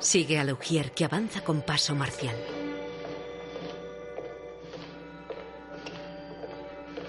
Sigue 0.00 0.40
al 0.40 0.52
ujier 0.52 0.90
que 0.90 1.04
avanza 1.04 1.44
con 1.44 1.62
paso 1.62 1.94
marcial. 1.94 2.36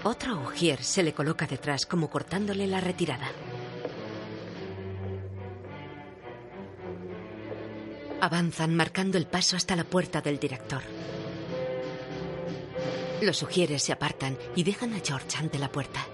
Otro 0.08 0.36
Ujier 0.36 0.84
se 0.84 1.02
le 1.02 1.12
coloca 1.12 1.48
detrás 1.48 1.84
como 1.84 2.08
cortándole 2.08 2.68
la 2.68 2.80
retirada. 2.80 3.28
Avanzan 8.20 8.76
marcando 8.76 9.18
el 9.18 9.26
paso 9.26 9.56
hasta 9.56 9.74
la 9.74 9.82
puerta 9.82 10.20
del 10.20 10.38
director. 10.38 10.80
Los 13.20 13.42
Ujieres 13.42 13.82
se 13.82 13.92
apartan 13.92 14.38
y 14.54 14.62
dejan 14.62 14.94
a 14.94 15.00
George 15.04 15.38
ante 15.38 15.58
la 15.58 15.72
puerta. 15.72 16.06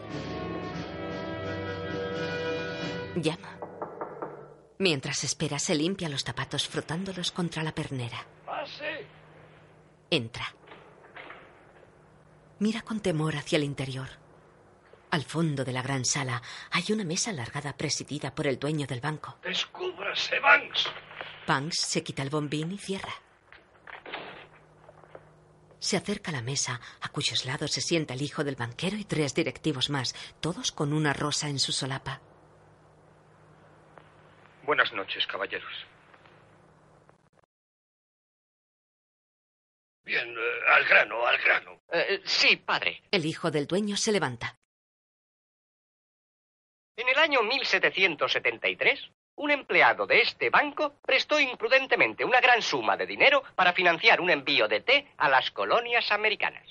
Llama. 3.17 3.59
Mientras 4.79 5.23
espera, 5.23 5.59
se 5.59 5.75
limpia 5.75 6.09
los 6.09 6.25
zapatos 6.25 6.67
frotándolos 6.67 7.31
contra 7.31 7.63
la 7.63 7.75
pernera. 7.75 8.27
Entra. 10.09 10.47
Mira 12.63 12.83
con 12.83 13.01
temor 13.01 13.35
hacia 13.35 13.57
el 13.57 13.65
interior. 13.65 14.09
Al 15.11 15.25
fondo 15.25 15.65
de 15.65 15.73
la 15.73 15.83
gran 15.83 16.05
sala 16.05 16.41
hay 16.71 16.85
una 16.93 17.03
mesa 17.03 17.33
alargada 17.33 17.77
presidida 17.77 18.37
por 18.37 18.47
el 18.47 18.61
dueño 18.61 18.87
del 18.87 19.01
banco. 19.01 19.37
Descúbrase, 19.43 20.39
Banks. 20.39 20.89
Banks 21.45 21.81
se 21.81 22.05
quita 22.05 22.23
el 22.23 22.31
bombín 22.31 22.71
y 22.71 22.79
cierra. 22.79 23.15
Se 25.81 25.97
acerca 25.97 26.31
a 26.31 26.35
la 26.35 26.43
mesa, 26.43 26.81
a 27.01 27.09
cuyos 27.09 27.47
lados 27.47 27.73
se 27.73 27.81
sienta 27.81 28.15
el 28.15 28.23
hijo 28.23 28.45
del 28.45 28.55
banquero 28.55 28.97
y 28.97 29.05
tres 29.05 29.35
directivos 29.35 29.91
más, 29.91 30.15
todos 30.39 30.71
con 30.71 30.93
una 30.93 31.13
rosa 31.13 31.49
en 31.49 31.59
su 31.59 31.73
solapa. 31.73 32.21
Buenas 34.63 34.93
noches, 34.93 35.27
caballeros. 35.27 35.92
Bien, 40.05 40.29
eh, 40.37 40.61
al 40.69 40.85
grano, 40.85 41.27
al 41.27 41.39
grano. 41.39 41.81
Eh, 41.91 42.21
sí, 42.25 42.57
padre. 42.57 43.03
El 43.11 43.25
hijo 43.25 43.51
del 43.51 43.67
dueño 43.67 43.97
se 43.97 44.13
levanta. 44.13 44.57
En 46.97 47.09
el 47.09 47.19
año 47.19 47.43
1773, 47.43 49.11
un 49.37 49.51
empleado 49.51 50.07
de 50.07 50.21
este 50.21 50.51
banco 50.51 50.97
prestó 51.05 51.41
imprudentemente 51.41 52.25
una 52.25 52.41
gran 52.41 52.61
suma 52.63 52.97
de 52.97 53.07
dinero 53.07 53.43
para 53.55 53.73
financiar 53.73 54.21
un 54.21 54.31
envío 54.31 54.69
de 54.69 54.81
té 54.81 55.09
a 55.17 55.29
las 55.29 55.51
colonias 55.51 56.13
americanas. 56.13 56.67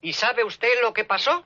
¿Y 0.00 0.12
sabe 0.12 0.44
usted 0.44 0.80
lo 0.82 0.92
que 0.92 1.04
pasó? 1.04 1.44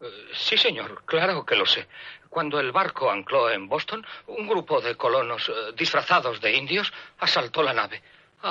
Eh, 0.00 0.06
sí, 0.34 0.56
señor, 0.56 1.04
claro 1.04 1.46
que 1.46 1.56
lo 1.56 1.66
sé. 1.66 1.86
Cuando 2.28 2.60
el 2.60 2.72
barco 2.72 3.10
ancló 3.10 3.50
en 3.50 3.68
Boston, 3.68 4.04
un 4.26 4.46
grupo 4.46 4.80
de 4.80 4.96
colonos 4.96 5.48
eh, 5.48 5.72
disfrazados 5.74 6.40
de 6.40 6.52
indios 6.52 6.92
asaltó 7.18 7.62
la 7.62 7.72
nave, 7.72 8.02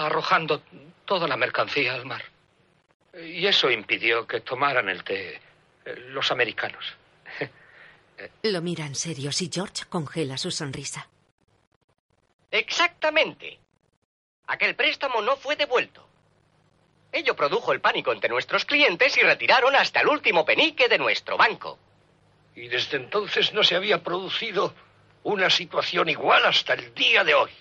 arrojando 0.03 0.61
toda 1.05 1.27
la 1.27 1.37
mercancía 1.37 1.93
al 1.93 2.05
mar. 2.05 2.23
Y 3.13 3.45
eso 3.45 3.69
impidió 3.69 4.27
que 4.27 4.41
tomaran 4.41 4.89
el 4.89 5.03
té 5.03 5.41
eh, 5.85 5.95
los 6.09 6.31
americanos. 6.31 6.85
Lo 8.43 8.61
miran 8.61 8.95
serios 8.95 9.41
y 9.41 9.49
George 9.51 9.85
congela 9.89 10.37
su 10.37 10.51
sonrisa. 10.51 11.07
Exactamente. 12.51 13.59
Aquel 14.47 14.75
préstamo 14.75 15.21
no 15.21 15.35
fue 15.37 15.55
devuelto. 15.55 16.07
Ello 17.11 17.35
produjo 17.35 17.71
el 17.71 17.81
pánico 17.81 18.11
entre 18.11 18.29
nuestros 18.29 18.65
clientes 18.65 19.17
y 19.17 19.21
retiraron 19.21 19.75
hasta 19.75 20.01
el 20.01 20.07
último 20.07 20.45
penique 20.45 20.87
de 20.87 20.97
nuestro 20.97 21.37
banco. 21.37 21.79
Y 22.55 22.67
desde 22.67 22.97
entonces 22.97 23.53
no 23.53 23.63
se 23.63 23.75
había 23.75 24.03
producido 24.03 24.73
una 25.23 25.49
situación 25.49 26.09
igual 26.09 26.45
hasta 26.45 26.73
el 26.73 26.93
día 26.93 27.23
de 27.23 27.33
hoy. 27.33 27.51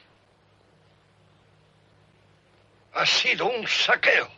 Ha 2.95 3.07
sido 3.07 3.47
un 3.47 3.67
saqueo. 3.67 4.29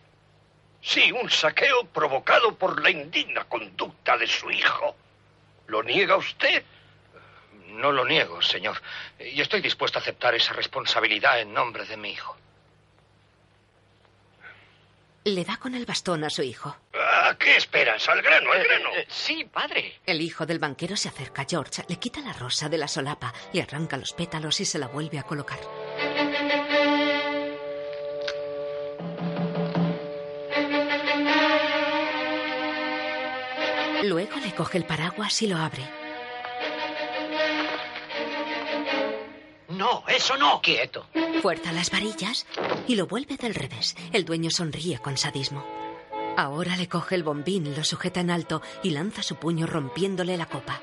Sí, 0.80 1.10
un 1.12 1.28
saqueo 1.30 1.84
provocado 1.86 2.54
por 2.56 2.80
la 2.82 2.90
indigna 2.90 3.44
conducta 3.44 4.16
de 4.16 4.26
su 4.26 4.50
hijo. 4.50 4.96
¿Lo 5.66 5.82
niega 5.82 6.16
usted? 6.16 6.62
No 7.68 7.92
lo 7.92 8.04
niego, 8.04 8.40
señor. 8.40 8.80
Y 9.18 9.40
estoy 9.40 9.60
dispuesto 9.60 9.98
a 9.98 10.02
aceptar 10.02 10.34
esa 10.34 10.52
responsabilidad 10.52 11.40
en 11.40 11.52
nombre 11.52 11.84
de 11.84 11.96
mi 11.96 12.10
hijo. 12.12 12.36
Le 15.24 15.44
da 15.44 15.56
con 15.56 15.74
el 15.74 15.84
bastón 15.84 16.22
a 16.22 16.30
su 16.30 16.42
hijo. 16.42 16.76
¿A 16.94 17.36
qué 17.36 17.56
esperas? 17.56 18.08
Al 18.08 18.22
grano, 18.22 18.52
al 18.52 18.62
grano. 18.62 18.90
Eh, 18.94 19.06
sí, 19.08 19.44
padre. 19.44 19.98
El 20.06 20.20
hijo 20.22 20.46
del 20.46 20.60
banquero 20.60 20.96
se 20.96 21.08
acerca 21.08 21.42
a 21.42 21.46
George, 21.48 21.84
le 21.88 21.98
quita 21.98 22.20
la 22.20 22.32
rosa 22.32 22.68
de 22.68 22.78
la 22.78 22.86
solapa, 22.86 23.34
le 23.52 23.60
arranca 23.62 23.96
los 23.96 24.12
pétalos 24.12 24.60
y 24.60 24.64
se 24.64 24.78
la 24.78 24.86
vuelve 24.86 25.18
a 25.18 25.24
colocar. 25.24 25.58
Luego 34.06 34.36
le 34.36 34.54
coge 34.54 34.78
el 34.78 34.84
paraguas 34.84 35.42
y 35.42 35.48
lo 35.48 35.56
abre. 35.56 35.82
No, 39.68 40.04
eso 40.06 40.36
no. 40.36 40.60
Quieto. 40.62 41.06
Fuerza 41.42 41.72
las 41.72 41.90
varillas 41.90 42.46
y 42.86 42.94
lo 42.94 43.08
vuelve 43.08 43.36
del 43.36 43.56
revés. 43.56 43.96
El 44.12 44.24
dueño 44.24 44.50
sonríe 44.50 45.00
con 45.00 45.16
sadismo. 45.16 45.66
Ahora 46.36 46.76
le 46.76 46.88
coge 46.88 47.16
el 47.16 47.24
bombín, 47.24 47.74
lo 47.74 47.82
sujeta 47.82 48.20
en 48.20 48.30
alto 48.30 48.62
y 48.84 48.90
lanza 48.90 49.24
su 49.24 49.36
puño 49.36 49.66
rompiéndole 49.66 50.36
la 50.36 50.46
copa. 50.46 50.80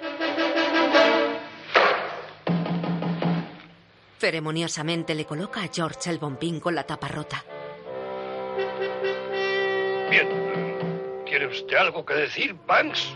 Ceremoniosamente 4.19 5.15
le 5.15 5.25
coloca 5.25 5.63
a 5.63 5.69
George 5.73 6.09
el 6.09 6.17
bombín 6.17 6.59
con 6.59 6.75
la 6.75 6.83
tapa 6.83 7.07
rota. 7.07 7.45
Bien. 10.09 10.72
¿Tiene 11.53 11.65
usted 11.65 11.77
algo 11.77 12.03
que 12.03 12.15
decir, 12.15 12.55
Banks? 12.65 13.15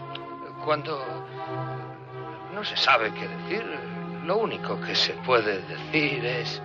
Cuando 0.64 1.04
no 2.54 2.64
se 2.64 2.78
sabe 2.78 3.12
qué 3.14 3.28
decir, 3.28 3.64
lo 4.26 4.38
único 4.38 4.80
que 4.82 4.94
se 4.96 5.14
puede 5.26 5.60
decir 5.64 6.24
es... 6.24 6.62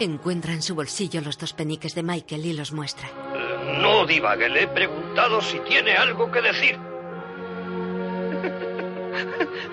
Encuentra 0.00 0.52
en 0.54 0.62
su 0.62 0.74
bolsillo 0.74 1.20
los 1.20 1.36
dos 1.36 1.52
peniques 1.52 1.94
de 1.94 2.02
Michael 2.02 2.46
y 2.46 2.52
los 2.54 2.72
muestra. 2.72 3.08
Eh, 3.08 3.78
No 3.82 4.06
divague, 4.06 4.48
le 4.48 4.62
he 4.62 4.68
preguntado 4.68 5.42
si 5.42 5.58
tiene 5.60 5.96
algo 5.96 6.30
que 6.32 6.40
decir. 6.40 6.78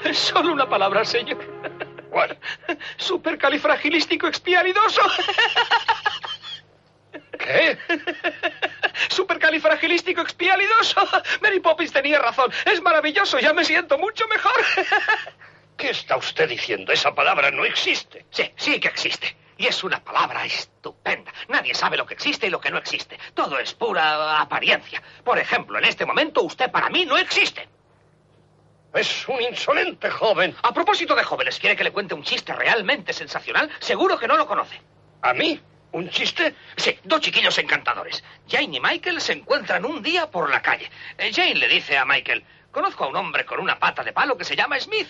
Es 0.04 0.18
solo 0.18 0.52
una 0.52 0.68
palabra, 0.68 1.06
señor. 1.06 1.38
¿Cuál? 2.10 2.38
Supercalifragilístico 2.98 4.28
expialidoso. 4.28 5.02
¿Qué? 7.40 7.78
Supercalifragilístico 9.10 10.22
expialidoso. 10.22 11.08
Mary 11.42 11.60
Poppins 11.60 11.92
tenía 11.92 12.20
razón. 12.20 12.52
Es 12.66 12.82
maravilloso. 12.82 13.40
Ya 13.40 13.54
me 13.54 13.66
siento 13.66 13.98
mucho 13.98 14.28
mejor. 14.28 14.54
¿Qué 15.78 15.90
está 15.90 16.18
usted 16.18 16.48
diciendo? 16.48 16.92
Esa 16.92 17.14
palabra 17.16 17.50
no 17.52 17.66
existe. 17.66 18.26
Sí, 18.30 18.52
sí 18.56 18.80
que 18.80 18.88
existe. 18.88 19.36
Y 19.58 19.68
es 19.68 19.84
una 19.84 20.04
palabra 20.04 20.46
estupenda. 20.46 21.32
Nadie 21.48 21.74
sabe 21.74 21.98
lo 21.98 22.06
que 22.06 22.14
existe 22.14 22.48
y 22.48 22.50
lo 22.50 22.60
que 22.60 22.72
no 22.72 22.78
existe. 22.78 23.20
Todo 23.34 23.60
es 23.60 23.74
pura 23.74 24.42
apariencia. 24.42 25.02
Por 25.24 25.38
ejemplo, 25.40 25.78
en 25.78 25.86
este 25.86 26.06
momento 26.06 26.42
usted 26.44 26.72
para 26.72 26.90
mí 26.90 27.06
no 27.06 27.18
existe. 27.18 27.68
Es 28.94 29.28
un 29.28 29.42
insolente 29.42 30.10
joven. 30.10 30.56
A 30.64 30.74
propósito 30.74 31.16
de 31.16 31.24
jóvenes, 31.24 31.60
¿quiere 31.60 31.76
que 31.76 31.84
le 31.84 31.92
cuente 31.92 32.14
un 32.14 32.24
chiste 32.24 32.54
realmente 32.54 33.14
sensacional? 33.14 33.70
Seguro 33.80 34.18
que 34.20 34.28
no 34.28 34.36
lo 34.36 34.46
conoce. 34.46 34.82
¿A 35.22 35.34
mí? 35.34 35.62
¿Un 35.92 36.10
chiste? 36.10 36.56
Sí, 36.78 36.98
dos 37.04 37.20
chiquillos 37.20 37.58
encantadores. 37.58 38.24
Jane 38.48 38.78
y 38.78 38.80
Michael 38.80 39.20
se 39.20 39.34
encuentran 39.34 39.86
un 39.86 40.02
día 40.02 40.32
por 40.32 40.50
la 40.50 40.62
calle. 40.62 40.90
Eh, 41.18 41.32
Jane 41.34 41.56
le 41.56 41.68
dice 41.68 41.98
a 41.98 42.06
Michael, 42.06 42.44
conozco 42.72 43.04
a 43.04 43.08
un 43.08 43.16
hombre 43.18 43.46
con 43.46 43.60
una 43.60 43.78
pata 43.78 44.04
de 44.04 44.14
palo 44.14 44.38
que 44.38 44.46
se 44.46 44.56
llama 44.56 44.80
Smith. 44.80 45.10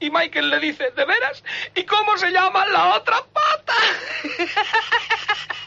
Y 0.00 0.10
Michael 0.10 0.50
le 0.50 0.58
dice, 0.60 0.90
¿de 0.90 1.04
veras? 1.04 1.44
¿Y 1.74 1.84
cómo 1.84 2.16
se 2.16 2.30
llama 2.30 2.66
la 2.66 2.96
otra 2.96 3.22
pata? 3.32 3.74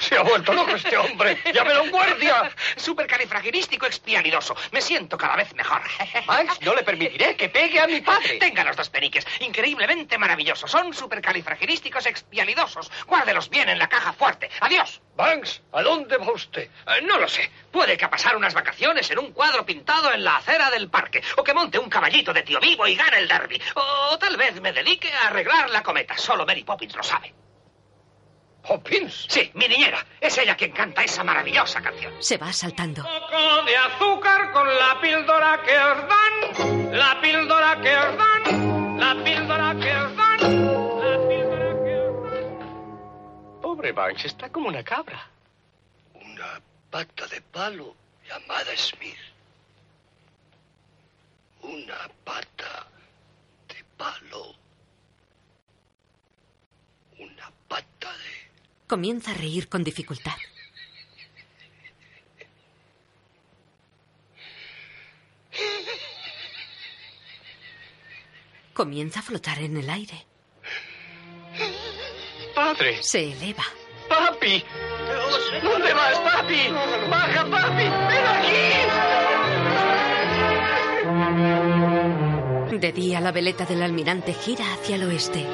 Se 0.00 0.16
ha 0.16 0.22
vuelto 0.22 0.52
loco 0.52 0.74
este 0.74 0.96
hombre. 0.96 1.38
¡Llámelo 1.52 1.80
a 1.80 1.82
un 1.82 1.90
guardia! 1.90 2.50
Supercalifragilístico 2.76 3.86
expialidoso. 3.86 4.56
Me 4.72 4.80
siento 4.80 5.18
cada 5.18 5.36
vez 5.36 5.54
mejor. 5.54 5.82
Max, 6.26 6.58
no 6.62 6.74
le 6.74 6.82
permitiré 6.82 7.36
que 7.36 7.48
pegue 7.48 7.80
a 7.80 7.86
mi 7.86 8.00
padre. 8.00 8.38
Tenga 8.38 8.64
los 8.64 8.76
dos 8.76 8.90
peniques. 8.90 9.26
Increíblemente 9.40 10.16
maravillosos. 10.16 10.70
Son 10.70 10.94
supercalifragilísticos 10.94 12.06
expialidosos. 12.06 12.90
Guárdelos 13.06 13.50
bien 13.50 13.68
en 13.68 13.78
la 13.78 13.88
caja 13.88 14.12
fuerte. 14.12 14.50
Adiós. 14.60 15.00
Banks, 15.16 15.62
¿a 15.72 15.82
dónde 15.82 16.16
va 16.16 16.30
usted? 16.30 16.70
Eh, 16.86 17.02
no 17.02 17.18
lo 17.18 17.28
sé. 17.28 17.50
Puede 17.72 17.96
que 17.96 18.04
a 18.04 18.10
pasar 18.10 18.36
unas 18.36 18.54
vacaciones 18.54 19.10
en 19.10 19.18
un 19.18 19.32
cuadro 19.32 19.66
pintado 19.66 20.12
en 20.12 20.22
la 20.22 20.36
acera 20.36 20.70
del 20.70 20.88
parque. 20.88 21.22
O 21.36 21.42
que 21.42 21.52
monte 21.52 21.76
un 21.76 21.90
caballito 21.90 22.32
de 22.32 22.42
tío 22.42 22.60
vivo 22.60 22.86
y 22.86 22.94
gane 22.94 23.18
el 23.18 23.26
derby. 23.26 23.60
O 23.74 24.18
tal 24.18 24.36
vez 24.36 24.60
me 24.60 24.72
dedique 24.72 25.12
a 25.12 25.28
arreglar 25.28 25.70
la 25.70 25.82
cometa. 25.82 26.16
Solo 26.16 26.44
Mary 26.46 26.64
Poppins 26.64 26.94
lo 26.96 27.02
sabe. 27.02 27.34
Poppins. 28.62 29.26
Sí, 29.28 29.50
mi 29.54 29.66
niñera. 29.68 30.04
Es 30.20 30.36
ella 30.36 30.56
quien 30.56 30.72
canta 30.72 31.02
esa 31.02 31.24
maravillosa 31.24 31.80
canción. 31.80 32.12
Se 32.20 32.36
va 32.36 32.52
saltando. 32.52 33.02
poco 33.02 33.64
de 33.64 33.76
azúcar 33.76 34.52
con 34.52 34.66
la 34.66 35.00
píldora 35.00 35.62
que 35.64 35.78
os 35.78 36.08
dan. 36.08 36.98
La 36.98 37.20
píldora 37.20 37.80
que 37.80 37.96
os 37.96 38.16
dan. 38.18 38.98
La 38.98 39.14
píldora 39.24 39.74
que 39.80 39.96
os 39.96 40.16
dan. 40.16 40.38
La 41.08 41.28
píldora 41.28 41.74
que 41.84 41.96
os 41.96 42.16
dan. 42.18 43.62
Pobre 43.62 43.92
Banks, 43.92 44.24
está 44.24 44.50
como 44.50 44.68
una 44.68 44.82
cabra. 44.82 45.26
Una 46.14 46.60
pata 46.90 47.26
de 47.26 47.40
palo 47.40 47.94
llamada 48.28 48.76
Smith. 48.76 49.16
Una 51.62 52.08
pata 52.24 52.87
palo. 53.98 54.54
Una 57.18 57.52
pata 57.68 58.10
de... 58.12 58.86
Comienza 58.86 59.32
a 59.32 59.34
reír 59.34 59.68
con 59.68 59.84
dificultad. 59.84 60.36
Comienza 68.72 69.20
a 69.20 69.22
flotar 69.24 69.58
en 69.58 69.76
el 69.76 69.90
aire. 69.90 70.24
¡Padre! 72.54 73.02
Se 73.02 73.32
eleva. 73.32 73.64
¡Papi! 74.08 74.64
¿Dónde 75.62 75.92
vas, 75.92 76.18
papi? 76.20 76.68
¡Baja, 77.10 77.44
papi! 77.50 77.84
¡Ven 77.84 78.26
aquí! 78.26 78.47
De 82.80 82.92
día, 82.92 83.20
la 83.20 83.32
veleta 83.32 83.64
del 83.64 83.82
almirante 83.82 84.32
gira 84.32 84.64
hacia 84.74 84.94
el 84.96 85.02
oeste. 85.04 85.44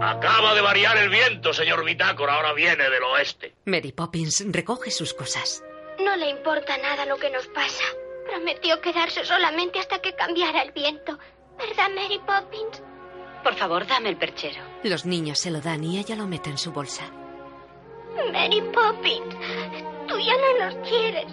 Acaba 0.00 0.54
de 0.54 0.60
variar 0.60 0.96
el 0.98 1.08
viento, 1.08 1.52
señor 1.52 1.84
Bitácora. 1.84 2.34
Ahora 2.34 2.52
viene 2.52 2.88
del 2.90 3.02
oeste. 3.02 3.54
Mary 3.64 3.92
Poppins 3.92 4.44
recoge 4.48 4.90
sus 4.90 5.14
cosas. 5.14 5.62
No 6.04 6.16
le 6.16 6.28
importa 6.28 6.76
nada 6.78 7.06
lo 7.06 7.16
que 7.16 7.30
nos 7.30 7.46
pasa. 7.48 7.84
Prometió 8.28 8.80
quedarse 8.80 9.24
solamente 9.24 9.78
hasta 9.78 10.00
que 10.00 10.14
cambiara 10.14 10.62
el 10.62 10.72
viento. 10.72 11.18
¿Verdad, 11.58 11.88
Mary 11.94 12.20
Poppins? 12.26 12.82
Por 13.42 13.54
favor, 13.54 13.86
dame 13.86 14.08
el 14.10 14.16
perchero. 14.16 14.60
Los 14.82 15.04
niños 15.04 15.38
se 15.38 15.50
lo 15.50 15.60
dan 15.60 15.84
y 15.84 15.98
ella 15.98 16.16
lo 16.16 16.26
mete 16.26 16.50
en 16.50 16.58
su 16.58 16.72
bolsa. 16.72 17.04
Mary 18.32 18.62
Poppins, 18.72 19.34
tú 20.08 20.18
ya 20.18 20.34
no 20.36 20.64
nos 20.70 20.88
quieres. 20.88 21.26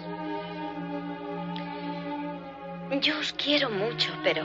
Yo 3.00 3.18
os 3.18 3.32
quiero 3.32 3.70
mucho, 3.70 4.12
pero 4.22 4.44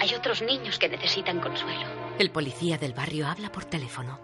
hay 0.00 0.14
otros 0.14 0.40
niños 0.40 0.78
que 0.78 0.88
necesitan 0.88 1.40
consuelo. 1.40 1.86
El 2.18 2.30
policía 2.30 2.78
del 2.78 2.94
barrio 2.94 3.26
habla 3.26 3.52
por 3.52 3.64
teléfono. 3.66 4.18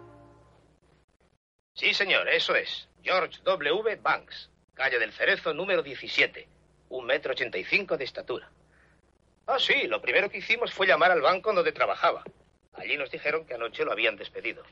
Sí, 1.74 1.93
señor, 1.93 2.28
eso 2.28 2.55
es. 2.55 2.89
George 3.03 3.40
W. 3.44 3.97
Banks, 3.97 4.51
calle 4.74 4.99
del 4.99 5.12
Cerezo 5.12 5.53
número 5.53 5.82
17. 5.82 6.49
Un 6.89 7.05
metro 7.07 7.32
ochenta 7.32 7.59
y 7.59 7.65
cinco 7.65 7.97
de 7.97 8.05
estatura. 8.05 8.51
Ah, 9.47 9.59
sí, 9.59 9.86
lo 9.86 10.01
primero 10.01 10.31
que 10.31 10.39
hicimos 10.39 10.73
fue 10.73 10.86
llamar 10.86 11.11
al 11.11 11.20
banco 11.20 11.53
donde 11.53 11.73
trabajaba. 11.73 12.23
Allí 12.74 12.97
nos 12.97 13.11
dijeron 13.11 13.44
que 13.44 13.55
anoche 13.55 13.85
lo 13.85 13.93
habían 13.93 14.16
despedido. 14.16 14.62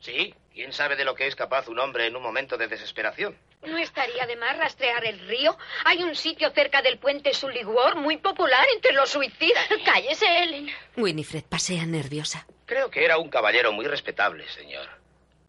Sí, 0.00 0.34
¿quién 0.52 0.72
sabe 0.72 0.96
de 0.96 1.04
lo 1.04 1.14
que 1.14 1.26
es 1.26 1.34
capaz 1.34 1.68
un 1.68 1.78
hombre 1.78 2.06
en 2.06 2.16
un 2.16 2.22
momento 2.22 2.58
de 2.58 2.68
desesperación? 2.68 3.36
¿No 3.66 3.76
estaría 3.76 4.26
de 4.26 4.36
más 4.36 4.56
rastrear 4.56 5.04
el 5.04 5.18
río? 5.26 5.56
Hay 5.84 6.02
un 6.02 6.14
sitio 6.14 6.50
cerca 6.50 6.80
del 6.80 6.98
puente 6.98 7.34
Suligor 7.34 7.96
muy 7.96 8.16
popular 8.16 8.66
entre 8.74 8.92
los 8.92 9.10
suicidas. 9.10 9.66
Cállese, 9.84 10.26
Ellen. 10.42 10.68
Winifred 10.96 11.44
pasea 11.44 11.84
nerviosa. 11.84 12.46
Creo 12.66 12.90
que 12.90 13.04
era 13.04 13.18
un 13.18 13.28
caballero 13.28 13.72
muy 13.72 13.86
respetable, 13.86 14.48
señor. 14.48 14.88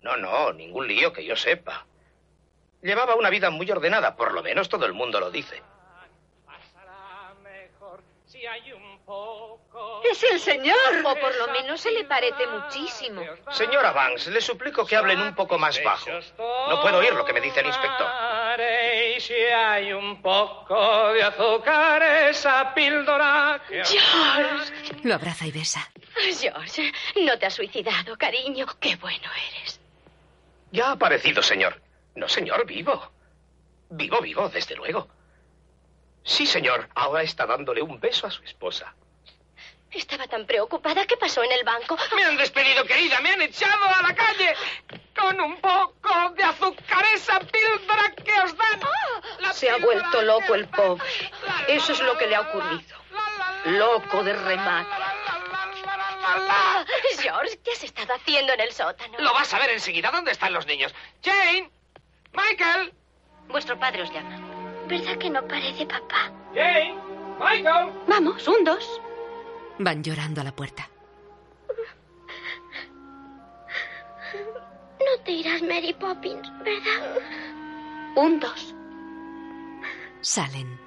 No, 0.01 0.17
no, 0.17 0.53
ningún 0.53 0.87
lío 0.87 1.13
que 1.13 1.25
yo 1.25 1.35
sepa. 1.35 1.85
Llevaba 2.81 3.15
una 3.15 3.29
vida 3.29 3.49
muy 3.49 3.69
ordenada, 3.69 4.15
por 4.15 4.33
lo 4.33 4.41
menos 4.41 4.69
todo 4.69 4.85
el 4.85 4.93
mundo 4.93 5.19
lo 5.19 5.29
dice. 5.29 5.61
Si 8.25 8.45
hay 8.45 8.71
un. 8.71 8.98
Es 10.03 10.23
el 10.23 10.39
señor. 10.39 10.75
O 11.03 11.15
por 11.15 11.35
lo 11.37 11.47
menos 11.49 11.81
se 11.81 11.91
le 11.91 12.03
parece 12.05 12.45
muchísimo. 12.47 13.21
Señora 13.51 13.91
Banks, 13.91 14.27
le 14.27 14.41
suplico 14.41 14.85
que 14.85 14.95
hablen 14.95 15.19
un 15.21 15.35
poco 15.35 15.57
más 15.57 15.81
bajo. 15.83 16.09
No 16.39 16.81
puedo 16.81 16.97
oír 16.99 17.13
lo 17.13 17.25
que 17.25 17.33
me 17.33 17.41
dice 17.41 17.59
el 17.61 17.67
inspector. 17.67 18.07
Si 19.19 19.33
hay 19.33 19.91
un 19.91 20.21
poco 20.21 21.11
de 21.13 21.23
azúcar, 21.23 22.01
esa 22.29 22.73
píldora. 22.73 23.61
que- 23.67 23.83
George. 23.83 24.73
Lo 25.03 25.15
abraza 25.15 25.45
y 25.45 25.51
besa. 25.51 25.91
George, 26.39 26.91
no 27.17 27.37
te 27.37 27.45
has 27.45 27.53
suicidado, 27.53 28.17
cariño. 28.17 28.65
Qué 28.79 28.95
bueno 28.95 29.27
eres. 29.51 29.79
Ya 30.71 30.87
ha 30.89 30.91
aparecido, 30.93 31.41
señor. 31.43 31.81
No, 32.15 32.27
señor, 32.29 32.65
vivo. 32.65 33.11
Vivo, 33.89 34.21
vivo, 34.21 34.49
desde 34.49 34.75
luego. 34.75 35.07
Sí, 36.29 36.45
señor. 36.45 36.87
Ahora 36.93 37.23
está 37.23 37.47
dándole 37.47 37.81
un 37.81 37.99
beso 37.99 38.27
a 38.27 38.31
su 38.31 38.43
esposa. 38.43 38.93
Estaba 39.89 40.27
tan 40.27 40.45
preocupada. 40.45 41.07
¿Qué 41.07 41.17
pasó 41.17 41.43
en 41.43 41.51
el 41.51 41.63
banco? 41.63 41.97
Me 42.15 42.23
han 42.23 42.37
despedido, 42.37 42.85
querida. 42.85 43.19
Me 43.21 43.31
han 43.31 43.41
echado 43.41 43.83
a 43.83 44.03
la 44.03 44.13
calle. 44.13 44.55
Con 45.19 45.41
un 45.41 45.59
poco 45.59 46.29
de 46.35 46.43
azúcar, 46.43 47.03
esa 47.15 47.39
píldora 47.39 48.13
que 48.13 48.31
os 48.41 48.55
dan. 48.55 48.79
La 49.39 49.53
Se 49.53 49.71
ha 49.71 49.77
vuelto 49.77 50.21
loco 50.21 50.53
el 50.53 50.67
pobre. 50.67 51.03
Eso 51.67 51.93
es 51.93 51.99
lo 52.01 52.15
que 52.15 52.27
le 52.27 52.35
ha 52.35 52.41
ocurrido. 52.41 52.95
Loco 53.65 54.23
de 54.23 54.33
remate. 54.33 54.95
Ah, 56.51 56.85
George, 57.17 57.59
¿qué 57.63 57.71
has 57.71 57.83
estado 57.83 58.13
haciendo 58.13 58.53
en 58.53 58.59
el 58.59 58.71
sótano? 58.71 59.17
Lo 59.17 59.33
vas 59.33 59.51
a 59.51 59.57
ver 59.57 59.71
enseguida. 59.71 60.11
¿Dónde 60.11 60.31
están 60.31 60.53
los 60.53 60.67
niños? 60.67 60.93
Jane. 61.23 61.71
Michael. 62.33 62.93
Vuestro 63.47 63.79
padre 63.79 64.03
os 64.03 64.13
llama. 64.13 64.48
¿Verdad 64.89 65.19
que 65.19 65.29
no 65.29 65.47
parece 65.47 65.85
papá? 65.85 66.31
Jane. 66.55 66.95
Michael. 67.39 67.93
Vamos, 68.07 68.47
un, 68.47 68.63
dos. 68.63 68.99
Van 69.77 70.03
llorando 70.03 70.41
a 70.41 70.43
la 70.43 70.51
puerta. 70.51 70.89
No 74.99 75.23
te 75.23 75.31
irás, 75.31 75.61
Mary 75.61 75.93
Poppins, 75.93 76.51
¿verdad? 76.63 77.17
Un, 78.15 78.39
dos. 78.39 78.75
Salen. 80.21 80.79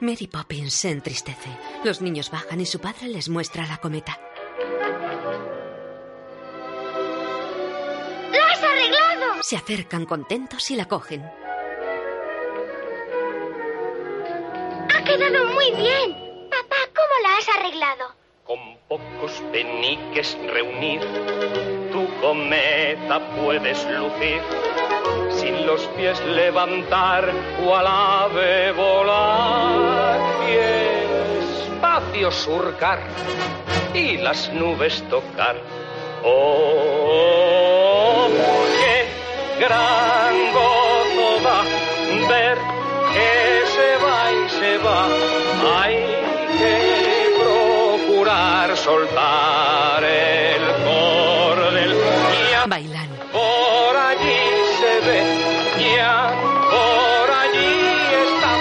Mary 0.00 0.26
Poppins 0.28 0.74
se 0.74 0.90
entristece. 0.90 1.48
Los 1.84 2.02
niños 2.02 2.30
bajan 2.30 2.60
y 2.60 2.66
su 2.66 2.78
padre 2.80 3.08
les 3.08 3.30
muestra 3.30 3.66
la 3.66 3.78
cometa. 3.78 4.18
¡La 8.30 8.52
has 8.52 8.62
arreglado! 8.62 9.42
Se 9.42 9.56
acercan 9.56 10.04
contentos 10.04 10.70
y 10.70 10.76
la 10.76 10.84
cogen. 10.84 11.28
Quedado 15.08 15.46
muy 15.46 15.70
bien. 15.72 16.12
Papá, 16.50 16.76
¿cómo 16.94 17.14
la 17.22 17.30
has 17.38 17.48
arreglado? 17.56 18.14
Con 18.44 18.76
pocos 18.88 19.42
peniques 19.52 20.36
reunir, 20.46 21.00
tu 21.92 22.06
cometa 22.20 23.20
puedes 23.40 23.84
lucir. 23.90 24.42
Sin 25.30 25.66
los 25.66 25.80
pies 25.96 26.22
levantar 26.26 27.32
o 27.64 27.74
al 27.74 27.86
ave 27.86 28.72
volar. 28.72 30.20
Y 30.46 30.52
espacio 31.64 32.30
surcar 32.30 33.00
y 33.94 34.18
las 34.18 34.52
nubes 34.52 35.02
tocar. 35.08 35.56
Oh, 36.22 37.48
qué 38.78 39.06
gran 39.64 40.52
Hay 45.76 45.96
que 46.58 47.34
procurar 47.38 48.76
soltar 48.76 50.02
el 50.04 50.62
cordel. 50.84 51.96
Ya 52.50 52.66
Bailan. 52.66 53.08
por 53.32 53.96
allí 53.96 54.40
se 54.80 55.00
ve, 55.06 55.22
ya 55.94 56.32
por 56.70 57.30
allí 57.30 57.72
está. 58.26 58.52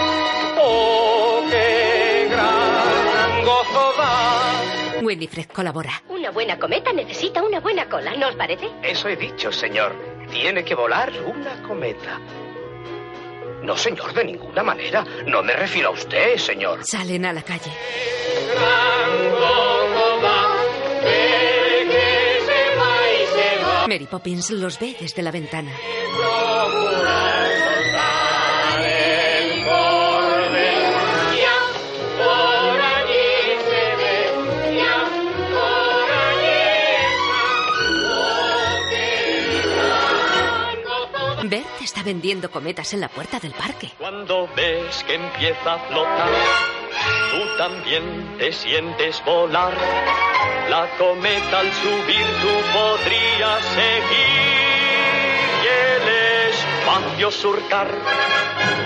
Oh, 0.62 1.42
qué 1.50 2.28
gran 2.30 3.46
gozo 3.46 3.94
da. 3.98 5.02
Winifred 5.02 5.48
colabora. 5.48 6.02
Una 6.10 6.32
buena 6.32 6.60
cometa 6.60 6.92
necesita 6.94 7.42
una 7.44 7.60
buena 7.60 7.88
cola, 7.90 8.16
¿no 8.16 8.28
os 8.28 8.36
parece? 8.36 8.70
Eso 8.84 9.08
he 9.08 9.16
dicho, 9.16 9.52
señor. 9.52 9.94
Tiene 10.32 10.64
que 10.66 10.76
volar 10.76 11.12
una 11.26 11.62
cometa. 11.68 12.20
No, 13.64 13.76
señor, 13.76 14.14
de 14.14 14.24
ninguna 14.24 14.64
manera. 14.64 15.04
No 15.26 15.42
me 15.44 15.54
refiero 15.54 15.90
a 15.90 15.92
usted, 15.92 16.38
señor. 16.38 16.86
Salen 16.86 17.26
a 17.26 17.34
la 17.34 17.42
calle. 17.42 17.72
Mary 23.88 24.06
Poppins 24.06 24.52
los 24.52 24.78
ve 24.80 24.96
desde 25.00 25.22
la 25.22 25.32
ventana. 25.32 25.72
Vendiendo 42.08 42.50
cometas 42.50 42.94
en 42.94 43.02
la 43.02 43.10
puerta 43.10 43.38
del 43.38 43.52
parque. 43.52 43.92
Cuando 43.98 44.48
ves 44.56 45.04
que 45.04 45.16
empieza 45.16 45.74
a 45.74 45.80
flotar, 45.90 46.30
tú 47.32 47.58
también 47.58 48.38
te 48.38 48.54
sientes 48.54 49.22
volar. 49.26 49.74
La 50.70 50.88
cometa 50.98 51.60
al 51.60 51.74
subir 51.74 52.26
tú 52.42 52.54
podrías 52.72 53.62
seguir 53.66 54.48
y 55.64 55.68
el 55.68 56.50
espacio 56.50 57.30
surcar 57.30 57.90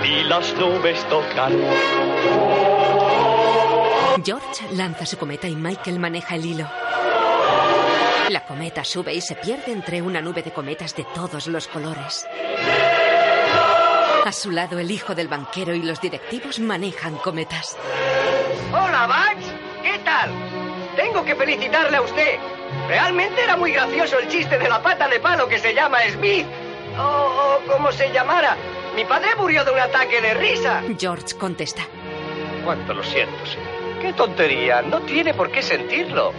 y 0.03 0.23
las 0.23 0.55
nubes 0.55 1.07
tocar. 1.07 1.51
George 4.25 4.65
lanza 4.73 5.05
su 5.05 5.19
cometa 5.19 5.47
y 5.47 5.55
Michael 5.55 5.99
maneja 5.99 6.33
el 6.37 6.45
hilo. 6.47 6.67
La 8.29 8.45
cometa 8.47 8.83
sube 8.83 9.13
y 9.13 9.21
se 9.21 9.35
pierde 9.35 9.73
entre 9.73 10.01
una 10.01 10.21
nube 10.21 10.41
de 10.41 10.51
cometas 10.51 10.95
de 10.95 11.05
todos 11.13 11.45
los 11.45 11.67
colores. 11.67 12.25
A 14.25 14.31
su 14.31 14.51
lado, 14.51 14.77
el 14.79 14.91
hijo 14.91 15.15
del 15.15 15.27
banquero 15.27 15.73
y 15.73 15.81
los 15.81 15.99
directivos 15.99 16.59
manejan 16.59 17.15
cometas. 17.15 17.77
Hola, 18.71 19.07
Max. 19.07 19.45
¿Qué 19.81 19.97
tal? 19.99 20.29
Tengo 20.95 21.25
que 21.25 21.35
felicitarle 21.35 21.97
a 21.97 22.01
usted. 22.01 22.37
Realmente 22.87 23.43
era 23.43 23.57
muy 23.57 23.71
gracioso 23.71 24.19
el 24.19 24.27
chiste 24.27 24.57
de 24.57 24.69
la 24.69 24.81
pata 24.81 25.07
de 25.07 25.19
palo 25.19 25.47
que 25.47 25.57
se 25.59 25.73
llama 25.73 25.99
Smith. 26.11 26.45
O, 26.97 27.01
o 27.01 27.71
como 27.71 27.91
se 27.91 28.11
llamara. 28.11 28.55
Mi 28.95 29.05
padre 29.05 29.29
murió 29.37 29.63
de 29.63 29.71
un 29.71 29.79
ataque 29.79 30.21
de 30.21 30.33
risa. 30.35 30.83
George 30.99 31.35
contesta. 31.37 31.81
Cuánto 32.63 32.93
lo 32.93 33.03
siento, 33.03 33.45
señor. 33.45 34.01
Qué 34.01 34.13
tontería. 34.13 34.81
No 34.81 34.99
tiene 35.01 35.33
por 35.33 35.51
qué 35.51 35.61
sentirlo. 35.61 36.33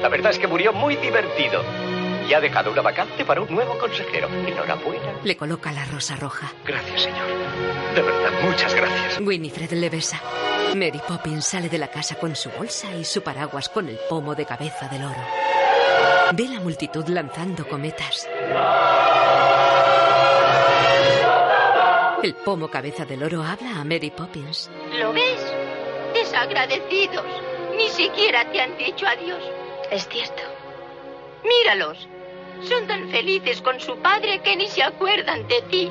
La 0.00 0.08
verdad 0.08 0.30
es 0.32 0.38
que 0.38 0.46
murió 0.46 0.72
muy 0.72 0.96
divertido. 0.96 1.62
Y 2.30 2.32
ha 2.32 2.40
dejado 2.40 2.70
una 2.70 2.80
vacante 2.80 3.24
para 3.24 3.40
un 3.40 3.52
nuevo 3.52 3.76
consejero. 3.76 4.28
Enhorabuena. 4.28 5.14
Le 5.24 5.36
coloca 5.36 5.72
la 5.72 5.84
rosa 5.86 6.14
roja. 6.14 6.52
Gracias, 6.64 7.02
señor. 7.02 7.26
De 7.92 8.02
verdad, 8.02 8.30
muchas 8.44 8.72
gracias. 8.72 9.18
Winifred 9.20 9.72
le 9.72 9.90
besa. 9.90 10.20
Mary 10.76 11.00
Poppins 11.08 11.44
sale 11.44 11.68
de 11.68 11.78
la 11.78 11.88
casa 11.88 12.14
con 12.14 12.36
su 12.36 12.48
bolsa 12.50 12.94
y 12.94 13.04
su 13.04 13.20
paraguas 13.22 13.68
con 13.68 13.88
el 13.88 13.98
pomo 14.08 14.36
de 14.36 14.46
cabeza 14.46 14.86
del 14.86 15.02
oro. 15.02 15.20
Ve 16.32 16.44
la 16.44 16.60
multitud 16.60 17.04
lanzando 17.08 17.66
cometas. 17.66 18.28
El 22.22 22.36
pomo 22.44 22.70
cabeza 22.70 23.04
del 23.04 23.24
oro 23.24 23.42
habla 23.42 23.80
a 23.80 23.84
Mary 23.84 24.12
Poppins. 24.12 24.70
¿Lo 25.00 25.12
ves? 25.12 25.52
Desagradecidos. 26.14 27.26
Ni 27.76 27.88
siquiera 27.88 28.48
te 28.52 28.60
han 28.60 28.78
dicho 28.78 29.04
adiós. 29.04 29.42
Es 29.90 30.06
cierto. 30.08 30.42
Míralos. 31.42 32.08
Son 32.62 32.86
tan 32.86 33.10
felices 33.10 33.62
con 33.62 33.80
su 33.80 33.96
padre 33.98 34.40
que 34.42 34.56
ni 34.56 34.68
se 34.68 34.82
acuerdan 34.82 35.46
de 35.48 35.62
ti. 35.62 35.90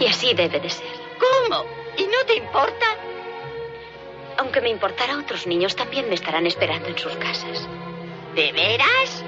Y 0.00 0.06
así 0.06 0.34
debe 0.34 0.60
de 0.60 0.70
ser. 0.70 0.86
¿Cómo? 1.18 1.64
¿Y 1.96 2.04
no 2.04 2.24
te 2.26 2.36
importa? 2.36 2.86
Aunque 4.38 4.60
me 4.60 4.68
importara, 4.68 5.18
otros 5.18 5.46
niños 5.46 5.74
también 5.74 6.08
me 6.08 6.14
estarán 6.14 6.46
esperando 6.46 6.88
en 6.88 6.98
sus 6.98 7.16
casas. 7.16 7.68
¿De 8.34 8.52
veras? 8.52 9.24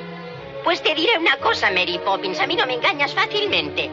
Pues 0.62 0.82
te 0.82 0.94
diré 0.94 1.18
una 1.18 1.36
cosa, 1.38 1.70
Mary 1.70 1.98
Poppins. 2.04 2.38
A 2.38 2.46
mí 2.46 2.54
no 2.54 2.66
me 2.66 2.74
engañas 2.74 3.14
fácilmente. 3.14 3.90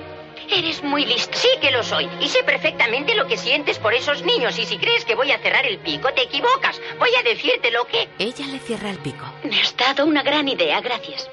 Eres 0.49 0.83
muy 0.83 1.05
listo. 1.05 1.37
Sí 1.37 1.47
que 1.59 1.71
lo 1.71 1.81
soy. 1.81 2.07
Y 2.21 2.27
sé 2.27 2.43
perfectamente 2.43 3.15
lo 3.15 3.27
que 3.27 3.37
sientes 3.37 3.79
por 3.79 3.93
esos 3.93 4.21
niños. 4.23 4.59
Y 4.59 4.65
si 4.65 4.77
crees 4.77 5.05
que 5.05 5.15
voy 5.15 5.31
a 5.31 5.39
cerrar 5.39 5.65
el 5.65 5.79
pico, 5.79 6.13
te 6.13 6.23
equivocas. 6.23 6.79
Voy 6.99 7.09
a 7.19 7.23
decirte 7.23 7.71
lo 7.71 7.85
que... 7.85 8.07
Ella 8.19 8.45
le 8.47 8.59
cierra 8.59 8.89
el 8.89 8.99
pico. 8.99 9.25
Me 9.43 9.59
has 9.59 9.75
dado 9.75 10.05
una 10.05 10.21
gran 10.21 10.47
idea, 10.47 10.79
gracias. 10.81 11.29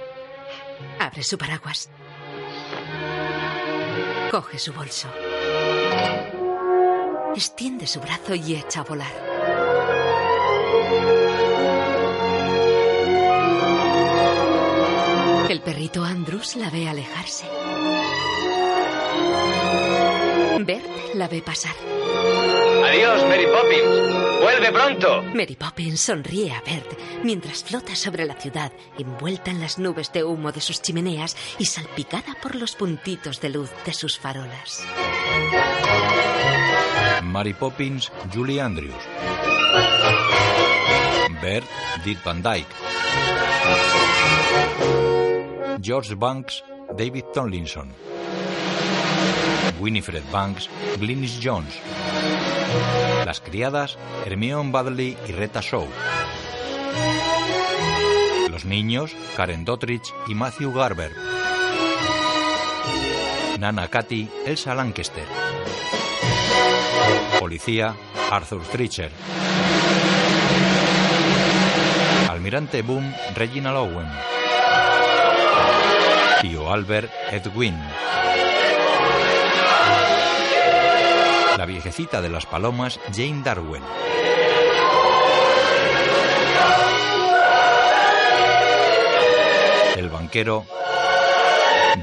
Abre 0.98 1.22
su 1.22 1.38
paraguas. 1.38 1.90
Coge 4.30 4.58
su 4.58 4.72
bolso. 4.72 5.08
Extiende 7.34 7.86
su 7.86 8.00
brazo 8.00 8.34
y 8.34 8.56
echa 8.56 8.80
a 8.80 8.84
volar. 8.84 9.12
El 15.48 15.60
perrito 15.60 16.02
Andrews 16.02 16.56
la 16.56 16.70
ve 16.70 16.88
alejarse. 16.88 17.44
Bert 20.60 21.14
la 21.14 21.28
ve 21.28 21.42
pasar. 21.42 21.74
Adiós, 22.84 23.22
Mary 23.28 23.46
Poppins. 23.46 24.23
Vuelve 24.44 24.70
pronto. 24.72 25.22
Mary 25.32 25.56
Poppins 25.56 26.02
sonríe 26.02 26.52
a 26.52 26.60
Bert 26.60 26.98
mientras 27.22 27.64
flota 27.64 27.96
sobre 27.96 28.26
la 28.26 28.34
ciudad, 28.34 28.70
envuelta 28.98 29.50
en 29.50 29.58
las 29.58 29.78
nubes 29.78 30.12
de 30.12 30.22
humo 30.22 30.52
de 30.52 30.60
sus 30.60 30.82
chimeneas 30.82 31.34
y 31.58 31.64
salpicada 31.64 32.36
por 32.42 32.54
los 32.54 32.74
puntitos 32.74 33.40
de 33.40 33.48
luz 33.48 33.70
de 33.86 33.94
sus 33.94 34.18
farolas. 34.18 34.84
Mary 37.22 37.54
Poppins, 37.54 38.12
Julie 38.34 38.60
Andrews. 38.60 38.92
Bert, 41.40 41.66
Dick 42.04 42.22
Van 42.22 42.42
Dyke. 42.42 42.68
George 45.80 46.14
Banks, 46.16 46.62
David 46.98 47.24
Tomlinson. 47.32 47.94
Winifred 49.80 50.30
Banks, 50.30 50.68
Glynis 50.98 51.40
Jones. 51.42 51.80
Las 53.24 53.40
criadas, 53.40 53.98
Hermione 54.26 54.70
Badley 54.70 55.16
y 55.26 55.32
Retta 55.32 55.60
Shaw. 55.60 55.86
Los 58.50 58.64
niños, 58.64 59.12
Karen 59.36 59.64
Dottridge 59.64 60.12
y 60.28 60.34
Matthew 60.34 60.72
Garber. 60.72 61.12
Nana 63.58 63.88
Cathy, 63.88 64.28
Elsa 64.46 64.74
Lancaster. 64.74 65.24
Policía, 67.40 67.96
Arthur 68.30 68.62
Treacher. 68.62 69.10
Almirante 72.30 72.82
Boom, 72.82 73.14
Reginald 73.34 73.76
Owen. 73.76 74.08
Tío 76.42 76.70
Albert, 76.70 77.10
Edwin. 77.30 77.74
La 81.64 81.68
viejecita 81.68 82.20
de 82.20 82.28
las 82.28 82.44
palomas, 82.44 83.00
Jane 83.10 83.40
Darwin. 83.42 83.82
El 89.96 90.10
banquero, 90.10 90.66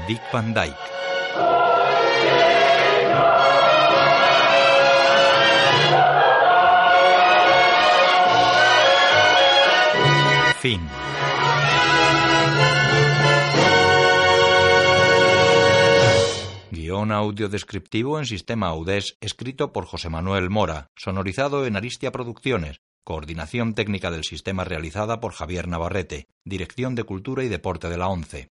Dick 0.08 0.20
Van 0.32 0.52
Dyke. 0.52 0.74
Fin. 10.58 11.01
Guión 17.02 17.10
audio 17.10 17.48
descriptivo 17.48 18.20
en 18.20 18.26
sistema 18.26 18.68
Audés, 18.68 19.16
escrito 19.20 19.72
por 19.72 19.86
José 19.86 20.08
Manuel 20.08 20.50
Mora, 20.50 20.86
sonorizado 20.94 21.66
en 21.66 21.74
Aristia 21.74 22.12
Producciones, 22.12 22.80
coordinación 23.02 23.74
técnica 23.74 24.12
del 24.12 24.22
sistema 24.22 24.62
realizada 24.62 25.18
por 25.18 25.32
Javier 25.32 25.66
Navarrete, 25.66 26.28
Dirección 26.44 26.94
de 26.94 27.02
Cultura 27.02 27.42
y 27.42 27.48
Deporte 27.48 27.88
de 27.88 27.96
la 27.98 28.06
ONCE. 28.06 28.50